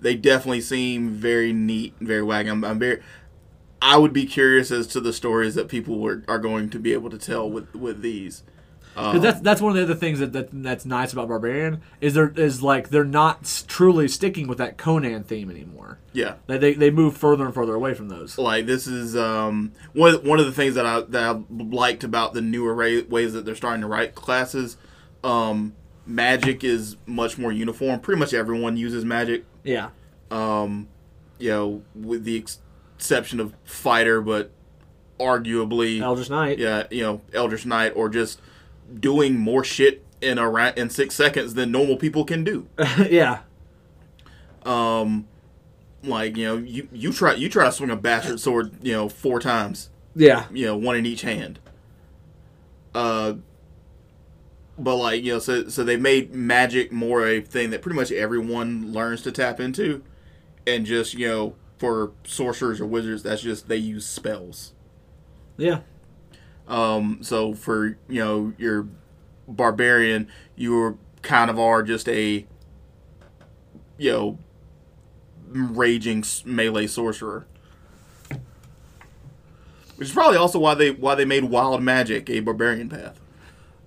they 0.00 0.14
definitely 0.14 0.60
seem 0.60 1.10
very 1.10 1.52
neat, 1.52 1.94
and 1.98 2.06
very 2.08 2.22
wacky. 2.22 2.50
I'm, 2.50 2.64
I'm 2.64 2.78
very. 2.78 3.00
I 3.80 3.98
would 3.98 4.12
be 4.12 4.24
curious 4.26 4.70
as 4.70 4.86
to 4.88 5.00
the 5.00 5.12
stories 5.12 5.54
that 5.56 5.68
people 5.68 5.98
were, 5.98 6.22
are 6.26 6.38
going 6.38 6.70
to 6.70 6.78
be 6.78 6.92
able 6.94 7.10
to 7.10 7.18
tell 7.18 7.48
with 7.48 7.74
with 7.74 8.02
these. 8.02 8.42
Um, 8.96 9.12
'Cause 9.14 9.22
that's 9.22 9.40
that's 9.40 9.60
one 9.60 9.70
of 9.70 9.76
the 9.76 9.82
other 9.82 9.94
things 9.98 10.20
that, 10.20 10.32
that 10.34 10.48
that's 10.52 10.86
nice 10.86 11.12
about 11.12 11.26
barbarian 11.28 11.80
is 12.00 12.14
they're 12.14 12.32
like 12.60 12.90
they're 12.90 13.04
not 13.04 13.64
truly 13.66 14.06
sticking 14.06 14.46
with 14.46 14.58
that 14.58 14.76
Conan 14.78 15.24
theme 15.24 15.50
anymore. 15.50 15.98
yeah. 16.12 16.34
They 16.46 16.58
they, 16.58 16.74
they 16.74 16.90
move 16.90 17.16
further 17.16 17.44
and 17.44 17.52
further 17.52 17.74
away 17.74 17.94
from 17.94 18.08
those. 18.08 18.38
like 18.38 18.66
this 18.66 18.86
is 18.86 19.16
um, 19.16 19.72
one 19.94 20.14
one 20.24 20.38
of 20.38 20.46
the 20.46 20.52
things 20.52 20.74
that 20.76 20.86
I 20.86 21.00
that 21.00 21.36
I 21.36 21.40
liked 21.50 22.04
about 22.04 22.34
the 22.34 22.40
newer 22.40 22.72
ra- 22.74 23.02
ways 23.08 23.32
that 23.32 23.44
they're 23.44 23.56
starting 23.56 23.80
to 23.80 23.88
write 23.88 24.14
classes. 24.14 24.76
Um, 25.24 25.74
magic 26.06 26.62
is 26.62 26.96
much 27.06 27.36
more 27.38 27.50
uniform. 27.50 27.98
Pretty 27.98 28.18
much 28.20 28.32
everyone 28.34 28.76
uses 28.76 29.04
magic. 29.04 29.44
Yeah, 29.64 29.88
Um, 30.30 30.88
you 31.38 31.48
know, 31.50 31.82
with 31.94 32.24
the 32.24 32.36
ex- 32.38 32.58
exception 32.96 33.40
of 33.40 33.54
fighter, 33.64 34.20
but 34.20 34.50
arguably, 35.18 36.00
Eldritch 36.00 36.30
Knight. 36.30 36.58
yeah, 36.58 36.84
you 36.90 37.02
know, 37.02 37.20
Eldritch 37.32 37.66
Knight 37.66 37.92
or 37.96 38.08
just 38.08 38.40
doing 38.92 39.38
more 39.38 39.64
shit 39.64 40.04
in 40.20 40.38
a 40.38 40.48
rat 40.48 40.76
in 40.78 40.88
six 40.90 41.14
seconds 41.14 41.54
than 41.54 41.70
normal 41.72 41.96
people 41.96 42.24
can 42.24 42.44
do. 42.44 42.66
yeah, 43.08 43.40
Um, 44.64 45.26
like 46.02 46.36
you 46.36 46.46
know, 46.46 46.56
you 46.58 46.88
you 46.92 47.12
try 47.12 47.34
you 47.34 47.48
try 47.48 47.64
to 47.64 47.72
swing 47.72 47.90
a 47.90 47.96
bastard 47.96 48.40
sword, 48.40 48.72
you 48.82 48.92
know, 48.92 49.08
four 49.08 49.40
times. 49.40 49.90
yeah, 50.14 50.46
you 50.52 50.66
know, 50.66 50.76
one 50.76 50.96
in 50.96 51.06
each 51.06 51.22
hand. 51.22 51.58
Uh, 52.94 53.34
but 54.78 54.96
like 54.96 55.22
you 55.22 55.32
know, 55.34 55.38
so 55.38 55.68
so 55.68 55.84
they 55.84 55.96
made 55.96 56.34
magic 56.34 56.92
more 56.92 57.26
a 57.26 57.40
thing 57.40 57.70
that 57.70 57.82
pretty 57.82 57.96
much 57.96 58.10
everyone 58.12 58.92
learns 58.92 59.22
to 59.22 59.32
tap 59.32 59.60
into, 59.60 60.02
and 60.66 60.84
just 60.86 61.14
you 61.14 61.26
know, 61.28 61.54
for 61.78 62.12
sorcerers 62.24 62.80
or 62.80 62.86
wizards, 62.86 63.22
that's 63.22 63.42
just 63.42 63.68
they 63.68 63.76
use 63.76 64.06
spells. 64.06 64.72
yeah, 65.56 65.80
Um, 66.66 67.18
so 67.22 67.54
for 67.54 67.98
you 68.08 68.20
know 68.20 68.52
your 68.58 68.88
barbarian, 69.46 70.28
you 70.56 70.98
kind 71.22 71.50
of 71.50 71.58
are 71.58 71.82
just 71.82 72.08
a 72.08 72.46
you 73.98 74.12
know 74.12 74.38
raging 75.48 76.24
melee 76.44 76.86
sorcerer. 76.86 77.46
Which 79.96 80.08
is 80.08 80.14
probably 80.14 80.36
also 80.36 80.58
why 80.58 80.74
they 80.74 80.90
why 80.90 81.14
they 81.14 81.24
made 81.24 81.44
wild 81.44 81.82
magic 81.82 82.28
a 82.28 82.40
barbarian 82.40 82.88
path. 82.88 83.20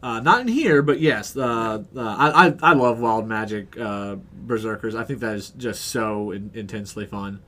Uh, 0.02 0.20
not 0.20 0.42
in 0.42 0.48
here, 0.48 0.82
but 0.84 1.00
yes, 1.00 1.36
uh, 1.36 1.84
uh, 1.96 2.00
I, 2.00 2.48
I 2.48 2.54
I 2.62 2.74
love 2.74 3.00
Wild 3.00 3.28
Magic 3.28 3.78
uh, 3.80 4.16
Berserkers. 4.32 4.96
I 4.96 5.04
think 5.04 5.20
that 5.22 5.36
is 5.36 5.50
just 5.50 5.86
so 5.86 6.32
in, 6.32 6.52
intensely 6.54 7.08
fun. 7.08 7.42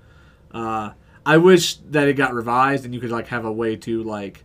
Uh, 0.51 0.91
I 1.25 1.37
wish 1.37 1.75
that 1.75 2.07
it 2.07 2.15
got 2.15 2.33
revised 2.33 2.85
and 2.85 2.93
you 2.93 2.99
could 2.99 3.11
like 3.11 3.27
have 3.27 3.45
a 3.45 3.51
way 3.51 3.75
to 3.77 4.03
like 4.03 4.43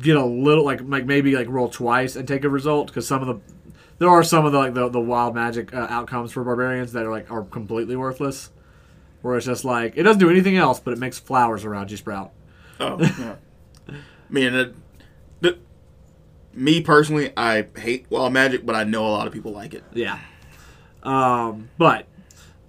get 0.00 0.16
a 0.16 0.24
little 0.24 0.64
like 0.64 0.80
like 0.82 1.04
maybe 1.04 1.34
like 1.36 1.48
roll 1.48 1.68
twice 1.68 2.16
and 2.16 2.26
take 2.26 2.44
a 2.44 2.48
result 2.48 2.88
because 2.88 3.06
some 3.06 3.22
of 3.22 3.28
the 3.28 3.54
there 3.98 4.08
are 4.08 4.24
some 4.24 4.44
of 4.44 4.52
the 4.52 4.58
like 4.58 4.74
the, 4.74 4.88
the 4.88 5.00
Wild 5.00 5.34
Magic 5.34 5.72
uh, 5.74 5.86
outcomes 5.90 6.32
for 6.32 6.42
barbarians 6.44 6.92
that 6.92 7.04
are 7.04 7.10
like 7.10 7.30
are 7.30 7.42
completely 7.42 7.96
worthless. 7.96 8.50
Where 9.20 9.36
it's 9.36 9.46
just 9.46 9.64
like 9.64 9.94
it 9.96 10.02
doesn't 10.02 10.18
do 10.18 10.30
anything 10.30 10.56
else, 10.56 10.80
but 10.80 10.92
it 10.92 10.98
makes 10.98 11.18
flowers 11.18 11.64
around 11.64 11.90
you 11.90 11.96
sprout. 11.96 12.32
Oh, 12.80 12.98
yeah. 13.18 13.36
I 13.88 13.94
mean, 14.28 14.54
it, 14.54 14.74
me 16.54 16.80
personally, 16.80 17.32
I 17.36 17.66
hate 17.76 18.06
wild 18.10 18.32
magic, 18.32 18.64
but 18.66 18.74
I 18.74 18.84
know 18.84 19.06
a 19.06 19.10
lot 19.10 19.26
of 19.26 19.32
people 19.32 19.52
like 19.52 19.74
it. 19.74 19.84
Yeah. 19.92 20.18
Um, 21.02 21.70
but 21.78 22.06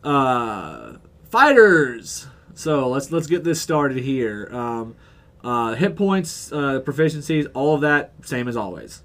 uh, 0.03 0.93
fighters. 1.29 2.27
So 2.55 2.87
let's 2.89 3.11
let's 3.11 3.27
get 3.27 3.43
this 3.43 3.61
started 3.61 3.97
here. 3.97 4.49
Um, 4.51 4.95
uh, 5.43 5.73
hit 5.75 5.95
points, 5.95 6.51
uh, 6.51 6.79
proficiencies, 6.81 7.47
all 7.53 7.75
of 7.75 7.81
that 7.81 8.13
same 8.23 8.47
as 8.47 8.55
always. 8.55 9.03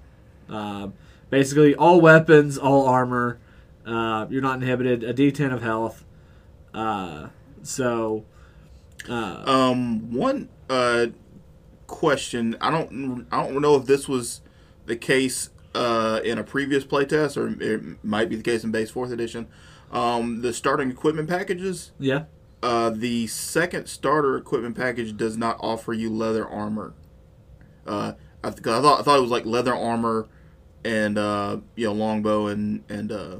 Uh, 0.49 0.89
basically, 1.29 1.75
all 1.75 1.99
weapons, 2.01 2.57
all 2.57 2.87
armor. 2.87 3.39
Uh, 3.85 4.25
you're 4.29 4.41
not 4.41 4.55
inhibited. 4.61 5.03
A 5.03 5.13
D10 5.13 5.53
of 5.53 5.61
health. 5.61 6.05
Uh, 6.73 7.29
so 7.63 8.23
uh, 9.09 9.43
Um, 9.45 10.11
one 10.13 10.49
uh 10.69 11.07
question, 11.87 12.55
I 12.61 12.69
don't 12.71 13.25
I 13.31 13.43
don't 13.47 13.61
know 13.61 13.75
if 13.75 13.85
this 13.85 14.07
was 14.07 14.41
the 14.85 14.95
case 14.95 15.49
uh 15.75 16.19
in 16.23 16.37
a 16.37 16.43
previous 16.43 16.83
playtest 16.83 17.35
or 17.37 17.61
it 17.61 18.03
might 18.03 18.29
be 18.29 18.35
the 18.35 18.43
case 18.43 18.63
in 18.63 18.71
base 18.71 18.91
fourth 18.91 19.11
edition. 19.11 19.47
Um, 19.91 20.41
the 20.41 20.53
starting 20.53 20.91
equipment 20.91 21.27
packages. 21.29 21.91
yeah, 21.99 22.25
Uh, 22.61 22.89
the 22.89 23.25
second 23.27 23.87
starter 23.87 24.35
equipment 24.35 24.75
package 24.75 25.15
does 25.15 25.37
not 25.37 25.57
offer 25.61 25.93
you 25.93 26.09
leather 26.09 26.45
armor. 26.47 26.93
Uh, 27.87 28.13
I, 28.43 28.49
th- 28.49 28.67
I 28.67 28.81
thought 28.81 28.99
I 28.99 29.03
thought 29.03 29.17
it 29.17 29.21
was 29.21 29.31
like 29.31 29.45
leather 29.45 29.73
armor 29.73 30.27
and 30.83 31.17
uh, 31.17 31.57
you 31.75 31.87
know 31.87 31.93
longbow 31.93 32.47
and 32.47 32.83
and 32.89 33.11
uh, 33.11 33.37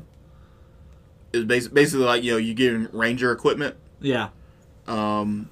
it's 1.34 1.46
basically 1.46 1.76
basically 1.76 2.06
like 2.06 2.24
you 2.24 2.32
know 2.32 2.38
you 2.38 2.54
get 2.54 2.94
ranger 2.94 3.32
equipment, 3.32 3.76
yeah, 4.00 4.30
um, 4.88 5.50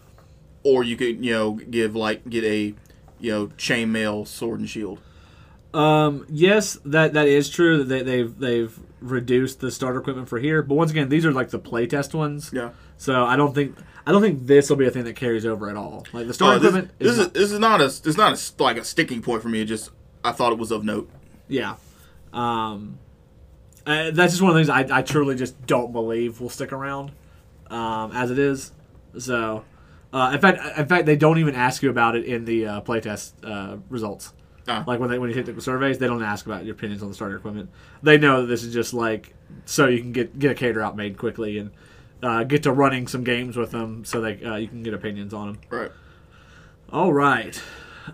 or 0.63 0.83
you 0.83 0.95
could 0.95 1.23
you 1.23 1.33
know 1.33 1.53
give 1.53 1.95
like 1.95 2.27
get 2.29 2.43
a 2.43 2.73
you 3.19 3.31
know 3.31 3.47
chainmail 3.47 4.27
sword 4.27 4.59
and 4.59 4.69
shield. 4.69 4.99
Um, 5.73 6.25
yes, 6.29 6.79
that 6.85 7.13
that 7.13 7.27
is 7.27 7.49
true. 7.49 7.77
That 7.77 7.85
they, 7.85 8.01
they've 8.03 8.39
they've 8.39 8.79
reduced 8.99 9.59
the 9.59 9.71
starter 9.71 9.99
equipment 9.99 10.27
for 10.29 10.39
here, 10.39 10.61
but 10.63 10.75
once 10.75 10.91
again, 10.91 11.09
these 11.09 11.25
are 11.25 11.31
like 11.31 11.49
the 11.49 11.59
playtest 11.59 12.13
ones. 12.13 12.51
Yeah. 12.53 12.71
So 12.97 13.23
I 13.25 13.35
don't 13.35 13.53
think 13.53 13.75
I 14.05 14.11
don't 14.11 14.21
think 14.21 14.47
this 14.47 14.69
will 14.69 14.77
be 14.77 14.87
a 14.87 14.91
thing 14.91 15.03
that 15.05 15.15
carries 15.15 15.45
over 15.45 15.69
at 15.69 15.75
all. 15.77 16.05
Like 16.13 16.25
the 16.25 16.29
Oh, 16.29 16.31
starter 16.33 16.59
this, 16.59 16.69
equipment 16.69 16.99
this 16.99 17.11
is, 17.11 17.17
is 17.19 17.23
not- 17.25 17.33
this 17.33 17.51
is 17.51 17.59
not 17.59 17.81
a 17.81 17.85
it's 17.85 18.17
not 18.17 18.33
a 18.59 18.63
like 18.63 18.77
a 18.77 18.83
sticking 18.83 19.21
point 19.21 19.41
for 19.41 19.49
me. 19.49 19.61
It 19.61 19.65
just 19.65 19.91
I 20.23 20.31
thought 20.31 20.51
it 20.51 20.57
was 20.59 20.71
of 20.71 20.83
note. 20.83 21.09
yeah. 21.47 21.75
Um, 22.33 22.99
uh, 23.85 24.11
that's 24.11 24.33
just 24.33 24.41
one 24.41 24.51
of 24.51 24.55
the 24.55 24.59
things 24.61 24.91
I, 24.91 24.97
I 24.97 25.01
truly 25.01 25.35
just 25.35 25.65
don't 25.65 25.93
believe 25.93 26.41
will 26.41 26.49
stick 26.49 26.73
around 26.73 27.11
um, 27.69 28.11
as 28.11 28.31
it 28.31 28.37
is. 28.37 28.71
So, 29.17 29.63
uh, 30.11 30.31
in 30.33 30.41
fact, 30.41 30.77
in 30.77 30.85
fact, 30.87 31.05
they 31.05 31.15
don't 31.15 31.37
even 31.37 31.55
ask 31.55 31.81
you 31.81 31.89
about 31.89 32.15
it 32.15 32.25
in 32.25 32.43
the 32.45 32.67
uh, 32.67 32.81
playtest 32.81 33.31
uh, 33.43 33.77
results. 33.89 34.33
Ah. 34.67 34.83
Like 34.85 34.99
when 34.99 35.09
they 35.09 35.17
when 35.17 35.29
you 35.29 35.35
hit 35.35 35.45
the 35.45 35.61
surveys, 35.61 35.97
they 35.97 36.07
don't 36.07 36.21
ask 36.21 36.45
about 36.45 36.65
your 36.65 36.75
opinions 36.75 37.01
on 37.01 37.07
the 37.07 37.15
starter 37.15 37.37
equipment. 37.37 37.69
They 38.03 38.17
know 38.17 38.41
that 38.41 38.47
this 38.47 38.63
is 38.63 38.73
just 38.73 38.93
like 38.93 39.33
so 39.63 39.87
you 39.87 40.01
can 40.01 40.11
get 40.11 40.37
get 40.37 40.51
a 40.51 40.55
cater 40.55 40.81
out 40.81 40.97
made 40.97 41.17
quickly 41.17 41.57
and 41.57 41.71
uh, 42.21 42.43
get 42.43 42.63
to 42.63 42.71
running 42.71 43.07
some 43.07 43.23
games 43.23 43.57
with 43.57 43.71
them, 43.71 44.05
so 44.05 44.21
that 44.21 44.43
uh, 44.45 44.55
you 44.55 44.67
can 44.67 44.83
get 44.83 44.93
opinions 44.93 45.33
on 45.33 45.47
them. 45.47 45.61
Right. 45.69 45.91
All 46.91 47.13
right. 47.13 47.61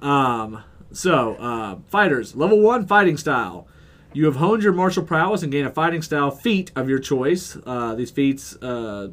Um, 0.01 0.64
so, 0.91 1.36
uh, 1.36 1.78
fighters, 1.88 2.36
level 2.36 2.60
one 2.60 2.86
fighting 2.88 3.18
style. 3.18 3.68
You 4.14 4.26
have 4.26 4.36
honed 4.36 4.62
your 4.62 4.74
martial 4.74 5.04
prowess 5.04 5.41
and 5.41 5.51
gain 5.51 5.66
a 5.66 5.72
fighting 5.72 6.04
style 6.04 6.30
feat 6.30 6.72
of 6.76 6.88
your 6.88 6.99
choice. 6.99 7.58
Uh, 7.66 7.95
these 7.95 8.12
feats 8.12 8.56
uh, 8.62 9.10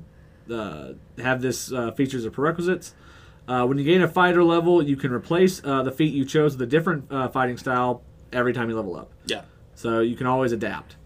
uh, 0.52 0.92
have 1.18 1.40
this 1.40 1.72
uh, 1.72 1.92
features 1.92 2.24
of 2.26 2.34
prerequisites. 2.34 2.94
Uh, 3.48 3.66
when 3.66 3.78
you 3.78 3.84
gain 3.84 4.02
a 4.02 4.08
fighter 4.08 4.44
level, 4.44 4.82
you 4.82 4.96
can 4.96 5.10
replace 5.10 5.62
uh, 5.64 5.82
the 5.82 5.90
feat 5.90 6.12
you 6.12 6.24
chose 6.24 6.52
with 6.52 6.62
a 6.62 6.70
different 6.70 7.10
uh, 7.10 7.28
fighting 7.28 7.56
style 7.56 8.02
every 8.32 8.52
time 8.52 8.68
you 8.68 8.76
level 8.76 8.94
up. 8.94 9.10
Yeah. 9.26 9.42
So 9.74 10.00
you 10.00 10.16
can 10.16 10.26
always 10.26 10.52
adapt, 10.52 10.96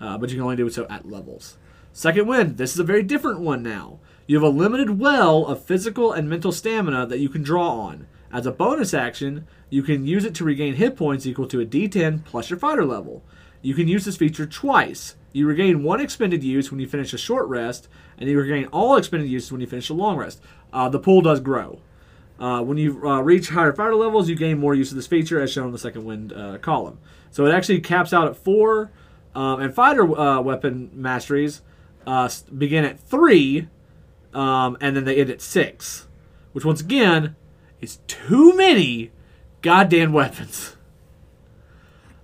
uh, 0.00 0.18
but 0.18 0.30
you 0.30 0.36
can 0.36 0.42
only 0.42 0.56
do 0.56 0.68
so 0.68 0.86
at 0.90 1.08
levels. 1.08 1.56
Second 1.96 2.26
wind. 2.26 2.56
This 2.56 2.72
is 2.72 2.80
a 2.80 2.84
very 2.84 3.04
different 3.04 3.38
one 3.38 3.62
now. 3.62 4.00
You 4.26 4.34
have 4.34 4.42
a 4.42 4.48
limited 4.48 4.98
well 4.98 5.46
of 5.46 5.62
physical 5.62 6.10
and 6.10 6.28
mental 6.28 6.50
stamina 6.50 7.06
that 7.06 7.20
you 7.20 7.28
can 7.28 7.44
draw 7.44 7.70
on. 7.70 8.08
As 8.32 8.46
a 8.46 8.50
bonus 8.50 8.92
action, 8.92 9.46
you 9.70 9.84
can 9.84 10.04
use 10.04 10.24
it 10.24 10.34
to 10.34 10.44
regain 10.44 10.74
hit 10.74 10.96
points 10.96 11.24
equal 11.24 11.46
to 11.46 11.60
a 11.60 11.64
d10 11.64 12.24
plus 12.24 12.50
your 12.50 12.58
fighter 12.58 12.84
level. 12.84 13.22
You 13.62 13.74
can 13.74 13.86
use 13.86 14.04
this 14.04 14.16
feature 14.16 14.44
twice. 14.44 15.14
You 15.32 15.46
regain 15.46 15.84
one 15.84 16.00
expended 16.00 16.42
use 16.42 16.68
when 16.68 16.80
you 16.80 16.88
finish 16.88 17.14
a 17.14 17.18
short 17.18 17.46
rest, 17.46 17.86
and 18.18 18.28
you 18.28 18.40
regain 18.40 18.66
all 18.72 18.96
expended 18.96 19.30
uses 19.30 19.52
when 19.52 19.60
you 19.60 19.68
finish 19.68 19.88
a 19.88 19.94
long 19.94 20.16
rest. 20.16 20.42
Uh, 20.72 20.88
the 20.88 20.98
pool 20.98 21.20
does 21.20 21.38
grow. 21.38 21.78
Uh, 22.40 22.60
when 22.60 22.76
you 22.76 23.08
uh, 23.08 23.20
reach 23.20 23.50
higher 23.50 23.72
fighter 23.72 23.94
levels, 23.94 24.28
you 24.28 24.34
gain 24.34 24.58
more 24.58 24.74
use 24.74 24.90
of 24.90 24.96
this 24.96 25.06
feature, 25.06 25.40
as 25.40 25.52
shown 25.52 25.66
in 25.66 25.72
the 25.72 25.78
second 25.78 26.04
wind 26.04 26.32
uh, 26.32 26.58
column. 26.58 26.98
So 27.30 27.46
it 27.46 27.54
actually 27.54 27.80
caps 27.82 28.12
out 28.12 28.26
at 28.26 28.36
four, 28.36 28.90
um, 29.36 29.60
and 29.60 29.72
fighter 29.72 30.02
uh, 30.18 30.40
weapon 30.40 30.90
masteries 30.92 31.62
uh, 32.06 32.28
begin 32.56 32.84
at 32.84 32.98
three, 33.00 33.68
um, 34.32 34.76
and 34.80 34.96
then 34.96 35.04
they 35.04 35.16
end 35.16 35.30
at 35.30 35.40
six, 35.40 36.06
which 36.52 36.64
once 36.64 36.80
again 36.80 37.36
is 37.80 37.98
too 38.06 38.56
many 38.56 39.10
goddamn 39.62 40.12
weapons. 40.12 40.76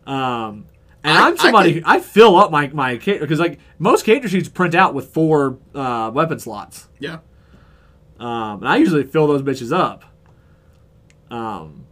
Um, 0.07 0.67
and 1.05 1.17
I- 1.17 1.25
I, 1.25 1.29
am 1.29 1.35
I 1.35 1.37
somebody 1.37 1.75
could- 1.75 1.83
I, 1.87 2.01
fill 2.01 2.37
up 2.37 2.51
my 2.51 2.69
my 2.69 2.97
because 2.97 3.39
like 3.39 3.59
most 3.79 4.05
character 4.05 4.29
sheets 4.29 4.49
print 4.49 4.75
out 4.75 4.95
with 4.95 5.09
four 5.13 5.59
uh, 5.75 6.11
weapon 6.13 6.39
slots. 6.39 6.89
Yeah. 6.99 7.19
Um, 8.19 8.61
and 8.61 8.69
I 8.69 8.77
usually 8.77 9.05
fill 9.05 9.27
those 9.27 9.43
bitches 9.43 9.75
up. 9.75 10.05
Um, 11.31 11.87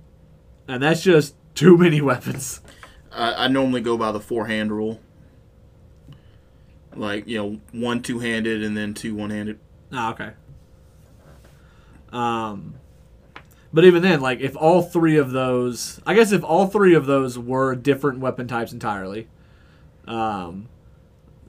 and 0.67 0.83
that's 0.83 1.03
just 1.03 1.35
too 1.55 1.79
many 1.79 2.01
weapons. 2.03 2.61
I, 3.13 3.45
I 3.45 3.49
normally 3.49 3.81
go 3.81 3.97
by 3.97 4.13
the 4.13 4.21
four 4.21 4.47
hand 4.47 4.73
rule. 4.73 5.01
Like, 6.99 7.27
you 7.29 7.39
know, 7.39 7.61
one 7.73 8.03
two 8.03 8.19
handed 8.19 8.63
and 8.63 8.77
then 8.77 8.93
two 8.95 9.15
one 9.15 9.31
handed. 9.31 9.59
Ah, 9.93 10.11
okay. 10.13 10.31
Um, 12.13 12.75
but 13.73 13.85
even 13.85 14.03
then, 14.03 14.21
like 14.21 14.41
if 14.41 14.57
all 14.57 14.83
three 14.83 15.17
of 15.17 15.31
those, 15.31 16.01
I 16.07 16.15
guess 16.15 16.33
if 16.33 16.43
all 16.43 16.67
three 16.67 16.95
of 16.95 17.07
those 17.07 17.39
were 17.39 17.75
different 17.75 18.19
weapon 18.21 18.49
types 18.49 18.73
entirely, 18.73 19.29
um, 20.07 20.69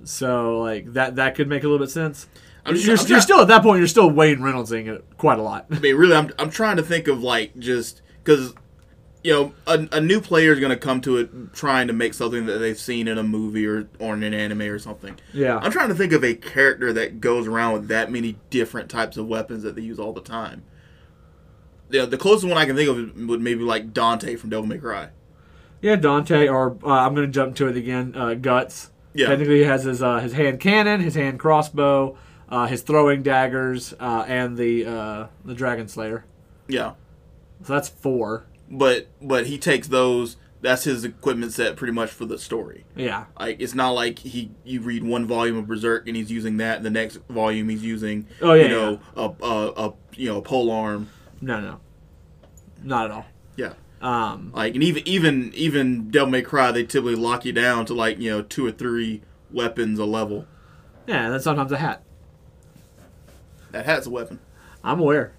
so 0.04 0.60
like 0.60 0.93
that 0.93 1.16
that 1.16 1.36
could 1.36 1.47
make 1.47 1.64
a 1.64 1.68
little 1.68 1.84
bit 1.86 1.91
sense. 1.91 2.28
I'm 2.66 2.76
just- 2.76 2.86
you're, 2.86 2.97
I'm 2.97 3.08
you're 3.08 3.22
still 3.22 3.39
at 3.41 3.47
that 3.47 3.64
point. 3.64 3.80
You're 3.80 3.88
still 3.88 4.10
Wayne 4.10 4.39
Reynoldsing 4.39 4.88
it 4.88 5.06
quite 5.18 5.39
a 5.39 5.41
lot. 5.41 5.66
I 5.72 5.80
mean, 5.80 5.95
really, 5.95 6.16
I'm, 6.16 6.30
I'm 6.38 6.50
trying 6.50 6.76
to 6.78 6.84
think 6.84 7.08
of, 7.08 7.24
like, 7.24 7.58
just 7.58 8.02
because, 8.24 8.54
you 9.24 9.34
know, 9.34 9.53
a, 9.67 9.88
a 9.93 10.01
new 10.01 10.22
player 10.22 10.53
is 10.53 10.59
going 10.59 10.70
to 10.72 10.78
come 10.78 11.01
to 11.01 11.17
it 11.17 11.53
trying 11.53 11.88
to 11.88 11.93
make 11.93 12.13
something 12.13 12.45
that 12.45 12.59
they've 12.59 12.80
seen 12.80 13.07
in 13.07 13.17
a 13.17 13.24
movie 13.24 13.65
or, 13.67 13.89
or 13.99 14.13
in 14.13 14.24
an 14.24 14.34
anime 14.34 14.61
or 14.61 14.80
something. 14.80 15.17
Yeah. 15.34 15.57
I'm 15.57 15.72
trying 15.72 15.89
to 15.89 15.95
think 15.95 16.13
of 16.13 16.24
a 16.24 16.36
character 16.36 16.93
that 16.93 17.20
goes 17.20 17.47
around 17.47 17.74
with 17.74 17.88
that 17.89 18.11
many 18.11 18.38
different 18.49 18.89
types 18.89 19.17
of 19.17 19.28
weapons 19.28 19.63
that 19.63 19.76
they 19.76 19.82
use 19.82 19.99
all 19.99 20.13
the 20.13 20.22
time. 20.22 20.63
Yeah, 21.89 22.05
the 22.05 22.17
closest 22.17 22.47
one 22.47 22.57
I 22.57 22.65
can 22.65 22.76
think 22.76 22.89
of 22.89 23.28
would 23.28 23.41
maybe 23.41 23.63
like 23.63 23.93
Dante 23.93 24.36
from 24.36 24.51
Devil 24.51 24.67
May 24.67 24.78
Cry. 24.78 25.09
Yeah, 25.82 25.95
Dante, 25.95 26.47
or 26.47 26.78
uh, 26.84 26.89
I'm 26.89 27.15
going 27.15 27.26
to 27.28 27.32
jump 27.34 27.55
to 27.57 27.67
it 27.67 27.76
again. 27.78 28.13
Uh, 28.15 28.36
Guts. 28.36 28.91
Yeah. 29.13 29.28
Technically, 29.28 29.59
he 29.59 29.63
has 29.63 29.84
his 29.86 30.03
uh, 30.03 30.20
his 30.20 30.34
hand 30.34 30.59
cannon, 30.59 31.01
his 31.01 31.15
hand 31.15 31.39
crossbow, 31.39 32.15
uh, 32.47 32.67
his 32.67 32.84
throwing 32.84 33.24
daggers, 33.24 33.93
uh, 33.99 34.24
and 34.28 34.55
the 34.55 34.86
uh, 34.86 35.28
the 35.43 35.55
dragon 35.55 35.88
slayer. 35.88 36.26
Yeah, 36.67 36.93
So 37.63 37.74
that's 37.74 37.89
four. 37.89 38.45
But 38.70 39.07
but 39.22 39.47
he 39.47 39.57
takes 39.57 39.88
those. 39.88 40.38
That's 40.61 40.84
his 40.84 41.05
equipment 41.05 41.53
set 41.53 41.78
pretty 41.78 41.93
much 41.93 42.09
for 42.11 42.26
the 42.26 42.38
story. 42.38 42.84
Yeah. 42.95 43.26
Like 43.39 43.61
it's 43.61 43.74
not 43.74 43.91
like 43.91 44.20
he 44.20 44.51
you 44.65 44.82
read 44.82 45.03
one 45.05 45.26
volume 45.26 45.55
of 45.57 45.67
Berserk 45.67 46.05
and 46.07 46.17
he's 46.17 46.30
using 46.30 46.57
that. 46.57 46.84
The 46.84 46.89
next 46.89 47.17
volume 47.30 47.70
he's 47.70 47.82
using 47.84 48.28
Oh, 48.41 48.53
yeah, 48.53 48.63
you 48.63 48.70
know 48.70 48.99
a, 49.15 49.32
a 49.41 49.88
a 49.88 49.93
you 50.15 50.28
know 50.30 50.38
a 50.39 50.41
pole 50.41 50.70
arm. 50.70 51.09
No, 51.39 51.61
no, 51.61 51.80
not 52.84 53.05
at 53.05 53.11
all. 53.11 53.26
Yeah. 53.55 53.74
Um, 54.01 54.51
Like 54.53 54.74
and 54.76 54.84
even 54.84 55.07
even 55.07 55.53
even 55.53 56.09
Devil 56.11 56.30
May 56.32 56.41
Cry, 56.41 56.72
they 56.74 56.84
typically 56.84 57.15
lock 57.15 57.45
you 57.45 57.53
down 57.53 57.86
to 57.86 57.93
like 57.93 58.20
you 58.20 58.30
know 58.30 58.41
two 58.41 58.65
or 58.65 58.72
three 58.72 59.22
weapons 59.51 59.97
a 59.97 60.05
level. 60.05 60.45
yeah, 61.07 61.24
and 61.24 61.34
then 61.34 61.39
sometimes 61.39 61.72
a 61.72 61.78
hat. 61.78 62.03
That 63.72 63.86
hat's 63.86 64.07
a 64.07 64.09
weapon. 64.09 64.39
I'm 64.84 64.99
aware. 64.99 65.34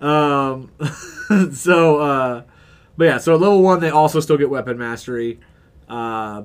Um, 0.00 0.70
so, 1.52 1.98
uh, 1.98 2.42
but 2.96 3.04
yeah, 3.04 3.18
so 3.18 3.34
at 3.34 3.40
level 3.40 3.62
one, 3.62 3.80
they 3.80 3.90
also 3.90 4.20
still 4.20 4.36
get 4.36 4.50
weapon 4.50 4.78
mastery. 4.78 5.40
Uh, 5.88 6.44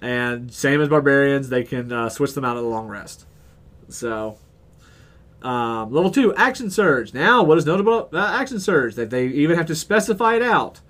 and 0.00 0.52
same 0.52 0.80
as 0.80 0.88
barbarians, 0.88 1.48
they 1.48 1.64
can 1.64 1.92
uh, 1.92 2.08
switch 2.08 2.34
them 2.34 2.44
out 2.44 2.56
at 2.56 2.60
the 2.60 2.66
long 2.66 2.88
rest. 2.88 3.26
So, 3.88 4.38
um, 5.42 5.92
level 5.92 6.10
two, 6.10 6.34
action 6.34 6.70
surge. 6.70 7.14
Now, 7.14 7.42
what 7.42 7.58
is 7.58 7.66
notable 7.66 8.00
about 8.00 8.40
action 8.40 8.60
surge? 8.60 8.94
That 8.96 9.10
they 9.10 9.26
even 9.28 9.56
have 9.56 9.66
to 9.66 9.74
specify 9.74 10.34
it 10.36 10.42
out. 10.42 10.80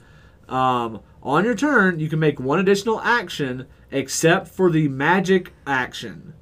Um, 0.48 1.00
on 1.22 1.44
your 1.44 1.54
turn, 1.54 1.98
you 2.00 2.08
can 2.08 2.18
make 2.18 2.40
one 2.40 2.58
additional 2.58 3.00
action 3.00 3.66
except 3.90 4.48
for 4.48 4.70
the 4.70 4.88
magic 4.88 5.52
action. 5.66 6.34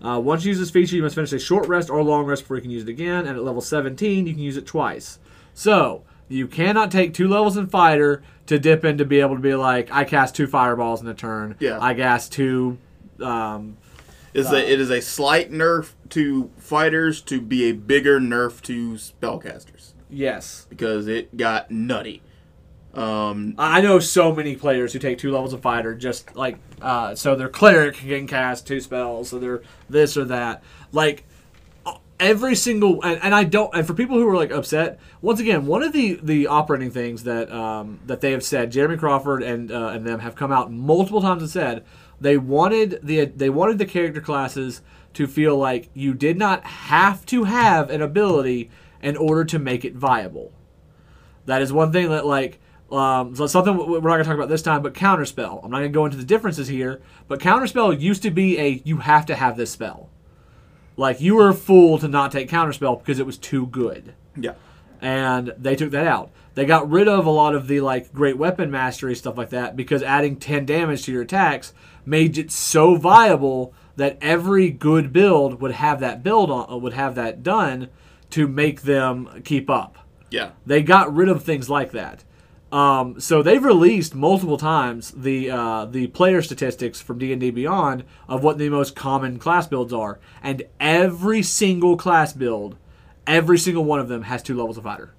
Uh, 0.00 0.20
once 0.20 0.44
you 0.44 0.50
use 0.50 0.58
this 0.58 0.70
feature, 0.70 0.96
you 0.96 1.02
must 1.02 1.14
finish 1.14 1.32
a 1.32 1.38
short 1.38 1.68
rest 1.68 1.88
or 1.88 2.02
long 2.02 2.24
rest 2.24 2.42
before 2.42 2.56
you 2.56 2.62
can 2.62 2.70
use 2.70 2.82
it 2.82 2.88
again. 2.88 3.26
And 3.26 3.36
at 3.36 3.44
level 3.44 3.60
17, 3.60 4.26
you 4.26 4.34
can 4.34 4.42
use 4.42 4.56
it 4.56 4.66
twice. 4.66 5.18
So 5.54 6.04
you 6.32 6.48
cannot 6.48 6.90
take 6.90 7.14
two 7.14 7.28
levels 7.28 7.56
in 7.56 7.66
fighter 7.66 8.22
to 8.46 8.58
dip 8.58 8.84
in 8.84 8.98
to 8.98 9.04
be 9.04 9.20
able 9.20 9.36
to 9.36 9.42
be 9.42 9.54
like, 9.54 9.92
I 9.92 10.04
cast 10.04 10.34
two 10.34 10.46
fireballs 10.46 11.00
in 11.02 11.08
a 11.08 11.14
turn. 11.14 11.56
Yeah. 11.60 11.78
I 11.80 11.94
cast 11.94 12.32
two. 12.32 12.78
Um, 13.20 13.76
It's 14.34 14.50
a, 14.50 14.72
it 14.72 14.80
is 14.80 14.90
a 14.90 15.00
slight 15.02 15.52
nerf 15.52 15.92
to 16.10 16.50
fighters 16.56 17.20
to 17.22 17.40
be 17.40 17.64
a 17.64 17.72
bigger 17.72 18.18
nerf 18.18 18.60
to 18.62 18.94
spellcasters 18.94 19.92
yes. 20.08 20.66
because 20.68 21.06
it 21.06 21.36
got 21.36 21.70
nutty. 21.70 22.22
Um, 22.94 23.54
I 23.58 23.80
know 23.80 23.98
so 23.98 24.34
many 24.34 24.54
players 24.54 24.92
who 24.92 24.98
take 24.98 25.18
two 25.18 25.32
levels 25.32 25.52
of 25.54 25.62
fighter 25.62 25.94
just 25.94 26.36
like 26.36 26.58
uh, 26.82 27.14
so 27.14 27.34
their 27.34 27.48
cleric 27.48 27.94
can 27.94 28.26
cast 28.26 28.66
two 28.66 28.80
spells, 28.80 29.30
so 29.30 29.38
they're 29.38 29.62
this 29.88 30.16
or 30.16 30.26
that. 30.26 30.62
Like 30.92 31.20
uh, 31.20 31.31
every 32.22 32.54
single 32.54 33.02
and, 33.02 33.20
and 33.22 33.34
I 33.34 33.44
don't 33.44 33.74
and 33.74 33.86
for 33.86 33.94
people 33.94 34.16
who 34.16 34.26
are 34.28 34.36
like 34.36 34.52
upset, 34.52 34.98
once 35.20 35.40
again, 35.40 35.66
one 35.66 35.82
of 35.82 35.92
the 35.92 36.18
the 36.22 36.46
operating 36.46 36.90
things 36.90 37.24
that 37.24 37.52
um, 37.52 38.00
that 38.06 38.20
they 38.20 38.30
have 38.30 38.44
said, 38.44 38.72
Jeremy 38.72 38.96
Crawford 38.96 39.42
and 39.42 39.70
uh, 39.70 39.88
and 39.88 40.06
them 40.06 40.20
have 40.20 40.34
come 40.34 40.52
out 40.52 40.72
multiple 40.72 41.20
times 41.20 41.42
and 41.42 41.50
said 41.50 41.84
they 42.20 42.38
wanted 42.38 43.00
the 43.02 43.26
they 43.26 43.50
wanted 43.50 43.78
the 43.78 43.84
character 43.84 44.20
classes 44.20 44.80
to 45.14 45.26
feel 45.26 45.56
like 45.58 45.90
you 45.92 46.14
did 46.14 46.38
not 46.38 46.64
have 46.64 47.26
to 47.26 47.44
have 47.44 47.90
an 47.90 48.00
ability 48.00 48.70
in 49.02 49.16
order 49.16 49.44
to 49.44 49.58
make 49.58 49.84
it 49.84 49.94
viable. 49.94 50.52
That 51.44 51.60
is 51.60 51.72
one 51.72 51.92
thing 51.92 52.08
that 52.10 52.24
like 52.24 52.60
um, 52.90 53.34
so 53.34 53.46
something 53.46 53.76
we're 53.76 54.00
not 54.00 54.02
gonna 54.02 54.24
talk 54.24 54.34
about 54.34 54.48
this 54.48 54.62
time, 54.62 54.82
but 54.82 54.94
counterspell. 54.94 55.64
I'm 55.64 55.70
not 55.70 55.78
gonna 55.78 55.88
go 55.88 56.04
into 56.04 56.16
the 56.16 56.24
differences 56.24 56.68
here, 56.68 57.02
but 57.26 57.40
counterspell 57.40 58.00
used 58.00 58.22
to 58.22 58.30
be 58.30 58.58
a 58.58 58.80
you 58.84 58.98
have 58.98 59.26
to 59.26 59.34
have 59.34 59.56
this 59.56 59.72
spell. 59.72 60.08
Like 61.02 61.20
you 61.20 61.34
were 61.34 61.48
a 61.48 61.54
fool 61.54 61.98
to 61.98 62.06
not 62.06 62.30
take 62.30 62.48
counterspell 62.48 63.00
because 63.00 63.18
it 63.18 63.26
was 63.26 63.36
too 63.36 63.66
good, 63.66 64.14
yeah. 64.36 64.54
and 65.00 65.52
they 65.58 65.74
took 65.74 65.90
that 65.90 66.06
out. 66.06 66.30
They 66.54 66.64
got 66.64 66.88
rid 66.88 67.08
of 67.08 67.26
a 67.26 67.30
lot 67.30 67.56
of 67.56 67.66
the 67.66 67.80
like 67.80 68.12
great 68.12 68.38
weapon 68.38 68.70
mastery 68.70 69.16
stuff 69.16 69.36
like 69.36 69.50
that 69.50 69.74
because 69.74 70.04
adding 70.04 70.36
10 70.36 70.64
damage 70.64 71.02
to 71.02 71.12
your 71.12 71.22
attacks 71.22 71.74
made 72.06 72.38
it 72.38 72.52
so 72.52 72.94
viable 72.94 73.74
that 73.96 74.16
every 74.20 74.70
good 74.70 75.12
build 75.12 75.60
would 75.60 75.72
have 75.72 75.98
that 75.98 76.22
build 76.22 76.52
on 76.52 76.70
uh, 76.70 76.76
would 76.76 76.92
have 76.92 77.16
that 77.16 77.42
done 77.42 77.88
to 78.30 78.46
make 78.46 78.82
them 78.82 79.42
keep 79.44 79.68
up. 79.68 79.98
Yeah. 80.30 80.52
They 80.64 80.82
got 80.82 81.12
rid 81.12 81.28
of 81.28 81.42
things 81.42 81.68
like 81.68 81.90
that. 81.90 82.22
Um, 82.72 83.20
so 83.20 83.42
they've 83.42 83.62
released 83.62 84.14
multiple 84.14 84.56
times 84.56 85.10
the 85.10 85.50
uh, 85.50 85.84
the 85.84 86.06
player 86.06 86.40
statistics 86.40 87.02
from 87.02 87.18
D 87.18 87.30
and 87.30 87.40
D 87.40 87.50
Beyond 87.50 88.04
of 88.26 88.42
what 88.42 88.56
the 88.56 88.70
most 88.70 88.96
common 88.96 89.38
class 89.38 89.66
builds 89.66 89.92
are, 89.92 90.18
and 90.42 90.62
every 90.80 91.42
single 91.42 91.98
class 91.98 92.32
build, 92.32 92.78
every 93.26 93.58
single 93.58 93.84
one 93.84 94.00
of 94.00 94.08
them 94.08 94.22
has 94.22 94.42
two 94.42 94.56
levels 94.56 94.78
of 94.78 94.84
fighter. 94.84 95.12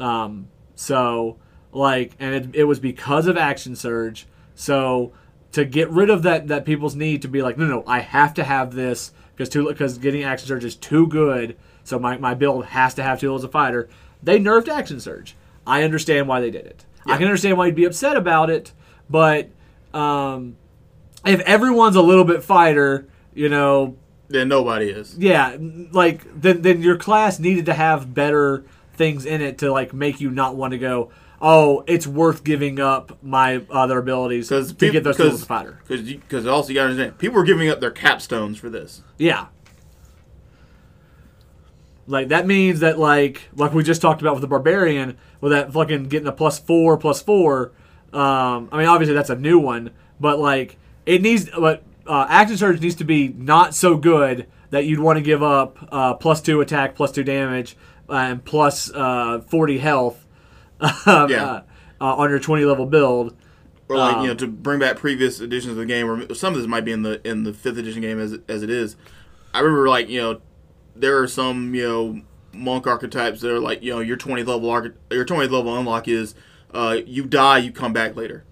Um, 0.00 0.48
so 0.74 1.36
like, 1.70 2.12
and 2.18 2.34
it, 2.34 2.60
it 2.60 2.64
was 2.64 2.80
because 2.80 3.26
of 3.26 3.36
action 3.36 3.76
surge. 3.76 4.26
So 4.54 5.12
to 5.52 5.66
get 5.66 5.90
rid 5.90 6.08
of 6.08 6.22
that 6.22 6.48
that 6.48 6.64
people's 6.64 6.96
need 6.96 7.20
to 7.22 7.28
be 7.28 7.42
like, 7.42 7.58
no, 7.58 7.66
no, 7.66 7.84
I 7.86 8.00
have 8.00 8.32
to 8.34 8.44
have 8.44 8.74
this 8.74 9.12
because 9.34 9.50
two 9.50 9.68
because 9.68 9.98
getting 9.98 10.24
action 10.24 10.48
surge 10.48 10.64
is 10.64 10.76
too 10.76 11.06
good. 11.06 11.58
So 11.84 11.98
my, 11.98 12.16
my 12.16 12.34
build 12.34 12.64
has 12.66 12.94
to 12.94 13.02
have 13.02 13.20
two 13.20 13.28
levels 13.28 13.44
of 13.44 13.52
fighter. 13.52 13.88
They 14.22 14.38
nerfed 14.38 14.68
action 14.68 15.00
surge. 15.00 15.36
I 15.66 15.82
understand 15.82 16.28
why 16.28 16.40
they 16.40 16.50
did 16.50 16.66
it. 16.66 16.84
I 17.06 17.16
can 17.16 17.26
understand 17.26 17.56
why 17.56 17.66
you'd 17.66 17.76
be 17.76 17.84
upset 17.84 18.16
about 18.16 18.50
it, 18.50 18.72
but 19.08 19.48
um, 19.94 20.56
if 21.24 21.40
everyone's 21.40 21.94
a 21.94 22.02
little 22.02 22.24
bit 22.24 22.42
fighter, 22.42 23.06
you 23.32 23.48
know, 23.48 23.96
then 24.28 24.48
nobody 24.48 24.86
is. 24.86 25.16
Yeah, 25.16 25.56
like 25.92 26.22
then 26.40 26.62
then 26.62 26.82
your 26.82 26.96
class 26.96 27.38
needed 27.38 27.66
to 27.66 27.74
have 27.74 28.12
better 28.12 28.64
things 28.94 29.24
in 29.24 29.40
it 29.40 29.58
to 29.58 29.70
like 29.70 29.92
make 29.92 30.20
you 30.20 30.30
not 30.30 30.56
want 30.56 30.72
to 30.72 30.78
go. 30.78 31.10
Oh, 31.40 31.84
it's 31.86 32.06
worth 32.06 32.42
giving 32.44 32.80
up 32.80 33.22
my 33.22 33.62
other 33.70 33.98
abilities 33.98 34.48
to 34.48 34.54
Because 34.62 34.92
get 34.92 35.04
those 35.04 35.16
tools 35.16 35.34
as 35.34 35.42
a 35.42 35.46
fighter. 35.46 35.80
Because 35.86 36.46
also 36.46 36.70
you 36.70 36.76
gotta 36.76 36.90
understand, 36.90 37.18
people 37.18 37.36
were 37.36 37.44
giving 37.44 37.68
up 37.68 37.78
their 37.78 37.90
capstones 37.90 38.56
for 38.56 38.70
this. 38.70 39.02
Yeah. 39.18 39.46
Like 42.06 42.28
that 42.28 42.46
means 42.46 42.80
that 42.80 42.98
like 42.98 43.42
like 43.56 43.72
we 43.74 43.82
just 43.82 44.00
talked 44.00 44.20
about 44.20 44.34
with 44.34 44.40
the 44.42 44.46
barbarian 44.48 45.16
with 45.40 45.52
that 45.52 45.72
fucking 45.72 46.04
getting 46.04 46.28
a 46.28 46.32
plus 46.32 46.58
four 46.58 46.96
plus 46.96 47.20
four. 47.22 47.72
Um, 48.12 48.68
I 48.72 48.78
mean 48.78 48.86
obviously 48.86 49.14
that's 49.14 49.30
a 49.30 49.36
new 49.36 49.58
one, 49.58 49.90
but 50.20 50.38
like 50.38 50.76
it 51.04 51.20
needs 51.22 51.50
but 51.50 51.82
uh, 52.06 52.26
action 52.28 52.56
surge 52.56 52.80
needs 52.80 52.94
to 52.96 53.04
be 53.04 53.28
not 53.28 53.74
so 53.74 53.96
good 53.96 54.46
that 54.70 54.84
you'd 54.84 55.00
want 55.00 55.16
to 55.16 55.22
give 55.22 55.42
up 55.42 55.76
uh, 55.90 56.14
plus 56.14 56.40
two 56.40 56.60
attack, 56.60 56.94
plus 56.94 57.10
two 57.10 57.24
damage, 57.24 57.76
uh, 58.08 58.12
and 58.14 58.44
plus 58.44 58.90
uh, 58.94 59.40
forty 59.48 59.78
health. 59.78 60.24
um, 60.80 60.92
Yeah. 61.30 61.44
uh, 61.44 61.62
uh, 62.00 62.14
on 62.16 62.30
your 62.30 62.38
twenty 62.38 62.64
level 62.64 62.86
build. 62.86 63.36
Or 63.88 63.96
like 63.96 64.14
you 64.16 64.20
Um, 64.22 64.26
know 64.28 64.34
to 64.34 64.46
bring 64.48 64.78
back 64.80 64.96
previous 64.96 65.40
editions 65.40 65.72
of 65.72 65.76
the 65.78 65.86
game, 65.86 66.08
or 66.08 66.34
some 66.34 66.52
of 66.54 66.58
this 66.60 66.68
might 66.68 66.84
be 66.84 66.92
in 66.92 67.02
the 67.02 67.26
in 67.28 67.44
the 67.44 67.52
fifth 67.52 67.78
edition 67.78 68.02
game 68.02 68.20
as 68.20 68.38
as 68.48 68.62
it 68.62 68.70
is. 68.70 68.96
I 69.54 69.60
remember 69.60 69.88
like 69.88 70.08
you 70.08 70.20
know 70.20 70.40
there 70.98 71.18
are 71.18 71.28
some 71.28 71.74
you 71.74 71.82
know 71.86 72.20
monk 72.52 72.86
archetypes 72.86 73.40
that 73.42 73.52
are 73.52 73.60
like 73.60 73.82
you 73.82 73.92
know 73.92 74.00
your 74.00 74.16
20th 74.16 74.46
level 74.46 74.70
arch- 74.70 74.94
your 75.10 75.24
20th 75.24 75.50
level 75.50 75.76
unlock 75.76 76.08
is 76.08 76.34
uh, 76.72 76.96
you 77.06 77.24
die 77.26 77.58
you 77.58 77.70
come 77.72 77.92
back 77.92 78.16
later. 78.16 78.44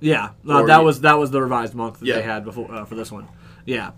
Yeah, 0.00 0.30
uh, 0.48 0.62
that 0.64 0.78
you- 0.78 0.84
was 0.84 1.00
that 1.00 1.18
was 1.18 1.30
the 1.30 1.40
revised 1.42 1.74
monk 1.74 1.98
that 1.98 2.06
Yeah. 2.06 2.14
they 2.16 2.22
had 2.22 2.44
before 2.44 2.72
uh, 2.72 2.84
for 2.84 2.94
this 2.94 3.10
one. 3.10 3.26
Yeah. 3.64 3.92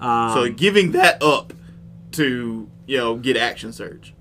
Um, 0.00 0.32
so 0.32 0.50
giving 0.50 0.92
that 0.92 1.22
up 1.22 1.52
to 2.12 2.68
you 2.86 2.96
know 2.98 3.16
get 3.16 3.36
action 3.36 3.72
surge. 3.72 4.14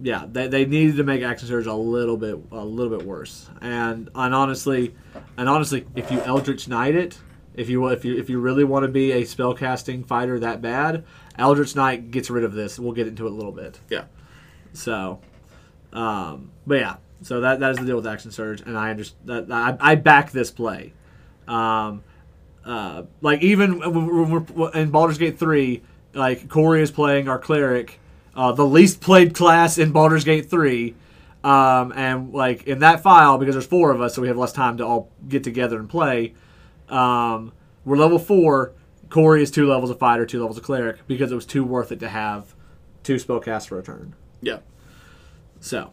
yeah, 0.00 0.24
they, 0.30 0.48
they 0.48 0.64
needed 0.64 0.96
to 0.96 1.04
make 1.04 1.22
action 1.22 1.48
surge 1.48 1.66
a 1.66 1.74
little 1.74 2.16
bit 2.16 2.36
a 2.52 2.64
little 2.64 2.96
bit 2.96 3.06
worse. 3.06 3.48
And 3.60 4.08
and 4.14 4.34
honestly, 4.34 4.94
and 5.36 5.48
honestly, 5.48 5.86
if 5.94 6.10
you 6.10 6.20
Eldritch 6.20 6.68
Knight 6.68 6.94
it, 6.94 7.18
if 7.54 7.68
you 7.68 7.86
if 7.88 8.04
you 8.04 8.16
if 8.16 8.28
you 8.30 8.38
really 8.38 8.64
want 8.64 8.84
to 8.84 8.88
be 8.88 9.12
a 9.12 9.22
spellcasting 9.22 10.06
fighter 10.06 10.38
that 10.40 10.62
bad, 10.62 11.04
Eldritch 11.38 11.74
Knight 11.74 12.10
gets 12.10 12.30
rid 12.30 12.44
of 12.44 12.52
this. 12.52 12.78
We'll 12.78 12.92
get 12.92 13.06
into 13.06 13.26
it 13.26 13.32
a 13.32 13.34
little 13.34 13.52
bit. 13.52 13.80
Yeah. 13.88 14.04
So, 14.72 15.20
um, 15.92 16.50
but 16.66 16.80
yeah, 16.80 16.96
so 17.22 17.40
that 17.40 17.60
that 17.60 17.70
is 17.72 17.78
the 17.78 17.84
deal 17.84 17.96
with 17.96 18.06
action 18.06 18.30
surge, 18.30 18.60
and 18.60 18.76
I 18.76 18.90
understand. 18.90 19.52
I, 19.52 19.76
I 19.80 19.94
back 19.94 20.30
this 20.32 20.50
play. 20.50 20.92
Um, 21.46 22.02
uh, 22.64 23.04
like 23.20 23.42
even 23.42 23.78
when 23.78 24.06
we're, 24.06 24.22
when 24.22 24.46
we're 24.46 24.72
in 24.72 24.90
Baldur's 24.90 25.18
Gate 25.18 25.38
three, 25.38 25.82
like 26.12 26.48
Corey 26.48 26.82
is 26.82 26.90
playing 26.90 27.28
our 27.28 27.38
cleric, 27.38 28.00
uh, 28.34 28.52
the 28.52 28.66
least 28.66 29.00
played 29.00 29.34
class 29.34 29.78
in 29.78 29.92
Baldur's 29.92 30.24
Gate 30.24 30.50
three. 30.50 30.94
Um, 31.44 31.92
and 31.94 32.32
like 32.32 32.62
in 32.62 32.78
that 32.78 33.02
file, 33.02 33.36
because 33.36 33.54
there's 33.54 33.66
four 33.66 33.90
of 33.90 34.00
us, 34.00 34.14
so 34.14 34.22
we 34.22 34.28
have 34.28 34.38
less 34.38 34.52
time 34.52 34.78
to 34.78 34.86
all 34.86 35.10
get 35.28 35.44
together 35.44 35.78
and 35.78 35.90
play. 35.90 36.32
Um, 36.88 37.52
we're 37.84 37.98
level 37.98 38.18
four. 38.18 38.72
Corey 39.14 39.44
is 39.44 39.52
two 39.52 39.68
levels 39.68 39.90
of 39.90 39.98
fighter, 40.00 40.26
two 40.26 40.40
levels 40.40 40.58
of 40.58 40.64
cleric, 40.64 41.06
because 41.06 41.30
it 41.30 41.36
was 41.36 41.46
too 41.46 41.62
worth 41.62 41.92
it 41.92 42.00
to 42.00 42.08
have 42.08 42.52
two 43.04 43.14
spellcasts 43.14 43.68
for 43.68 43.78
a 43.78 43.82
turn. 43.84 44.16
Yeah. 44.42 44.58
So, 45.60 45.92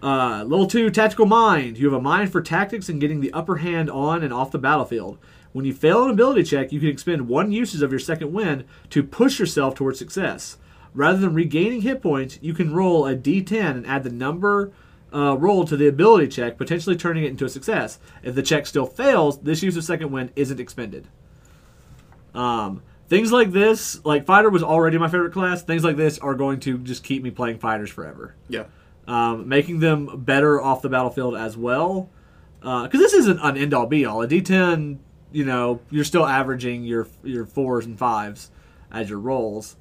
uh, 0.00 0.44
level 0.46 0.68
two, 0.68 0.88
tactical 0.88 1.26
mind. 1.26 1.78
You 1.78 1.86
have 1.86 1.98
a 1.98 2.00
mind 2.00 2.30
for 2.30 2.40
tactics 2.40 2.88
and 2.88 3.00
getting 3.00 3.22
the 3.22 3.32
upper 3.32 3.56
hand 3.56 3.90
on 3.90 4.22
and 4.22 4.32
off 4.32 4.52
the 4.52 4.58
battlefield. 4.58 5.18
When 5.52 5.64
you 5.64 5.74
fail 5.74 6.04
an 6.04 6.12
ability 6.12 6.44
check, 6.44 6.70
you 6.70 6.78
can 6.78 6.90
expend 6.90 7.26
one 7.26 7.50
usage 7.50 7.82
of 7.82 7.90
your 7.90 7.98
second 7.98 8.32
wind 8.32 8.62
to 8.90 9.02
push 9.02 9.40
yourself 9.40 9.74
towards 9.74 9.98
success. 9.98 10.56
Rather 10.94 11.18
than 11.18 11.34
regaining 11.34 11.80
hit 11.80 12.00
points, 12.00 12.38
you 12.40 12.54
can 12.54 12.72
roll 12.72 13.04
a 13.04 13.16
d10 13.16 13.78
and 13.78 13.86
add 13.88 14.04
the 14.04 14.10
number 14.10 14.70
uh, 15.12 15.36
rolled 15.36 15.66
to 15.66 15.76
the 15.76 15.88
ability 15.88 16.28
check, 16.28 16.56
potentially 16.56 16.94
turning 16.94 17.24
it 17.24 17.30
into 17.30 17.44
a 17.44 17.48
success. 17.48 17.98
If 18.22 18.36
the 18.36 18.44
check 18.44 18.64
still 18.64 18.86
fails, 18.86 19.40
this 19.40 19.60
use 19.60 19.76
of 19.76 19.82
second 19.82 20.12
wind 20.12 20.30
isn't 20.36 20.60
expended. 20.60 21.08
Um, 22.34 22.82
things 23.08 23.32
like 23.32 23.50
this, 23.52 24.04
like 24.04 24.24
fighter 24.26 24.50
was 24.50 24.62
already 24.62 24.98
my 24.98 25.08
favorite 25.08 25.32
class. 25.32 25.62
Things 25.62 25.82
like 25.84 25.96
this 25.96 26.18
are 26.18 26.34
going 26.34 26.60
to 26.60 26.78
just 26.78 27.02
keep 27.04 27.22
me 27.22 27.30
playing 27.30 27.58
fighters 27.58 27.90
forever 27.90 28.34
Yeah. 28.48 28.64
um, 29.08 29.48
making 29.48 29.80
them 29.80 30.22
better 30.24 30.60
off 30.60 30.82
the 30.82 30.88
battlefield 30.88 31.34
as 31.36 31.56
well. 31.56 32.08
Because 32.60 32.90
this 33.00 33.14
isn't 33.14 33.40
an 33.40 33.56
end 33.56 33.72
all 33.74 33.86
be 33.86 34.04
all. 34.04 34.20
A 34.22 34.28
D10, 34.28 34.98
you 35.32 35.44
know, 35.44 35.80
you're 35.90 36.04
still 36.04 36.26
averaging 36.26 36.84
your 36.84 37.06
your 37.24 37.46
fours 37.46 37.86
and 37.86 37.98
fives 37.98 38.50
as 38.92 39.08
your 39.08 39.18
rolls. 39.18 39.76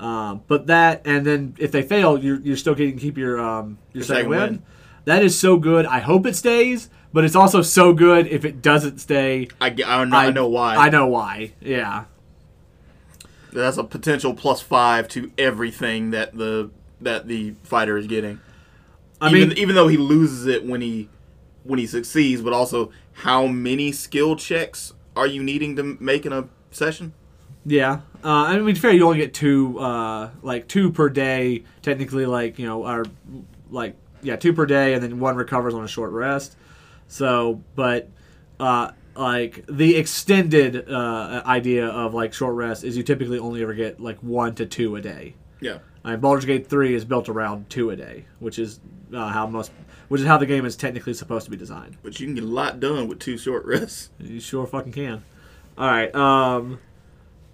Um, 0.00 0.42
but 0.48 0.66
that, 0.68 1.02
and 1.06 1.24
then 1.24 1.54
if 1.58 1.70
they 1.70 1.82
fail, 1.82 2.18
you're, 2.18 2.40
you're 2.40 2.56
still 2.56 2.74
getting 2.74 2.98
keep 2.98 3.16
your 3.18 3.38
um, 3.38 3.78
your 3.92 4.00
Your 4.00 4.04
second 4.04 4.16
second 4.16 4.28
win. 4.30 4.40
win. 4.40 4.62
That 5.04 5.22
is 5.22 5.38
so 5.38 5.58
good. 5.58 5.84
I 5.86 5.98
hope 6.00 6.24
it 6.26 6.34
stays, 6.34 6.88
but 7.14 7.24
it's 7.24 7.36
also 7.36 7.62
so 7.62 7.92
good 7.92 8.26
if 8.26 8.44
it 8.44 8.60
doesn't 8.60 8.98
stay. 8.98 9.46
I, 9.60 9.68
I, 9.68 10.04
know, 10.04 10.16
I, 10.16 10.30
know 10.32 10.48
why. 10.48 10.74
I 10.74 10.90
know 10.90 11.06
why. 11.06 11.52
Yeah. 11.60 12.06
That's 13.52 13.76
a 13.76 13.84
potential 13.84 14.34
plus 14.34 14.60
five 14.60 15.06
to 15.10 15.30
everything 15.38 16.10
that 16.10 16.36
the 16.36 16.70
that 17.00 17.28
the 17.28 17.54
fighter 17.62 17.96
is 17.96 18.08
getting. 18.08 18.40
I 19.20 19.28
even, 19.28 19.50
mean, 19.50 19.58
even 19.58 19.76
though 19.76 19.86
he 19.86 19.96
loses 19.96 20.46
it 20.46 20.66
when 20.66 20.80
he 20.80 21.08
when 21.62 21.78
he 21.78 21.86
succeeds, 21.86 22.42
but 22.42 22.52
also 22.52 22.90
how 23.12 23.46
many 23.46 23.92
skill 23.92 24.34
checks 24.34 24.92
are 25.14 25.28
you 25.28 25.40
needing 25.40 25.76
to 25.76 25.96
make 26.00 26.26
in 26.26 26.32
a 26.32 26.48
session? 26.72 27.12
Yeah, 27.64 28.00
uh, 28.24 28.28
I 28.28 28.58
mean, 28.58 28.74
fair, 28.74 28.90
you 28.90 29.06
only 29.06 29.18
get 29.18 29.32
two, 29.32 29.78
uh, 29.78 30.30
like 30.42 30.66
two 30.66 30.90
per 30.90 31.08
day. 31.08 31.62
Technically, 31.80 32.26
like 32.26 32.58
you 32.58 32.66
know, 32.66 32.84
or 32.84 33.04
like 33.70 33.94
yeah, 34.20 34.34
two 34.34 34.52
per 34.52 34.66
day, 34.66 34.94
and 34.94 35.02
then 35.02 35.20
one 35.20 35.36
recovers 35.36 35.74
on 35.74 35.84
a 35.84 35.88
short 35.88 36.10
rest. 36.10 36.56
So, 37.08 37.62
but 37.74 38.08
uh, 38.58 38.92
like 39.16 39.64
the 39.68 39.96
extended 39.96 40.88
uh, 40.90 41.42
idea 41.46 41.86
of 41.86 42.14
like 42.14 42.32
short 42.32 42.54
rest 42.54 42.84
is 42.84 42.96
you 42.96 43.02
typically 43.02 43.38
only 43.38 43.62
ever 43.62 43.74
get 43.74 44.00
like 44.00 44.18
one 44.18 44.54
to 44.56 44.66
two 44.66 44.96
a 44.96 45.00
day. 45.00 45.34
Yeah. 45.60 45.78
Uh, 46.04 46.16
Baldur's 46.16 46.44
Gate 46.44 46.66
three 46.66 46.94
is 46.94 47.04
built 47.04 47.28
around 47.28 47.70
two 47.70 47.90
a 47.90 47.96
day, 47.96 48.26
which 48.38 48.58
is 48.58 48.80
uh, 49.14 49.28
how 49.28 49.46
most, 49.46 49.72
which 50.08 50.20
is 50.20 50.26
how 50.26 50.36
the 50.36 50.46
game 50.46 50.66
is 50.66 50.76
technically 50.76 51.14
supposed 51.14 51.44
to 51.46 51.50
be 51.50 51.56
designed. 51.56 51.96
But 52.02 52.20
you 52.20 52.26
can 52.26 52.34
get 52.34 52.44
a 52.44 52.48
lot 52.48 52.80
done 52.80 53.08
with 53.08 53.20
two 53.20 53.38
short 53.38 53.64
rests. 53.64 54.10
You 54.18 54.40
sure 54.40 54.66
fucking 54.66 54.92
can. 54.92 55.24
All 55.78 55.88
right. 55.88 56.14
Um, 56.14 56.78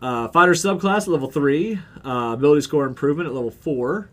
uh, 0.03 0.29
fighter 0.29 0.53
subclass 0.53 1.07
level 1.07 1.31
three. 1.31 1.79
Uh, 2.05 2.33
ability 2.35 2.63
score 2.63 2.87
improvement 2.87 3.29
at 3.29 3.35
level 3.35 3.51
four. 3.51 4.11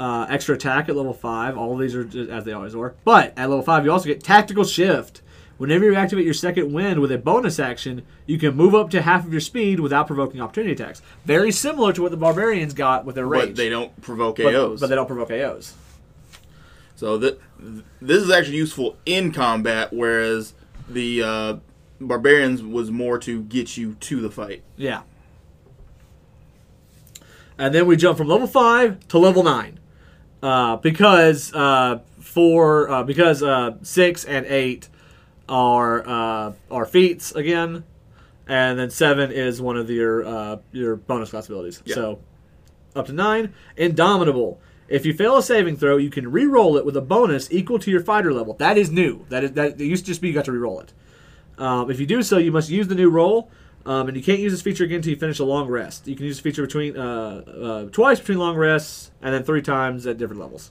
Uh, 0.00 0.26
extra 0.30 0.54
attack 0.54 0.88
at 0.88 0.96
level 0.96 1.12
five. 1.12 1.58
All 1.58 1.74
of 1.74 1.78
these 1.78 1.94
are 1.94 2.04
just, 2.04 2.30
as 2.30 2.44
they 2.46 2.52
always 2.54 2.74
are. 2.74 2.94
But 3.04 3.34
at 3.36 3.50
level 3.50 3.60
five, 3.62 3.84
you 3.84 3.92
also 3.92 4.06
get 4.06 4.24
tactical 4.24 4.64
shift. 4.64 5.20
Whenever 5.58 5.84
you 5.84 5.94
activate 5.94 6.24
your 6.24 6.32
second 6.32 6.72
wind 6.72 7.00
with 7.00 7.12
a 7.12 7.18
bonus 7.18 7.58
action, 7.60 8.06
you 8.24 8.38
can 8.38 8.56
move 8.56 8.74
up 8.74 8.88
to 8.92 9.02
half 9.02 9.26
of 9.26 9.30
your 9.32 9.42
speed 9.42 9.78
without 9.78 10.06
provoking 10.06 10.40
opportunity 10.40 10.72
attacks. 10.72 11.02
Very 11.26 11.52
similar 11.52 11.92
to 11.92 12.00
what 12.00 12.12
the 12.12 12.16
barbarians 12.16 12.72
got 12.72 13.04
with 13.04 13.14
their 13.14 13.26
rage. 13.26 13.48
But 13.48 13.56
they 13.56 13.68
don't 13.68 14.00
provoke 14.00 14.36
But- 14.38 14.54
AOs. 14.54 14.80
but 14.80 14.86
they 14.88 14.94
don't 14.96 15.06
provoke 15.06 15.28
AOs. 15.28 15.74
so 16.96 17.18
th- 17.20 17.36
this 18.00 18.22
is 18.22 18.30
actually 18.30 18.56
useful 18.56 18.96
in 19.04 19.32
combat, 19.32 19.92
whereas 19.92 20.54
the 20.88 21.22
uh, 21.22 21.56
barbarians 22.00 22.62
was 22.62 22.90
more 22.90 23.18
to 23.18 23.42
get 23.42 23.76
you 23.76 23.96
to 24.00 24.22
the 24.22 24.30
fight. 24.30 24.62
Yeah. 24.78 25.02
And 27.58 27.74
then 27.74 27.86
we 27.86 27.96
jump 27.96 28.16
from 28.16 28.28
level 28.28 28.46
five 28.46 29.06
to 29.08 29.18
level 29.18 29.42
nine, 29.42 29.78
uh, 30.42 30.76
because 30.76 31.52
uh, 31.54 32.00
four, 32.20 32.90
uh, 32.90 33.02
because 33.02 33.42
uh, 33.42 33.76
six 33.82 34.24
and 34.24 34.46
eight 34.46 34.88
are 35.48 36.06
uh, 36.06 36.52
are 36.70 36.86
feats 36.86 37.32
again, 37.32 37.84
and 38.46 38.78
then 38.78 38.90
seven 38.90 39.30
is 39.32 39.60
one 39.60 39.76
of 39.76 39.90
your 39.90 40.24
uh, 40.24 40.56
your 40.72 40.96
bonus 40.96 41.30
class 41.30 41.46
abilities. 41.46 41.82
Yeah. 41.84 41.94
So 41.94 42.20
up 42.94 43.06
to 43.06 43.12
nine, 43.12 43.54
indomitable. 43.76 44.60
If 44.88 45.06
you 45.06 45.14
fail 45.14 45.36
a 45.36 45.42
saving 45.42 45.76
throw, 45.76 45.98
you 45.98 46.10
can 46.10 46.32
re-roll 46.32 46.76
it 46.76 46.84
with 46.84 46.96
a 46.96 47.00
bonus 47.00 47.50
equal 47.52 47.78
to 47.78 47.90
your 47.90 48.02
fighter 48.02 48.32
level. 48.32 48.54
That 48.54 48.76
is 48.76 48.90
new. 48.90 49.24
That 49.28 49.44
is 49.44 49.52
that 49.52 49.80
it 49.80 49.84
used 49.84 50.04
to 50.06 50.10
just 50.10 50.20
be 50.20 50.28
you 50.28 50.34
got 50.34 50.46
to 50.46 50.52
re-roll 50.52 50.80
it. 50.80 50.92
Um, 51.58 51.90
if 51.90 52.00
you 52.00 52.06
do 52.06 52.22
so, 52.22 52.38
you 52.38 52.50
must 52.50 52.70
use 52.70 52.88
the 52.88 52.94
new 52.94 53.10
roll, 53.10 53.50
um, 53.86 54.08
and 54.08 54.16
you 54.16 54.22
can't 54.22 54.40
use 54.40 54.52
this 54.52 54.62
feature 54.62 54.84
again 54.84 54.96
until 54.96 55.10
you 55.10 55.18
finish 55.18 55.38
a 55.38 55.44
long 55.44 55.68
rest. 55.68 56.06
You 56.06 56.14
can 56.14 56.26
use 56.26 56.36
the 56.36 56.42
feature 56.42 56.62
between 56.62 56.96
uh, 56.96 57.42
uh, 57.46 57.84
twice 57.90 58.18
between 58.20 58.38
long 58.38 58.56
rests, 58.56 59.10
and 59.22 59.34
then 59.34 59.42
three 59.42 59.62
times 59.62 60.06
at 60.06 60.18
different 60.18 60.40
levels. 60.40 60.70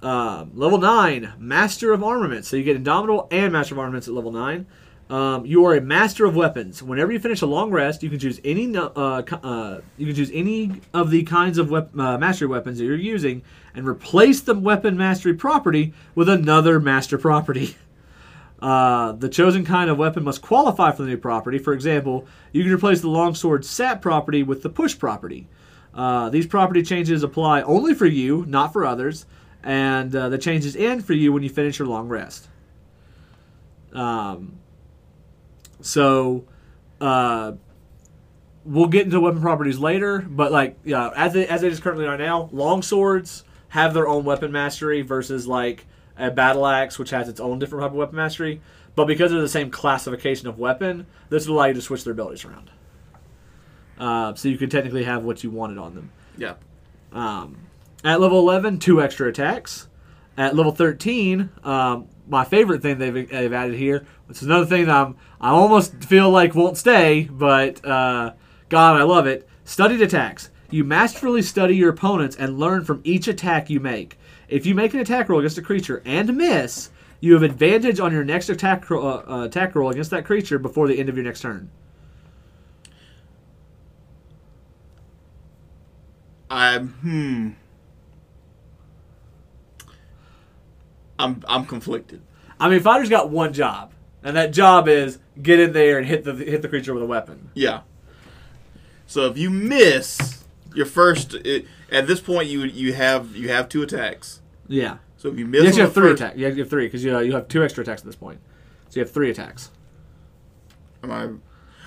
Um, 0.00 0.52
level 0.54 0.78
nine, 0.78 1.32
Master 1.38 1.92
of 1.92 2.04
Armaments. 2.04 2.48
So 2.48 2.56
you 2.56 2.62
get 2.62 2.76
Indomitable 2.76 3.28
and 3.30 3.52
Master 3.52 3.74
of 3.74 3.80
Armaments 3.80 4.08
at 4.08 4.14
level 4.14 4.32
nine. 4.32 4.66
Um, 5.10 5.46
you 5.46 5.64
are 5.64 5.74
a 5.74 5.80
Master 5.80 6.26
of 6.26 6.36
Weapons. 6.36 6.82
Whenever 6.82 7.10
you 7.12 7.18
finish 7.18 7.40
a 7.40 7.46
long 7.46 7.70
rest, 7.70 8.02
you 8.02 8.10
can 8.10 8.18
choose 8.18 8.40
any 8.44 8.76
uh, 8.76 8.82
uh, 8.90 9.80
you 9.96 10.06
can 10.06 10.14
choose 10.14 10.30
any 10.32 10.82
of 10.92 11.10
the 11.10 11.22
kinds 11.24 11.56
of 11.56 11.70
wep- 11.70 11.98
uh, 11.98 12.18
mastery 12.18 12.46
weapons 12.46 12.78
that 12.78 12.84
you're 12.84 12.96
using, 12.96 13.42
and 13.74 13.86
replace 13.86 14.42
the 14.42 14.54
weapon 14.54 14.96
mastery 14.98 15.34
property 15.34 15.94
with 16.14 16.28
another 16.28 16.78
master 16.78 17.16
property. 17.18 17.76
Uh, 18.60 19.12
the 19.12 19.28
chosen 19.28 19.64
kind 19.64 19.88
of 19.88 19.96
weapon 19.98 20.24
must 20.24 20.42
qualify 20.42 20.90
for 20.90 21.02
the 21.02 21.08
new 21.08 21.16
property. 21.16 21.58
For 21.58 21.72
example, 21.72 22.26
you 22.52 22.64
can 22.64 22.72
replace 22.72 23.00
the 23.00 23.08
longsword 23.08 23.64
sap 23.64 24.02
property 24.02 24.42
with 24.42 24.62
the 24.62 24.68
push 24.68 24.98
property. 24.98 25.46
Uh, 25.94 26.28
these 26.28 26.46
property 26.46 26.82
changes 26.82 27.22
apply 27.22 27.62
only 27.62 27.94
for 27.94 28.06
you, 28.06 28.44
not 28.48 28.72
for 28.72 28.84
others, 28.84 29.26
and 29.62 30.14
uh, 30.14 30.28
the 30.28 30.38
changes 30.38 30.76
end 30.76 31.04
for 31.04 31.12
you 31.12 31.32
when 31.32 31.42
you 31.42 31.48
finish 31.48 31.78
your 31.78 31.88
long 31.88 32.08
rest. 32.08 32.48
Um, 33.92 34.58
so, 35.80 36.44
uh, 37.00 37.52
we'll 38.64 38.88
get 38.88 39.06
into 39.06 39.18
weapon 39.20 39.40
properties 39.40 39.78
later, 39.78 40.20
but 40.20 40.52
like, 40.52 40.76
yeah, 40.84 41.10
as 41.16 41.32
they, 41.32 41.46
as 41.46 41.62
it 41.62 41.72
is 41.72 41.80
currently 41.80 42.04
right 42.04 42.18
now, 42.18 42.50
long 42.52 42.82
swords 42.82 43.44
have 43.68 43.94
their 43.94 44.06
own 44.06 44.24
weapon 44.24 44.52
mastery 44.52 45.02
versus 45.02 45.46
like 45.46 45.86
a 46.18 46.30
battle 46.30 46.66
axe, 46.66 46.98
which 46.98 47.10
has 47.10 47.28
its 47.28 47.40
own 47.40 47.58
different 47.58 47.82
type 47.82 47.92
of 47.92 47.96
weapon 47.96 48.16
mastery. 48.16 48.60
But 48.94 49.06
because 49.06 49.30
they're 49.30 49.40
the 49.40 49.48
same 49.48 49.70
classification 49.70 50.48
of 50.48 50.58
weapon, 50.58 51.06
this 51.28 51.46
will 51.46 51.56
allow 51.56 51.66
you 51.66 51.74
to 51.74 51.80
switch 51.80 52.04
their 52.04 52.12
abilities 52.12 52.44
around. 52.44 52.70
Uh, 53.98 54.34
so 54.34 54.48
you 54.48 54.58
could 54.58 54.70
technically 54.70 55.04
have 55.04 55.24
what 55.24 55.42
you 55.44 55.50
wanted 55.50 55.78
on 55.78 55.94
them. 55.94 56.10
Yeah. 56.36 56.54
Um, 57.12 57.58
at 58.04 58.20
level 58.20 58.38
11, 58.38 58.78
two 58.78 59.02
extra 59.02 59.28
attacks. 59.28 59.88
At 60.36 60.54
level 60.54 60.72
13, 60.72 61.50
um, 61.64 62.08
my 62.28 62.44
favorite 62.44 62.82
thing 62.82 62.98
they've, 62.98 63.28
they've 63.28 63.52
added 63.52 63.76
here, 63.76 64.06
which 64.26 64.38
is 64.38 64.44
another 64.44 64.66
thing 64.66 64.86
that 64.86 64.94
I'm, 64.94 65.16
I 65.40 65.50
almost 65.50 66.04
feel 66.04 66.30
like 66.30 66.54
won't 66.54 66.76
stay, 66.76 67.28
but 67.30 67.84
uh, 67.84 68.34
God, 68.68 69.00
I 69.00 69.02
love 69.02 69.26
it. 69.26 69.48
Studied 69.64 70.02
attacks. 70.02 70.50
You 70.70 70.84
masterfully 70.84 71.42
study 71.42 71.76
your 71.76 71.90
opponents 71.90 72.36
and 72.36 72.58
learn 72.58 72.84
from 72.84 73.00
each 73.02 73.26
attack 73.26 73.70
you 73.70 73.80
make. 73.80 74.17
If 74.48 74.64
you 74.66 74.74
make 74.74 74.94
an 74.94 75.00
attack 75.00 75.28
roll 75.28 75.40
against 75.40 75.58
a 75.58 75.62
creature 75.62 76.02
and 76.04 76.36
miss, 76.36 76.90
you 77.20 77.34
have 77.34 77.42
advantage 77.42 78.00
on 78.00 78.12
your 78.12 78.24
next 78.24 78.48
attack, 78.48 78.88
ro- 78.88 79.06
uh, 79.06 79.24
uh, 79.30 79.44
attack 79.44 79.74
roll 79.74 79.90
against 79.90 80.10
that 80.10 80.24
creature 80.24 80.58
before 80.58 80.88
the 80.88 80.98
end 80.98 81.08
of 81.08 81.16
your 81.16 81.24
next 81.24 81.40
turn. 81.40 81.70
I'm 86.50 86.88
hmm. 86.88 87.50
I'm 91.18 91.42
I'm 91.46 91.66
conflicted. 91.66 92.22
I 92.58 92.70
mean, 92.70 92.80
fighter's 92.80 93.10
got 93.10 93.28
one 93.28 93.52
job, 93.52 93.92
and 94.22 94.36
that 94.36 94.52
job 94.52 94.88
is 94.88 95.18
get 95.42 95.60
in 95.60 95.72
there 95.72 95.98
and 95.98 96.06
hit 96.06 96.24
the 96.24 96.32
hit 96.32 96.62
the 96.62 96.68
creature 96.68 96.94
with 96.94 97.02
a 97.02 97.06
weapon. 97.06 97.50
Yeah. 97.52 97.82
So 99.06 99.26
if 99.26 99.36
you 99.36 99.50
miss 99.50 100.42
your 100.74 100.86
first, 100.86 101.34
it, 101.34 101.66
at 101.90 102.06
this 102.06 102.20
point 102.20 102.48
you 102.48 102.62
you 102.64 102.92
have 102.94 103.34
you 103.36 103.48
have 103.48 103.68
two 103.68 103.82
attacks. 103.82 104.40
Yeah. 104.66 104.98
So 105.16 105.28
if 105.30 105.38
you 105.38 105.46
miss, 105.46 105.76
You 105.76 105.82
have 105.82 105.94
three 105.94 106.10
first- 106.10 106.22
attacks. 106.22 106.38
You 106.38 106.44
have 106.54 106.70
three 106.70 106.86
because 106.86 107.02
you, 107.02 107.16
uh, 107.16 107.20
you 107.20 107.32
have 107.32 107.48
two 107.48 107.64
extra 107.64 107.82
attacks 107.82 108.02
at 108.02 108.06
this 108.06 108.14
point. 108.16 108.38
So 108.88 109.00
you 109.00 109.04
have 109.04 109.10
three 109.12 109.30
attacks. 109.30 109.70
Am 111.02 111.10
I? 111.10 111.28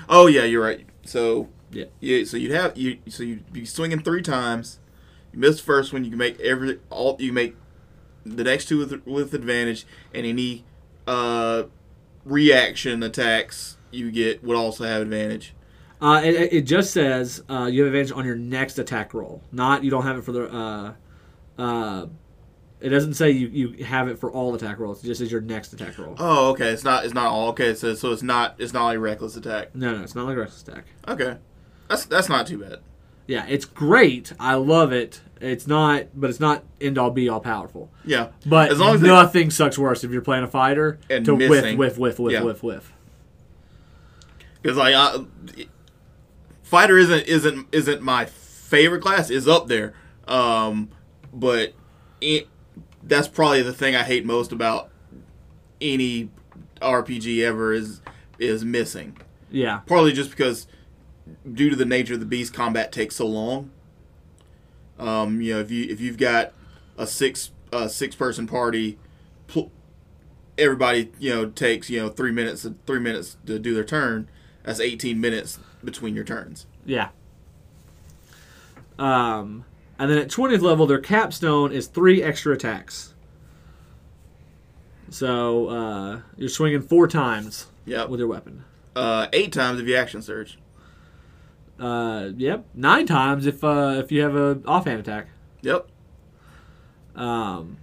Oh 0.10 0.28
yeah, 0.28 0.44
you're 0.44 0.64
right. 0.64 0.86
So 1.06 1.48
Yeah. 1.72 1.86
yeah, 2.00 2.24
so 2.26 2.36
you'd 2.38 2.52
have 2.52 2.78
you 2.78 2.98
so 3.08 3.24
you'd 3.24 3.52
be 3.54 3.66
swinging 3.66 4.02
three 4.02 4.22
times. 4.22 4.80
You 5.32 5.40
miss 5.40 5.58
the 5.58 5.64
first 5.64 5.94
one, 5.94 6.04
you 6.04 6.10
can 6.10 6.20
make 6.20 6.40
every 6.42 6.80
all 6.90 7.16
you 7.20 7.32
make 7.32 7.56
the 8.26 8.44
next 8.44 8.68
two 8.68 8.78
with, 8.80 9.06
with 9.08 9.34
advantage, 9.34 9.86
and 10.14 10.26
any 10.26 10.64
uh, 11.08 11.64
reaction 12.26 13.02
attacks 13.04 13.78
you 13.92 14.12
get 14.12 14.44
would 14.44 14.56
also 14.58 14.84
have 14.84 15.02
advantage. 15.02 15.54
Uh, 16.02 16.20
it, 16.24 16.54
it- 16.54 16.62
just 16.62 16.92
says 16.92 17.44
uh, 17.50 17.66
you 17.72 17.84
have 17.84 17.94
advantage 17.94 18.12
on 18.18 18.26
your 18.26 18.36
next 18.36 18.80
attack 18.80 19.14
roll. 19.14 19.42
Not 19.52 19.84
you 19.84 19.92
don't 19.92 20.04
have 20.04 20.18
it 20.18 20.24
for 20.24 20.32
the. 20.32 20.50
Uh, 20.52 20.94
uh, 21.62 22.06
it 22.80 22.90
doesn't 22.90 23.14
say 23.14 23.30
you, 23.30 23.48
you 23.50 23.84
have 23.86 24.08
it 24.08 24.18
for 24.18 24.32
all 24.32 24.56
attack 24.56 24.80
rolls. 24.80 25.04
It 25.04 25.08
just 25.08 25.20
says 25.20 25.32
your 25.32 25.42
next 25.42 25.72
attack 25.74 25.98
roll. 26.00 26.16
Oh, 26.18 26.50
okay. 26.52 26.70
It's 26.70 26.84
not. 26.84 27.06
It's 27.06 27.14
not 27.14 27.28
all. 27.28 27.50
Okay, 27.50 27.76
so 27.76 27.94
so 27.94 28.12
it's 28.12 28.24
not. 28.24 28.56
It's 28.58 28.74
not 28.74 28.86
like 28.86 28.98
reckless 28.98 29.36
attack. 29.36 29.76
No, 29.76 29.96
no, 29.96 30.02
it's 30.04 30.16
not 30.16 30.26
like 30.26 30.36
reckless 30.38 30.64
attack. 30.64 30.86
Okay, 31.08 31.38
that's 31.88 32.06
that's 32.06 32.28
not 32.30 32.48
too 32.48 32.58
bad. 32.58 32.80
Yeah, 33.28 33.46
it's 33.48 33.66
great. 33.66 34.34
I 34.40 34.56
love 34.56 34.92
it. 34.92 35.22
It's 35.40 35.68
not, 35.68 36.08
but 36.16 36.32
it's 36.32 36.40
not 36.40 36.64
end 36.82 36.98
all 36.98 37.12
be 37.12 37.30
all 37.30 37.40
powerful. 37.40 37.92
Yeah, 38.04 38.30
But 38.46 38.72
as 38.72 38.80
long 38.80 38.96
as 38.96 39.02
they- 39.02 39.08
nothing 39.08 39.52
sucks 39.52 39.78
worse 39.78 40.04
if 40.04 40.12
you're 40.12 40.22
playing 40.24 40.44
a 40.44 40.48
fighter 40.48 41.00
And 41.10 41.24
to 41.26 41.38
missing. 41.38 41.78
whiff, 41.78 41.98
whiff, 41.98 42.18
whiff, 42.18 42.20
whiff, 42.20 42.34
Yeah. 42.34 42.44
whiff, 42.44 42.62
whiff. 42.64 42.92
because 44.62 44.78
like 44.78 44.94
I, 44.96 45.18
fighter 46.72 46.98
isn't 46.98 47.28
isn't 47.28 47.68
isn't 47.74 48.02
my 48.02 48.24
favorite 48.24 49.02
class. 49.02 49.30
Is 49.30 49.46
up 49.46 49.68
there, 49.68 49.94
um, 50.26 50.90
but 51.34 51.74
it, 52.22 52.48
that's 53.04 53.28
probably 53.28 53.62
the 53.62 53.74
thing 53.74 53.94
I 53.94 54.04
hate 54.04 54.26
most 54.26 54.54
about 54.54 54.90
any 55.82 56.30
RPG 56.82 57.44
ever 57.44 57.74
is 57.74 58.02
is 58.40 58.64
missing. 58.64 59.18
Yeah, 59.52 59.82
Partly 59.86 60.14
just 60.14 60.30
because 60.30 60.66
due 61.54 61.70
to 61.70 61.76
the 61.76 61.84
nature 61.86 62.14
of 62.14 62.22
the 62.22 62.26
beast, 62.26 62.54
combat 62.54 62.94
takes 62.94 63.18
so 63.18 63.28
long. 63.28 63.70
Um, 64.98 65.42
you 65.42 65.54
know, 65.54 65.60
if 65.60 65.70
you 65.70 65.92
if 65.92 66.00
you've 66.00 66.18
got 66.18 66.54
a 66.98 67.06
six 67.06 67.52
uh, 67.74 67.90
six 67.90 68.16
person 68.16 68.48
party, 68.48 68.98
pl- 69.48 69.72
everybody 70.58 71.12
you 71.20 71.32
know 71.32 71.48
takes 71.48 71.90
you 71.90 72.00
know 72.00 72.08
three 72.08 72.32
minutes 72.32 72.66
three 72.88 73.00
minutes 73.00 73.36
to 73.46 73.60
do 73.60 73.74
their 73.74 73.84
turn. 73.84 74.30
That's 74.64 74.80
eighteen 74.80 75.20
minutes 75.20 75.60
between 75.84 76.16
your 76.16 76.24
turns. 76.24 76.66
yeah. 76.86 77.10
Um, 79.00 79.66
and 79.98 80.12
then 80.12 80.18
at 80.20 80.28
20th 80.28 80.62
level, 80.62 80.86
their 80.86 81.00
capstone 81.00 81.72
is 81.72 81.88
three 81.88 82.22
extra 82.22 82.54
attacks. 82.54 83.14
So 85.10 85.68
uh, 85.68 86.22
you're 86.38 86.50
swinging 86.50 86.82
four 86.82 87.08
times 87.08 87.68
Yep. 87.86 88.10
with 88.10 88.20
your 88.20 88.30
weapon. 88.30 88.64
Uh, 88.96 89.28
eight 89.34 89.52
times 89.52 89.80
if 89.80 89.88
you 89.88 89.96
action 89.96 90.22
surge. 90.22 90.60
Uh, 91.80 92.30
yep, 92.38 92.66
nine 92.76 93.08
times 93.08 93.48
if 93.48 93.64
uh, 93.64 93.96
if 93.98 94.12
you 94.12 94.22
have 94.22 94.36
a 94.36 94.62
offhand 94.68 95.00
attack. 95.00 95.30
Yep. 95.64 95.88
Um, 97.16 97.78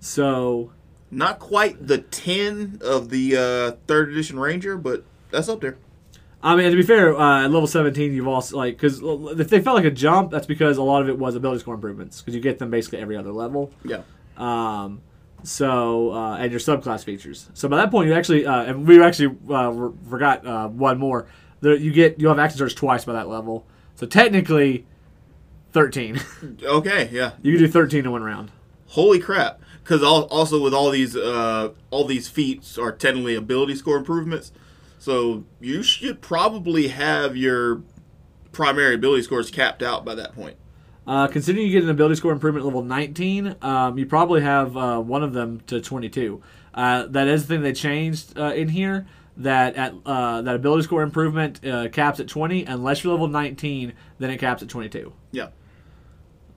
so 0.00 0.70
Not 1.10 1.38
quite 1.38 1.86
the 1.86 1.98
ten 1.98 2.78
of 2.84 3.08
the 3.08 3.36
uh, 3.36 3.76
third 3.86 4.10
edition 4.12 4.38
Ranger, 4.38 4.76
but 4.76 5.04
that's 5.30 5.48
up 5.48 5.62
there. 5.62 5.78
I 6.42 6.56
mean, 6.56 6.70
to 6.70 6.76
be 6.76 6.82
fair, 6.82 7.16
uh, 7.16 7.44
at 7.44 7.50
level 7.50 7.66
17, 7.68 8.12
you've 8.12 8.26
also, 8.26 8.56
like, 8.56 8.76
because 8.76 9.00
if 9.38 9.48
they 9.48 9.60
felt 9.60 9.76
like 9.76 9.84
a 9.84 9.90
jump, 9.92 10.30
that's 10.32 10.46
because 10.46 10.76
a 10.76 10.82
lot 10.82 11.00
of 11.02 11.08
it 11.08 11.16
was 11.18 11.36
ability 11.36 11.60
score 11.60 11.74
improvements, 11.74 12.20
because 12.20 12.34
you 12.34 12.40
get 12.40 12.58
them 12.58 12.70
basically 12.70 12.98
every 12.98 13.16
other 13.16 13.30
level. 13.30 13.70
Yeah. 13.84 14.02
Um, 14.36 15.02
so, 15.44 16.12
uh, 16.12 16.36
and 16.38 16.50
your 16.50 16.60
subclass 16.60 17.04
features. 17.04 17.48
So 17.54 17.68
by 17.68 17.76
that 17.76 17.90
point, 17.90 18.08
you 18.08 18.14
actually, 18.14 18.44
uh, 18.44 18.64
and 18.64 18.86
we 18.88 19.00
actually 19.02 19.36
uh, 19.48 19.70
re- 19.70 19.92
forgot 20.08 20.44
uh, 20.46 20.68
one 20.68 20.98
more. 20.98 21.26
There, 21.60 21.76
you 21.76 21.92
get, 21.92 22.18
you'll 22.18 22.30
have 22.32 22.40
action 22.40 22.58
surge 22.58 22.74
twice 22.74 23.04
by 23.04 23.12
that 23.12 23.28
level. 23.28 23.64
So 23.94 24.06
technically, 24.06 24.84
13. 25.72 26.20
Okay. 26.64 27.08
Yeah. 27.12 27.32
you 27.42 27.52
can 27.52 27.64
do 27.66 27.68
13 27.68 28.04
in 28.04 28.10
one 28.10 28.22
round. 28.22 28.50
Holy 28.88 29.18
crap! 29.18 29.60
Because 29.82 30.02
also 30.02 30.62
with 30.62 30.74
all 30.74 30.90
these 30.90 31.16
uh, 31.16 31.70
all 31.90 32.04
these 32.04 32.28
feats 32.28 32.76
are 32.76 32.92
technically 32.92 33.34
ability 33.34 33.74
score 33.76 33.96
improvements, 33.96 34.52
so 35.02 35.42
you 35.60 35.82
should 35.82 36.20
probably 36.20 36.86
have 36.86 37.36
your 37.36 37.82
primary 38.52 38.94
ability 38.94 39.24
scores 39.24 39.50
capped 39.50 39.82
out 39.82 40.04
by 40.04 40.14
that 40.14 40.32
point. 40.32 40.56
Uh, 41.04 41.26
considering 41.26 41.66
you 41.66 41.72
get 41.72 41.82
an 41.82 41.90
ability 41.90 42.14
score 42.14 42.30
improvement 42.30 42.64
level 42.64 42.84
19, 42.84 43.56
um, 43.62 43.98
you 43.98 44.06
probably 44.06 44.42
have 44.42 44.76
uh, 44.76 45.00
one 45.00 45.24
of 45.24 45.32
them 45.32 45.58
to 45.66 45.80
22. 45.80 46.40
Uh, 46.72 47.06
that 47.08 47.26
is 47.26 47.42
the 47.42 47.48
thing 47.48 47.62
they 47.62 47.72
changed 47.72 48.38
uh, 48.38 48.52
in 48.54 48.68
here. 48.68 49.08
That 49.38 49.74
at 49.74 49.92
uh, 50.06 50.42
that 50.42 50.54
ability 50.54 50.84
score 50.84 51.02
improvement 51.02 51.66
uh, 51.66 51.88
caps 51.88 52.20
at 52.20 52.28
20, 52.28 52.66
unless 52.66 53.02
you're 53.02 53.12
level 53.12 53.26
19, 53.26 53.94
then 54.20 54.30
it 54.30 54.38
caps 54.38 54.62
at 54.62 54.68
22. 54.68 55.12
Yeah. 55.32 55.48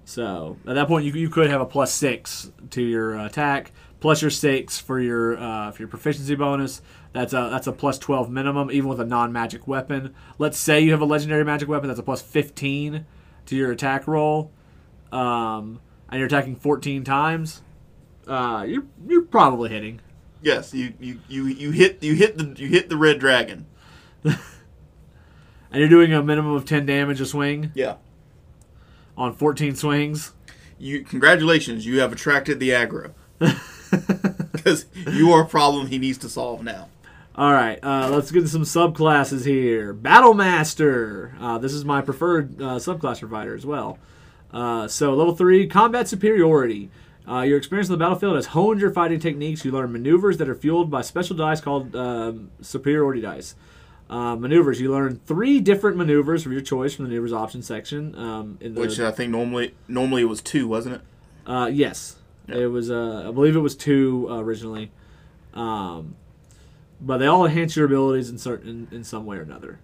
So 0.03 0.57
at 0.67 0.75
that 0.75 0.87
point, 0.87 1.05
you, 1.05 1.13
you 1.13 1.29
could 1.29 1.49
have 1.49 1.61
a 1.61 1.65
plus 1.65 1.91
six 1.91 2.51
to 2.69 2.83
your 2.83 3.17
attack, 3.17 3.71
plus 4.01 4.21
your 4.21 4.29
six 4.29 4.77
for 4.77 4.99
your 4.99 5.35
uh, 5.39 5.71
for 5.71 5.81
your 5.81 5.89
proficiency 5.89 6.35
bonus. 6.35 6.83
That's 7.15 7.31
a 7.31 7.47
that's 7.49 7.65
a 7.65 7.71
plus 7.71 7.97
12 7.97 8.29
minimum, 8.29 8.69
even 8.69 8.89
with 8.89 8.99
a 8.99 9.05
non 9.05 9.31
magic 9.31 9.69
weapon. 9.69 10.13
Let's 10.37 10.57
say 10.57 10.81
you 10.81 10.91
have 10.91 10.99
a 10.99 11.05
legendary 11.05 11.45
magic 11.45 11.69
weapon, 11.69 11.87
that's 11.87 11.99
a 11.99 12.03
plus 12.03 12.21
15 12.21 13.05
to 13.45 13.55
your 13.55 13.71
attack 13.71 14.05
roll, 14.05 14.51
um, 15.13 15.79
and 16.09 16.19
you're 16.19 16.27
attacking 16.27 16.57
14 16.57 17.05
times. 17.05 17.61
Uh, 18.27 18.65
you're 18.67 18.83
you're 19.07 19.21
probably 19.21 19.69
hitting. 19.69 20.01
Yes, 20.41 20.73
you, 20.73 20.93
you, 20.99 21.21
you, 21.29 21.45
you 21.45 21.71
hit 21.71 22.03
you 22.03 22.15
hit 22.15 22.37
the 22.37 22.53
you 22.61 22.67
hit 22.67 22.89
the 22.89 22.97
red 22.97 23.17
dragon. 23.19 23.65
And 25.71 25.81
you're 25.81 25.89
doing 25.89 26.13
a 26.13 26.23
minimum 26.23 26.53
of 26.53 26.63
10 26.63 26.85
damage 26.85 27.19
a 27.19 27.25
swing 27.25 27.71
Yeah. 27.75 27.95
on 29.17 29.33
14 29.33 29.75
swings. 29.75 30.31
You 30.77 31.03
congratulations, 31.03 31.85
you 31.85 31.99
have 31.99 32.13
attracted 32.13 32.59
the 32.59 32.69
aggro. 32.69 33.13
Because 34.51 34.85
you 35.11 35.31
are 35.31 35.43
a 35.43 35.47
problem 35.47 35.87
he 35.87 35.97
needs 35.99 36.17
to 36.19 36.29
solve 36.29 36.63
now. 36.63 36.87
All 37.37 37.51
right, 37.51 37.77
uh, 37.83 38.09
let's 38.11 38.31
get 38.31 38.39
into 38.39 38.49
some 38.49 38.61
subclasses 38.63 39.45
here. 39.45 39.91
Battle 39.91 40.33
Master. 40.33 41.35
Uh, 41.39 41.57
this 41.57 41.73
is 41.73 41.83
my 41.83 42.01
preferred 42.01 42.61
uh, 42.61 42.75
subclass 42.75 43.19
provider 43.19 43.53
as 43.53 43.65
well. 43.65 43.99
Uh, 44.53 44.87
so 44.87 45.13
level 45.13 45.35
three, 45.35 45.67
combat 45.67 46.07
superiority. 46.07 46.89
Uh, 47.27 47.41
your 47.41 47.57
experience 47.57 47.89
on 47.89 47.97
the 47.97 48.03
battlefield 48.03 48.35
has 48.37 48.47
honed 48.47 48.79
your 48.79 48.91
fighting 48.91 49.19
techniques. 49.19 49.65
You 49.65 49.71
learn 49.71 49.91
maneuvers 49.91 50.37
that 50.37 50.47
are 50.47 50.55
fueled 50.55 50.89
by 50.89 51.01
special 51.01 51.35
dice 51.35 51.59
called 51.59 51.93
um, 51.93 52.51
superiority 52.61 53.19
dice. 53.19 53.55
Uh, 54.09 54.35
maneuvers. 54.37 54.79
You 54.79 54.91
learn 54.93 55.19
three 55.25 55.59
different 55.59 55.97
maneuvers 55.97 56.45
of 56.45 56.53
your 56.53 56.61
choice 56.61 56.93
from 56.93 57.05
the 57.05 57.09
maneuvers 57.09 57.33
option 57.33 57.61
section. 57.63 58.15
Um, 58.15 58.57
in 58.61 58.75
the, 58.75 58.81
Which 58.81 58.97
I 58.99 59.11
think 59.11 59.31
normally 59.31 59.73
normally 59.89 60.21
it 60.21 60.25
was 60.25 60.41
two, 60.41 60.67
wasn't 60.69 60.95
it? 60.95 61.01
uh, 61.47 61.69
yes, 61.73 62.15
Yeah. 62.47 62.57
it 62.59 62.65
was. 62.67 62.89
Uh, 62.89 63.25
I 63.27 63.31
believe 63.31 63.55
it 63.57 63.59
was 63.61 63.75
two 63.75 64.27
uh, 64.29 64.37
originally, 64.37 64.91
um, 65.55 66.15
but 67.05 67.19
they 67.19 67.27
all 67.27 67.45
enhance 67.45 67.75
your 67.75 67.85
abilities 67.85 68.29
in 68.29 68.37
certain 68.37 68.87
in 68.91 69.03
some 69.03 69.25
way 69.25 69.37
or 69.37 69.41
another. 69.41 69.79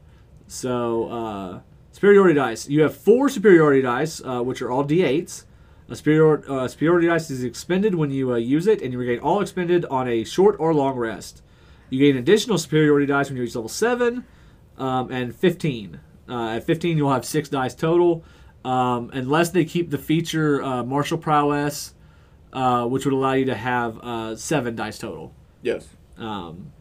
So 0.47 1.09
uh, 1.09 1.59
superiority 1.91 2.33
dice. 2.33 2.67
You 2.67 2.81
have 2.81 2.97
four 2.97 3.29
superiority 3.29 3.83
dice, 3.83 4.21
uh, 4.25 4.41
which 4.41 4.61
are 4.61 4.71
all 4.71 4.83
d8s. 4.83 5.45
A 5.87 5.95
superior, 5.95 6.43
uh, 6.49 6.67
superiority 6.67 7.07
dice 7.07 7.29
is 7.29 7.43
expended 7.43 7.95
when 7.95 8.11
you 8.11 8.33
uh, 8.33 8.37
use 8.37 8.65
it, 8.65 8.81
and 8.81 8.91
you 8.91 8.99
regain 8.99 9.19
all 9.19 9.41
expended 9.41 9.85
on 9.85 10.07
a 10.07 10.23
short 10.23 10.55
or 10.57 10.73
long 10.73 10.95
rest. 10.95 11.43
You 11.89 11.99
gain 11.99 12.17
additional 12.17 12.57
superiority 12.57 13.05
dice 13.05 13.29
when 13.29 13.37
you 13.37 13.43
reach 13.43 13.55
level 13.55 13.69
seven 13.69 14.25
um, 14.77 15.11
and 15.11 15.35
fifteen. 15.35 15.99
Uh, 16.27 16.55
at 16.55 16.63
fifteen, 16.63 16.97
you'll 16.97 17.11
have 17.11 17.25
six 17.25 17.49
dice 17.49 17.75
total, 17.75 18.23
um, 18.63 19.11
unless 19.13 19.49
they 19.49 19.65
keep 19.65 19.89
the 19.89 19.97
feature 19.97 20.63
uh, 20.63 20.83
martial 20.83 21.17
prowess, 21.17 21.93
uh, 22.53 22.85
which 22.85 23.05
would 23.05 23.13
allow 23.13 23.33
you 23.33 23.45
to 23.45 23.55
have 23.55 23.99
uh, 23.99 24.35
seven 24.35 24.75
dice 24.75 24.97
total. 24.97 25.33
Yes. 25.61 25.87
Um, 26.17 26.71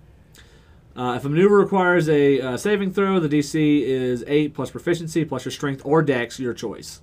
uh, 0.96 1.14
if 1.16 1.24
a 1.24 1.28
maneuver 1.28 1.58
requires 1.58 2.08
a 2.08 2.40
uh, 2.40 2.56
saving 2.56 2.92
throw, 2.92 3.20
the 3.20 3.28
DC 3.28 3.82
is 3.82 4.24
8 4.26 4.54
plus 4.54 4.70
proficiency 4.70 5.24
plus 5.24 5.44
your 5.44 5.52
strength 5.52 5.82
or 5.84 6.02
dex, 6.02 6.40
your 6.40 6.54
choice. 6.54 7.00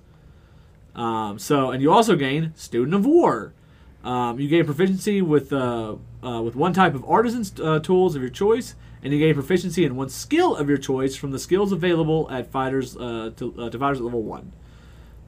Um, 0.94 1.38
so, 1.38 1.70
and 1.70 1.80
you 1.80 1.92
also 1.92 2.16
gain 2.16 2.52
Student 2.54 2.94
of 2.94 3.06
War. 3.06 3.54
Um, 4.04 4.38
you 4.38 4.48
gain 4.48 4.64
proficiency 4.64 5.22
with 5.22 5.52
uh, 5.52 5.96
uh, 6.22 6.42
with 6.42 6.54
one 6.54 6.72
type 6.72 6.94
of 6.94 7.04
artisan 7.08 7.44
uh, 7.64 7.78
tools 7.80 8.14
of 8.14 8.22
your 8.22 8.30
choice, 8.30 8.74
and 9.02 9.12
you 9.12 9.18
gain 9.18 9.34
proficiency 9.34 9.84
in 9.84 9.96
one 9.96 10.08
skill 10.08 10.56
of 10.56 10.68
your 10.68 10.78
choice 10.78 11.16
from 11.16 11.30
the 11.30 11.38
skills 11.38 11.72
available 11.72 12.28
at 12.30 12.50
fighters 12.50 12.96
uh, 12.96 13.30
to, 13.36 13.70
to 13.70 13.78
fighters 13.78 13.98
at 13.98 14.04
level 14.04 14.22
one. 14.22 14.52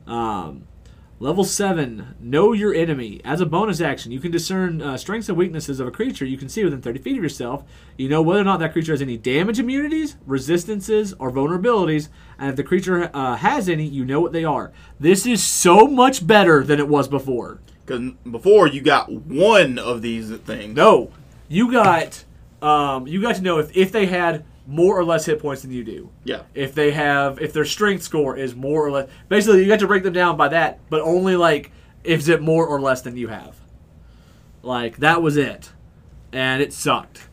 Um, 0.07 0.67
Level 1.23 1.45
7, 1.45 2.15
Know 2.19 2.55
Your 2.55 2.75
Enemy. 2.75 3.21
As 3.27 3.43
a 3.43 3.47
bonus 3.47 3.83
action, 3.83 4.11
you 4.11 4.21
can 4.21 4.31
discern 4.31 4.81
uh, 4.81 4.97
strengths 4.97 5.29
and 5.29 5.37
weaknesses 5.37 5.79
of 5.79 5.87
a 5.87 5.91
creature 5.91 6.25
you 6.25 6.39
can 6.39 6.49
see 6.49 6.65
within 6.65 6.81
30 6.81 7.01
feet 7.01 7.19
of 7.19 7.23
yourself. 7.23 7.63
You 7.99 8.09
know 8.09 8.23
whether 8.23 8.41
or 8.41 8.45
not 8.45 8.59
that 8.61 8.73
creature 8.73 8.95
has 8.95 9.03
any 9.03 9.19
damage 9.19 9.59
immunities, 9.59 10.17
resistances, 10.25 11.13
or 11.19 11.31
vulnerabilities, 11.31 12.09
and 12.39 12.49
if 12.49 12.57
the 12.57 12.65
creature 12.65 13.11
uh, 13.13 13.37
has 13.37 13.69
any, 13.69 13.85
you 13.85 14.03
know 14.03 14.19
what 14.23 14.33
they 14.33 14.45
are. 14.45 14.73
This 14.99 15.27
is 15.27 15.45
so 15.45 15.87
much 15.87 16.27
better 16.27 16.65
than 16.65 16.79
it 16.79 16.89
was 16.89 17.07
before. 17.07 17.61
Because 17.85 18.13
before 18.31 18.67
you 18.67 18.81
got 18.81 19.13
one 19.13 19.79
of 19.79 20.01
these 20.01 20.35
things. 20.39 20.75
No, 20.75 21.11
you 21.49 21.71
got 21.71 22.25
um, 22.63 23.07
you 23.07 23.21
got 23.21 23.37
to 23.37 23.43
know 23.43 23.59
if, 23.59 23.77
if 23.77 23.93
they 23.93 24.07
had 24.07 24.47
more 24.71 24.97
or 24.99 25.05
less 25.05 25.27
hit 25.27 25.41
points 25.41 25.63
than 25.63 25.73
you 25.73 25.83
do. 25.85 26.11
Yeah. 26.25 26.43
if 26.55 26.75
they 26.75 26.93
have 26.93 27.41
if 27.41 27.53
their 27.53 27.65
strength 27.65 28.03
score 28.05 28.37
is 28.37 28.55
more 28.55 28.87
or 28.87 28.91
less 28.91 29.09
basically 29.29 29.63
you 29.63 29.69
got 29.69 29.81
to 29.81 29.87
break 29.87 30.03
them 30.05 30.13
down 30.13 30.37
by 30.37 30.49
that 30.49 30.79
but 30.89 31.01
only 31.03 31.35
like 31.37 31.73
is 32.05 32.29
it 32.29 32.41
more 32.41 32.67
or 32.67 32.81
less 32.81 33.03
than 33.03 33.17
you 33.17 33.29
have 33.29 33.57
like 34.63 34.99
that 34.99 35.21
was 35.23 35.37
it 35.37 35.73
and 36.33 36.63
it 36.63 36.73
sucked 36.73 37.27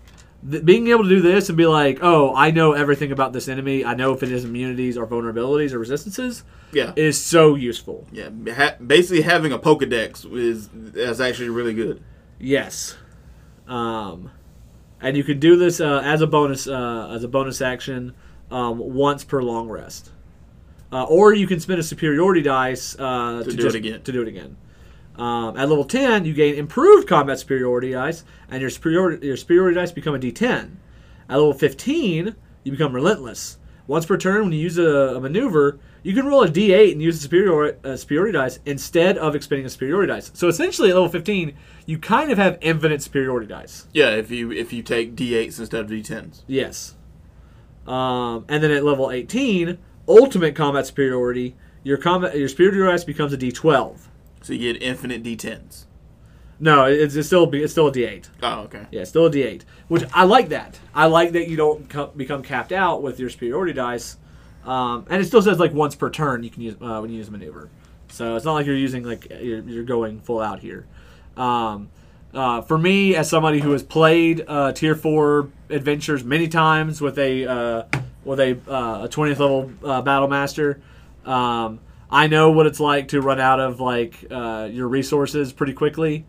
Th- 0.49 0.63
being 0.63 0.87
able 0.87 1.03
to 1.03 1.09
do 1.09 1.21
this 1.21 1.49
and 1.49 1.57
be 1.57 1.65
like 1.67 1.99
oh 2.01 2.33
i 2.35 2.51
know 2.51 2.73
everything 2.73 3.11
about 3.11 3.33
this 3.33 3.47
enemy 3.47 3.85
i 3.85 3.93
know 3.93 4.13
if 4.13 4.23
it 4.23 4.31
is 4.31 4.43
immunities 4.45 4.97
or 4.97 5.05
vulnerabilities 5.05 5.73
or 5.73 5.79
resistances 5.79 6.43
Yeah. 6.71 6.93
is 6.95 7.21
so 7.23 7.55
useful 7.55 8.07
yeah. 8.11 8.29
Ha- 8.55 8.75
basically, 8.85 9.21
having 9.23 9.51
a 9.51 9.59
Pokedex 9.59 10.25
is 10.35 10.69
is 10.95 11.21
actually 11.21 11.49
really 11.49 11.73
good. 11.73 12.01
Yes. 12.39 12.95
Um, 13.67 14.31
and 15.01 15.15
you 15.17 15.23
can 15.23 15.39
do 15.39 15.55
this 15.55 15.79
uh, 15.79 16.01
as 16.03 16.21
a 16.21 16.27
bonus 16.27 16.67
uh, 16.67 17.11
as 17.13 17.23
a 17.23 17.27
bonus 17.27 17.61
action 17.61 18.13
um, 18.51 18.79
once 18.79 19.23
per 19.23 19.41
long 19.41 19.69
rest, 19.69 20.11
uh, 20.91 21.03
or 21.03 21.33
you 21.33 21.47
can 21.47 21.59
spend 21.59 21.79
a 21.79 21.83
superiority 21.83 22.41
dice 22.41 22.95
uh, 22.99 23.43
to, 23.43 23.51
do 23.51 23.59
it 23.59 23.61
just- 23.61 23.75
again. 23.75 24.01
To 24.03 24.11
do 24.11 24.21
it 24.21 24.27
again. 24.27 24.57
Um, 25.15 25.57
at 25.57 25.67
level 25.67 25.83
ten, 25.83 26.25
you 26.25 26.33
gain 26.35 26.53
improved 26.55 27.07
combat 27.07 27.39
superiority 27.39 27.91
dice, 27.91 28.23
and 28.49 28.61
your 28.61 28.69
superiority 28.69 29.25
your 29.25 29.37
superiority 29.37 29.75
dice 29.75 29.91
become 29.91 30.13
a 30.13 30.19
D10. 30.19 30.75
At 31.29 31.35
level 31.35 31.53
fifteen, 31.53 32.35
you 32.63 32.71
become 32.71 32.93
relentless. 32.93 33.57
Once 33.87 34.05
per 34.05 34.17
turn, 34.17 34.43
when 34.43 34.51
you 34.51 34.59
use 34.59 34.77
a, 34.77 35.15
a 35.15 35.19
maneuver, 35.21 35.79
you 36.03 36.13
can 36.13 36.25
roll 36.25 36.43
a 36.43 36.47
D8 36.49 36.91
and 36.91 37.01
use 37.01 37.17
a 37.17 37.21
superior, 37.21 37.77
uh, 37.85 37.95
superiority 37.95 38.33
dice 38.33 38.59
instead 38.65 39.17
of 39.17 39.33
expending 39.33 39.65
a 39.65 39.69
superiority 39.69 40.11
dice. 40.11 40.29
So 40.33 40.49
essentially, 40.49 40.89
at 40.89 40.95
level 40.95 41.09
15, 41.09 41.55
you 41.87 41.97
kind 41.97 42.31
of 42.31 42.37
have 42.37 42.59
infinite 42.61 43.01
superiority 43.01 43.47
dice. 43.47 43.87
Yeah. 43.93 44.11
If 44.11 44.29
you 44.29 44.51
if 44.51 44.71
you 44.71 44.83
take 44.83 45.15
D8s 45.15 45.59
instead 45.59 45.85
of 45.85 45.89
D10s. 45.89 46.43
Yes. 46.45 46.93
Um, 47.87 48.45
and 48.49 48.61
then 48.61 48.69
at 48.71 48.83
level 48.83 49.09
18, 49.09 49.77
ultimate 50.07 50.53
combat 50.53 50.85
superiority, 50.85 51.55
your 51.83 51.97
combat 51.97 52.37
your 52.37 52.49
superiority 52.49 52.91
dice 52.91 53.03
becomes 53.05 53.33
a 53.33 53.37
D12. 53.37 53.97
So 54.41 54.53
you 54.53 54.73
get 54.73 54.83
infinite 54.83 55.23
D10s. 55.23 55.85
No, 56.59 56.85
it's, 56.85 57.15
it's 57.15 57.27
still 57.27 57.49
it's 57.53 57.71
still 57.71 57.87
a 57.87 57.91
D8. 57.91 58.29
Oh, 58.43 58.59
okay. 58.61 58.87
Yeah, 58.91 59.05
still 59.05 59.27
a 59.27 59.31
D8, 59.31 59.63
which 59.87 60.03
I 60.13 60.25
like 60.25 60.49
that. 60.49 60.79
I 60.93 61.05
like 61.05 61.31
that 61.31 61.47
you 61.47 61.55
don't 61.55 61.89
co- 61.89 62.07
become 62.07 62.43
capped 62.43 62.71
out 62.71 63.01
with 63.01 63.19
your 63.19 63.29
superiority 63.29 63.73
dice, 63.73 64.17
um, 64.65 65.05
and 65.09 65.21
it 65.21 65.25
still 65.25 65.41
says 65.41 65.59
like 65.59 65.73
once 65.73 65.95
per 65.95 66.09
turn 66.09 66.43
you 66.43 66.49
can 66.49 66.63
use 66.63 66.75
uh, 66.81 66.99
when 66.99 67.11
you 67.11 67.17
use 67.17 67.29
a 67.29 67.31
maneuver. 67.31 67.69
So 68.09 68.35
it's 68.35 68.45
not 68.45 68.53
like 68.53 68.65
you're 68.65 68.75
using 68.75 69.03
like 69.03 69.29
you're, 69.29 69.59
you're 69.59 69.83
going 69.83 70.19
full 70.19 70.41
out 70.41 70.59
here. 70.59 70.85
Um, 71.37 71.89
uh, 72.33 72.61
for 72.61 72.77
me, 72.77 73.15
as 73.15 73.29
somebody 73.29 73.59
who 73.59 73.71
has 73.71 73.83
played 73.83 74.43
uh, 74.47 74.73
tier 74.73 74.95
four 74.95 75.49
adventures 75.69 76.23
many 76.23 76.47
times 76.47 77.01
with 77.01 77.17
a 77.17 77.45
uh, 77.45 77.83
with 78.23 78.39
a 78.39 78.59
uh, 78.67 79.07
twentieth 79.07 79.39
level 79.39 79.71
uh, 79.83 80.01
battle 80.01 80.27
master, 80.27 80.81
um, 81.25 81.79
I 82.09 82.27
know 82.27 82.51
what 82.51 82.67
it's 82.67 82.79
like 82.79 83.09
to 83.09 83.21
run 83.21 83.39
out 83.39 83.59
of 83.59 83.79
like 83.79 84.25
uh, 84.29 84.67
your 84.71 84.87
resources 84.87 85.53
pretty 85.53 85.73
quickly. 85.73 86.25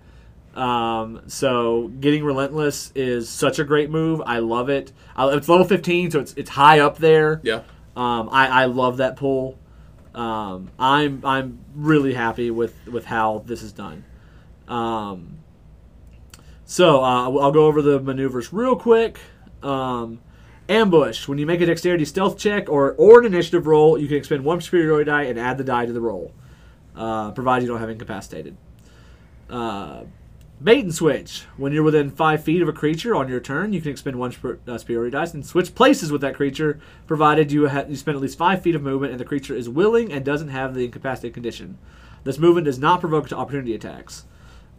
Um, 0.54 1.22
so 1.28 1.88
getting 2.00 2.24
relentless 2.24 2.90
is 2.94 3.28
such 3.28 3.58
a 3.58 3.64
great 3.64 3.90
move. 3.90 4.20
I 4.24 4.38
love 4.40 4.68
it. 4.68 4.92
I, 5.14 5.28
it's 5.28 5.48
level 5.48 5.64
15, 5.64 6.10
so 6.12 6.20
it's 6.20 6.34
it's 6.34 6.50
high 6.50 6.80
up 6.80 6.98
there. 6.98 7.40
Yeah. 7.44 7.62
Um, 7.96 8.28
I, 8.30 8.62
I 8.62 8.64
love 8.66 8.98
that 8.98 9.16
pull. 9.16 9.58
Um, 10.14 10.70
I'm 10.78 11.24
I'm 11.24 11.58
really 11.74 12.14
happy 12.14 12.50
with 12.50 12.74
with 12.88 13.04
how 13.04 13.44
this 13.46 13.62
is 13.62 13.72
done. 13.72 14.04
Um, 14.68 15.38
so 16.64 17.02
uh, 17.02 17.24
I'll 17.24 17.52
go 17.52 17.66
over 17.66 17.82
the 17.82 17.98
maneuvers 17.98 18.52
real 18.52 18.76
quick. 18.76 19.18
Um, 19.62 20.20
ambush. 20.68 21.26
When 21.26 21.38
you 21.38 21.46
make 21.46 21.60
a 21.60 21.66
dexterity 21.66 22.04
stealth 22.04 22.38
check 22.38 22.68
or 22.68 22.92
or 22.92 23.20
an 23.20 23.26
initiative 23.26 23.66
roll, 23.66 23.98
you 23.98 24.06
can 24.06 24.16
expend 24.16 24.44
one 24.44 24.60
superiority 24.60 25.10
die 25.10 25.22
and 25.22 25.38
add 25.38 25.58
the 25.58 25.64
die 25.64 25.86
to 25.86 25.92
the 25.92 26.00
roll, 26.00 26.32
uh, 26.94 27.32
provided 27.32 27.64
you 27.64 27.68
don't 27.68 27.80
have 27.80 27.90
incapacitated. 27.90 28.56
Uh, 29.48 30.04
Bait 30.62 30.82
and 30.84 30.92
switch. 30.92 31.44
When 31.56 31.72
you're 31.72 31.84
within 31.84 32.10
five 32.10 32.42
feet 32.42 32.62
of 32.62 32.68
a 32.68 32.72
creature 32.72 33.14
on 33.14 33.28
your 33.28 33.38
turn, 33.38 33.72
you 33.72 33.80
can 33.80 33.92
expend 33.92 34.16
one 34.16 34.34
uh, 34.66 34.76
superiority 34.76 35.12
dice 35.12 35.32
and 35.32 35.46
switch 35.46 35.72
places 35.72 36.10
with 36.10 36.20
that 36.22 36.34
creature, 36.34 36.80
provided 37.06 37.52
you 37.52 37.68
ha- 37.68 37.84
you 37.88 37.94
spend 37.94 38.16
at 38.16 38.20
least 38.20 38.36
five 38.36 38.60
feet 38.60 38.74
of 38.74 38.82
movement 38.82 39.12
and 39.12 39.20
the 39.20 39.24
creature 39.24 39.54
is 39.54 39.68
willing 39.68 40.12
and 40.12 40.24
doesn't 40.24 40.48
have 40.48 40.74
the 40.74 40.84
incapacitated 40.84 41.32
condition. 41.32 41.78
This 42.24 42.38
movement 42.38 42.64
does 42.64 42.80
not 42.80 42.98
provoke 42.98 43.28
to 43.28 43.36
opportunity 43.36 43.72
attacks. 43.72 44.24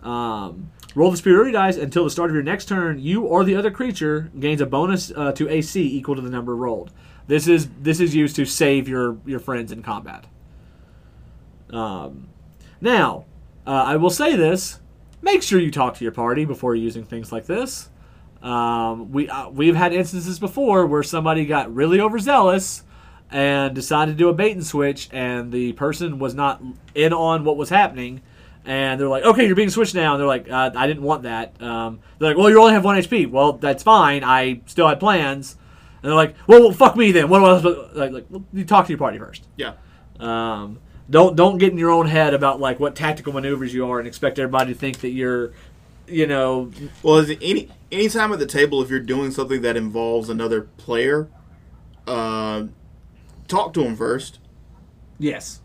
Um, 0.04 0.72
roll 0.96 1.12
the 1.12 1.18
superiority 1.18 1.52
dice 1.52 1.78
until 1.78 2.04
the 2.04 2.10
start 2.10 2.30
of 2.30 2.34
your 2.34 2.44
next 2.44 2.68
turn. 2.68 3.00
You 3.00 3.24
or 3.24 3.44
the 3.44 3.56
other 3.56 3.72
creature 3.72 4.32
gains 4.40 4.62
a 4.62 4.66
bonus 4.66 5.12
uh, 5.16 5.32
to 5.34 5.50
AC 5.50 5.82
equal 5.82 6.16
to 6.16 6.22
the 6.22 6.30
number 6.30 6.56
rolled. 6.56 6.92
This 7.28 7.48
is 7.48 7.70
this 7.82 8.00
is 8.00 8.16
used 8.16 8.36
to 8.38 8.46
save 8.46 8.88
your 8.88 9.18
your 9.26 9.40
friends 9.40 9.72
in 9.72 9.84
combat. 9.84 10.26
Um, 11.70 12.30
now, 12.82 13.26
uh, 13.68 13.84
I 13.86 13.98
will 13.98 14.10
say 14.10 14.36
this: 14.36 14.80
make 15.22 15.44
sure 15.44 15.60
you 15.60 15.72
talk 15.72 15.96
to 15.96 16.04
your 16.04 16.12
party 16.12 16.46
before 16.46 16.76
using 16.76 17.04
things 17.04 17.32
like 17.32 17.46
this. 17.46 17.90
Um, 18.42 19.12
we 19.12 19.30
uh, 19.30 19.50
we've 19.50 19.76
had 19.76 19.94
instances 19.94 20.40
before 20.40 20.86
where 20.86 21.04
somebody 21.04 21.46
got 21.46 21.74
really 21.74 22.00
overzealous 22.00 22.84
and 23.32 23.76
decided 23.76 24.14
to 24.14 24.18
do 24.18 24.30
a 24.30 24.34
bait 24.34 24.54
and 24.54 24.66
switch, 24.66 25.10
and 25.12 25.52
the 25.52 25.74
person 25.74 26.20
was 26.20 26.34
not 26.34 26.62
in 26.96 27.14
on 27.14 27.44
what 27.44 27.58
was 27.58 27.70
happening. 27.70 28.22
And 28.66 29.00
they're 29.00 29.08
like, 29.08 29.24
"Okay, 29.24 29.46
you're 29.48 29.56
being 29.56 29.70
switched 29.70 29.96
now." 29.96 30.14
And 30.14 30.20
they're 30.20 30.28
like, 30.28 30.50
uh, 30.50 30.72
"I 30.76 30.86
didn't 30.88 31.04
want 31.04 31.24
that." 31.24 31.60
Um, 31.62 32.00
they're 32.20 32.30
like, 32.30 32.38
"Well, 32.38 32.50
you 32.50 32.60
only 32.60 32.74
have 32.74 32.84
one 32.86 32.98
HP." 32.98 33.30
Well, 33.30 33.54
that's 33.54 33.84
fine. 33.84 34.24
I 34.24 34.62
still 34.66 34.88
had 34.88 35.00
plans. 35.00 35.56
And 36.04 36.10
they're 36.10 36.16
like, 36.16 36.36
"Well, 36.48 36.62
well 36.62 36.72
fuck 36.72 36.96
me 36.96 37.12
then." 37.12 37.30
What 37.30 37.42
was 37.42 37.64
like? 37.96 38.12
Like, 38.12 38.26
well, 38.30 38.44
you 38.54 38.66
talk 38.66 38.86
to 38.86 38.92
your 38.92 39.00
party 39.00 39.18
first. 39.18 39.48
Yeah. 39.58 39.74
Um, 40.20 40.80
don't 41.10 41.36
don't 41.36 41.58
get 41.58 41.72
in 41.72 41.78
your 41.78 41.90
own 41.90 42.08
head 42.08 42.34
about 42.34 42.60
like 42.60 42.80
what 42.80 42.96
tactical 42.96 43.34
maneuvers 43.34 43.74
you 43.74 43.86
are 43.90 43.98
and 44.00 44.08
expect 44.08 44.38
everybody 44.38 44.74
to 44.74 44.80
think 44.80 45.00
that 45.00 45.10
you're, 45.10 45.54
you 46.08 46.28
know, 46.28 46.70
Well, 47.02 47.18
is 47.18 47.30
it 47.30 47.40
any 47.42 47.70
any 47.92 48.10
time 48.10 48.32
at 48.32 48.40
the 48.40 48.46
table 48.46 48.82
if 48.84 48.90
you're 48.90 49.00
doing 49.00 49.32
something 49.32 49.62
that 49.62 49.76
involves 49.76 50.30
another 50.30 50.64
player, 50.78 51.30
uh, 52.06 52.66
talk 53.48 53.74
to 53.74 53.84
them 53.84 53.96
first. 53.96 54.40
yes, 55.18 55.59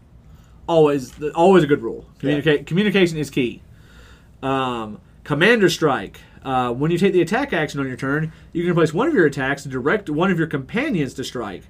always 0.66 1.12
always 1.34 1.64
a 1.64 1.66
good 1.66 1.82
rule. 1.82 2.06
Communicate 2.18 2.66
communication 2.66 3.18
is 3.18 3.30
key. 3.30 3.62
Um, 4.42 5.00
Commander 5.24 5.68
Strike. 5.70 6.20
Uh, 6.44 6.70
when 6.70 6.90
you 6.90 6.98
take 6.98 7.14
the 7.14 7.22
attack 7.22 7.54
action 7.54 7.80
on 7.80 7.88
your 7.88 7.96
turn, 7.96 8.30
you 8.52 8.64
can 8.64 8.74
place 8.74 8.92
one 8.92 9.08
of 9.08 9.14
your 9.14 9.24
attacks 9.24 9.64
and 9.64 9.72
direct 9.72 10.10
one 10.10 10.30
of 10.30 10.38
your 10.38 10.46
companions 10.46 11.14
to 11.14 11.24
strike. 11.24 11.62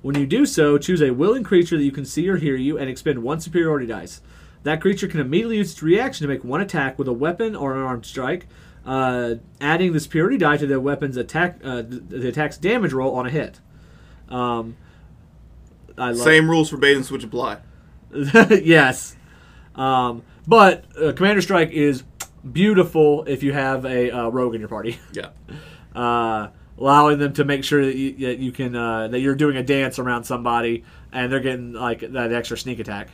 When 0.00 0.18
you 0.18 0.26
do 0.26 0.46
so, 0.46 0.78
choose 0.78 1.02
a 1.02 1.10
willing 1.10 1.44
creature 1.44 1.76
that 1.76 1.84
you 1.84 1.92
can 1.92 2.06
see 2.06 2.28
or 2.28 2.38
hear 2.38 2.56
you 2.56 2.78
and 2.78 2.88
expend 2.88 3.22
one 3.22 3.40
superiority 3.40 3.86
dice. 3.86 4.22
That 4.62 4.80
creature 4.80 5.06
can 5.06 5.20
immediately 5.20 5.58
use 5.58 5.72
its 5.72 5.82
reaction 5.82 6.26
to 6.26 6.32
make 6.32 6.44
one 6.44 6.62
attack 6.62 6.98
with 6.98 7.08
a 7.08 7.12
weapon 7.12 7.54
or 7.54 7.74
an 7.74 7.82
armed 7.82 8.06
strike, 8.06 8.46
uh, 8.86 9.34
adding 9.60 9.92
the 9.92 10.00
superiority 10.00 10.38
die 10.38 10.56
to 10.56 10.66
the 10.66 10.80
weapon's 10.80 11.18
attack, 11.18 11.60
uh, 11.62 11.82
the 11.86 12.28
attack's 12.28 12.56
damage 12.56 12.92
roll 12.92 13.14
on 13.14 13.26
a 13.26 13.30
hit. 13.30 13.60
Um, 14.30 14.76
Same 16.24 16.48
rules 16.48 16.70
for 16.70 16.78
bait 16.78 16.96
and 16.96 17.04
switch 17.04 17.22
apply. 17.22 17.58
yes. 18.62 19.16
Um, 19.74 20.22
but 20.46 20.84
uh, 21.00 21.12
Commander 21.12 21.42
Strike 21.42 21.70
is 21.70 22.02
beautiful 22.50 23.24
if 23.24 23.42
you 23.42 23.52
have 23.52 23.84
a 23.84 24.10
uh, 24.10 24.28
rogue 24.28 24.54
in 24.54 24.60
your 24.60 24.68
party, 24.68 24.98
Yeah. 25.12 25.28
uh, 25.94 26.48
allowing 26.78 27.18
them 27.18 27.32
to 27.34 27.44
make 27.44 27.64
sure 27.64 27.84
that 27.84 27.94
you, 27.96 28.12
that 28.26 28.38
you 28.38 28.52
can 28.52 28.74
uh, 28.76 29.08
that 29.08 29.20
you're 29.20 29.34
doing 29.36 29.56
a 29.56 29.62
dance 29.62 29.98
around 29.98 30.24
somebody 30.24 30.84
and 31.12 31.30
they're 31.32 31.40
getting 31.40 31.72
like 31.72 32.00
that 32.00 32.32
extra 32.32 32.56
sneak 32.58 32.78
attack. 32.80 33.08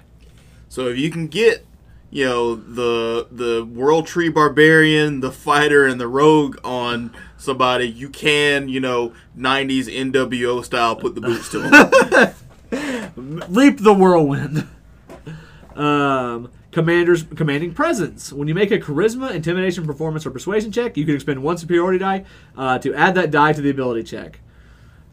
So 0.68 0.88
if 0.88 0.98
you 0.98 1.10
can 1.10 1.26
get, 1.28 1.64
you 2.10 2.24
know, 2.24 2.54
the 2.54 3.28
the 3.30 3.64
world 3.64 4.06
tree 4.06 4.28
barbarian, 4.30 5.20
the 5.20 5.30
fighter, 5.32 5.86
and 5.86 6.00
the 6.00 6.08
rogue 6.08 6.58
on 6.64 7.14
somebody, 7.36 7.86
you 7.88 8.08
can, 8.08 8.68
you 8.68 8.80
know, 8.80 9.12
'90s 9.36 9.86
NWO 9.86 10.64
style, 10.64 10.96
put 10.96 11.14
the 11.14 11.20
boots 11.20 11.50
to 11.50 11.58
them. 11.60 13.44
Leap 13.48 13.78
the 13.82 13.94
whirlwind. 13.94 14.68
Um, 15.78 16.50
commanders 16.72 17.22
commanding 17.22 17.72
presence. 17.72 18.32
When 18.32 18.48
you 18.48 18.54
make 18.54 18.72
a 18.72 18.80
charisma, 18.80 19.32
intimidation, 19.32 19.86
performance, 19.86 20.26
or 20.26 20.32
persuasion 20.32 20.72
check, 20.72 20.96
you 20.96 21.06
can 21.06 21.14
expend 21.14 21.40
one 21.40 21.56
superiority 21.56 22.00
die 22.00 22.24
uh, 22.56 22.80
to 22.80 22.92
add 22.94 23.14
that 23.14 23.30
die 23.30 23.52
to 23.52 23.60
the 23.60 23.70
ability 23.70 24.02
check. 24.02 24.40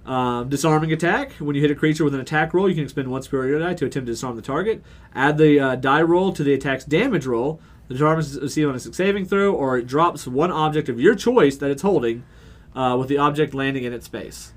Um, 0.07 0.49
disarming 0.49 0.91
attack. 0.91 1.33
When 1.33 1.55
you 1.55 1.61
hit 1.61 1.69
a 1.69 1.75
creature 1.75 2.03
with 2.03 2.15
an 2.15 2.19
attack 2.19 2.51
roll, 2.55 2.67
you 2.67 2.73
can 2.73 2.83
expend 2.83 3.09
one 3.09 3.21
superiority 3.21 3.63
die 3.63 3.73
to 3.75 3.85
attempt 3.85 4.07
to 4.07 4.13
disarm 4.13 4.35
the 4.35 4.41
target. 4.41 4.83
Add 5.13 5.37
the 5.37 5.59
uh, 5.59 5.75
die 5.75 6.01
roll 6.01 6.33
to 6.33 6.43
the 6.43 6.53
attack's 6.55 6.83
damage 6.83 7.27
roll. 7.27 7.59
The 7.87 7.93
disarm 7.93 8.17
is 8.17 8.39
received 8.39 8.67
on 8.67 8.73
a 8.73 8.79
saving 8.79 9.25
throw, 9.25 9.53
or 9.53 9.77
it 9.77 9.85
drops 9.85 10.25
one 10.25 10.51
object 10.51 10.89
of 10.89 10.99
your 10.99 11.13
choice 11.13 11.57
that 11.57 11.69
it's 11.69 11.83
holding, 11.83 12.23
uh, 12.75 12.97
with 12.99 13.07
the 13.07 13.19
object 13.19 13.53
landing 13.53 13.83
in 13.83 13.93
its 13.93 14.07
space. 14.07 14.54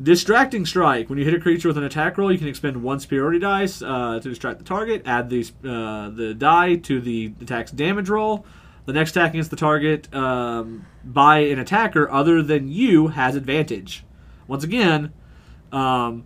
Distracting 0.00 0.64
strike. 0.64 1.10
When 1.10 1.18
you 1.18 1.24
hit 1.24 1.34
a 1.34 1.40
creature 1.40 1.66
with 1.66 1.76
an 1.76 1.82
attack 1.82 2.18
roll, 2.18 2.30
you 2.30 2.38
can 2.38 2.46
expend 2.46 2.82
one 2.82 3.00
superiority 3.00 3.40
dice 3.40 3.82
uh, 3.82 4.20
to 4.22 4.28
distract 4.28 4.58
the 4.58 4.64
target. 4.64 5.02
Add 5.04 5.28
the 5.28 5.40
uh, 5.64 6.10
the 6.10 6.34
die 6.34 6.76
to 6.76 7.00
the 7.00 7.32
attack's 7.40 7.72
damage 7.72 8.08
roll. 8.08 8.46
The 8.86 8.92
next 8.92 9.10
attack 9.10 9.30
against 9.30 9.50
the 9.50 9.56
target 9.56 10.12
um, 10.14 10.86
by 11.04 11.38
an 11.40 11.58
attacker 11.58 12.08
other 12.10 12.42
than 12.42 12.68
you 12.68 13.08
has 13.08 13.34
advantage. 13.34 14.04
Once 14.46 14.62
again, 14.62 15.12
um, 15.72 16.24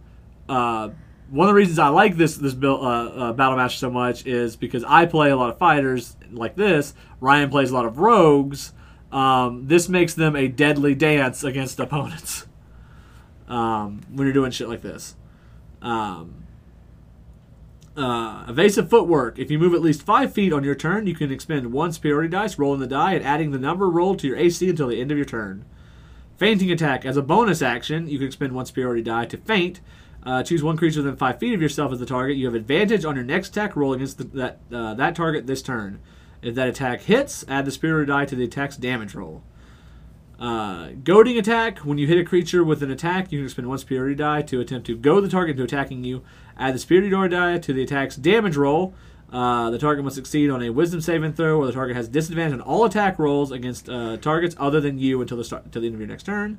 uh, 0.51 0.91
one 1.31 1.49
of 1.49 1.55
the 1.55 1.59
reasons 1.59 1.79
I 1.79 1.89
like 1.89 2.19
this 2.19 2.37
this 2.37 2.53
build, 2.53 2.85
uh, 2.85 2.85
uh, 2.85 3.33
battle 3.33 3.57
match 3.57 3.79
so 3.79 3.91
much 3.91 4.27
is 4.27 4.55
because 4.55 4.85
I 4.85 5.07
play 5.07 5.31
a 5.31 5.37
lot 5.37 5.49
of 5.49 5.59
fighters 5.59 6.15
like 6.31 6.57
this. 6.57 6.93
Ryan 7.21 7.49
plays 7.49 7.71
a 7.71 7.75
lot 7.75 7.87
of 7.87 7.99
rogues. 7.99 8.75
Um, 9.11 9.67
this 9.67 9.89
makes 9.89 10.13
them 10.13 10.37
a 10.37 10.49
deadly 10.49 10.95
dance 10.95 11.43
against 11.43 11.81
opponents 11.81 12.47
um, 13.49 14.03
when 14.13 14.27
you're 14.27 14.35
doing 14.35 14.51
shit 14.51 14.69
like 14.69 14.83
this. 14.83 15.17
Um, 15.81 16.43
uh, 17.97 18.45
evasive 18.49 18.89
footwork. 18.89 19.39
If 19.39 19.51
you 19.51 19.59
move 19.59 19.75
at 19.75 19.83
least 19.83 20.03
five 20.03 20.33
feet 20.33 20.53
on 20.53 20.65
your 20.65 20.75
turn, 20.75 21.07
you 21.07 21.15
can 21.15 21.31
expend 21.31 21.73
one 21.73 21.93
superiority 21.93 22.31
dice, 22.31 22.59
rolling 22.59 22.81
the 22.81 22.87
die, 22.87 23.15
and 23.15 23.25
adding 23.25 23.51
the 23.51 23.59
number 23.59 23.91
rolled 23.91 24.19
to 24.21 24.27
your 24.27 24.37
AC 24.37 24.69
until 24.69 24.89
the 24.89 25.01
end 25.01 25.11
of 25.11 25.19
your 25.19 25.27
turn. 25.27 25.65
Feinting 26.39 26.73
attack. 26.73 27.05
As 27.05 27.17
a 27.17 27.23
bonus 27.23 27.61
action, 27.61 28.09
you 28.09 28.19
can 28.19 28.27
expend 28.27 28.55
one 28.55 28.67
superiority 28.67 29.03
die 29.03 29.27
to 29.27 29.37
feint. 29.37 29.81
Uh, 30.25 30.43
choose 30.43 30.63
one 30.63 30.77
creature 30.77 31.01
within 31.01 31.17
five 31.17 31.39
feet 31.39 31.53
of 31.53 31.61
yourself 31.61 31.93
as 31.93 31.99
the 31.99 32.07
target. 32.07 32.37
You 32.37 32.47
have 32.47 32.55
advantage 32.55 33.05
on 33.05 33.17
your 33.17 33.25
next 33.25 33.49
attack 33.49 33.75
roll 33.77 33.93
against 33.93 34.19
the, 34.19 34.25
that 34.25 34.61
uh, 34.73 34.95
that 34.95 35.17
target 35.17 35.47
this 35.47 35.63
turn. 35.63 36.01
If 36.41 36.55
that 36.55 36.69
attack 36.69 37.03
hits, 37.03 37.45
add 37.49 37.65
the 37.65 37.71
superiority 37.71 38.11
die 38.11 38.25
to 38.27 38.37
the 38.37 38.45
attack's 38.45 38.77
damage 38.77 39.15
roll. 39.15 39.43
Uh, 40.43 40.89
goading 41.05 41.39
attack. 41.39 41.79
When 41.79 41.99
you 41.99 42.09
hit 42.09 42.19
a 42.19 42.25
creature 42.25 42.65
with 42.65 42.83
an 42.83 42.91
attack, 42.91 43.31
you 43.31 43.39
can 43.39 43.49
spend 43.49 43.69
one 43.69 43.79
superiority 43.79 44.17
die 44.17 44.43
to 44.43 44.61
attempt 44.61 44.89
to 44.89 44.97
goad 44.97 45.23
the 45.23 45.29
target 45.29 45.53
into 45.53 45.63
attacking 45.63 46.03
you. 46.03 46.25
Add 46.59 46.75
the 46.75 46.81
superiority 46.81 47.37
die 47.37 47.59
to 47.59 47.73
the 47.73 47.85
attack's 47.85 48.17
damage 48.17 48.57
roll. 48.57 48.93
Uh, 49.33 49.71
the 49.71 49.79
target 49.79 50.03
must 50.03 50.17
succeed 50.17 50.51
on 50.51 50.61
a 50.61 50.71
wisdom 50.71 51.01
saving 51.01 51.35
throw, 51.35 51.61
or 51.61 51.67
the 51.67 51.73
target 51.73 51.95
has 51.95 52.09
disadvantage 52.09 52.55
on 52.55 52.61
all 52.61 52.85
attack 52.85 53.21
rolls 53.21 53.53
against 53.53 53.89
uh, 53.89 54.17
targets 54.17 54.57
other 54.59 54.81
than 54.81 54.99
you 54.99 55.21
until 55.21 55.37
the 55.37 55.45
start, 55.45 55.65
until 55.65 55.81
the 55.81 55.87
end 55.87 55.95
of 55.95 56.01
your 56.01 56.09
next 56.09 56.25
turn. 56.25 56.59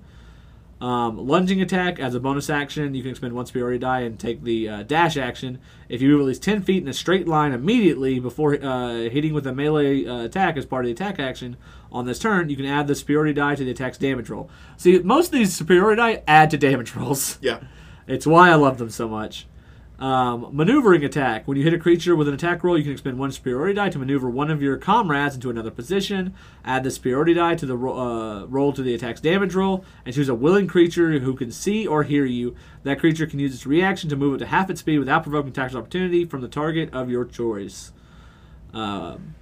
Um, 0.84 1.28
lunging 1.28 1.62
attack 1.62 2.00
as 2.00 2.14
a 2.14 2.20
bonus 2.20 2.50
action, 2.50 2.94
you 2.94 3.02
can 3.02 3.12
expend 3.12 3.34
one 3.34 3.46
superiority 3.46 3.80
die 3.80 4.02
and 4.02 4.20
take 4.20 4.44
the 4.44 4.68
uh, 4.68 4.84
dash 4.84 5.16
action. 5.16 5.60
If 5.88 6.02
you 6.02 6.10
move 6.10 6.22
at 6.22 6.28
least 6.28 6.44
10 6.44 6.62
feet 6.62 6.84
in 6.84 6.90
a 6.90 6.94
straight 6.94 7.26
line 7.26 7.54
immediately 7.54 8.20
before 8.20 8.56
uh, 8.56 9.10
hitting 9.10 9.34
with 9.34 9.48
a 9.48 9.54
melee 9.54 10.06
uh, 10.06 10.24
attack 10.24 10.58
as 10.58 10.66
part 10.66 10.84
of 10.84 10.88
the 10.88 10.92
attack 10.92 11.20
action 11.20 11.56
on 11.94 12.06
this 12.06 12.20
turn, 12.20 12.50
you 12.50 12.56
can 12.56 12.66
add 12.66 12.88
the 12.88 12.96
superiority 12.96 13.34
die 13.34 13.56
to 13.56 13.64
the 13.64 13.72
attack's 13.72 13.98
damage 13.98 14.30
roll. 14.30 14.50
See, 14.78 14.98
most 15.00 15.28
of 15.28 15.34
these 15.34 15.56
superiority 15.56 16.02
die 16.02 16.24
add 16.28 16.50
to 16.52 16.58
damage 16.58 16.96
rolls. 16.96 17.38
Yeah. 17.42 17.60
It's 18.08 18.28
why 18.28 18.50
I 18.50 18.56
love 18.56 18.78
them 18.80 18.90
so 18.90 19.08
much. 19.08 19.48
Um, 20.00 20.50
maneuvering 20.52 21.06
attack. 21.06 21.48
When 21.48 21.56
you 21.56 21.64
hit 21.64 21.74
a 21.74 21.78
creature 21.78 22.16
with 22.16 22.28
an 22.28 22.34
attack 22.34 22.64
roll, 22.64 22.78
you 22.78 22.84
can 22.84 22.92
expend 22.92 23.18
one 23.18 23.32
superiority 23.32 23.76
die 23.76 23.90
to 23.90 24.00
maneuver 24.00 24.30
one 24.30 24.50
of 24.52 24.62
your 24.62 24.76
comrades 24.76 25.36
into 25.36 25.50
another 25.50 25.72
position. 25.72 26.34
Add 26.66 26.84
the 26.84 26.92
superiority 26.92 27.36
die 27.36 27.56
to 27.56 27.66
the 27.66 27.78
ro- 27.78 27.98
uh, 27.98 28.46
roll 28.48 28.74
to 28.74 28.82
the 28.82 28.96
attack's 28.96 29.22
damage 29.22 29.54
roll, 29.54 29.86
and 30.04 30.14
choose 30.14 30.28
a 30.28 30.36
willing 30.36 30.68
creature 30.68 31.20
who 31.20 31.36
can 31.36 31.52
see 31.52 31.88
or 31.88 32.04
hear 32.04 32.26
you. 32.26 32.56
That 32.82 33.00
creature 33.00 33.28
can 33.28 33.40
use 33.40 33.54
its 33.54 33.66
reaction 33.68 34.10
to 34.10 34.18
move 34.18 34.34
up 34.34 34.40
to 34.40 34.48
half 34.48 34.70
its 34.70 34.82
speed 34.82 34.98
without 34.98 35.24
provoking 35.24 35.58
of 35.58 35.76
opportunity 35.76 36.26
from 36.26 36.42
the 36.42 36.50
target 36.50 36.92
of 36.92 37.10
your 37.10 37.24
choice. 37.24 37.94
Um, 38.74 39.36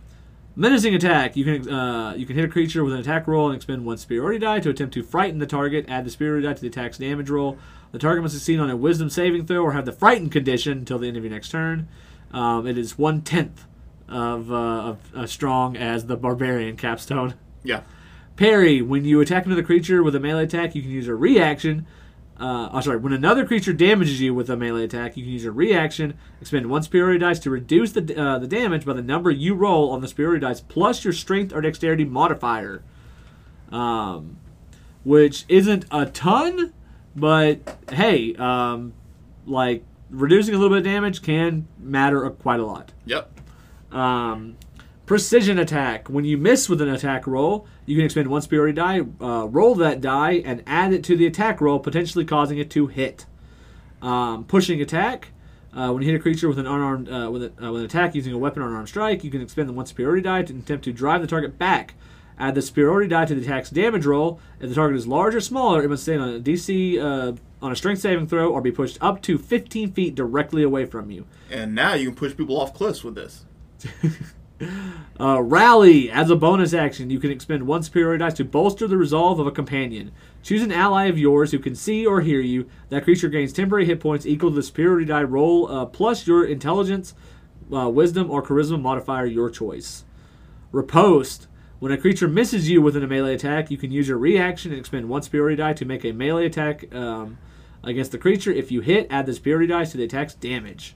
Menacing 0.55 0.93
attack. 0.93 1.37
You 1.37 1.45
can 1.45 1.69
uh, 1.73 2.13
you 2.17 2.25
can 2.25 2.35
hit 2.35 2.43
a 2.43 2.49
creature 2.49 2.83
with 2.83 2.93
an 2.93 2.99
attack 2.99 3.27
roll 3.27 3.47
and 3.47 3.55
expend 3.55 3.85
one 3.85 3.97
superiority 3.97 4.39
die 4.39 4.59
to 4.59 4.69
attempt 4.69 4.93
to 4.95 5.03
frighten 5.03 5.39
the 5.39 5.45
target. 5.45 5.85
Add 5.87 6.05
the 6.05 6.09
superiority 6.09 6.47
die 6.47 6.53
to 6.53 6.61
the 6.61 6.67
attack's 6.67 6.97
damage 6.97 7.29
roll. 7.29 7.57
The 7.91 7.99
target 7.99 8.21
must 8.23 8.35
succeed 8.35 8.59
on 8.59 8.69
a 8.69 8.75
Wisdom 8.75 9.09
saving 9.09 9.45
throw 9.45 9.63
or 9.63 9.71
have 9.71 9.85
the 9.85 9.91
frightened 9.91 10.31
condition 10.31 10.79
until 10.79 10.99
the 10.99 11.07
end 11.07 11.17
of 11.17 11.23
your 11.23 11.31
next 11.31 11.49
turn. 11.49 11.87
Um, 12.31 12.67
it 12.67 12.77
is 12.77 12.97
one 12.97 13.21
tenth 13.21 13.65
of, 14.07 14.51
uh, 14.51 14.55
of 14.55 15.15
uh, 15.15 15.25
strong 15.25 15.75
as 15.75 16.05
the 16.05 16.15
barbarian 16.15 16.77
capstone. 16.77 17.35
Yeah. 17.63 17.81
Parry. 18.35 18.81
When 18.81 19.05
you 19.05 19.19
attack 19.21 19.45
another 19.45 19.63
creature 19.63 20.03
with 20.03 20.15
a 20.15 20.19
melee 20.19 20.43
attack, 20.43 20.73
you 20.75 20.81
can 20.81 20.91
use 20.91 21.07
a 21.07 21.15
reaction. 21.15 21.85
Uh, 22.41 22.69
oh, 22.73 22.81
sorry. 22.81 22.97
When 22.97 23.13
another 23.13 23.45
creature 23.45 23.71
damages 23.71 24.19
you 24.19 24.33
with 24.33 24.49
a 24.49 24.57
melee 24.57 24.83
attack, 24.83 25.15
you 25.15 25.23
can 25.23 25.31
use 25.31 25.45
a 25.45 25.51
reaction, 25.51 26.17
expend 26.41 26.65
one 26.71 26.81
superiority 26.81 27.19
dice 27.19 27.37
to 27.39 27.51
reduce 27.51 27.91
the 27.91 28.19
uh, 28.19 28.39
the 28.39 28.47
damage 28.47 28.83
by 28.83 28.93
the 28.93 29.03
number 29.03 29.29
you 29.29 29.53
roll 29.53 29.91
on 29.91 30.01
the 30.01 30.07
superiority 30.07 30.41
dice 30.41 30.59
plus 30.59 31.03
your 31.03 31.13
strength 31.13 31.53
or 31.53 31.61
dexterity 31.61 32.03
modifier. 32.03 32.81
Um, 33.71 34.37
which 35.03 35.45
isn't 35.47 35.85
a 35.91 36.05
ton, 36.07 36.73
but 37.15 37.77
hey, 37.91 38.35
um, 38.35 38.93
like 39.45 39.83
reducing 40.09 40.53
a 40.53 40.57
little 40.57 40.75
bit 40.75 40.79
of 40.79 40.91
damage 40.91 41.21
can 41.21 41.67
matter 41.79 42.23
a- 42.25 42.31
quite 42.31 42.59
a 42.59 42.65
lot. 42.65 42.91
Yep. 43.05 43.39
Um, 43.91 44.57
precision 45.11 45.59
attack. 45.59 46.07
When 46.07 46.23
you 46.23 46.37
miss 46.37 46.69
with 46.69 46.81
an 46.81 46.87
attack 46.87 47.27
roll, 47.27 47.67
you 47.85 47.97
can 47.97 48.05
expend 48.05 48.29
one 48.29 48.41
superiority 48.41 48.77
die, 48.77 49.01
uh, 49.19 49.45
roll 49.45 49.75
that 49.75 49.99
die, 49.99 50.35
and 50.45 50.63
add 50.65 50.93
it 50.93 51.03
to 51.03 51.17
the 51.17 51.27
attack 51.27 51.59
roll, 51.59 51.79
potentially 51.79 52.23
causing 52.23 52.59
it 52.59 52.69
to 52.69 52.87
hit. 52.87 53.25
Um, 54.01 54.45
pushing 54.45 54.81
attack. 54.81 55.33
Uh, 55.73 55.91
when 55.91 56.01
you 56.01 56.09
hit 56.09 56.17
a 56.17 56.21
creature 56.21 56.47
with 56.47 56.57
an 56.57 56.65
unarmed 56.65 57.09
uh, 57.09 57.29
with, 57.29 57.43
a, 57.43 57.51
uh, 57.61 57.73
with 57.73 57.81
an 57.81 57.87
attack 57.87 58.15
using 58.15 58.31
a 58.31 58.37
weapon 58.37 58.63
or 58.63 58.69
an 58.69 58.73
armed 58.73 58.87
strike, 58.87 59.21
you 59.21 59.29
can 59.29 59.41
expend 59.41 59.67
the 59.67 59.73
one 59.73 59.85
superiority 59.85 60.21
die 60.21 60.43
to 60.43 60.53
attempt 60.53 60.85
to 60.85 60.93
drive 60.93 61.19
the 61.19 61.27
target 61.27 61.57
back. 61.57 61.95
Add 62.39 62.55
the 62.55 62.61
superiority 62.61 63.09
die 63.09 63.25
to 63.25 63.35
the 63.35 63.41
attack's 63.41 63.69
damage 63.69 64.05
roll. 64.05 64.39
If 64.61 64.69
the 64.69 64.75
target 64.75 64.97
is 64.97 65.07
large 65.07 65.35
or 65.35 65.41
smaller, 65.41 65.83
it 65.83 65.89
must 65.89 66.03
stay 66.03 66.15
on 66.15 66.35
a 66.35 66.39
DC 66.39 66.97
uh, 66.97 67.35
on 67.61 67.71
a 67.73 67.75
strength 67.75 67.99
saving 67.99 68.27
throw 68.27 68.49
or 68.49 68.61
be 68.61 68.71
pushed 68.71 68.97
up 69.01 69.21
to 69.23 69.37
15 69.37 69.91
feet 69.91 70.15
directly 70.15 70.63
away 70.63 70.85
from 70.85 71.11
you. 71.11 71.25
And 71.49 71.75
now 71.75 71.95
you 71.95 72.07
can 72.07 72.15
push 72.15 72.37
people 72.37 72.57
off 72.57 72.73
cliffs 72.73 73.03
with 73.03 73.15
this. 73.15 73.43
Uh, 75.19 75.41
rally. 75.41 76.09
As 76.09 76.31
a 76.31 76.35
bonus 76.35 76.73
action, 76.73 77.09
you 77.09 77.19
can 77.19 77.29
expend 77.29 77.67
one 77.67 77.83
superiority 77.83 78.23
dice 78.23 78.33
to 78.35 78.43
bolster 78.43 78.87
the 78.87 78.97
resolve 78.97 79.39
of 79.39 79.45
a 79.45 79.51
companion. 79.51 80.11
Choose 80.41 80.63
an 80.63 80.71
ally 80.71 81.05
of 81.05 81.19
yours 81.19 81.51
who 81.51 81.59
can 81.59 81.75
see 81.75 82.05
or 82.05 82.21
hear 82.21 82.39
you. 82.39 82.67
That 82.89 83.03
creature 83.03 83.29
gains 83.29 83.53
temporary 83.53 83.85
hit 83.85 83.99
points 83.99 84.25
equal 84.25 84.49
to 84.49 84.55
the 84.55 84.63
superiority 84.63 85.05
die 85.05 85.23
roll 85.23 85.71
uh, 85.71 85.85
plus 85.85 86.25
your 86.25 86.43
intelligence, 86.43 87.13
uh, 87.71 87.89
wisdom, 87.89 88.31
or 88.31 88.41
charisma 88.41 88.81
modifier, 88.81 89.25
your 89.25 89.49
choice. 89.49 90.05
Riposte. 90.71 91.47
When 91.79 91.91
a 91.91 91.97
creature 91.97 92.27
misses 92.27 92.69
you 92.69 92.81
with 92.81 92.95
a 92.95 93.05
melee 93.07 93.35
attack, 93.35 93.69
you 93.69 93.77
can 93.77 93.91
use 93.91 94.07
your 94.07 94.17
reaction 94.17 94.71
and 94.71 94.79
expend 94.79 95.09
one 95.09 95.21
superiority 95.21 95.57
die 95.57 95.73
to 95.73 95.85
make 95.85 96.05
a 96.05 96.11
melee 96.11 96.45
attack 96.45 96.93
um, 96.93 97.37
against 97.83 98.11
the 98.11 98.17
creature. 98.17 98.51
If 98.51 98.71
you 98.71 98.81
hit, 98.81 99.07
add 99.09 99.25
the 99.25 99.33
superiority 99.33 99.67
dice 99.67 99.91
to 99.91 99.97
the 99.97 100.03
attack's 100.03 100.33
damage. 100.33 100.95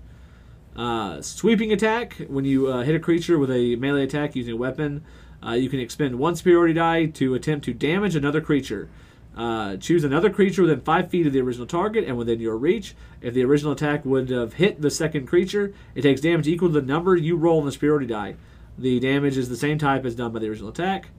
Uh, 0.75 1.21
sweeping 1.21 1.71
attack. 1.71 2.15
When 2.27 2.43
you 2.43 2.67
uh, 2.67 2.83
hit 2.83 2.95
a 2.95 2.99
creature 2.99 3.39
with 3.39 3.49
a 3.49 3.75
melee 3.77 4.03
attack 4.03 4.35
using 4.35 4.53
a 4.53 4.57
weapon, 4.57 5.03
uh, 5.45 5.53
you 5.53 5.69
can 5.69 5.79
expend 5.79 6.19
one 6.19 6.35
superiority 6.35 6.73
die 6.73 7.05
to 7.05 7.33
attempt 7.33 7.65
to 7.65 7.73
damage 7.73 8.15
another 8.15 8.41
creature. 8.41 8.89
Uh, 9.37 9.75
choose 9.77 10.03
another 10.03 10.29
creature 10.29 10.61
within 10.61 10.79
five 10.81 11.09
feet 11.09 11.27
of 11.27 11.33
the 11.33 11.41
original 11.41 11.67
target 11.67 12.05
and 12.05 12.17
within 12.17 12.39
your 12.39 12.57
reach. 12.57 12.95
If 13.21 13.33
the 13.33 13.43
original 13.43 13.73
attack 13.73 14.05
would 14.05 14.29
have 14.29 14.53
hit 14.53 14.81
the 14.81 14.89
second 14.89 15.27
creature, 15.27 15.73
it 15.93 16.01
takes 16.01 16.21
damage 16.21 16.47
equal 16.47 16.69
to 16.69 16.79
the 16.79 16.85
number 16.85 17.15
you 17.15 17.35
roll 17.35 17.59
on 17.59 17.65
the 17.65 17.71
superiority 17.71 18.07
die. 18.07 18.35
The 18.77 18.99
damage 18.99 19.37
is 19.37 19.49
the 19.49 19.57
same 19.57 19.77
type 19.77 20.05
as 20.05 20.15
done 20.15 20.31
by 20.31 20.39
the 20.39 20.47
original 20.49 20.69
attack. 20.69 21.09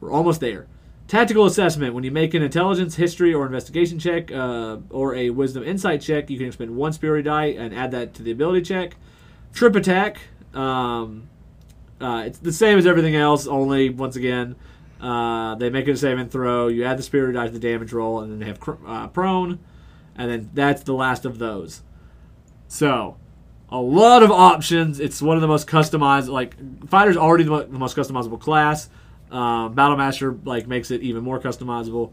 We're 0.00 0.12
almost 0.12 0.40
there. 0.40 0.66
Tactical 1.08 1.44
assessment. 1.44 1.94
When 1.94 2.04
you 2.04 2.10
make 2.10 2.32
an 2.34 2.42
intelligence, 2.42 2.94
history, 2.94 3.34
or 3.34 3.44
investigation 3.44 3.98
check, 3.98 4.32
uh, 4.32 4.78
or 4.90 5.14
a 5.14 5.30
wisdom 5.30 5.62
insight 5.62 6.00
check, 6.00 6.30
you 6.30 6.38
can 6.38 6.46
expend 6.46 6.74
one 6.74 6.92
spirit 6.92 7.24
die 7.24 7.46
and 7.46 7.74
add 7.74 7.90
that 7.90 8.14
to 8.14 8.22
the 8.22 8.30
ability 8.30 8.62
check. 8.62 8.96
Trip 9.52 9.76
attack. 9.76 10.20
Um, 10.54 11.28
uh, 12.00 12.24
it's 12.26 12.38
the 12.38 12.52
same 12.52 12.78
as 12.78 12.86
everything 12.86 13.14
else, 13.14 13.46
only 13.46 13.90
once 13.90 14.16
again, 14.16 14.56
uh, 15.00 15.54
they 15.56 15.70
make 15.70 15.86
it 15.88 15.92
a 15.92 15.96
saving 15.96 16.28
throw. 16.28 16.68
You 16.68 16.84
add 16.84 16.98
the 16.98 17.02
spirit 17.02 17.32
die 17.32 17.46
to 17.46 17.52
the 17.52 17.58
damage 17.58 17.92
roll, 17.92 18.20
and 18.20 18.32
then 18.32 18.38
they 18.38 18.46
have 18.46 18.60
cr- 18.60 18.86
uh, 18.86 19.08
prone, 19.08 19.58
and 20.16 20.30
then 20.30 20.50
that's 20.54 20.82
the 20.82 20.94
last 20.94 21.24
of 21.24 21.38
those. 21.38 21.82
So, 22.68 23.16
a 23.68 23.80
lot 23.80 24.22
of 24.22 24.30
options. 24.30 25.00
It's 25.00 25.20
one 25.20 25.36
of 25.36 25.40
the 25.40 25.48
most 25.48 25.66
customized. 25.66 26.28
Like 26.28 26.56
fighter's 26.88 27.16
already 27.16 27.44
the 27.44 27.66
most 27.68 27.96
customizable 27.96 28.40
class. 28.40 28.88
Um, 29.32 29.74
Battlemaster 29.74 30.38
like 30.46 30.68
makes 30.68 30.90
it 30.90 31.02
even 31.02 31.24
more 31.24 31.40
customizable. 31.40 32.12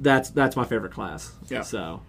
That's 0.00 0.30
that's 0.30 0.56
my 0.56 0.64
favorite 0.64 0.92
class. 0.92 1.32
Yeah. 1.50 1.62
So. 1.62 2.00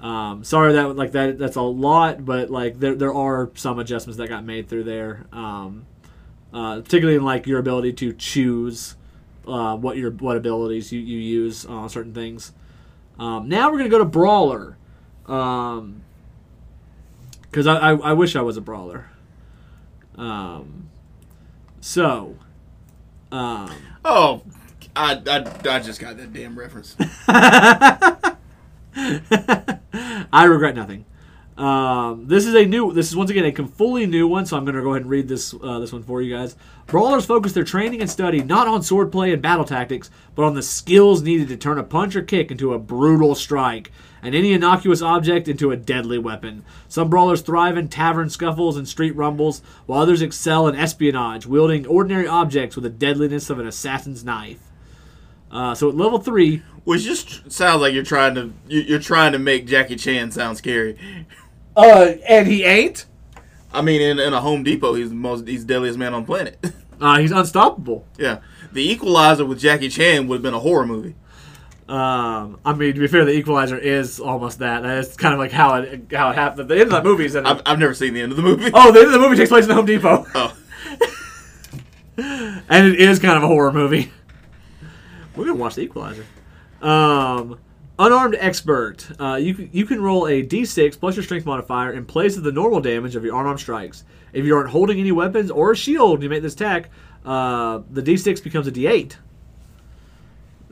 Um, 0.00 0.42
sorry 0.42 0.72
that 0.72 0.96
like 0.96 1.12
that 1.12 1.38
that's 1.38 1.54
a 1.54 1.62
lot, 1.62 2.24
but 2.24 2.50
like 2.50 2.80
there 2.80 2.96
there 2.96 3.14
are 3.14 3.52
some 3.54 3.78
adjustments 3.78 4.18
that 4.18 4.28
got 4.28 4.44
made 4.44 4.68
through 4.68 4.82
there. 4.82 5.26
Um, 5.32 5.86
uh, 6.52 6.80
particularly 6.80 7.16
in 7.16 7.24
like 7.24 7.46
your 7.46 7.60
ability 7.60 7.92
to 7.92 8.12
choose 8.12 8.96
uh, 9.46 9.76
what 9.76 9.96
your 9.96 10.10
what 10.10 10.36
abilities 10.36 10.90
you, 10.92 10.98
you 11.00 11.18
use 11.18 11.64
on 11.64 11.88
certain 11.88 12.12
things. 12.12 12.52
Um, 13.18 13.48
now 13.48 13.70
we're 13.70 13.78
gonna 13.78 13.90
go 13.90 13.98
to 13.98 14.04
brawler, 14.04 14.76
because 15.24 15.86
I, 17.66 17.76
I 17.76 17.94
I 17.94 18.12
wish 18.12 18.34
I 18.34 18.42
was 18.42 18.56
a 18.56 18.60
brawler. 18.60 19.08
Um, 20.16 20.90
so, 21.80 22.36
um, 23.32 23.72
Oh, 24.04 24.42
I, 24.94 25.14
I, 25.26 25.44
I 25.70 25.80
just 25.80 26.00
got 26.00 26.16
that 26.18 26.32
damn 26.32 26.58
reference. 26.58 26.96
I 30.32 30.44
regret 30.44 30.74
nothing. 30.74 31.04
Um, 31.56 32.26
this 32.28 32.46
is 32.46 32.54
a 32.54 32.64
new. 32.64 32.92
This 32.92 33.08
is 33.08 33.16
once 33.16 33.30
again 33.30 33.44
a 33.44 33.66
fully 33.68 34.06
new 34.06 34.26
one, 34.26 34.46
so 34.46 34.56
I'm 34.56 34.64
going 34.64 34.74
to 34.74 34.82
go 34.82 34.90
ahead 34.90 35.02
and 35.02 35.10
read 35.10 35.28
this 35.28 35.54
uh, 35.62 35.78
this 35.78 35.92
one 35.92 36.02
for 36.02 36.22
you 36.22 36.34
guys. 36.34 36.56
Brawlers 36.86 37.26
focus 37.26 37.52
their 37.52 37.64
training 37.64 38.00
and 38.00 38.10
study 38.10 38.42
not 38.42 38.66
on 38.66 38.80
swordplay 38.80 39.32
and 39.32 39.42
battle 39.42 39.64
tactics, 39.64 40.10
but 40.34 40.44
on 40.44 40.54
the 40.54 40.62
skills 40.62 41.22
needed 41.22 41.48
to 41.48 41.56
turn 41.56 41.78
a 41.78 41.84
punch 41.84 42.16
or 42.16 42.22
kick 42.22 42.50
into 42.50 42.72
a 42.72 42.78
brutal 42.78 43.34
strike, 43.34 43.92
and 44.22 44.34
any 44.34 44.52
innocuous 44.52 45.02
object 45.02 45.48
into 45.48 45.70
a 45.72 45.76
deadly 45.76 46.18
weapon. 46.18 46.64
Some 46.88 47.10
brawlers 47.10 47.40
thrive 47.42 47.76
in 47.76 47.88
tavern 47.88 48.30
scuffles 48.30 48.76
and 48.76 48.86
street 48.86 49.16
rumbles, 49.16 49.62
while 49.86 50.00
others 50.00 50.22
excel 50.22 50.68
in 50.68 50.76
espionage, 50.76 51.44
wielding 51.46 51.86
ordinary 51.86 52.26
objects 52.26 52.76
with 52.76 52.84
the 52.84 52.90
deadliness 52.90 53.50
of 53.50 53.58
an 53.58 53.66
assassin's 53.66 54.24
knife. 54.24 54.60
Uh, 55.50 55.74
so 55.74 55.88
at 55.88 55.96
level 55.96 56.18
three, 56.18 56.62
Which 56.84 57.02
just 57.02 57.50
sounds 57.52 57.82
like 57.82 57.92
you're 57.94 58.02
trying 58.04 58.34
to 58.36 58.52
you- 58.68 58.80
you're 58.82 58.98
trying 58.98 59.32
to 59.32 59.38
make 59.38 59.66
Jackie 59.66 59.96
Chan 59.96 60.30
sound 60.30 60.56
scary. 60.56 60.96
uh, 61.76 62.12
and 62.28 62.46
he 62.48 62.64
ain't. 62.64 63.06
I 63.74 63.82
mean, 63.82 64.00
in, 64.00 64.18
in 64.18 64.32
a 64.34 64.40
Home 64.40 64.62
Depot, 64.62 64.94
he's 64.94 65.08
the 65.10 65.14
most 65.14 65.46
he's 65.46 65.66
the 65.66 65.74
deadliest 65.74 65.98
man 65.98 66.14
on 66.14 66.22
the 66.22 66.26
planet. 66.26 66.58
Uh, 67.00 67.18
he's 67.18 67.32
unstoppable. 67.32 68.06
yeah, 68.16 68.38
The 68.72 68.88
Equalizer 68.88 69.44
with 69.44 69.58
Jackie 69.58 69.88
Chan 69.88 70.28
would 70.28 70.36
have 70.36 70.42
been 70.42 70.54
a 70.54 70.60
horror 70.60 70.86
movie. 70.86 71.16
Um, 71.88 72.58
I 72.64 72.72
mean, 72.74 72.94
to 72.94 73.00
be 73.00 73.06
fair, 73.08 73.24
the 73.24 73.32
Equalizer 73.32 73.76
is 73.76 74.20
almost 74.20 74.60
that. 74.60 74.82
That's 74.82 75.16
kind 75.16 75.34
of 75.34 75.40
like 75.40 75.50
how 75.52 75.74
it 75.74 76.06
how 76.12 76.30
it 76.30 76.34
happened. 76.36 76.68
The 76.68 76.74
end 76.74 76.84
of 76.84 76.90
that 76.90 77.04
movie 77.04 77.24
is. 77.26 77.36
I've, 77.36 77.60
I've 77.66 77.78
never 77.78 77.92
seen 77.94 78.14
the 78.14 78.20
end 78.22 78.32
of 78.32 78.36
the 78.36 78.42
movie. 78.42 78.70
oh, 78.72 78.92
the 78.92 79.00
end 79.00 79.08
of 79.08 79.12
the 79.12 79.18
movie 79.18 79.36
takes 79.36 79.50
place 79.50 79.64
in 79.64 79.68
the 79.68 79.74
Home 79.74 79.86
Depot, 79.86 80.24
Oh. 80.34 80.56
and 82.16 82.86
it 82.88 83.00
is 83.00 83.18
kind 83.18 83.36
of 83.36 83.42
a 83.42 83.46
horror 83.48 83.72
movie. 83.72 84.12
We're 85.36 85.46
gonna 85.46 85.58
watch 85.58 85.74
the 85.76 85.82
Equalizer. 85.82 86.24
Um, 86.80 87.58
unarmed 87.98 88.36
expert. 88.38 89.08
Uh, 89.20 89.36
you 89.36 89.54
can- 89.54 89.70
you 89.72 89.84
can 89.86 90.00
roll 90.02 90.26
a 90.26 90.42
d6 90.42 90.98
plus 90.98 91.16
your 91.16 91.22
strength 91.22 91.46
modifier 91.46 91.92
in 91.92 92.04
place 92.04 92.36
of 92.36 92.42
the 92.42 92.52
normal 92.52 92.80
damage 92.80 93.16
of 93.16 93.24
your 93.24 93.38
unarmed 93.40 93.60
strikes. 93.60 94.04
If 94.32 94.44
you 94.44 94.56
aren't 94.56 94.70
holding 94.70 94.98
any 95.00 95.12
weapons 95.12 95.50
or 95.50 95.72
a 95.72 95.76
shield 95.76 96.12
when 96.12 96.22
you 96.22 96.28
make 96.28 96.42
this 96.42 96.54
attack, 96.54 96.90
uh, 97.24 97.80
the 97.90 98.02
d6 98.02 98.42
becomes 98.42 98.66
a 98.66 98.72
d8. 98.72 99.16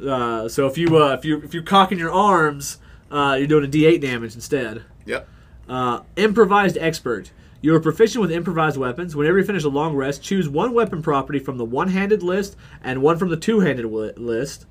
Uh, 0.07 0.49
so 0.49 0.67
if 0.67 0.79
you 0.79 0.97
uh, 0.97 1.15
if 1.15 1.25
you 1.25 1.43
if 1.43 1.55
you're 1.55 1.63
cocking 1.63 1.99
your 1.99 2.13
arms, 2.13 2.79
uh, 3.11 3.37
you're 3.39 3.47
doing 3.47 3.65
a 3.65 3.69
d8 3.69 4.01
damage 4.01 4.35
instead. 4.35 4.85
Yep. 5.07 5.29
Uh, 5.69 6.01
improvised 6.17 6.77
expert. 6.79 7.31
You 7.63 7.75
are 7.75 7.81
proficient 7.81 8.23
with 8.23 8.33
improvised 8.33 8.79
weapons. 8.79 9.15
Whenever 9.15 9.39
you 9.39 9.45
finish 9.45 9.65
a 9.65 9.69
long 9.69 9.95
rest, 9.95 10.23
choose 10.23 10.49
one 10.49 10.73
weapon 10.73 11.03
property 11.03 11.39
from 11.39 11.59
the 11.59 11.65
one-handed 11.65 12.23
list 12.23 12.57
and 12.83 13.03
one 13.03 13.19
from 13.19 13.29
the 13.29 13.37
two-handed 13.37 13.83
wi- 13.83 14.15
list. 14.17 14.65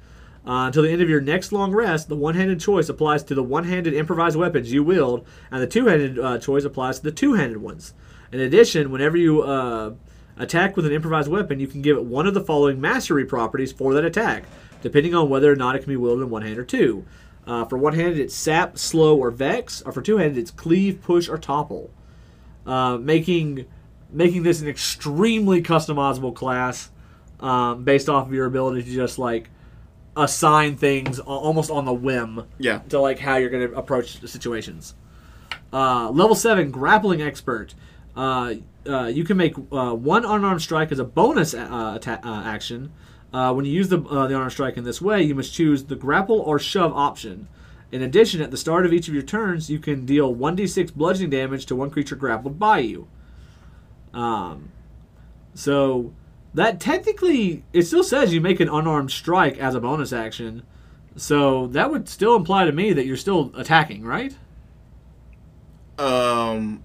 Uh, 0.45 0.65
until 0.65 0.81
the 0.81 0.89
end 0.89 1.01
of 1.01 1.09
your 1.09 1.21
next 1.21 1.51
long 1.51 1.71
rest, 1.71 2.09
the 2.09 2.15
one-handed 2.15 2.59
choice 2.59 2.89
applies 2.89 3.21
to 3.23 3.35
the 3.35 3.43
one-handed 3.43 3.93
improvised 3.93 4.35
weapons 4.35 4.73
you 4.73 4.83
wield, 4.83 5.23
and 5.51 5.61
the 5.61 5.67
two-handed 5.67 6.17
uh, 6.17 6.39
choice 6.39 6.63
applies 6.63 6.97
to 6.97 7.03
the 7.03 7.11
two-handed 7.11 7.57
ones. 7.57 7.93
In 8.31 8.39
addition, 8.39 8.89
whenever 8.89 9.17
you 9.17 9.43
uh, 9.43 9.93
attack 10.37 10.75
with 10.75 10.87
an 10.87 10.91
improvised 10.91 11.29
weapon, 11.29 11.59
you 11.59 11.67
can 11.67 11.83
give 11.83 11.95
it 11.97 12.05
one 12.05 12.25
of 12.25 12.33
the 12.33 12.41
following 12.41 12.81
mastery 12.81 13.25
properties 13.25 13.71
for 13.71 13.93
that 13.93 14.05
attack, 14.05 14.45
depending 14.81 15.13
on 15.15 15.29
whether 15.29 15.51
or 15.51 15.55
not 15.55 15.75
it 15.75 15.79
can 15.79 15.89
be 15.89 15.97
wielded 15.97 16.23
in 16.23 16.29
one 16.29 16.41
hand 16.41 16.57
or 16.57 16.63
two. 16.65 17.05
Uh, 17.47 17.65
for 17.65 17.77
one-handed, 17.79 18.19
it's 18.19 18.35
sap, 18.35 18.77
slow, 18.77 19.17
or 19.17 19.31
vex. 19.31 19.81
Or 19.81 19.91
for 19.91 20.01
two-handed, 20.03 20.37
it's 20.37 20.51
cleave, 20.51 21.01
push, 21.01 21.27
or 21.27 21.37
topple, 21.39 21.89
uh, 22.67 22.97
making 22.97 23.65
making 24.11 24.43
this 24.43 24.61
an 24.61 24.67
extremely 24.67 25.61
customizable 25.61 26.33
class 26.35 26.89
um, 27.39 27.83
based 27.83 28.07
off 28.09 28.27
of 28.27 28.33
your 28.33 28.45
ability 28.45 28.83
to 28.83 28.91
just 28.91 29.17
like 29.19 29.49
assign 30.17 30.75
things 30.75 31.19
almost 31.19 31.69
on 31.71 31.85
the 31.85 31.93
whim 31.93 32.43
Yeah. 32.57 32.79
to 32.89 32.99
like 32.99 33.19
how 33.19 33.37
you're 33.37 33.49
going 33.51 33.69
to 33.69 33.75
approach 33.75 34.19
the 34.19 34.27
situations. 34.27 34.95
Uh, 35.71 36.09
level 36.09 36.35
seven, 36.35 36.71
grappling 36.71 37.21
expert. 37.21 37.73
Uh, 38.15 38.55
uh, 38.87 39.05
you 39.05 39.23
can 39.23 39.37
make 39.37 39.55
uh, 39.71 39.93
one 39.93 40.25
unarmed 40.25 40.61
strike 40.61 40.91
as 40.91 40.99
a 40.99 41.03
bonus 41.05 41.53
uh, 41.53 41.93
atta- 41.95 42.19
uh, 42.27 42.43
action. 42.45 42.91
Uh, 43.31 43.53
when 43.53 43.65
you 43.65 43.71
use 43.71 43.89
the 43.89 44.01
uh, 44.03 44.27
the 44.27 44.33
unarmed 44.33 44.51
strike 44.51 44.77
in 44.77 44.83
this 44.83 45.01
way, 45.01 45.21
you 45.21 45.35
must 45.35 45.53
choose 45.53 45.85
the 45.85 45.95
grapple 45.95 46.39
or 46.39 46.57
shove 46.57 46.93
option. 46.93 47.47
In 47.91 48.01
addition, 48.01 48.41
at 48.41 48.51
the 48.51 48.57
start 48.57 48.85
of 48.85 48.93
each 48.93 49.07
of 49.07 49.13
your 49.13 49.23
turns, 49.23 49.69
you 49.69 49.79
can 49.79 50.05
deal 50.05 50.33
1d6 50.33 50.93
bludgeoning 50.93 51.31
damage 51.31 51.65
to 51.67 51.75
one 51.75 51.89
creature 51.89 52.15
grappled 52.15 52.59
by 52.59 52.79
you. 52.79 53.07
Um, 54.13 54.71
so 55.53 56.13
that 56.53 56.79
technically 56.79 57.63
it 57.73 57.83
still 57.83 58.03
says 58.03 58.33
you 58.33 58.41
make 58.41 58.59
an 58.59 58.69
unarmed 58.69 59.11
strike 59.11 59.57
as 59.57 59.75
a 59.75 59.79
bonus 59.79 60.13
action. 60.13 60.63
So 61.15 61.67
that 61.67 61.91
would 61.91 62.07
still 62.07 62.35
imply 62.35 62.65
to 62.65 62.71
me 62.71 62.93
that 62.93 63.05
you're 63.05 63.17
still 63.17 63.51
attacking, 63.55 64.03
right? 64.03 64.35
Um, 65.97 66.83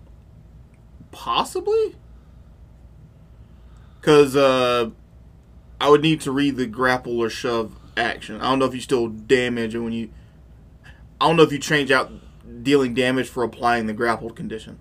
possibly. 1.12 1.94
Because 4.00 4.36
uh, 4.36 4.90
I 5.84 5.88
would 5.88 6.00
need 6.00 6.22
to 6.22 6.32
read 6.32 6.56
the 6.56 6.64
grapple 6.64 7.20
or 7.20 7.28
shove 7.28 7.76
action. 7.94 8.40
I 8.40 8.44
don't 8.44 8.58
know 8.58 8.64
if 8.64 8.74
you 8.74 8.80
still 8.80 9.08
damage 9.08 9.74
when 9.74 9.92
you. 9.92 10.08
I 11.20 11.26
don't 11.26 11.36
know 11.36 11.42
if 11.42 11.52
you 11.52 11.58
change 11.58 11.90
out 11.90 12.10
dealing 12.62 12.94
damage 12.94 13.28
for 13.28 13.42
applying 13.42 13.84
the 13.84 13.92
grappled 13.92 14.34
condition. 14.34 14.78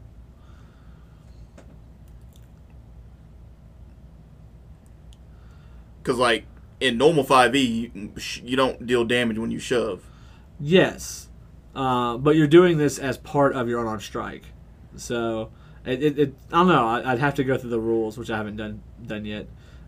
Because 6.02 6.18
like 6.20 6.46
in 6.80 6.98
normal 6.98 7.26
five 7.26 7.54
E, 7.54 7.92
you, 7.94 8.14
you 8.42 8.56
don't 8.56 8.88
deal 8.88 9.04
damage 9.04 9.38
when 9.38 9.52
you 9.52 9.60
shove. 9.60 10.10
Yes, 10.58 11.28
uh, 11.76 12.16
but 12.16 12.38
you're 12.38 12.48
doing 12.48 12.78
this 12.78 12.98
as 12.98 13.18
part 13.18 13.54
of 13.58 13.68
your 13.68 13.82
unarmed 13.82 14.04
strike. 14.04 14.46
So 14.96 15.52
it, 15.86 16.02
it, 16.02 16.18
it 16.18 16.36
I 16.50 16.60
don't 16.60 16.70
know. 16.70 16.88
I'd 16.88 17.20
have 17.20 17.36
to 17.36 17.44
go 17.44 17.58
through 17.58 17.72
the 17.72 17.80
rules, 17.82 18.18
which 18.18 18.30
I 18.30 18.38
haven't 18.38 18.56
done 18.56 18.82
done 19.06 19.26
yet. 19.26 19.48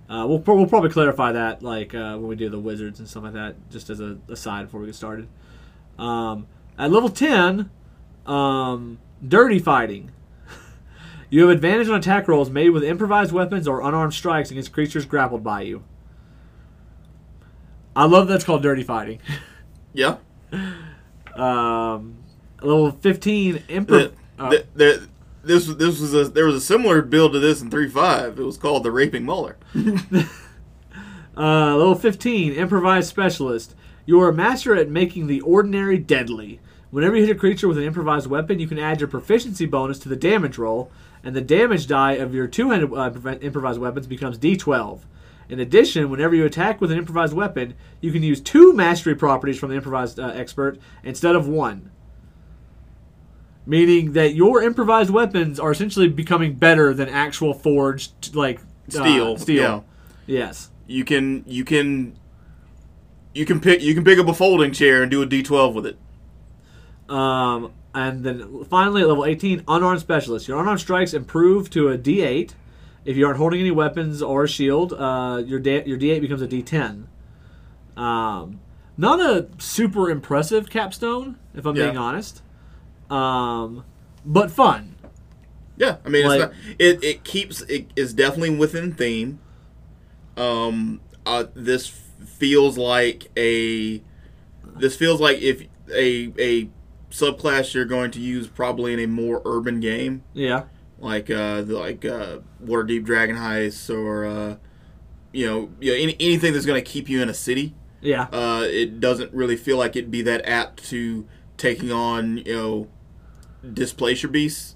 Uh, 0.10 0.26
we'll, 0.28 0.40
pro- 0.40 0.56
we'll 0.56 0.68
probably 0.68 0.90
clarify 0.92 1.32
that 1.32 1.64
like 1.64 1.96
uh, 1.96 2.16
when 2.18 2.28
we 2.28 2.36
do 2.36 2.48
the 2.50 2.60
wizards 2.60 3.00
and 3.00 3.10
stuff 3.10 3.24
like 3.24 3.34
that, 3.34 3.56
just 3.72 3.90
as 3.90 4.00
a 4.00 4.18
aside 4.30 4.64
before 4.66 4.80
we 4.82 4.86
get 4.86 4.96
started. 4.96 5.28
Um, 5.98 6.46
at 6.78 6.92
level 6.92 7.10
ten, 7.10 7.72
um, 8.28 9.00
dirty 9.28 9.58
fighting. 9.60 10.12
you 11.30 11.42
have 11.42 11.50
advantage 11.50 11.90
on 11.90 11.96
attack 11.96 12.28
rolls 12.28 12.50
made 12.52 12.70
with 12.70 12.84
improvised 12.84 13.32
weapons 13.32 13.68
or 13.68 13.82
unarmed 13.82 14.14
strikes 14.14 14.52
against 14.52 14.72
creatures 14.72 15.06
grappled 15.06 15.44
by 15.44 15.62
you. 15.62 15.84
I 17.96 18.06
love 18.06 18.28
that's 18.28 18.44
called 18.44 18.62
dirty 18.64 18.84
fighting. 18.84 19.20
Yeah. 19.98 20.18
Um, 21.34 22.18
level 22.62 22.92
fifteen, 22.92 23.64
The, 23.68 23.74
improv. 23.74 24.12
uh, 24.38 24.50
the, 24.50 24.66
the, 24.76 25.08
this 25.46 25.68
this 25.68 26.00
was 26.00 26.14
a 26.14 26.26
there 26.26 26.46
was 26.46 26.56
a 26.56 26.62
similar 26.62 27.02
build 27.02 27.34
to 27.34 27.40
this 27.40 27.62
in 27.62 27.70
three 27.70 27.90
five. 27.90 28.40
It 28.40 28.44
was 28.44 28.58
called 28.58 28.84
the 28.84 28.92
Raping 28.92 29.26
Mauler. 29.26 29.58
Uh, 31.38 31.76
level 31.76 31.96
15, 31.96 32.54
Improvised 32.54 33.10
Specialist. 33.10 33.76
You 34.06 34.22
are 34.22 34.30
a 34.30 34.34
master 34.34 34.74
at 34.74 34.90
making 34.90 35.28
the 35.28 35.42
ordinary 35.42 35.98
deadly. 35.98 36.62
Whenever 36.92 37.18
you 37.18 37.26
hit 37.26 37.36
a 37.36 37.40
creature 37.40 37.68
with 37.68 37.78
an 37.78 37.84
improvised 37.84 38.28
weapon, 38.28 38.60
you 38.60 38.68
can 38.68 38.80
add 38.80 39.02
your 39.02 39.10
proficiency 39.10 39.66
bonus 39.66 40.00
to 40.00 40.08
the 40.08 40.16
damage 40.16 40.58
roll, 40.58 40.92
and 41.26 41.36
the 41.36 41.42
damage 41.42 41.88
die 41.88 42.14
of 42.14 42.34
your 42.34 42.48
two-handed 42.48 42.94
uh, 42.94 43.38
improvised 43.42 43.82
weapons 43.82 44.08
becomes 44.08 44.38
d12. 44.38 45.02
In 45.50 45.60
addition, 45.60 46.10
whenever 46.10 46.34
you 46.34 46.46
attack 46.46 46.80
with 46.80 46.90
an 46.90 46.98
improvised 46.98 47.34
weapon, 47.34 47.74
you 48.00 48.14
can 48.14 48.24
use 48.24 48.40
two 48.40 48.72
mastery 48.72 49.14
properties 49.14 49.60
from 49.60 49.70
the 49.70 49.76
improvised 49.76 50.20
uh, 50.20 50.28
expert 50.28 50.80
instead 51.04 51.36
of 51.36 51.50
one. 51.50 51.92
Meaning 53.68 54.14
that 54.14 54.36
your 54.36 54.62
improvised 54.62 55.10
weapons 55.10 55.60
are 55.60 55.72
essentially 55.72 56.08
becoming 56.08 56.54
better 56.54 56.94
than 56.94 57.10
actual 57.10 57.54
forged 57.54 58.36
like 58.36 58.60
uh, 58.60 58.92
Steel, 59.02 59.38
steel. 59.38 59.62
yeah. 60.28 60.42
Yes. 60.44 60.70
You 60.88 61.04
can 61.04 61.44
you 61.48 61.66
can 61.66 62.16
you 63.34 63.46
can 63.46 63.60
pick 63.60 63.82
you 63.82 63.96
can 63.96 64.04
pick 64.04 64.20
up 64.20 64.28
a 64.28 64.34
folding 64.36 64.72
chair 64.72 65.02
and 65.02 65.10
do 65.10 65.22
a 65.24 65.26
D 65.26 65.42
twelve 65.42 65.74
with 65.74 65.88
it. 65.88 65.98
Um, 67.10 67.72
and 67.94 68.24
then 68.24 68.66
finally 68.66 69.02
at 69.04 69.08
level 69.08 69.26
18, 69.26 69.64
unarmed 69.68 70.02
specialist. 70.02 70.48
Your 70.48 70.60
unarmed 70.60 70.80
strikes 70.80 71.14
improve 71.14 71.70
to 71.72 71.90
a 71.90 71.98
D8. 71.98 72.52
If 73.06 73.16
you 73.16 73.26
aren't 73.26 73.38
holding 73.38 73.60
any 73.60 73.72
weapons 73.72 74.22
or 74.22 74.44
a 74.44 74.48
shield, 74.48 74.94
uh, 74.94 75.42
your 75.46 75.60
da- 75.60 75.84
your 75.86 75.98
D8 75.98 76.22
becomes 76.22 76.42
a 76.42 76.48
D10. 76.48 77.06
Um, 77.96 78.60
not 78.98 79.20
a 79.20 79.48
super 79.60 80.10
impressive 80.10 80.70
capstone, 80.70 81.38
if 81.54 81.66
I'm 81.66 81.76
Yeah. 81.76 81.86
being 81.86 81.98
honest. 81.98 82.42
Um, 83.10 83.84
but 84.26 84.52
fun. 84.52 84.96
Yeah, 85.78 85.98
I 86.06 86.10
mean, 86.10 86.26
Like- 86.28 86.42
it's 86.42 86.52
not, 86.52 86.76
it 86.80 87.04
it 87.04 87.24
keeps 87.24 87.62
it 87.64 87.88
is 87.96 88.14
definitely 88.14 88.56
within 88.56 88.94
theme. 88.94 89.40
Um, 90.38 91.02
uh, 91.26 91.46
this 91.54 91.88
feels 92.26 92.78
like 92.78 93.30
a 93.38 94.02
this 94.78 94.96
feels 94.96 95.22
like 95.22 95.40
if 95.40 95.62
a 95.94 96.32
a 96.40 96.70
subclass 97.12 97.74
you're 97.74 97.86
going 97.86 98.12
to 98.12 98.20
use 98.20 98.48
probably 98.48 98.92
in 98.94 99.00
a 99.00 99.06
more 99.08 99.42
urban 99.46 99.80
game 99.80 100.22
Yeah. 100.34 100.64
like 101.00 101.30
uh 101.30 101.62
the, 101.62 101.78
like 101.78 102.04
uh 102.04 102.40
Waterdeep 102.64 103.06
Dragon 103.06 103.38
Heist 103.38 103.90
or 103.96 104.26
uh 104.26 104.56
you 105.32 105.46
know, 105.46 105.70
you 105.80 105.92
know 105.92 105.98
any, 105.98 106.16
anything 106.20 106.52
that's 106.54 106.66
going 106.66 106.82
to 106.84 106.90
keep 106.90 107.08
you 107.10 107.22
in 107.22 107.30
a 107.30 107.34
city. 107.34 107.74
Yeah. 108.02 108.24
Uh, 108.32 108.66
it 108.70 109.00
doesn't 109.00 109.34
really 109.34 109.56
feel 109.56 109.78
like 109.78 109.96
it'd 109.96 110.12
be 110.12 110.22
that 110.24 110.46
apt 110.48 110.84
to 110.90 111.26
taking 111.58 111.92
on 111.92 112.38
you 112.40 112.54
know 112.54 112.88
displacer 113.74 114.28
beasts. 114.28 114.76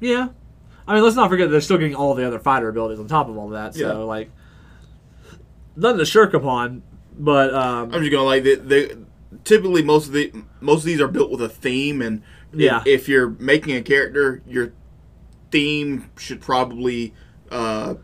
Yeah. 0.00 0.28
I 0.86 0.94
mean, 0.94 1.02
let's 1.02 1.16
not 1.16 1.28
forget 1.28 1.50
they're 1.50 1.60
still 1.60 1.78
getting 1.78 1.94
all 1.94 2.14
the 2.14 2.26
other 2.26 2.38
fighter 2.38 2.68
abilities 2.68 2.98
on 2.98 3.08
top 3.08 3.28
of 3.28 3.36
all 3.36 3.48
that. 3.50 3.74
So, 3.74 3.80
Yeah. 3.80 3.92
like, 4.04 4.30
nothing 5.76 5.98
to 5.98 6.06
shirk 6.06 6.34
upon. 6.34 6.82
But 7.20 7.52
um, 7.52 7.92
I'm 7.92 8.00
just 8.00 8.12
gonna 8.12 8.22
like 8.22 8.44
they, 8.44 8.54
they 8.54 8.92
typically 9.42 9.82
most 9.82 10.06
of 10.06 10.12
the 10.12 10.32
most 10.60 10.80
of 10.80 10.84
these 10.86 11.00
are 11.00 11.08
built 11.08 11.32
with 11.32 11.42
a 11.42 11.48
theme, 11.48 12.00
and 12.00 12.22
if- 12.52 12.60
Yeah. 12.60 12.82
if, 12.86 13.08
you're 13.08 13.30
making 13.40 13.74
a 13.74 13.82
character, 13.82 14.40
your 14.46 14.72
theme 15.50 16.10
should 16.16 16.40
probably 16.40 17.12
uh, 17.50 17.94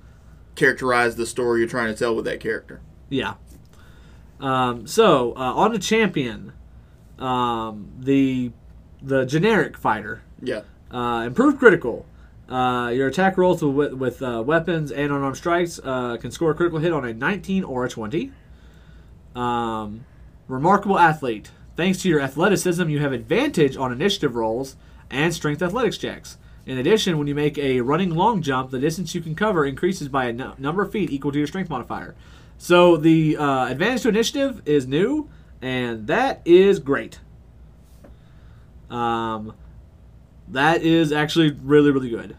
characterize 0.57 1.15
the 1.15 1.27
story 1.27 1.61
you're 1.61 1.69
trying 1.69 1.93
to 1.93 1.99
tell 1.99 2.17
with 2.17 2.25
that 2.25 2.41
character. 2.41 2.81
Yeah. 3.09 3.35
Um, 4.41 4.87
so 4.89 5.33
uh, 5.37 5.53
on 5.55 5.73
the 5.73 5.79
champion, 5.79 6.53
um, 7.25 7.89
the 7.99 8.53
the 9.03 9.25
generic 9.25 9.77
fighter, 9.77 10.23
Yeah, 10.43 10.63
uh, 10.91 11.25
improved 11.27 11.59
critical. 11.59 12.07
Uh, 12.49 12.91
your 12.95 13.09
attack 13.09 13.39
rolls 13.39 13.63
with, 13.63 13.95
with 13.95 14.23
uh, 14.23 14.43
weapons 14.45 14.93
and 14.93 15.11
unarmed 15.11 15.37
strikes 15.37 15.81
uh, 15.83 16.17
can 16.19 16.31
score 16.31 16.51
a 16.51 16.55
critical 16.55 16.79
hit 16.79 16.93
on 16.93 17.05
a 17.05 17.15
19 17.15 17.65
or 17.65 17.85
a 17.87 17.89
20. 17.89 18.33
Um, 19.35 20.05
remarkable 20.47 20.99
athlete. 20.99 21.51
Thanks 21.77 22.03
to 22.03 22.09
your 22.09 22.21
athleticism, 22.21 22.89
you 22.89 23.01
have 23.01 23.13
advantage 23.13 23.77
on 23.77 23.93
initiative 23.93 24.37
rolls 24.37 24.77
and 25.11 25.35
strength 25.35 25.63
athletics 25.63 25.99
checks. 25.99 26.39
In 26.67 26.79
addition, 26.79 27.19
when 27.19 27.27
you 27.27 27.35
make 27.35 27.59
a 27.59 27.81
running 27.81 28.11
long 28.15 28.41
jump, 28.43 28.71
the 28.71 28.79
distance 28.79 29.15
you 29.15 29.21
can 29.21 29.35
cover 29.35 29.67
increases 29.67 30.09
by 30.09 30.27
a 30.27 30.33
nu- 30.33 30.53
number 30.59 30.83
of 30.83 30.93
feet 30.93 31.11
equal 31.11 31.33
to 31.33 31.39
your 31.39 31.47
strength 31.47 31.69
modifier. 31.69 32.15
So 32.59 32.97
the 32.97 33.37
uh, 33.37 33.67
advantage 33.67 34.03
to 34.03 34.09
initiative 34.11 34.63
is 34.65 34.87
new, 34.87 35.29
and 35.65 36.07
that 36.09 36.43
is 36.45 36.79
great. 36.79 37.21
Um, 38.91 39.55
that 40.49 40.83
is 40.83 41.11
actually 41.11 41.53
really, 41.53 41.91
really 41.91 42.11
good. 42.11 42.37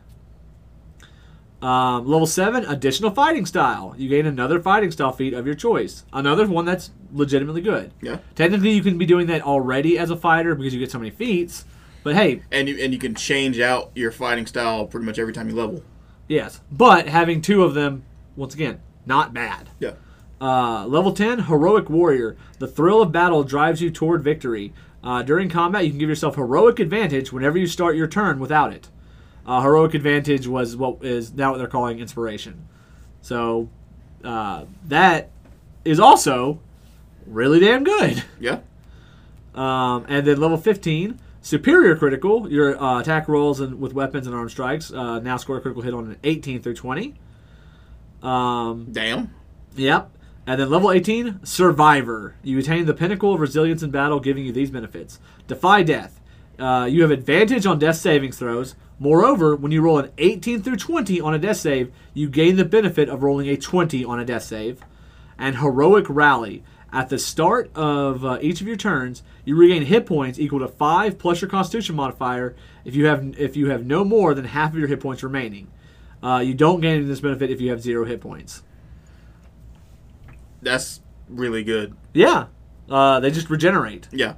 Um, 1.61 2.05
level 2.05 2.27
7, 2.27 2.65
additional 2.65 3.09
fighting 3.09 3.47
style. 3.47 3.95
You 3.97 4.07
gain 4.09 4.27
another 4.27 4.61
fighting 4.61 4.91
style 4.91 5.11
feat 5.11 5.33
of 5.33 5.47
your 5.47 5.55
choice. 5.55 6.05
Another 6.13 6.45
one 6.45 6.65
that's 6.65 6.91
legitimately 7.11 7.61
good. 7.61 7.91
yeah, 8.01 8.19
Technically, 8.35 8.69
you 8.71 8.83
can 8.83 8.99
be 8.99 9.07
doing 9.07 9.25
that 9.27 9.41
already 9.41 9.97
as 9.97 10.11
a 10.11 10.15
fighter 10.15 10.53
because 10.53 10.73
you 10.75 10.79
get 10.79 10.91
so 10.91 10.99
many 10.99 11.09
feats. 11.09 11.65
But 12.03 12.13
hey, 12.15 12.43
and 12.51 12.69
you 12.69 12.77
and 12.79 12.93
you 12.93 12.99
can 12.99 13.15
change 13.15 13.59
out 13.59 13.89
your 13.95 14.11
fighting 14.11 14.45
style 14.45 14.85
pretty 14.85 15.07
much 15.07 15.17
every 15.17 15.33
time 15.33 15.49
you 15.49 15.55
level. 15.55 15.81
yes. 16.27 16.61
But 16.71 17.07
having 17.09 17.41
two 17.41 17.63
of 17.63 17.73
them, 17.73 18.03
once 18.35 18.53
again, 18.53 18.79
not 19.07 19.33
bad. 19.33 19.69
Yeah, 19.79 19.93
Uh, 20.41 20.85
level 20.87 21.13
10, 21.13 21.43
Heroic 21.43 21.89
Warrior. 21.89 22.35
The 22.59 22.67
thrill 22.67 23.01
of 23.01 23.11
battle 23.11 23.43
drives 23.43 23.81
you 23.81 23.89
toward 23.89 24.23
victory. 24.23 24.73
Uh, 25.03 25.21
during 25.23 25.49
combat, 25.49 25.83
you 25.85 25.91
can 25.91 25.99
give 25.99 26.09
yourself 26.09 26.35
heroic 26.35 26.79
advantage 26.79 27.31
whenever 27.31 27.57
you 27.57 27.67
start 27.67 27.95
your 27.95 28.07
turn 28.07 28.39
without 28.39 28.73
it. 28.73 28.89
Uh, 29.45 29.61
heroic 29.61 29.93
advantage 29.93 30.47
was 30.47 30.75
what 30.75 31.03
is 31.05 31.33
now 31.33 31.51
what 31.51 31.57
they're 31.59 31.67
calling 31.67 31.99
inspiration. 31.99 32.67
So 33.21 33.69
uh, 34.23 34.65
that 34.87 35.29
is 35.85 35.99
also 35.99 36.59
really 37.27 37.59
damn 37.59 37.83
good. 37.83 38.23
yeah, 38.39 38.59
Um, 39.53 40.05
and 40.09 40.25
then 40.25 40.39
level 40.39 40.57
15, 40.57 41.19
Superior 41.41 41.95
Critical. 41.95 42.51
Your 42.51 42.81
uh, 42.81 42.99
attack 42.99 43.27
rolls 43.27 43.59
and 43.59 43.79
with 43.79 43.93
weapons 43.93 44.25
and 44.25 44.35
arm 44.35 44.49
strikes 44.49 44.91
uh, 44.91 45.19
now 45.19 45.37
score 45.37 45.57
a 45.57 45.61
critical 45.61 45.83
hit 45.83 45.93
on 45.93 46.05
an 46.07 46.17
18 46.23 46.61
through 46.63 46.73
20. 46.73 47.13
Um, 48.23 48.87
damn. 48.91 49.33
Yep. 49.75 50.09
And 50.47 50.61
then 50.61 50.69
level 50.69 50.91
18, 50.91 51.43
Survivor. 51.43 52.35
You 52.43 52.59
attain 52.59 52.85
the 52.85 52.93
pinnacle 52.93 53.33
of 53.33 53.39
resilience 53.39 53.81
in 53.81 53.89
battle, 53.89 54.19
giving 54.19 54.45
you 54.45 54.51
these 54.51 54.69
benefits. 54.69 55.19
Defy 55.47 55.83
death. 55.83 56.21
Uh, 56.59 56.87
you 56.89 57.01
have 57.01 57.11
advantage 57.11 57.65
on 57.65 57.79
death 57.79 57.97
saving 57.97 58.31
throws. 58.31 58.75
Moreover, 58.99 59.55
when 59.55 59.71
you 59.71 59.81
roll 59.81 59.97
an 59.97 60.11
18 60.17 60.61
through 60.61 60.77
20 60.77 61.19
on 61.19 61.33
a 61.33 61.39
death 61.39 61.57
save, 61.57 61.91
you 62.13 62.29
gain 62.29 62.55
the 62.55 62.63
benefit 62.63 63.09
of 63.09 63.23
rolling 63.23 63.49
a 63.49 63.57
20 63.57 64.05
on 64.05 64.19
a 64.19 64.25
death 64.25 64.43
save. 64.43 64.81
And 65.37 65.57
Heroic 65.57 66.05
Rally. 66.07 66.63
At 66.93 67.09
the 67.09 67.19
start 67.19 67.75
of 67.75 68.23
uh, 68.23 68.37
each 68.41 68.61
of 68.61 68.67
your 68.67 68.77
turns, 68.77 69.21
you 69.43 69.57
regain 69.57 69.83
hit 69.83 70.05
points 70.05 70.39
equal 70.39 70.59
to 70.59 70.67
5 70.69 71.19
plus 71.19 71.41
your 71.41 71.49
Constitution 71.49 71.93
modifier 71.93 72.55
if 72.85 72.95
you 72.95 73.07
have 73.07 73.37
if 73.37 73.57
you 73.57 73.69
have 73.69 73.85
no 73.85 74.05
more 74.05 74.33
than 74.33 74.45
half 74.45 74.71
of 74.71 74.79
your 74.79 74.87
hit 74.87 75.01
points 75.01 75.21
remaining. 75.21 75.69
Uh, 76.23 76.39
you 76.39 76.53
don't 76.53 76.79
gain 76.79 77.05
this 77.05 77.19
benefit 77.19 77.51
if 77.51 77.59
you 77.59 77.69
have 77.69 77.81
zero 77.81 78.05
hit 78.05 78.21
points. 78.21 78.63
That's 80.65 80.99
really 81.29 81.63
good. 81.63 81.95
Yeah, 82.13 82.47
uh, 82.89 83.19
they 83.21 83.31
just 83.31 83.49
regenerate. 83.49 84.09
Yeah, 84.11 84.33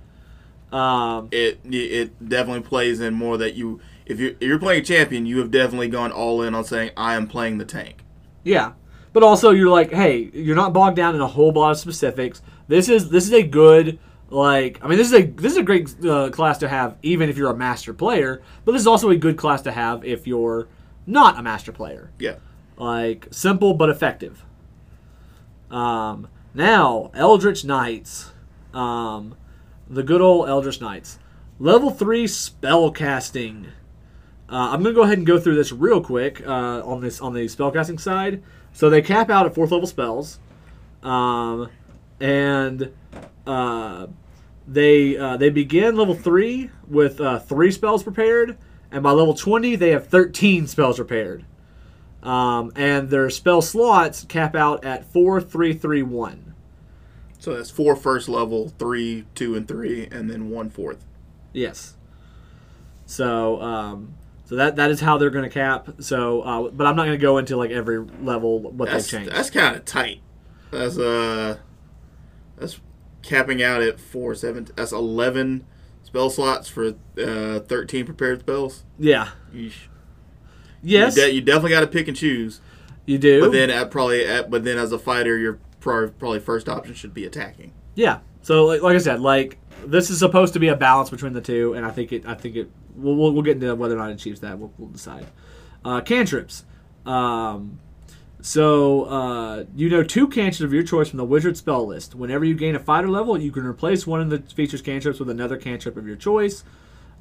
Um, 0.71 1.29
it 1.31 1.59
it 1.63 2.27
definitely 2.29 2.61
plays 2.61 2.99
in 2.99 3.13
more 3.13 3.37
that 3.37 3.55
you 3.55 3.79
if 4.05 4.19
you 4.19 4.35
if 4.39 4.47
you're 4.47 4.59
playing 4.59 4.81
a 4.81 4.85
champion, 4.85 5.25
you 5.25 5.39
have 5.39 5.49
definitely 5.51 5.87
gone 5.89 6.11
all 6.11 6.41
in 6.43 6.53
on 6.53 6.63
saying 6.63 6.91
I 6.95 7.15
am 7.15 7.27
playing 7.27 7.57
the 7.57 7.65
tank. 7.65 8.03
yeah, 8.43 8.73
but 9.13 9.23
also 9.23 9.51
you're 9.51 9.69
like, 9.69 9.91
hey, 9.91 10.29
you're 10.33 10.55
not 10.55 10.73
bogged 10.73 10.95
down 10.97 11.15
in 11.15 11.21
a 11.21 11.27
whole 11.27 11.51
lot 11.51 11.71
of 11.71 11.77
specifics. 11.79 12.41
This 12.67 12.89
is 12.89 13.09
this 13.09 13.25
is 13.25 13.33
a 13.33 13.43
good 13.43 13.97
like. 14.29 14.79
I 14.83 14.87
mean, 14.87 14.97
this 14.97 15.07
is 15.07 15.13
a 15.13 15.23
this 15.23 15.53
is 15.53 15.57
a 15.57 15.63
great 15.63 15.95
uh, 16.05 16.29
class 16.29 16.57
to 16.59 16.67
have 16.67 16.97
even 17.01 17.29
if 17.29 17.37
you're 17.37 17.51
a 17.51 17.55
master 17.57 17.93
player. 17.93 18.41
But 18.65 18.73
this 18.73 18.81
is 18.81 18.87
also 18.87 19.09
a 19.09 19.15
good 19.15 19.37
class 19.37 19.61
to 19.63 19.71
have 19.71 20.03
if 20.03 20.27
you're 20.27 20.67
not 21.05 21.39
a 21.39 21.41
master 21.41 21.71
player. 21.71 22.11
Yeah, 22.19 22.35
Like 22.77 23.27
simple 23.31 23.73
but 23.73 23.89
effective. 23.89 24.43
Um, 25.69 26.27
now 26.53 27.11
Eldritch 27.14 27.65
Knights, 27.65 28.31
um, 28.73 29.35
the 29.89 30.03
good 30.03 30.22
old 30.22 30.48
Eldritch 30.48 30.80
Knights, 30.80 31.19
level 31.60 31.89
three 31.89 32.27
spell 32.27 32.91
casting. 32.91 33.68
Uh, 34.49 34.69
I'm 34.72 34.81
gonna 34.81 34.95
go 34.95 35.03
ahead 35.03 35.18
and 35.18 35.27
go 35.27 35.39
through 35.39 35.56
this 35.56 35.73
real 35.73 36.02
quick 36.02 36.45
uh, 36.48 36.81
on 36.85 37.02
this 37.02 37.19
on 37.19 37.34
the 37.34 37.45
spellcasting 37.45 37.99
side. 37.99 38.41
So 38.72 38.89
they 38.89 39.02
cap 39.02 39.30
out 39.30 39.45
at 39.45 39.56
fourth 39.56 39.72
level 39.72 39.88
spells, 39.88 40.39
um, 41.03 41.69
and 42.22 42.94
uh, 43.45 44.07
they 44.65 45.18
uh, 45.18 45.35
they 45.35 45.49
begin 45.49 45.95
level 45.95 46.15
three 46.15 46.69
with 46.88 47.19
uh, 47.19 47.39
three 47.39 47.72
spells 47.72 48.03
prepared, 48.03 48.57
and 48.91 49.03
by 49.03 49.11
level 49.11 49.34
twenty 49.34 49.76
they 49.76 49.89
have 49.89 50.07
thirteen 50.07 50.65
spells 50.65 50.95
prepared. 50.95 51.44
Um, 52.27 52.71
and 52.75 53.09
their 53.09 53.29
spell 53.29 53.61
slots 53.61 54.25
cap 54.25 54.53
out 54.55 54.83
at 54.83 55.05
four, 55.05 55.39
three, 55.39 55.73
three, 55.73 56.03
one. 56.03 56.53
so 57.39 57.55
that's 57.55 57.69
four 57.69 57.95
first 57.95 58.27
level, 58.27 58.73
three, 58.77 59.25
two, 59.33 59.55
and 59.55 59.67
three, 59.67 60.07
and 60.11 60.29
then 60.29 60.49
one 60.49 60.69
fourth. 60.69 61.05
Yes. 61.53 61.95
So, 63.05 63.61
um, 63.61 64.15
so 64.45 64.55
that 64.55 64.75
that 64.75 64.91
is 64.91 64.99
how 64.99 65.17
they're 65.17 65.29
going 65.29 65.45
to 65.45 65.49
cap. 65.49 65.87
So, 65.99 66.41
uh, 66.41 66.69
but 66.69 66.85
I'm 66.87 66.95
not 66.97 67.05
going 67.05 67.17
to 67.17 67.21
go 67.21 67.37
into 67.37 67.55
like 67.55 67.71
every 67.71 67.99
level 67.99 68.59
what 68.59 68.89
That's 68.89 69.09
they've 69.09 69.21
changed. 69.21 69.35
that's 69.35 69.49
kind 69.49 69.75
of 69.75 69.85
tight. 69.85 70.19
That's 70.71 70.97
uh, 70.97 71.57
that's 72.57 72.79
capping 73.23 73.63
out 73.63 73.81
at 73.81 73.99
four 73.99 74.35
seven. 74.35 74.67
That's 74.75 74.91
eleven 74.91 75.65
spell 76.03 76.29
slots 76.29 76.67
for 76.67 76.95
uh, 77.21 77.59
thirteen 77.59 78.03
prepared 78.05 78.41
spells. 78.41 78.83
yeah. 78.99 79.29
Yeesh. 79.53 79.87
Yes, 80.83 81.15
you, 81.17 81.23
de- 81.23 81.31
you 81.33 81.41
definitely 81.41 81.71
got 81.71 81.81
to 81.81 81.87
pick 81.87 82.07
and 82.07 82.15
choose. 82.15 82.61
you 83.05 83.17
do. 83.17 83.41
But 83.41 83.51
then 83.51 83.69
at 83.69 83.91
probably 83.91 84.25
at, 84.25 84.49
but 84.49 84.63
then 84.63 84.77
as 84.77 84.91
a 84.91 84.99
fighter, 84.99 85.37
your 85.37 85.59
pro- 85.79 86.09
probably 86.09 86.39
first 86.39 86.69
option 86.69 86.93
should 86.93 87.13
be 87.13 87.25
attacking. 87.25 87.71
Yeah. 87.95 88.19
So 88.41 88.65
like, 88.65 88.81
like 88.81 88.95
I 88.95 88.99
said, 88.99 89.19
like 89.19 89.57
this 89.85 90.09
is 90.09 90.19
supposed 90.19 90.53
to 90.53 90.59
be 90.59 90.67
a 90.69 90.75
balance 90.75 91.09
between 91.09 91.33
the 91.33 91.41
two, 91.41 91.73
and 91.73 91.85
I 91.85 91.91
think 91.91 92.11
it. 92.13 92.25
I 92.25 92.33
think 92.35 92.55
it. 92.55 92.69
We'll, 92.95 93.15
we'll, 93.15 93.31
we'll 93.33 93.43
get 93.43 93.55
into 93.57 93.75
whether 93.75 93.95
or 93.95 93.97
not 93.99 94.09
it 94.09 94.13
achieves 94.13 94.39
that. 94.41 94.57
We'll, 94.57 94.71
we'll 94.77 94.89
decide. 94.89 95.27
Uh, 95.85 96.01
cantrips. 96.01 96.63
Um, 97.05 97.79
so 98.41 99.03
uh, 99.05 99.65
you 99.75 99.89
know 99.89 100.03
two 100.03 100.27
cantrips 100.27 100.61
of 100.61 100.73
your 100.73 100.83
choice 100.83 101.09
from 101.09 101.17
the 101.17 101.25
wizard 101.25 101.57
spell 101.57 101.85
list. 101.87 102.15
Whenever 102.15 102.45
you 102.45 102.53
gain 102.55 102.75
a 102.75 102.79
fighter 102.79 103.09
level, 103.09 103.37
you 103.39 103.51
can 103.51 103.65
replace 103.65 104.05
one 104.05 104.21
of 104.21 104.29
the 104.29 104.39
features 104.53 104.81
cantrips 104.81 105.19
with 105.19 105.29
another 105.29 105.57
cantrip 105.57 105.97
of 105.97 106.05
your 106.07 106.15
choice. 106.15 106.63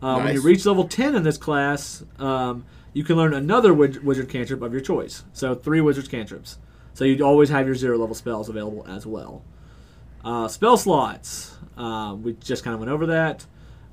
Uh, 0.02 0.20
When 0.20 0.34
you 0.34 0.42
reach 0.42 0.66
level 0.66 0.86
ten 0.86 1.14
in 1.14 1.22
this 1.22 1.38
class, 1.38 2.04
um, 2.18 2.64
you 2.96 3.04
can 3.04 3.14
learn 3.16 3.34
another 3.34 3.74
wiz- 3.74 4.00
wizard 4.00 4.26
cantrip 4.30 4.62
of 4.62 4.72
your 4.72 4.80
choice. 4.80 5.22
So 5.34 5.54
three 5.54 5.82
wizard 5.82 6.08
cantrips. 6.10 6.56
So 6.94 7.04
you'd 7.04 7.20
always 7.20 7.50
have 7.50 7.66
your 7.66 7.74
zero 7.74 7.98
level 7.98 8.14
spells 8.14 8.48
available 8.48 8.86
as 8.88 9.04
well. 9.04 9.42
Uh, 10.24 10.48
spell 10.48 10.78
slots. 10.78 11.54
Um, 11.76 12.22
we 12.22 12.32
just 12.34 12.64
kind 12.64 12.72
of 12.72 12.80
went 12.80 12.90
over 12.90 13.04
that. 13.06 13.44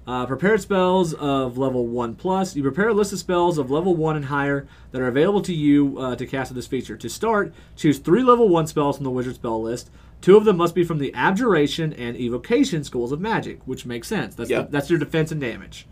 Uh, 0.08 0.26
prepared 0.26 0.62
spells 0.62 1.14
of 1.14 1.58
level 1.58 1.86
1 1.86 2.16
plus. 2.16 2.56
You 2.56 2.64
prepare 2.64 2.90
a 2.90 2.94
list 2.94 3.12
of 3.12 3.20
spells 3.20 3.58
of 3.58 3.70
level 3.70 3.94
1 3.94 4.16
and 4.16 4.26
higher 4.26 4.68
that 4.92 5.02
are 5.02 5.08
available 5.08 5.42
to 5.42 5.54
you 5.54 5.98
uh, 6.00 6.16
to 6.16 6.26
cast 6.26 6.52
with 6.52 6.56
this 6.56 6.68
feature. 6.68 6.96
To 6.96 7.10
start, 7.10 7.54
choose 7.76 8.00
three 8.00 8.24
level 8.24 8.48
1 8.48 8.68
spells 8.68 8.96
from 8.98 9.04
the 9.04 9.12
wizard 9.12 9.36
spell 9.36 9.62
list. 9.62 9.90
Two 10.22 10.38
of 10.38 10.46
them 10.46 10.56
must 10.56 10.76
be 10.76 10.86
from 10.86 11.00
the 11.00 11.14
Abjuration 11.14 11.92
and 11.92 12.16
Evocation 12.16 12.86
schools 12.86 13.12
of 13.12 13.20
magic, 13.20 13.60
which 13.66 13.86
makes 13.86 14.08
sense. 14.08 14.34
That's, 14.36 14.50
Yep. 14.50 14.72
that's 14.72 14.90
your 14.90 15.00
defense 15.00 15.32
and 15.34 15.42
damage. 15.42 15.88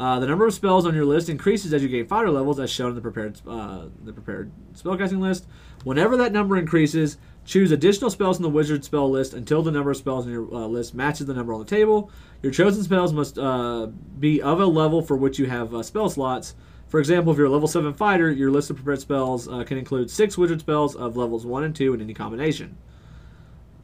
Uh, 0.00 0.18
the 0.18 0.26
number 0.26 0.46
of 0.46 0.54
spells 0.54 0.86
on 0.86 0.94
your 0.94 1.04
list 1.04 1.28
increases 1.28 1.74
as 1.74 1.82
you 1.82 1.88
gain 1.88 2.06
fighter 2.06 2.30
levels, 2.30 2.58
as 2.58 2.70
shown 2.70 2.88
in 2.88 2.94
the 2.94 3.02
prepared 3.02 3.38
uh, 3.46 3.84
the 4.02 4.14
prepared 4.14 4.50
spellcasting 4.72 5.20
list. 5.20 5.46
Whenever 5.84 6.16
that 6.16 6.32
number 6.32 6.56
increases, 6.56 7.18
choose 7.44 7.70
additional 7.70 8.08
spells 8.08 8.38
in 8.38 8.42
the 8.42 8.48
wizard 8.48 8.82
spell 8.82 9.10
list 9.10 9.34
until 9.34 9.62
the 9.62 9.70
number 9.70 9.90
of 9.90 9.98
spells 9.98 10.24
in 10.24 10.32
your 10.32 10.54
uh, 10.54 10.66
list 10.66 10.94
matches 10.94 11.26
the 11.26 11.34
number 11.34 11.52
on 11.52 11.60
the 11.60 11.66
table. 11.66 12.10
Your 12.42 12.50
chosen 12.50 12.82
spells 12.82 13.12
must 13.12 13.38
uh, 13.38 13.88
be 14.18 14.40
of 14.40 14.58
a 14.58 14.64
level 14.64 15.02
for 15.02 15.18
which 15.18 15.38
you 15.38 15.44
have 15.44 15.74
uh, 15.74 15.82
spell 15.82 16.08
slots. 16.08 16.54
For 16.88 16.98
example, 16.98 17.32
if 17.32 17.36
you're 17.36 17.48
a 17.48 17.50
level 17.50 17.68
seven 17.68 17.92
fighter, 17.92 18.30
your 18.30 18.50
list 18.50 18.70
of 18.70 18.76
prepared 18.76 19.02
spells 19.02 19.48
can 19.66 19.76
include 19.76 20.10
six 20.10 20.38
wizard 20.38 20.60
spells 20.60 20.96
of 20.96 21.18
levels 21.18 21.44
one 21.44 21.62
and 21.62 21.76
two 21.76 21.92
in 21.92 22.00
any 22.00 22.14
combination. 22.14 22.78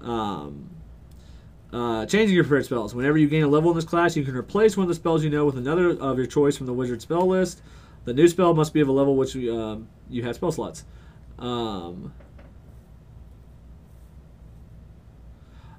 Um, 0.01 0.71
uh, 1.73 2.07
changing 2.07 2.35
your 2.35 2.45
prepared 2.45 2.65
spells. 2.65 2.95
Whenever 2.95 3.19
you 3.19 3.29
gain 3.29 3.43
a 3.43 3.49
level 3.49 3.71
in 3.71 3.77
this 3.77 3.85
class, 3.85 4.17
you 4.17 4.25
can 4.25 4.37
replace 4.37 4.77
one 4.77 4.85
of 4.85 4.89
the 4.89 4.95
spells 4.95 5.25
you 5.25 5.31
know 5.31 5.45
with 5.45 5.59
another 5.59 5.91
of 5.91 6.17
your 6.17 6.27
choice 6.27 6.57
from 6.57 6.67
the 6.67 6.73
wizard 6.73 7.03
spell 7.03 7.27
list. 7.27 7.63
The 8.05 8.15
new 8.15 8.29
spell 8.29 8.55
must 8.55 8.73
be 8.73 8.81
of 8.81 8.89
a 8.89 8.93
level 8.93 9.17
which 9.17 9.35
um, 9.37 9.89
you 10.09 10.23
have 10.23 10.37
spell 10.37 10.53
slots. 10.53 10.85
Um, 11.39 12.15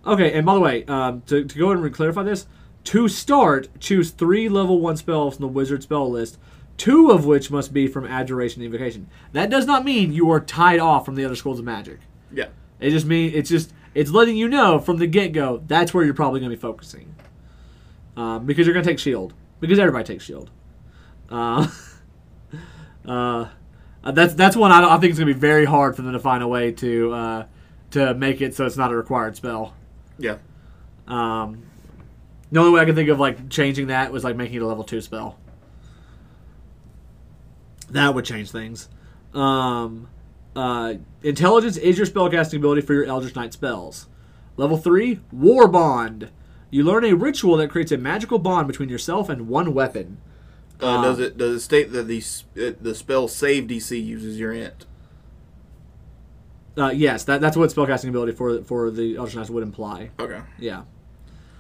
okay, 0.06 0.34
and 0.34 0.46
by 0.46 0.54
the 0.54 0.60
way, 0.60 0.86
um, 0.86 1.22
to, 1.28 1.46
to 1.46 1.58
go 1.58 1.72
ahead 1.72 1.84
and 1.84 1.94
clarify 1.94 2.24
this, 2.24 2.48
to 2.86 3.08
start, 3.08 3.70
choose 3.80 4.12
three 4.12 4.50
level 4.50 4.80
one 4.80 4.98
spells 4.98 5.36
from 5.36 5.44
the 5.44 5.48
wizard 5.48 5.84
spell 5.84 6.10
list, 6.10 6.38
two 6.78 7.12
of 7.12 7.26
which 7.26 7.50
must 7.50 7.74
be 7.74 7.88
from 7.88 8.06
Abjuration 8.06 8.62
and 8.62 8.66
Invocation. 8.74 9.10
That 9.32 9.50
does 9.50 9.66
not 9.66 9.86
mean 9.86 10.14
you 10.14 10.30
are 10.32 10.40
tied 10.40 10.80
off 10.80 11.06
from 11.06 11.16
the 11.16 11.26
other 11.26 11.36
schools 11.36 11.60
of 11.60 11.66
magic. 11.66 12.00
Yeah. 12.32 12.48
It 12.80 12.92
just 12.92 13.06
mean 13.06 13.32
it's 13.34 13.50
just 13.50 13.74
it's 13.98 14.11
letting 14.11 14.38
you 14.38 14.48
know 14.48 14.78
from 14.78 14.98
the 14.98 15.07
get 15.07 15.32
go 15.34 15.64
that's 15.65 15.91
where 15.91 16.06
you're 16.06 16.14
probably 16.14 16.40
going 16.40 16.52
to 16.52 16.56
be 16.56 16.61
focusing, 16.61 17.15
um, 18.15 18.45
because 18.45 18.68
you're 18.68 18.76
going 18.76 18.86
to 18.86 18.90
take 18.90 18.99
shield 18.99 19.34
because 19.60 19.80
everybody 19.80 20.03
takes 20.03 20.24
shield. 20.24 20.52
Uh, 21.32 21.68
uh, 23.07 23.48
that's 24.03 24.36
that's 24.36 24.56
one 24.56 24.72
I, 24.72 24.84
I 24.84 24.99
think 24.99 25.10
it's 25.10 25.19
going 25.19 25.28
to 25.28 25.34
be 25.34 25.40
very 25.40 25.65
hard 25.65 25.95
for 25.95 26.03
them 26.03 26.14
to 26.14 26.19
find 26.19 26.44
a 26.44 26.48
way 26.48 26.72
to 26.74 27.11
uh, 27.11 27.45
to 27.91 28.14
make 28.14 28.40
it 28.40 28.53
so 28.53 28.68
it's 28.68 28.78
not 28.78 28.91
a 28.91 28.95
required 28.95 29.36
spell. 29.36 29.74
Yeah. 30.19 30.38
Um, 31.07 31.64
the 32.52 32.60
only 32.60 32.74
way 32.74 32.82
I 32.82 32.86
can 32.86 32.94
think 32.94 33.10
of 33.10 33.19
like 33.19 33.49
changing 33.49 33.88
that 33.88 34.11
was 34.11 34.24
like 34.24 34.36
making 34.36 34.57
it 34.57 34.61
a 34.61 34.68
level 34.68 34.84
two 34.84 35.02
spell. 35.02 35.40
That 37.90 38.14
would 38.14 38.26
change 38.26 38.52
things. 38.52 38.90
Um, 39.34 40.07
uh, 40.58 40.96
intelligence 41.24 41.78
is 41.78 41.98
your 41.98 42.08
spellcasting 42.08 42.58
ability 42.58 42.82
for 42.82 42.94
your 42.94 43.06
Eldritch 43.06 43.36
Knight 43.36 43.54
spells. 43.54 44.08
Level 44.58 44.78
three, 44.78 45.20
War 45.32 45.68
Bond. 45.68 46.32
You 46.72 46.84
learn 46.84 47.06
a 47.06 47.14
ritual 47.14 47.56
that 47.58 47.70
creates 47.70 47.92
a 47.92 47.98
magical 47.98 48.40
bond 48.40 48.68
between 48.68 48.90
yourself 48.90 49.30
and 49.30 49.48
one 49.48 49.74
weapon. 49.74 50.18
Uh, 50.82 50.86
Uh, 50.86 51.02
does 51.04 51.20
it 51.20 51.38
does 51.38 51.56
it 51.56 51.60
state 51.62 51.92
that 51.92 52.04
the 52.08 52.22
uh, 52.60 52.74
the 52.82 52.94
spell 52.96 53.28
save 53.28 53.66
DC 53.66 54.04
uses 54.04 54.40
your 54.40 54.52
int? 54.52 54.86
Uh, 56.78 56.90
yes, 56.90 57.24
that, 57.24 57.42
that's 57.42 57.58
what 57.58 57.70
spellcasting 57.70 58.10
ability 58.10 58.32
for 58.34 58.62
for 58.64 58.92
the 58.92 59.16
Eldritch 59.16 59.36
Knights 59.36 59.50
would 59.50 59.64
imply. 59.64 60.10
Okay. 60.20 60.42
Yeah. 60.60 60.84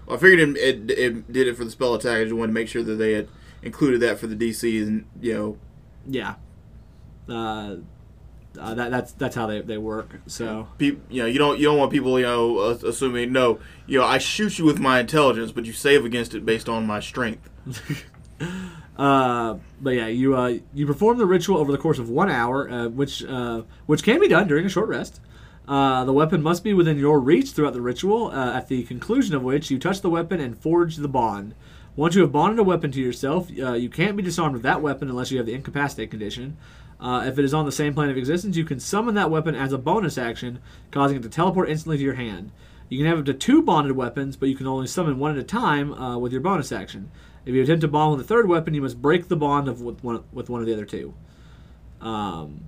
Well, 0.05 0.17
I 0.17 0.19
figured 0.19 0.57
it, 0.57 0.57
it, 0.57 0.91
it 0.97 1.31
did 1.33 1.47
it 1.47 1.55
for 1.57 1.65
the 1.65 1.71
spell 1.71 1.93
attack. 1.95 2.17
I 2.17 2.23
just 2.23 2.35
wanted 2.35 2.47
to 2.47 2.53
make 2.53 2.67
sure 2.67 2.83
that 2.83 2.95
they 2.95 3.13
had 3.13 3.27
included 3.61 3.99
that 4.01 4.19
for 4.19 4.27
the 4.27 4.35
DC, 4.35 4.81
and 4.81 5.05
you 5.21 5.33
know, 5.33 5.57
Yeah. 6.07 6.35
Uh, 8.59 8.73
that, 8.73 8.91
that's 8.91 9.11
that's 9.13 9.35
how 9.35 9.47
they, 9.47 9.61
they 9.61 9.77
work. 9.77 10.19
So 10.27 10.67
you 10.79 10.99
know, 11.09 11.25
you 11.25 11.37
don't 11.37 11.59
you 11.59 11.65
don't 11.65 11.77
want 11.77 11.91
people 11.91 12.19
you 12.19 12.25
know 12.25 12.57
uh, 12.57 12.77
assuming 12.85 13.31
no, 13.31 13.59
you 13.85 13.99
know, 13.99 14.05
I 14.05 14.17
shoot 14.17 14.57
you 14.59 14.65
with 14.65 14.79
my 14.79 14.99
intelligence, 14.99 15.51
but 15.51 15.65
you 15.65 15.73
save 15.73 16.05
against 16.05 16.33
it 16.33 16.45
based 16.45 16.69
on 16.69 16.85
my 16.85 16.99
strength. 16.99 17.49
Uh, 18.97 19.57
but 19.79 19.91
yeah, 19.91 20.07
you 20.07 20.35
uh, 20.35 20.57
you 20.73 20.87
perform 20.87 21.19
the 21.19 21.25
ritual 21.25 21.57
over 21.57 21.71
the 21.71 21.77
course 21.77 21.99
of 21.99 22.09
one 22.09 22.31
hour, 22.31 22.67
uh, 22.67 22.87
which 22.87 23.23
uh, 23.23 23.61
which 23.85 24.01
can 24.01 24.19
be 24.19 24.27
done 24.27 24.47
during 24.47 24.65
a 24.65 24.69
short 24.69 24.89
rest. 24.89 25.21
Uh, 25.67 26.05
the 26.05 26.13
weapon 26.13 26.41
must 26.41 26.63
be 26.63 26.73
within 26.73 26.97
your 26.97 27.19
reach 27.19 27.51
throughout 27.51 27.73
the 27.73 27.81
ritual. 27.81 28.31
Uh, 28.31 28.53
at 28.53 28.69
the 28.69 28.83
conclusion 28.83 29.35
of 29.35 29.43
which, 29.43 29.69
you 29.69 29.77
touch 29.77 30.01
the 30.01 30.09
weapon 30.09 30.39
and 30.39 30.57
forge 30.57 30.95
the 30.95 31.07
bond. 31.07 31.53
Once 31.95 32.15
you 32.15 32.21
have 32.21 32.31
bonded 32.31 32.59
a 32.59 32.63
weapon 32.63 32.91
to 32.91 33.01
yourself, 33.01 33.49
uh, 33.59 33.73
you 33.73 33.89
can't 33.89 34.15
be 34.15 34.23
disarmed 34.23 34.53
with 34.53 34.63
that 34.63 34.81
weapon 34.81 35.09
unless 35.09 35.29
you 35.29 35.37
have 35.37 35.45
the 35.45 35.53
incapacitate 35.53 36.09
condition. 36.09 36.55
Uh, 36.99 37.23
if 37.27 37.37
it 37.37 37.45
is 37.45 37.53
on 37.53 37.65
the 37.65 37.71
same 37.71 37.93
plane 37.93 38.09
of 38.09 38.17
existence, 38.17 38.57
you 38.57 38.65
can 38.65 38.79
summon 38.79 39.15
that 39.15 39.29
weapon 39.29 39.53
as 39.53 39.71
a 39.71 39.77
bonus 39.77 40.17
action, 40.17 40.59
causing 40.91 41.17
it 41.17 41.23
to 41.23 41.29
teleport 41.29 41.69
instantly 41.69 41.97
to 41.97 42.03
your 42.03 42.15
hand. 42.15 42.51
You 42.89 42.97
can 42.97 43.07
have 43.07 43.19
up 43.19 43.25
to 43.25 43.33
two 43.33 43.61
bonded 43.61 43.95
weapons, 43.95 44.35
but 44.35 44.49
you 44.49 44.55
can 44.55 44.65
only 44.65 44.87
summon 44.87 45.19
one 45.19 45.31
at 45.31 45.37
a 45.37 45.43
time 45.43 45.93
uh, 45.93 46.17
with 46.17 46.31
your 46.31 46.41
bonus 46.41 46.71
action. 46.71 47.11
If 47.45 47.53
you 47.53 47.61
attempt 47.61 47.81
to 47.81 47.87
bond 47.87 48.17
with 48.17 48.25
a 48.25 48.27
third 48.27 48.47
weapon, 48.47 48.73
you 48.73 48.81
must 48.81 49.01
break 49.01 49.27
the 49.27 49.35
bond 49.35 49.67
of 49.67 49.81
with 49.81 50.03
one 50.03 50.23
with 50.33 50.49
one 50.49 50.61
of 50.61 50.67
the 50.67 50.73
other 50.73 50.85
two. 50.85 51.13
Um, 52.01 52.65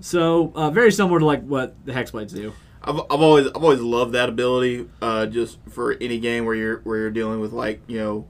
so 0.00 0.52
uh, 0.54 0.70
very 0.70 0.92
similar 0.92 1.18
to 1.18 1.24
like 1.24 1.42
what 1.42 1.74
the 1.84 1.92
hexblades 1.92 2.34
do. 2.34 2.52
I've, 2.82 3.00
I've 3.10 3.20
always 3.20 3.46
I've 3.48 3.62
always 3.62 3.80
loved 3.80 4.12
that 4.12 4.28
ability. 4.28 4.88
Uh, 5.00 5.26
just 5.26 5.58
for 5.68 5.96
any 6.00 6.18
game 6.18 6.44
where 6.44 6.54
you're 6.54 6.78
where 6.80 6.98
you're 6.98 7.10
dealing 7.10 7.40
with 7.40 7.52
like 7.52 7.80
you 7.86 7.98
know, 7.98 8.26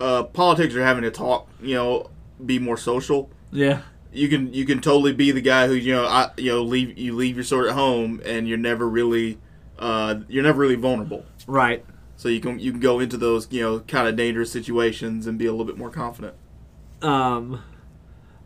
uh, 0.00 0.22
politics 0.24 0.74
or 0.74 0.82
having 0.82 1.02
to 1.02 1.10
talk, 1.10 1.48
you 1.60 1.74
know, 1.74 2.10
be 2.44 2.58
more 2.58 2.76
social. 2.76 3.30
Yeah, 3.50 3.82
You 4.12 4.28
can 4.28 4.52
you 4.52 4.64
can 4.64 4.80
totally 4.80 5.12
be 5.12 5.30
the 5.30 5.40
guy 5.40 5.66
who 5.66 5.74
you 5.74 5.94
know 5.94 6.04
I 6.04 6.30
you 6.36 6.50
know 6.52 6.62
leave 6.62 6.98
you 6.98 7.14
leave 7.14 7.36
your 7.36 7.44
sword 7.44 7.68
at 7.68 7.74
home 7.74 8.20
and 8.24 8.48
you're 8.48 8.58
never 8.58 8.88
really 8.88 9.38
uh, 9.78 10.16
you're 10.28 10.42
never 10.42 10.60
really 10.60 10.76
vulnerable. 10.76 11.24
right. 11.46 11.84
So 12.16 12.28
you 12.28 12.40
can 12.40 12.58
you 12.58 12.70
can 12.70 12.80
go 12.80 13.00
into 13.00 13.16
those 13.16 13.48
you 13.50 13.62
know 13.62 13.80
kind 13.80 14.06
of 14.06 14.16
dangerous 14.16 14.52
situations 14.52 15.26
and 15.26 15.38
be 15.38 15.46
a 15.46 15.50
little 15.50 15.66
bit 15.66 15.78
more 15.78 15.90
confident. 15.90 16.34
Um, 17.00 17.62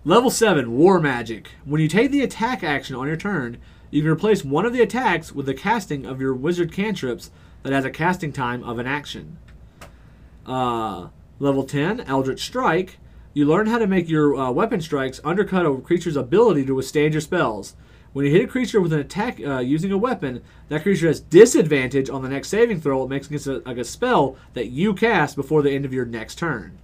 level 0.05 0.31
seven, 0.31 0.73
War 0.73 1.01
Magic. 1.01 1.49
When 1.65 1.81
you 1.81 1.89
take 1.89 2.11
the 2.11 2.23
attack 2.23 2.65
action 2.65 2.97
on 2.97 3.07
your 3.07 3.17
turn, 3.17 3.59
you 3.91 4.03
can 4.03 4.11
replace 4.11 4.45
one 4.45 4.65
of 4.65 4.73
the 4.73 4.81
attacks 4.81 5.33
with 5.33 5.47
the 5.47 5.55
casting 5.55 6.07
of 6.07 6.21
your 6.21 6.35
wizard 6.35 6.73
cantrips 6.73 7.31
that 7.63 7.73
has 7.73 7.85
a 7.85 7.91
casting 7.91 8.33
time 8.33 8.63
of 8.63 8.79
an 8.79 8.87
action. 8.87 9.39
Uh, 10.47 11.09
level 11.39 11.65
10, 11.65 12.01
Eldritch 12.03 12.45
Strike. 12.45 12.99
You 13.37 13.45
learn 13.45 13.67
how 13.67 13.77
to 13.77 13.87
make 13.87 14.09
your 14.09 14.35
uh, 14.35 14.51
weapon 14.51 14.81
strikes 14.81 15.21
undercut 15.23 15.67
a 15.67 15.77
creature's 15.77 16.17
ability 16.17 16.65
to 16.65 16.75
withstand 16.75 17.13
your 17.13 17.21
spells. 17.21 17.77
When 18.15 18.25
you 18.25 18.33
hit 18.33 18.45
a 18.45 18.47
creature 18.47 18.81
with 18.81 18.95
an 18.95 18.99
attack 18.99 19.39
uh, 19.45 19.59
using 19.59 19.93
a 19.93 19.99
weapon, 19.99 20.43
that 20.71 20.83
creature 20.83 21.09
has 21.09 21.21
disadvantage 21.21 22.09
on 22.09 22.23
the 22.23 22.31
next 22.31 22.49
saving 22.49 22.81
throw 22.81 23.05
it 23.05 23.11
makes 23.11 23.27
against 23.27 23.47
a, 23.47 23.59
like 23.67 23.77
a 23.77 23.85
spell 23.85 24.39
that 24.55 24.69
you 24.69 24.95
cast 24.95 25.37
before 25.37 25.61
the 25.61 25.71
end 25.71 25.85
of 25.85 25.93
your 25.93 26.07
next 26.07 26.37
turn. 26.39 26.79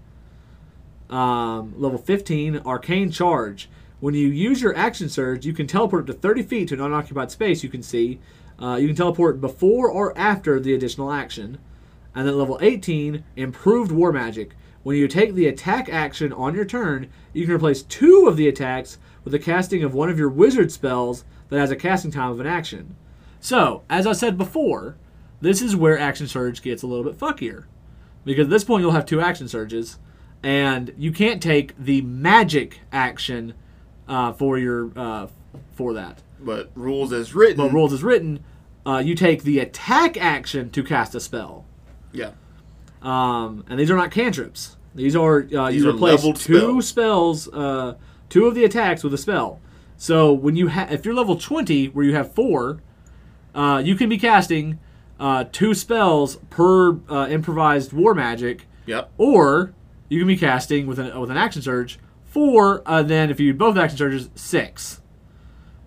Um, 1.08 1.72
level 1.78 1.96
15, 1.96 2.58
Arcane 2.66 3.10
Charge. 3.10 3.70
When 4.00 4.12
you 4.12 4.28
use 4.28 4.60
your 4.60 4.76
action 4.76 5.08
surge, 5.08 5.46
you 5.46 5.54
can 5.54 5.66
teleport 5.66 6.02
up 6.02 6.06
to 6.08 6.20
30 6.20 6.42
feet 6.42 6.68
to 6.68 6.74
an 6.74 6.82
unoccupied 6.82 7.30
space 7.30 7.62
you 7.62 7.70
can 7.70 7.82
see. 7.82 8.20
Uh, 8.60 8.76
you 8.76 8.88
can 8.88 8.96
teleport 8.96 9.40
before 9.40 9.90
or 9.90 10.12
after 10.18 10.60
the 10.60 10.74
additional 10.74 11.12
action. 11.12 11.56
And 12.14 12.28
then 12.28 12.36
level 12.36 12.58
18, 12.60 13.24
Improved 13.36 13.90
War 13.90 14.12
Magic. 14.12 14.50
When 14.82 14.96
you 14.96 15.06
take 15.06 15.34
the 15.34 15.46
attack 15.46 15.88
action 15.88 16.32
on 16.32 16.54
your 16.54 16.64
turn, 16.64 17.08
you 17.32 17.46
can 17.46 17.54
replace 17.54 17.82
two 17.82 18.26
of 18.26 18.36
the 18.36 18.48
attacks 18.48 18.98
with 19.24 19.32
the 19.32 19.38
casting 19.38 19.84
of 19.84 19.94
one 19.94 20.08
of 20.08 20.18
your 20.18 20.28
wizard 20.28 20.72
spells 20.72 21.24
that 21.48 21.58
has 21.58 21.70
a 21.70 21.76
casting 21.76 22.10
time 22.10 22.30
of 22.30 22.40
an 22.40 22.46
action. 22.46 22.96
So, 23.40 23.82
as 23.88 24.06
I 24.06 24.12
said 24.12 24.36
before, 24.36 24.96
this 25.40 25.60
is 25.60 25.76
where 25.76 25.98
Action 25.98 26.26
Surge 26.26 26.62
gets 26.62 26.82
a 26.82 26.86
little 26.86 27.04
bit 27.04 27.18
fuckier. 27.18 27.64
Because 28.24 28.46
at 28.46 28.50
this 28.50 28.64
point, 28.64 28.82
you'll 28.82 28.92
have 28.92 29.06
two 29.06 29.20
Action 29.20 29.48
Surges, 29.48 29.98
and 30.42 30.92
you 30.96 31.12
can't 31.12 31.42
take 31.42 31.76
the 31.76 32.02
magic 32.02 32.80
action 32.92 33.54
uh, 34.08 34.32
for 34.32 34.58
your 34.58 34.92
uh, 34.96 35.26
for 35.72 35.92
that. 35.94 36.22
But 36.40 36.70
rules 36.74 37.12
as 37.12 37.34
written. 37.34 37.56
But 37.56 37.72
rules 37.72 37.92
is 37.92 38.02
written, 38.02 38.44
uh, 38.86 39.02
you 39.04 39.14
take 39.14 39.42
the 39.42 39.58
attack 39.58 40.16
action 40.16 40.70
to 40.70 40.82
cast 40.82 41.14
a 41.14 41.20
spell. 41.20 41.66
Yeah. 42.12 42.32
Um, 43.02 43.64
and 43.68 43.78
these 43.78 43.90
are 43.90 43.96
not 43.96 44.10
cantrips. 44.10 44.76
These 44.94 45.16
are 45.16 45.46
uh, 45.56 45.70
These 45.70 45.82
you 45.82 45.90
are 45.90 45.94
replace 45.94 46.22
two 46.38 46.80
spells, 46.82 47.48
uh, 47.48 47.94
two 48.28 48.46
of 48.46 48.54
the 48.54 48.64
attacks 48.64 49.02
with 49.02 49.12
a 49.14 49.18
spell. 49.18 49.60
So 49.96 50.32
when 50.32 50.56
you 50.56 50.68
ha- 50.68 50.88
if 50.90 51.04
you're 51.04 51.14
level 51.14 51.36
twenty, 51.36 51.86
where 51.86 52.04
you 52.04 52.14
have 52.14 52.32
four, 52.34 52.80
uh, 53.54 53.82
you 53.84 53.94
can 53.96 54.08
be 54.08 54.18
casting 54.18 54.78
uh, 55.18 55.44
two 55.50 55.74
spells 55.74 56.36
per 56.50 56.98
uh, 57.08 57.28
improvised 57.30 57.92
war 57.92 58.14
magic, 58.14 58.66
Yep. 58.86 59.10
or 59.18 59.72
you 60.08 60.18
can 60.18 60.28
be 60.28 60.36
casting 60.36 60.86
with 60.86 60.98
an 60.98 61.18
with 61.20 61.30
an 61.30 61.36
action 61.36 61.62
surge 61.62 61.98
four. 62.24 62.82
Uh, 62.86 63.02
then 63.02 63.30
if 63.30 63.40
you 63.40 63.52
do 63.52 63.58
both 63.58 63.76
action 63.76 63.96
surges, 63.98 64.30
six. 64.34 65.00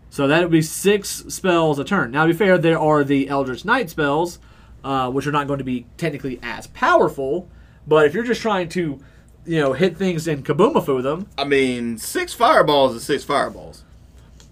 So 0.10 0.28
that 0.28 0.42
would 0.42 0.52
be 0.52 0.62
six 0.62 1.26
spells 1.28 1.78
a 1.78 1.84
turn. 1.84 2.12
Now, 2.12 2.26
to 2.26 2.32
be 2.32 2.38
fair, 2.38 2.58
there 2.58 2.80
are 2.80 3.04
the 3.04 3.28
Eldritch 3.28 3.66
Knight 3.66 3.90
spells, 3.90 4.40
uh, 4.86 5.10
which 5.10 5.26
are 5.28 5.32
not 5.32 5.48
going 5.48 5.58
to 5.58 5.66
be 5.66 5.86
technically 5.98 6.40
as 6.42 6.68
powerful. 6.68 7.50
But 7.88 8.06
if 8.06 8.14
you're 8.14 8.24
just 8.24 8.42
trying 8.42 8.70
to, 8.70 9.00
you 9.46 9.60
know, 9.60 9.74
hit 9.74 9.98
things 9.98 10.28
and 10.28 10.46
kaboomafoo 10.46 11.02
them, 11.04 11.28
I 11.38 11.44
mean, 11.44 11.98
six 11.98 12.34
fireballs 12.34 12.96
is 12.96 13.04
six 13.04 13.24
fireballs. 13.24 13.84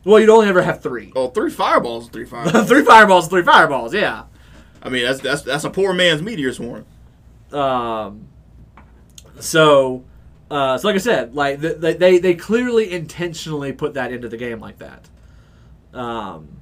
well, 0.03 0.19
you'd 0.19 0.29
only 0.29 0.47
ever 0.49 0.63
have 0.63 0.81
three. 0.81 1.13
Oh, 1.15 1.29
three 1.29 1.51
fireballs 1.51 2.05
is 2.05 2.09
three 2.09 2.25
fireballs. 2.33 2.67
three 2.67 2.83
fireballs, 2.83 3.27
three 3.27 3.43
fireballs. 3.43 3.93
Yeah. 3.93 4.23
I 4.81 4.89
mean, 4.89 5.05
that's 5.05 5.21
that's 5.21 5.43
that's 5.43 5.63
a 5.63 5.69
poor 5.69 5.93
man's 5.93 6.21
meteor 6.21 6.51
swarm. 6.51 6.85
Um, 7.53 8.27
so, 9.39 10.03
uh, 10.51 10.77
so 10.77 10.87
like 10.87 10.95
I 10.95 10.99
said, 10.99 11.35
like 11.35 11.61
th- 11.61 11.77
they, 11.77 11.93
they 11.93 12.17
they 12.17 12.33
clearly 12.33 12.91
intentionally 12.91 13.71
put 13.71 13.93
that 13.93 14.11
into 14.11 14.27
the 14.27 14.37
game 14.37 14.59
like 14.59 14.79
that. 14.79 15.09
Um, 15.93 16.61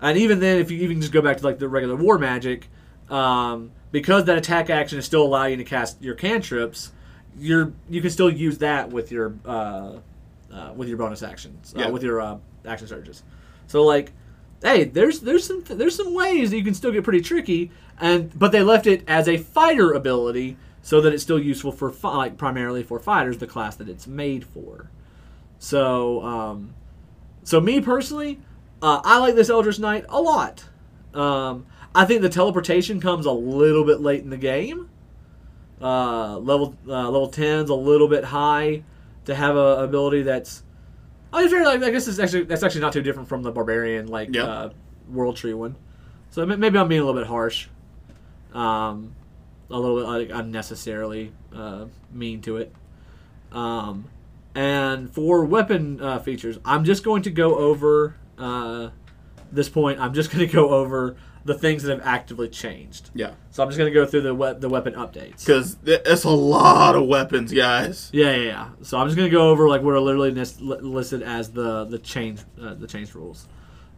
and 0.00 0.16
even 0.18 0.40
then, 0.40 0.58
if 0.58 0.70
you 0.70 0.78
even 0.80 1.00
just 1.00 1.12
go 1.12 1.20
back 1.22 1.36
to 1.36 1.44
like 1.44 1.58
the 1.58 1.68
regular 1.68 1.94
war 1.96 2.18
magic, 2.18 2.68
um, 3.10 3.72
because 3.92 4.24
that 4.24 4.38
attack 4.38 4.70
action 4.70 4.98
is 4.98 5.04
still 5.04 5.22
allowing 5.22 5.52
you 5.52 5.56
to 5.58 5.64
cast 5.64 6.00
your 6.02 6.14
cantrips, 6.14 6.92
you're 7.38 7.72
you 7.88 8.00
can 8.00 8.10
still 8.10 8.30
use 8.30 8.58
that 8.58 8.90
with 8.90 9.10
your 9.12 9.34
uh, 9.44 9.96
uh, 10.52 10.72
with 10.76 10.88
your 10.88 10.96
bonus 10.98 11.22
actions, 11.22 11.74
Yeah. 11.76 11.86
uh, 11.86 11.90
with 11.90 12.02
your 12.02 12.20
uh, 12.20 12.38
action 12.66 12.86
surges. 12.88 13.22
So 13.66 13.82
like, 13.84 14.12
hey, 14.62 14.84
there's 14.84 15.20
there's 15.20 15.46
some 15.46 15.62
there's 15.64 15.96
some 15.96 16.14
ways 16.14 16.50
that 16.50 16.56
you 16.56 16.64
can 16.64 16.74
still 16.74 16.92
get 16.92 17.04
pretty 17.04 17.20
tricky, 17.20 17.70
and 18.00 18.36
but 18.38 18.52
they 18.52 18.62
left 18.62 18.86
it 18.86 19.02
as 19.08 19.28
a 19.28 19.36
fighter 19.36 19.92
ability 19.92 20.56
so 20.82 21.00
that 21.02 21.12
it's 21.12 21.22
still 21.22 21.38
useful 21.38 21.72
for 21.72 21.90
fi- 21.90 22.16
like 22.16 22.36
primarily 22.38 22.82
for 22.82 22.98
fighters, 22.98 23.38
the 23.38 23.46
class 23.46 23.76
that 23.76 23.88
it's 23.88 24.06
made 24.06 24.44
for. 24.44 24.90
So, 25.58 26.22
um, 26.24 26.74
so 27.44 27.60
me 27.60 27.80
personally, 27.82 28.40
uh, 28.80 29.00
I 29.04 29.18
like 29.18 29.34
this 29.34 29.50
Eldritch 29.50 29.78
Knight 29.78 30.06
a 30.08 30.20
lot. 30.20 30.64
Um, 31.12 31.66
I 31.94 32.04
think 32.04 32.22
the 32.22 32.28
teleportation 32.28 33.00
comes 33.00 33.26
a 33.26 33.32
little 33.32 33.84
bit 33.84 34.00
late 34.00 34.22
in 34.22 34.30
the 34.30 34.36
game. 34.36 34.88
Uh, 35.80 36.38
level 36.38 36.76
uh, 36.86 37.08
level 37.08 37.28
10's 37.30 37.70
a 37.70 37.74
little 37.74 38.06
bit 38.08 38.24
high 38.24 38.82
to 39.24 39.34
have 39.34 39.56
a 39.56 39.82
ability 39.82 40.22
that's. 40.22 40.62
I 41.32 41.46
mean, 41.46 41.64
like, 41.64 41.82
I 41.82 41.90
guess 41.90 42.08
it's 42.08 42.18
actually 42.18 42.44
that's 42.44 42.62
actually 42.62 42.80
not 42.82 42.92
too 42.92 43.02
different 43.02 43.28
from 43.28 43.42
the 43.42 43.50
barbarian 43.52 44.08
like 44.08 44.28
Yeah. 44.34 44.42
uh, 44.44 44.70
world 45.08 45.36
tree 45.36 45.54
one. 45.54 45.76
So 46.30 46.44
maybe 46.46 46.78
I'm 46.78 46.86
being 46.88 47.00
a 47.00 47.04
little 47.04 47.20
bit 47.20 47.26
harsh, 47.28 47.66
um, 48.52 49.14
a 49.70 49.78
little 49.78 49.96
bit 49.98 50.06
like, 50.06 50.38
unnecessarily 50.40 51.32
uh, 51.54 51.86
mean 52.12 52.40
to 52.42 52.58
it. 52.58 52.72
Um, 53.52 54.04
and 54.54 55.12
for 55.12 55.44
weapon 55.44 56.00
uh, 56.00 56.18
features, 56.20 56.58
I'm 56.64 56.84
just 56.84 57.02
going 57.04 57.22
to 57.22 57.30
go 57.30 57.56
over 57.56 58.14
uh, 58.38 58.90
this 59.50 59.68
point. 59.68 59.98
I'm 59.98 60.14
just 60.14 60.30
going 60.30 60.46
to 60.46 60.52
go 60.52 60.70
over 60.70 61.16
the 61.44 61.54
things 61.54 61.82
that 61.84 61.96
have 61.96 62.06
actively 62.06 62.48
changed. 62.48 63.10
Yeah, 63.14 63.32
So 63.50 63.62
I'm 63.62 63.68
just 63.70 63.78
going 63.78 63.90
to 63.90 63.94
go 63.94 64.04
through 64.04 64.20
the 64.22 64.34
we- 64.34 64.52
the 64.54 64.68
weapon 64.68 64.92
updates. 64.94 65.44
because 65.44 65.76
it's 65.84 66.24
a 66.24 66.28
lot 66.30 66.94
of 66.96 67.06
weapons, 67.06 67.52
guys. 67.52 68.10
Yeah, 68.12 68.34
yeah, 68.36 68.42
yeah. 68.42 68.68
So 68.82 68.98
I'm 68.98 69.06
just 69.06 69.16
gonna 69.16 69.30
go 69.30 69.48
over 69.50 69.68
like 69.68 69.82
what 69.82 69.94
are 69.94 70.00
literally 70.00 70.32
nis- 70.32 70.60
li- 70.60 70.78
listed 70.80 71.22
as 71.22 71.50
the 71.50 71.84
the 71.86 71.98
change 71.98 72.40
uh, 72.62 72.74
the 72.74 72.86
change 72.86 73.14
rules. 73.14 73.48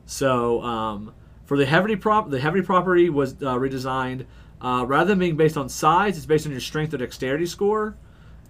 So 0.06 0.62
um, 0.62 1.14
for 1.44 1.56
the 1.56 1.66
heavy 1.66 1.96
prop, 1.96 2.30
the 2.30 2.40
heavy 2.40 2.62
property 2.62 3.10
was 3.10 3.32
uh, 3.34 3.56
redesigned. 3.56 4.26
Uh, 4.60 4.84
rather 4.86 5.08
than 5.08 5.18
being 5.18 5.36
based 5.36 5.56
on 5.56 5.68
size, 5.68 6.16
it's 6.16 6.26
based 6.26 6.46
on 6.46 6.52
your 6.52 6.60
strength 6.60 6.94
or 6.94 6.98
dexterity 6.98 7.46
score. 7.46 7.96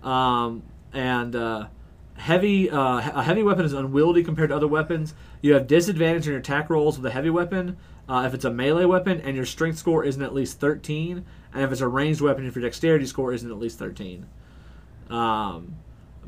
Um, 0.03 0.63
and 0.93 1.35
uh, 1.35 1.67
heavy 2.17 2.69
uh, 2.71 2.99
a 2.99 3.23
heavy 3.23 3.43
weapon 3.43 3.65
is 3.65 3.73
unwieldy 3.73 4.23
compared 4.23 4.51
to 4.51 4.57
other 4.57 4.69
weapons. 4.69 5.15
You 5.41 5.55
have 5.55 5.67
disadvantage 5.67 6.27
on 6.27 6.33
your 6.33 6.41
attack 6.41 6.69
rolls 6.69 6.99
with 6.99 7.07
a 7.07 7.11
heavy 7.15 7.31
weapon 7.31 7.77
uh, 8.13 8.27
if 8.27 8.35
it's 8.35 8.45
a 8.45 8.51
melee 8.51 8.85
weapon, 8.85 9.23
and 9.23 9.35
your 9.35 9.47
strength 9.47 9.79
score 9.79 10.05
isn't 10.05 10.23
at 10.23 10.35
least 10.35 10.61
13. 10.61 11.25
And 11.55 11.65
if 11.65 11.73
it's 11.73 11.81
a 11.81 11.89
ranged 11.89 12.21
weapon, 12.21 12.47
if 12.47 12.55
your 12.55 12.63
dexterity 12.63 13.07
score 13.07 13.33
isn't 13.33 13.51
at 13.51 13.59
least 13.59 13.79
13. 13.79 14.27
Um, 15.09 15.77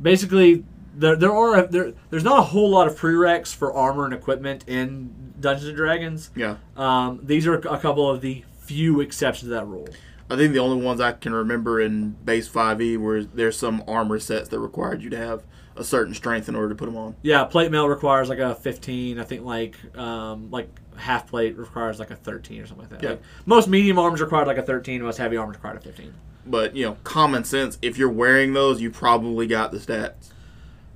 basically, 0.00 0.64
there, 0.96 1.14
there 1.14 1.32
are 1.32 1.66
there, 1.66 1.92
there's 2.08 2.24
not 2.24 2.38
a 2.38 2.42
whole 2.42 2.70
lot 2.70 2.86
of 2.86 2.98
prereqs 2.98 3.54
for 3.54 3.70
armor 3.70 4.06
and 4.06 4.14
equipment 4.14 4.64
in 4.66 5.34
Dungeons 5.38 5.68
and 5.68 5.76
Dragons. 5.76 6.30
Yeah, 6.34 6.56
Um, 6.74 7.20
these 7.22 7.46
are 7.46 7.54
a 7.54 7.78
couple 7.78 8.08
of 8.08 8.22
the 8.22 8.44
few 8.60 9.02
exceptions 9.02 9.48
to 9.50 9.54
that 9.54 9.66
rule. 9.66 9.88
I 10.30 10.36
think 10.36 10.54
the 10.54 10.60
only 10.60 10.82
ones 10.82 11.02
I 11.02 11.12
can 11.12 11.34
remember 11.34 11.82
in 11.82 12.12
base 12.24 12.48
five 12.48 12.80
E 12.80 12.96
were 12.96 13.24
there's 13.24 13.58
some 13.58 13.84
armor 13.86 14.18
sets 14.18 14.48
that 14.48 14.58
required 14.58 15.02
you 15.02 15.10
to 15.10 15.18
have 15.18 15.42
a 15.76 15.84
certain 15.84 16.14
strength 16.14 16.48
in 16.48 16.54
order 16.54 16.68
to 16.68 16.74
put 16.74 16.86
them 16.86 16.96
on. 16.96 17.16
Yeah, 17.22 17.44
plate 17.44 17.70
mail 17.70 17.88
requires 17.88 18.28
like 18.28 18.38
a 18.38 18.54
15. 18.54 19.18
I 19.18 19.24
think 19.24 19.44
like 19.44 19.76
um, 19.96 20.50
like 20.50 20.68
half 20.96 21.26
plate 21.28 21.56
requires 21.56 21.98
like 21.98 22.10
a 22.10 22.16
13 22.16 22.60
or 22.62 22.66
something 22.66 22.82
like 22.88 22.90
that. 22.90 23.02
Yeah. 23.02 23.10
Like, 23.10 23.22
most 23.46 23.68
medium 23.68 23.98
armors 23.98 24.20
required 24.20 24.46
like 24.46 24.58
a 24.58 24.62
13. 24.62 25.02
Most 25.02 25.16
heavy 25.18 25.36
armors 25.36 25.56
required 25.56 25.78
a 25.78 25.80
15. 25.80 26.14
But 26.46 26.76
you 26.76 26.84
know, 26.86 26.96
common 27.04 27.44
sense. 27.44 27.78
If 27.82 27.98
you're 27.98 28.10
wearing 28.10 28.52
those, 28.52 28.80
you 28.80 28.90
probably 28.90 29.46
got 29.46 29.72
the 29.72 29.78
stats. 29.78 30.30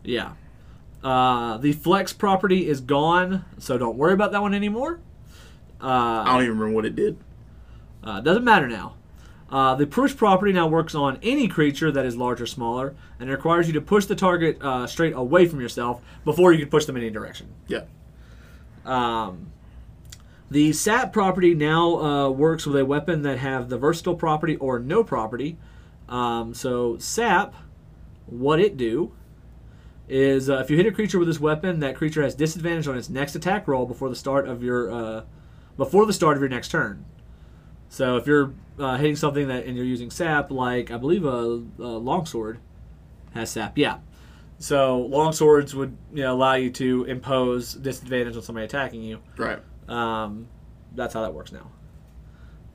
Yeah. 0.04 0.32
Uh, 1.02 1.56
the 1.58 1.72
flex 1.72 2.12
property 2.12 2.68
is 2.68 2.80
gone, 2.80 3.44
so 3.58 3.78
don't 3.78 3.96
worry 3.96 4.12
about 4.12 4.32
that 4.32 4.42
one 4.42 4.52
anymore. 4.54 5.00
Uh, 5.80 5.86
I 5.86 6.32
don't 6.32 6.42
even 6.42 6.58
remember 6.58 6.74
what 6.74 6.84
it 6.86 6.96
did. 6.96 7.16
uh, 8.02 8.20
doesn't 8.20 8.42
matter 8.44 8.66
now. 8.68 8.94
Uh, 9.50 9.74
the 9.74 9.86
push 9.86 10.14
property 10.14 10.52
now 10.52 10.66
works 10.66 10.94
on 10.94 11.18
any 11.22 11.48
creature 11.48 11.90
that 11.90 12.04
is 12.04 12.16
large 12.16 12.40
or 12.40 12.46
smaller, 12.46 12.94
and 13.18 13.30
it 13.30 13.32
requires 13.32 13.66
you 13.66 13.72
to 13.72 13.80
push 13.80 14.04
the 14.04 14.14
target 14.14 14.60
uh, 14.60 14.86
straight 14.86 15.14
away 15.14 15.46
from 15.46 15.60
yourself 15.60 16.02
before 16.24 16.52
you 16.52 16.58
can 16.58 16.68
push 16.68 16.84
them 16.84 16.96
in 16.96 17.02
any 17.02 17.10
direction. 17.10 17.48
Yeah, 17.66 17.84
Um, 18.84 19.52
the 20.50 20.72
sap 20.72 21.12
property 21.12 21.54
now 21.54 21.96
uh, 22.00 22.30
works 22.30 22.66
with 22.66 22.76
a 22.76 22.84
weapon 22.84 23.22
that 23.22 23.38
have 23.38 23.68
the 23.68 23.78
versatile 23.78 24.14
property 24.16 24.56
or 24.56 24.78
no 24.78 25.04
property. 25.04 25.56
Um, 26.08 26.54
so 26.54 26.96
sap, 26.98 27.54
what 28.26 28.60
it 28.60 28.76
do 28.76 29.12
is 30.08 30.48
uh, 30.48 30.58
if 30.58 30.70
you 30.70 30.76
hit 30.76 30.86
a 30.86 30.92
creature 30.92 31.18
with 31.18 31.28
this 31.28 31.40
weapon, 31.40 31.80
that 31.80 31.96
creature 31.96 32.22
has 32.22 32.34
disadvantage 32.34 32.88
on 32.88 32.96
its 32.96 33.10
next 33.10 33.34
attack 33.34 33.68
roll 33.68 33.84
before 33.84 34.08
the 34.08 34.16
start 34.16 34.48
of 34.48 34.62
your 34.62 34.90
uh, 34.90 35.24
before 35.76 36.06
the 36.06 36.14
start 36.14 36.36
of 36.36 36.42
your 36.42 36.48
next 36.48 36.68
turn. 36.68 37.04
So 37.90 38.16
if 38.16 38.26
you're 38.26 38.54
uh, 38.78 38.96
hitting 38.96 39.16
something 39.16 39.48
that 39.48 39.66
and 39.66 39.76
you're 39.76 39.86
using 39.86 40.10
sap, 40.10 40.50
like 40.50 40.90
I 40.90 40.96
believe 40.96 41.24
a, 41.24 41.28
a 41.28 41.98
longsword 41.98 42.58
has 43.34 43.50
sap, 43.50 43.76
yeah. 43.78 43.98
So 44.58 44.98
long 45.00 45.32
swords 45.32 45.74
would 45.74 45.96
you 46.12 46.22
know 46.22 46.34
allow 46.34 46.54
you 46.54 46.70
to 46.72 47.04
impose 47.04 47.74
disadvantage 47.74 48.36
on 48.36 48.42
somebody 48.42 48.64
attacking 48.64 49.02
you. 49.02 49.20
right. 49.36 49.60
Um, 49.88 50.48
that's 50.94 51.14
how 51.14 51.22
that 51.22 51.32
works 51.32 51.52
now. 51.52 51.70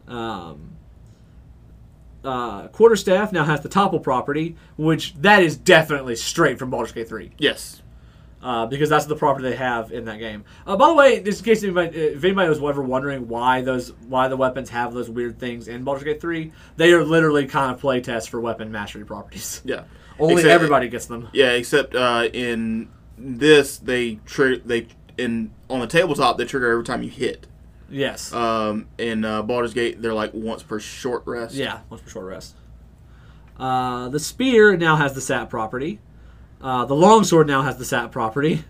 Um, 0.07 0.71
uh, 2.23 2.67
quarterstaff 2.69 3.31
now 3.31 3.43
has 3.43 3.61
the 3.61 3.69
topple 3.69 3.99
property, 3.99 4.55
which 4.77 5.13
that 5.15 5.43
is 5.43 5.55
definitely 5.57 6.15
straight 6.15 6.57
from 6.57 6.69
Baldur's 6.71 6.91
Gate 6.91 7.07
3, 7.09 7.31
Yes. 7.37 7.81
Uh, 8.43 8.65
because 8.65 8.89
that's 8.89 9.05
the 9.05 9.15
property 9.15 9.49
they 9.49 9.55
have 9.55 9.91
in 9.91 10.05
that 10.05 10.19
game. 10.19 10.43
Uh, 10.67 10.75
by 10.75 10.87
the 10.89 10.93
way, 10.93 11.23
just 11.23 11.39
in 11.39 11.45
case 11.45 11.63
anybody, 11.63 11.97
if 11.97 12.23
anybody 12.23 12.49
was 12.49 12.61
ever 12.61 12.83
wondering 12.83 13.27
why 13.27 13.61
those 13.61 13.93
why 14.07 14.27
the 14.27 14.37
weapons 14.37 14.69
have 14.69 14.93
those 14.93 15.09
weird 15.09 15.39
things 15.39 15.67
in 15.67 15.83
Baldur's 15.83 16.03
Gate 16.03 16.19
3, 16.21 16.51
they 16.75 16.91
are 16.91 17.03
literally 17.03 17.47
kind 17.47 17.71
of 17.71 17.79
play 17.79 18.01
tests 18.01 18.27
for 18.29 18.39
weapon 18.41 18.71
mastery 18.71 19.05
properties. 19.05 19.61
Yeah. 19.73 19.83
Only 20.19 20.35
Except- 20.35 20.51
everybody 20.51 20.89
gets 20.89 21.07
them. 21.07 21.29
Yeah, 21.33 21.53
except 21.53 21.95
uh, 21.95 22.29
in 22.31 22.89
this, 23.17 23.77
they 23.79 24.19
tri- 24.25 24.61
they 24.63 24.87
in 25.17 25.51
on 25.69 25.79
the 25.79 25.87
tabletop 25.87 26.37
they 26.37 26.45
trigger 26.45 26.71
every 26.71 26.83
time 26.83 27.01
you 27.01 27.09
hit. 27.09 27.47
Yes. 27.89 28.31
Um, 28.33 28.87
in 28.97 29.25
uh, 29.25 29.41
Baldur's 29.41 29.73
Gate, 29.73 30.01
they're 30.01 30.13
like 30.13 30.31
once 30.33 30.61
per 30.63 30.79
short 30.79 31.23
rest. 31.25 31.55
Yeah, 31.55 31.79
once 31.89 32.01
per 32.03 32.09
short 32.09 32.25
rest. 32.25 32.55
Uh, 33.57 34.09
the 34.09 34.19
spear 34.19 34.75
now 34.77 34.95
has 34.97 35.13
the 35.13 35.21
sap 35.21 35.49
property. 35.49 35.99
Uh, 36.63 36.85
the 36.85 36.95
longsword 36.95 37.45
now 37.45 37.61
has 37.61 37.77
the 37.77 37.83
sap 37.85 38.11
property. 38.11 38.63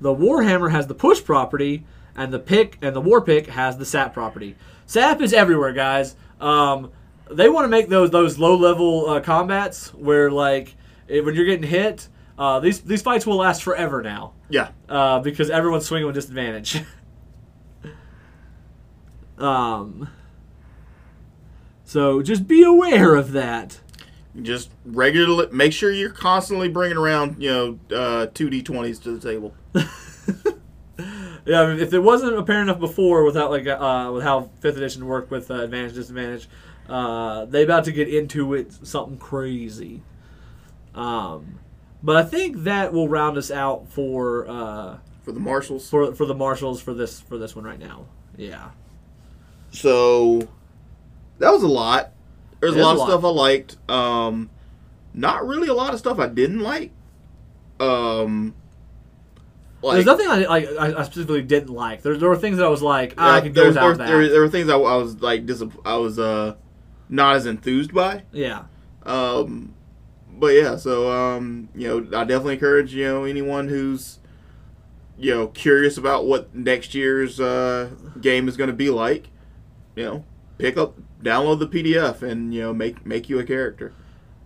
The 0.00 0.14
warhammer 0.14 0.70
has 0.70 0.86
the 0.86 0.94
push 0.94 1.22
property, 1.24 1.84
and 2.14 2.32
the 2.32 2.38
pick 2.38 2.78
and 2.80 2.94
the 2.94 3.00
war 3.00 3.20
pick 3.20 3.48
has 3.48 3.76
the 3.78 3.84
sap 3.84 4.14
property. 4.14 4.54
Sap 4.86 5.20
is 5.20 5.32
everywhere, 5.32 5.72
guys. 5.72 6.14
Um, 6.40 6.92
they 7.30 7.48
want 7.48 7.64
to 7.64 7.68
make 7.68 7.88
those 7.88 8.10
those 8.12 8.38
low 8.38 8.54
level 8.56 9.10
uh, 9.10 9.20
combats 9.20 9.92
where 9.94 10.30
like 10.30 10.76
eh, 11.10 11.18
when 11.20 11.34
you're 11.34 11.44
getting 11.46 11.68
hit, 11.68 12.06
uh, 12.38 12.60
these 12.60 12.80
these 12.82 13.02
fights 13.02 13.26
will 13.26 13.36
last 13.38 13.62
forever 13.64 14.02
now 14.02 14.34
Yeah. 14.48 14.68
uh, 14.88 15.18
because 15.18 15.50
everyone's 15.50 15.84
swinging 15.86 16.06
with 16.06 16.14
disadvantage. 16.14 16.82
um, 19.38 20.08
so 21.84 22.22
just 22.22 22.46
be 22.46 22.62
aware 22.62 23.14
of 23.16 23.32
that. 23.32 23.80
Just 24.42 24.70
regularly 24.84 25.48
make 25.52 25.72
sure 25.72 25.90
you're 25.92 26.10
constantly 26.10 26.68
bringing 26.68 26.96
around, 26.98 27.42
you 27.42 27.50
know, 27.50 27.96
uh, 27.96 28.26
two 28.34 28.48
d20s 28.50 29.02
to 29.02 29.16
the 29.16 29.20
table. 29.28 29.54
Yeah, 31.44 31.60
I 31.60 31.66
mean, 31.68 31.78
if 31.78 31.92
it 31.92 32.00
wasn't 32.00 32.36
apparent 32.36 32.68
enough 32.68 32.80
before, 32.80 33.22
without 33.22 33.50
like 33.52 33.68
uh, 33.68 34.10
with 34.12 34.24
how 34.24 34.50
fifth 34.60 34.76
edition 34.78 35.06
worked 35.06 35.30
with 35.30 35.48
uh, 35.48 35.62
advantage 35.62 35.94
disadvantage, 35.94 36.48
uh, 36.88 37.44
they 37.44 37.62
about 37.62 37.84
to 37.84 37.92
get 37.92 38.08
into 38.12 38.52
it 38.54 38.72
something 38.72 39.16
crazy. 39.16 40.02
Um, 40.92 41.60
but 42.02 42.16
I 42.16 42.24
think 42.24 42.64
that 42.64 42.92
will 42.92 43.08
round 43.08 43.38
us 43.38 43.52
out 43.52 43.88
for 43.90 44.48
uh, 44.48 44.98
For 45.22 45.30
the 45.30 45.38
martials. 45.38 45.88
for 45.88 46.12
for 46.16 46.26
the 46.26 46.34
martials 46.34 46.80
for 46.82 46.94
this 46.94 47.20
for 47.20 47.38
this 47.38 47.54
one 47.54 47.64
right 47.64 47.78
now. 47.78 48.06
Yeah. 48.36 48.70
So 49.70 50.48
that 51.38 51.52
was 51.52 51.62
a 51.62 51.68
lot. 51.68 52.10
There's 52.60 52.74
a 52.76 52.78
lot 52.78 52.96
of 52.96 53.02
stuff 53.02 53.24
I 53.24 53.28
liked. 53.28 53.76
Um, 53.90 54.50
not 55.14 55.46
really 55.46 55.68
a 55.68 55.74
lot 55.74 55.92
of 55.92 55.98
stuff 55.98 56.18
I 56.18 56.26
didn't 56.28 56.60
like. 56.60 56.90
Um, 57.80 58.54
like, 59.82 59.94
There's 59.94 60.06
nothing 60.06 60.26
I, 60.28 60.46
like, 60.46 60.66
I 60.78 61.02
specifically 61.04 61.42
didn't 61.42 61.72
like. 61.74 62.02
There, 62.02 62.16
there 62.16 62.28
were 62.28 62.36
things 62.36 62.56
that 62.56 62.64
I 62.64 62.68
was 62.68 62.82
like, 62.82 63.14
ah, 63.18 63.36
I 63.36 63.40
could 63.40 63.54
go 63.54 63.66
was- 63.66 63.74
there, 63.74 63.84
without 63.84 63.98
that. 63.98 64.08
there, 64.10 64.28
there 64.28 64.40
were 64.40 64.48
things 64.48 64.68
I, 64.68 64.76
I 64.76 64.96
was 64.96 65.20
like 65.20 65.46
disapp- 65.46 65.78
I 65.84 65.96
was 65.96 66.18
uh 66.18 66.56
not 67.08 67.36
as 67.36 67.46
enthused 67.46 67.94
by. 67.94 68.24
yeah. 68.32 68.64
Um, 69.04 69.74
but 70.38 70.48
yeah, 70.48 70.76
so 70.76 71.10
um, 71.10 71.68
you 71.74 71.86
know, 71.88 72.18
I 72.18 72.24
definitely 72.24 72.54
encourage 72.54 72.92
you 72.92 73.04
know 73.04 73.24
anyone 73.24 73.68
who's 73.68 74.18
you 75.16 75.32
know 75.32 75.46
curious 75.46 75.96
about 75.96 76.26
what 76.26 76.52
next 76.54 76.92
year's 76.94 77.38
uh, 77.38 77.90
game 78.20 78.48
is 78.48 78.56
going 78.56 78.68
to 78.68 78.74
be 78.76 78.90
like. 78.90 79.28
You 79.94 80.04
know, 80.04 80.24
pick 80.58 80.76
up, 80.76 80.94
download 81.22 81.58
the 81.58 81.68
PDF, 81.68 82.22
and 82.22 82.52
you 82.54 82.62
know 82.62 82.72
make 82.74 83.04
make 83.06 83.28
you 83.28 83.38
a 83.38 83.44
character. 83.44 83.92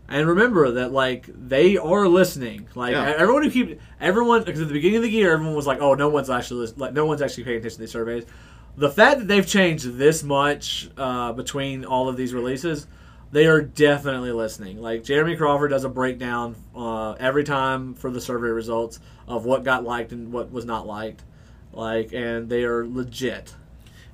And 0.08 0.26
remember 0.26 0.72
that 0.72 0.92
like 0.92 1.26
they 1.28 1.76
are 1.76 2.08
listening. 2.08 2.68
Like 2.74 2.92
Yeah. 2.92 3.14
everyone 3.16 3.44
who 3.44 3.50
keep 3.50 3.80
everyone 4.00 4.42
because 4.42 4.60
at 4.60 4.66
the 4.68 4.74
beginning 4.74 4.96
of 4.96 5.02
the 5.04 5.10
year 5.10 5.32
everyone 5.32 5.54
was 5.54 5.66
like, 5.68 5.80
oh, 5.80 5.94
no 5.94 6.08
one's 6.08 6.30
actually 6.30 6.66
like 6.76 6.92
no 6.92 7.06
one's 7.06 7.22
actually 7.22 7.44
paying 7.44 7.58
attention 7.58 7.76
to 7.76 7.80
these 7.82 7.92
surveys. 7.92 8.24
The 8.76 8.90
fact 8.90 9.18
that 9.20 9.28
they've 9.28 9.46
changed 9.46 9.84
this 9.98 10.22
much 10.22 10.90
uh, 10.96 11.32
between 11.32 11.84
all 11.84 12.08
of 12.08 12.16
these 12.16 12.32
releases, 12.34 12.86
they 13.30 13.46
are 13.46 13.60
definitely 13.62 14.32
listening. 14.32 14.80
Like 14.80 15.04
Jeremy 15.04 15.36
Crawford 15.36 15.70
does 15.70 15.84
a 15.84 15.88
breakdown 15.88 16.56
uh, 16.74 17.12
every 17.12 17.44
time 17.44 17.94
for 17.94 18.10
the 18.10 18.20
survey 18.20 18.48
results 18.48 18.98
of 19.28 19.44
what 19.44 19.62
got 19.64 19.84
liked 19.84 20.10
and 20.12 20.32
what 20.32 20.50
was 20.50 20.64
not 20.64 20.86
liked. 20.86 21.22
Like, 21.72 22.12
and 22.12 22.48
they 22.48 22.64
are 22.64 22.84
legit. 22.84 23.54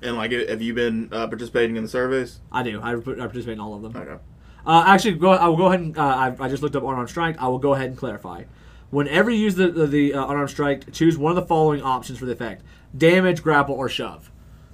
And 0.01 0.15
like, 0.15 0.31
have 0.31 0.61
you 0.61 0.73
been 0.73 1.09
uh, 1.11 1.27
participating 1.27 1.75
in 1.75 1.83
the 1.83 1.89
surveys? 1.89 2.39
I 2.51 2.63
do. 2.63 2.79
I, 2.81 2.91
I 2.91 2.95
participate 2.95 3.53
in 3.53 3.59
all 3.59 3.73
of 3.73 3.81
them. 3.81 3.95
Okay. 3.95 4.17
Uh, 4.65 4.83
actually, 4.85 5.13
go. 5.15 5.31
I 5.31 5.47
will 5.47 5.57
go 5.57 5.67
ahead 5.67 5.79
and 5.79 5.97
uh, 5.97 6.03
I, 6.03 6.35
I 6.39 6.49
just 6.49 6.61
looked 6.61 6.75
up 6.75 6.83
unarmed 6.83 7.09
strike. 7.09 7.41
I 7.41 7.47
will 7.47 7.57
go 7.59 7.73
ahead 7.73 7.87
and 7.89 7.97
clarify. 7.97 8.43
Whenever 8.89 9.29
you 9.31 9.37
use 9.39 9.55
the 9.55 9.69
the, 9.69 9.87
the 9.87 10.13
uh, 10.13 10.25
unarmed 10.27 10.49
strike, 10.49 10.91
choose 10.91 11.17
one 11.17 11.31
of 11.31 11.35
the 11.35 11.45
following 11.47 11.81
options 11.81 12.19
for 12.19 12.25
the 12.25 12.33
effect: 12.33 12.63
damage, 12.95 13.41
grapple, 13.41 13.75
or 13.75 13.89
shove. 13.89 14.29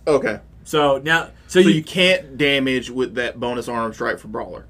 Okay. 0.07 0.39
So 0.65 0.97
now, 0.99 1.25
so, 1.47 1.61
So 1.61 1.67
you, 1.67 1.75
you 1.75 1.83
can't 1.83 2.37
damage 2.37 2.89
with 2.89 3.15
that 3.15 3.39
bonus 3.39 3.67
arm 3.67 3.93
strike 3.93 4.17
for 4.19 4.29
brawler. 4.29 4.65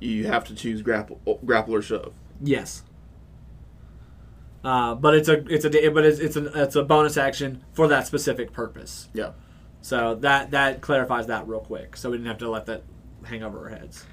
You 0.00 0.26
have 0.26 0.44
to 0.46 0.54
choose 0.54 0.82
grapple, 0.82 1.20
grapple 1.44 1.74
or 1.74 1.82
shove. 1.82 2.14
yes. 2.42 2.82
Uh, 4.64 4.94
but 4.96 5.14
it's 5.14 5.28
a 5.28 5.44
it's 5.52 5.64
a 5.64 5.88
but 5.90 6.04
it's 6.04 6.18
it's 6.18 6.34
a 6.34 6.62
it's 6.62 6.74
a 6.74 6.82
bonus 6.82 7.16
action 7.16 7.62
for 7.72 7.86
that 7.86 8.06
specific 8.06 8.52
purpose. 8.52 9.08
Yeah. 9.14 9.30
So 9.86 10.16
that 10.16 10.50
that 10.50 10.80
clarifies 10.80 11.28
that 11.28 11.46
real 11.46 11.60
quick. 11.60 11.96
So 11.96 12.10
we 12.10 12.16
didn't 12.16 12.26
have 12.26 12.38
to 12.38 12.50
let 12.50 12.66
that 12.66 12.82
hang 13.22 13.44
over 13.44 13.60
our 13.60 13.68
heads. 13.68 14.04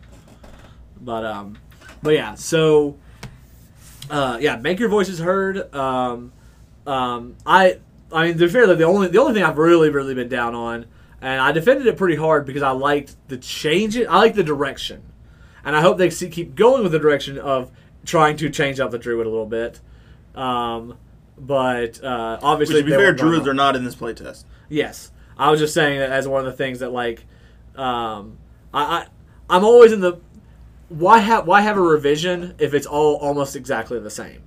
But 1.01 1.25
um, 1.25 1.57
but 2.03 2.13
yeah. 2.13 2.35
So 2.35 2.99
uh, 4.07 4.37
yeah, 4.39 4.57
make 4.57 4.79
your 4.79 4.89
voices 4.89 5.17
heard. 5.17 5.73
Um, 5.73 6.31
um, 6.85 7.37
I 7.43 7.79
I 8.11 8.27
mean, 8.27 8.33
to 8.37 8.45
be 8.45 8.49
fair, 8.49 8.67
the 8.67 8.83
only 8.83 9.07
the 9.07 9.19
only 9.19 9.33
thing 9.33 9.41
I've 9.41 9.57
really 9.57 9.89
really 9.89 10.13
been 10.13 10.29
down 10.29 10.53
on, 10.53 10.85
and 11.19 11.41
I 11.41 11.51
defended 11.51 11.87
it 11.87 11.97
pretty 11.97 12.17
hard 12.17 12.45
because 12.45 12.61
I 12.61 12.69
liked 12.69 13.15
the 13.27 13.37
change. 13.37 13.97
It 13.97 14.05
I 14.05 14.17
like 14.17 14.35
the 14.35 14.43
direction, 14.43 15.01
and 15.65 15.75
I 15.75 15.81
hope 15.81 15.97
they 15.97 16.11
see, 16.11 16.29
keep 16.29 16.53
going 16.53 16.83
with 16.83 16.91
the 16.91 16.99
direction 16.99 17.39
of 17.39 17.71
trying 18.05 18.37
to 18.37 18.51
change 18.51 18.79
up 18.79 18.91
the 18.91 18.99
druid 18.99 19.25
a 19.25 19.29
little 19.31 19.47
bit. 19.47 19.79
Um, 20.35 20.99
but 21.35 22.03
uh, 22.03 22.35
Which, 22.35 22.43
obviously, 22.43 22.83
to 22.83 22.85
be 22.85 22.91
fair, 22.91 23.11
druids 23.11 23.45
on. 23.45 23.49
are 23.49 23.55
not 23.55 23.75
in 23.75 23.83
this 23.83 23.95
playtest. 23.95 24.43
Yes, 24.69 25.09
I 25.38 25.51
was 25.51 25.60
just 25.60 25.73
saying 25.73 25.99
that 25.99 26.11
as 26.11 26.27
one 26.27 26.39
of 26.39 26.45
the 26.45 26.57
things 26.57 26.80
that 26.80 26.91
like, 26.91 27.26
um, 27.76 28.38
I, 28.73 28.84
I 28.84 29.07
I'm 29.49 29.64
always 29.64 29.91
in 29.91 30.01
the 30.01 30.19
why 30.89 31.19
have 31.19 31.47
why 31.47 31.61
have 31.61 31.77
a 31.77 31.81
revision 31.81 32.55
if 32.60 32.73
it's 32.73 32.85
all 32.85 33.15
almost 33.15 33.55
exactly 33.55 33.99
the 33.99 34.10
same. 34.10 34.43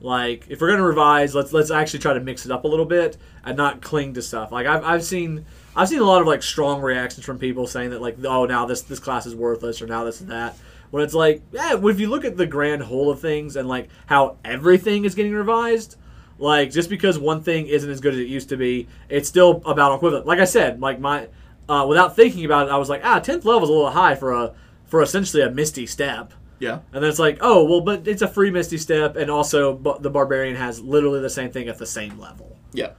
Like 0.00 0.46
if 0.48 0.60
we're 0.60 0.70
gonna 0.70 0.82
revise, 0.82 1.34
let's 1.34 1.52
let's 1.52 1.70
actually 1.70 2.00
try 2.00 2.14
to 2.14 2.20
mix 2.20 2.44
it 2.44 2.52
up 2.52 2.64
a 2.64 2.68
little 2.68 2.84
bit 2.84 3.16
and 3.44 3.56
not 3.56 3.82
cling 3.82 4.14
to 4.14 4.22
stuff. 4.22 4.50
Like 4.50 4.66
I've, 4.66 4.84
I've 4.84 5.04
seen 5.04 5.44
I've 5.76 5.88
seen 5.88 6.00
a 6.00 6.04
lot 6.04 6.20
of 6.20 6.26
like 6.26 6.42
strong 6.42 6.80
reactions 6.80 7.24
from 7.24 7.38
people 7.38 7.66
saying 7.66 7.90
that 7.90 8.02
like 8.02 8.16
oh 8.24 8.46
now 8.46 8.66
this 8.66 8.82
this 8.82 8.98
class 8.98 9.26
is 9.26 9.36
worthless 9.36 9.80
or 9.80 9.86
now 9.86 10.04
this 10.04 10.20
and 10.20 10.30
that. 10.30 10.56
When 10.90 11.04
it's 11.04 11.14
like 11.14 11.42
yeah, 11.52 11.78
if 11.80 12.00
you 12.00 12.08
look 12.08 12.24
at 12.24 12.36
the 12.36 12.46
grand 12.46 12.82
whole 12.82 13.10
of 13.10 13.20
things 13.20 13.54
and 13.54 13.68
like 13.68 13.88
how 14.06 14.38
everything 14.44 15.04
is 15.04 15.14
getting 15.14 15.32
revised, 15.32 15.96
like 16.38 16.70
just 16.70 16.88
because 16.90 17.18
one 17.18 17.42
thing 17.42 17.66
isn't 17.66 17.90
as 17.90 18.00
good 18.00 18.14
as 18.14 18.20
it 18.20 18.28
used 18.28 18.48
to 18.50 18.56
be, 18.56 18.88
it's 19.08 19.28
still 19.28 19.62
about 19.64 19.94
equivalent. 19.94 20.26
Like 20.26 20.38
I 20.38 20.44
said, 20.44 20.80
like 20.80 21.00
my 21.00 21.28
uh, 21.68 21.86
without 21.88 22.16
thinking 22.16 22.44
about 22.44 22.68
it, 22.68 22.70
I 22.72 22.76
was 22.76 22.88
like 22.88 23.02
ah 23.04 23.18
tenth 23.18 23.44
level 23.44 23.62
is 23.64 23.68
a 23.68 23.72
little 23.72 23.90
high 23.90 24.14
for 24.14 24.32
a 24.32 24.54
for 24.86 25.02
essentially 25.02 25.42
a 25.42 25.50
misty 25.50 25.86
step. 25.86 26.32
Yeah. 26.62 26.78
And 26.92 27.02
then 27.02 27.10
it's 27.10 27.18
like, 27.18 27.38
oh, 27.40 27.64
well, 27.64 27.80
but 27.80 28.06
it's 28.06 28.22
a 28.22 28.28
free 28.28 28.52
Misty 28.52 28.78
Step, 28.78 29.16
and 29.16 29.28
also 29.28 29.74
bu- 29.74 29.98
the 29.98 30.10
Barbarian 30.10 30.54
has 30.54 30.80
literally 30.80 31.18
the 31.18 31.28
same 31.28 31.50
thing 31.50 31.66
at 31.66 31.76
the 31.76 31.86
same 31.86 32.20
level. 32.20 32.56
Yeah. 32.72 32.92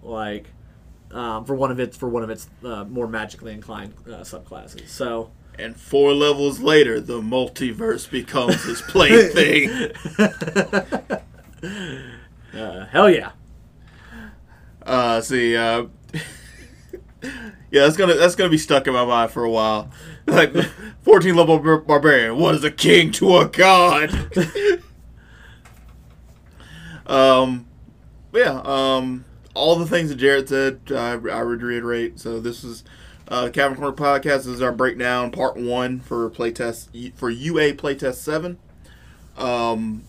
Like, 0.00 0.46
um, 1.10 1.44
for 1.44 1.56
one 1.56 1.72
of 1.72 1.80
its 1.80 1.96
for 1.96 2.08
one 2.08 2.22
of 2.22 2.30
its 2.30 2.48
uh, 2.64 2.84
more 2.84 3.08
magically 3.08 3.52
inclined 3.52 3.94
uh, 4.06 4.20
subclasses. 4.20 4.86
So, 4.90 5.32
And 5.58 5.76
four 5.76 6.12
levels 6.12 6.60
later, 6.60 7.00
the 7.00 7.20
multiverse 7.20 8.08
becomes 8.08 8.62
his 8.62 8.80
plaything. 8.80 9.90
uh, 12.54 12.86
hell 12.86 13.10
yeah. 13.10 13.32
Uh, 14.82 15.20
see, 15.20 15.56
uh, 15.56 15.86
yeah, 17.22 17.30
that's 17.70 17.96
gonna 17.96 18.14
that's 18.14 18.34
gonna 18.34 18.50
be 18.50 18.58
stuck 18.58 18.86
in 18.86 18.94
my 18.94 19.04
mind 19.04 19.30
for 19.30 19.44
a 19.44 19.50
while. 19.50 19.90
Like, 20.26 20.54
fourteen 21.02 21.36
level 21.36 21.58
bar- 21.58 21.78
barbarian. 21.78 22.38
What 22.38 22.54
is 22.54 22.64
a 22.64 22.70
king 22.70 23.12
to 23.12 23.36
a 23.38 23.48
god? 23.48 24.10
um, 27.06 27.66
yeah. 28.32 28.60
Um, 28.64 29.24
all 29.54 29.76
the 29.76 29.86
things 29.86 30.08
that 30.08 30.16
Jared 30.16 30.48
said, 30.48 30.80
I, 30.90 31.12
I 31.12 31.42
would 31.42 31.62
reiterate. 31.62 32.18
So 32.20 32.40
this 32.40 32.64
is 32.64 32.84
uh, 33.28 33.50
Cavern 33.52 33.76
Corner 33.76 33.96
podcast. 33.96 34.44
This 34.44 34.46
is 34.46 34.62
our 34.62 34.72
breakdown, 34.72 35.30
part 35.30 35.56
one 35.56 36.00
for 36.00 36.30
playtest 36.30 37.14
for 37.14 37.28
UA 37.28 37.74
playtest 37.74 38.16
seven. 38.16 38.58
Um, 39.36 40.04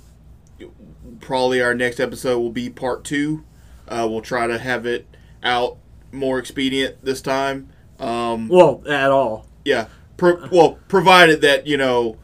probably 1.19 1.61
our 1.61 1.73
next 1.73 1.99
episode 1.99 2.39
will 2.39 2.51
be 2.51 2.69
part 2.69 3.03
two. 3.03 3.43
Uh, 3.87 4.07
we'll 4.09 4.21
try 4.21 4.47
to 4.47 4.57
have 4.57 4.85
it 4.85 5.07
out 5.43 5.77
more 6.11 6.39
expedient 6.39 7.03
this 7.03 7.21
time. 7.21 7.69
Um, 7.99 8.47
Well, 8.47 8.83
at 8.87 9.11
all. 9.11 9.47
yeah. 9.65 9.87
Pro- 10.17 10.47
well, 10.51 10.77
provided 10.89 11.41
that 11.41 11.65
you 11.65 11.77
know 11.77 12.17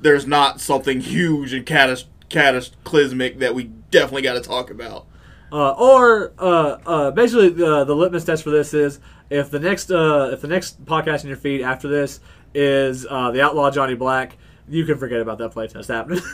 there's 0.00 0.26
not 0.26 0.60
something 0.60 1.00
huge 1.00 1.52
and 1.54 1.64
catas- 1.64 2.04
cataclysmic 2.28 3.38
that 3.38 3.54
we 3.54 3.64
definitely 3.90 4.22
got 4.22 4.34
to 4.34 4.40
talk 4.40 4.70
about. 4.70 5.06
Uh, 5.50 5.70
or 5.72 6.32
uh, 6.38 6.76
uh, 6.86 7.10
basically, 7.10 7.48
the 7.48 7.84
the 7.84 7.96
litmus 7.96 8.24
test 8.26 8.44
for 8.44 8.50
this 8.50 8.74
is 8.74 9.00
if 9.30 9.50
the 9.50 9.58
next 9.58 9.90
uh, 9.90 10.28
if 10.32 10.42
the 10.42 10.48
next 10.48 10.84
podcast 10.84 11.22
in 11.22 11.28
your 11.28 11.38
feed 11.38 11.62
after 11.62 11.88
this 11.88 12.20
is 12.54 13.06
uh, 13.08 13.30
the 13.30 13.40
Outlaw 13.40 13.70
Johnny 13.70 13.94
Black, 13.94 14.36
you 14.68 14.84
can 14.84 14.98
forget 14.98 15.20
about 15.20 15.38
that 15.38 15.52
playtest 15.52 15.88
happening. 15.88 16.20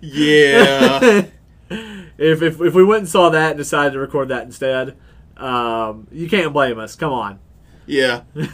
Yeah. 0.00 1.24
If, 1.70 2.42
if 2.42 2.60
if 2.60 2.74
we 2.74 2.84
went 2.84 3.00
and 3.00 3.08
saw 3.08 3.30
that 3.30 3.50
and 3.52 3.58
decided 3.58 3.92
to 3.92 3.98
record 3.98 4.28
that 4.28 4.44
instead, 4.44 4.96
um, 5.36 6.06
you 6.10 6.28
can't 6.28 6.52
blame 6.52 6.78
us. 6.78 6.96
Come 6.96 7.12
on. 7.12 7.38
yeah. 7.86 8.22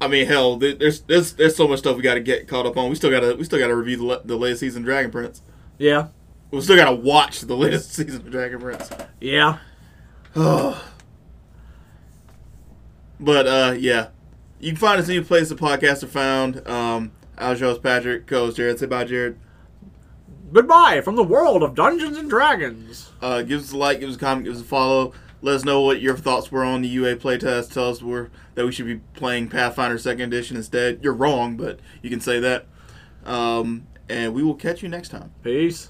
I 0.00 0.08
mean, 0.08 0.26
hell, 0.26 0.56
there's 0.56 1.02
there's 1.02 1.34
there's 1.34 1.54
so 1.54 1.68
much 1.68 1.78
stuff 1.78 1.96
we 1.96 2.02
got 2.02 2.14
to 2.14 2.20
get 2.20 2.48
caught 2.48 2.66
up 2.66 2.76
on. 2.76 2.88
We 2.90 2.96
still 2.96 3.10
got 3.10 3.20
to 3.20 3.34
we 3.36 3.44
still 3.44 3.60
got 3.60 3.68
to 3.68 3.76
review 3.76 3.96
the, 3.98 4.22
the 4.24 4.36
latest 4.36 4.58
season 4.60 4.82
of 4.82 4.86
Dragon 4.86 5.12
Prince. 5.12 5.42
Yeah, 5.78 6.08
We 6.50 6.60
still 6.60 6.74
got 6.76 6.90
to 6.90 6.94
watch 6.96 7.40
the 7.42 7.56
latest 7.56 7.92
season 7.94 8.16
of 8.26 8.30
Dragon 8.30 8.58
Prince. 8.60 8.90
yeah. 9.20 9.58
But 13.20 13.46
uh, 13.46 13.74
yeah, 13.78 14.08
you 14.58 14.70
can 14.72 14.76
find 14.78 15.00
us 15.00 15.08
any 15.08 15.20
place 15.22 15.48
the 15.48 15.54
podcasts 15.54 16.02
are 16.02 16.08
found. 16.08 16.66
Um, 16.66 17.12
I 17.38 17.50
was 17.50 17.60
your 17.60 17.70
host 17.70 17.82
Patrick, 17.82 18.26
co-host 18.26 18.56
Jared. 18.56 18.78
Say 18.80 18.86
bye, 18.86 19.04
Jared. 19.04 19.38
Goodbye 20.52 21.00
from 21.00 21.16
the 21.16 21.24
world 21.24 21.62
of 21.62 21.74
Dungeons 21.74 22.18
and 22.18 22.28
Dragons. 22.28 23.10
Uh, 23.22 23.40
give 23.40 23.62
us 23.62 23.72
a 23.72 23.76
like, 23.76 24.00
give 24.00 24.10
us 24.10 24.16
a 24.16 24.18
comment, 24.18 24.44
give 24.44 24.54
us 24.54 24.60
a 24.60 24.64
follow. 24.64 25.14
Let 25.40 25.54
us 25.54 25.64
know 25.64 25.80
what 25.80 26.00
your 26.00 26.16
thoughts 26.16 26.52
were 26.52 26.62
on 26.62 26.82
the 26.82 26.88
UA 26.88 27.16
playtest. 27.16 27.72
Tell 27.72 27.88
us 27.88 28.02
we're, 28.02 28.28
that 28.54 28.66
we 28.66 28.70
should 28.70 28.86
be 28.86 29.00
playing 29.14 29.48
Pathfinder 29.48 29.96
Second 29.98 30.32
Edition 30.32 30.58
instead. 30.58 31.00
You're 31.02 31.14
wrong, 31.14 31.56
but 31.56 31.80
you 32.02 32.10
can 32.10 32.20
say 32.20 32.38
that. 32.40 32.66
Um, 33.24 33.86
and 34.10 34.34
we 34.34 34.42
will 34.42 34.54
catch 34.54 34.82
you 34.82 34.90
next 34.90 35.08
time. 35.08 35.32
Peace. 35.42 35.88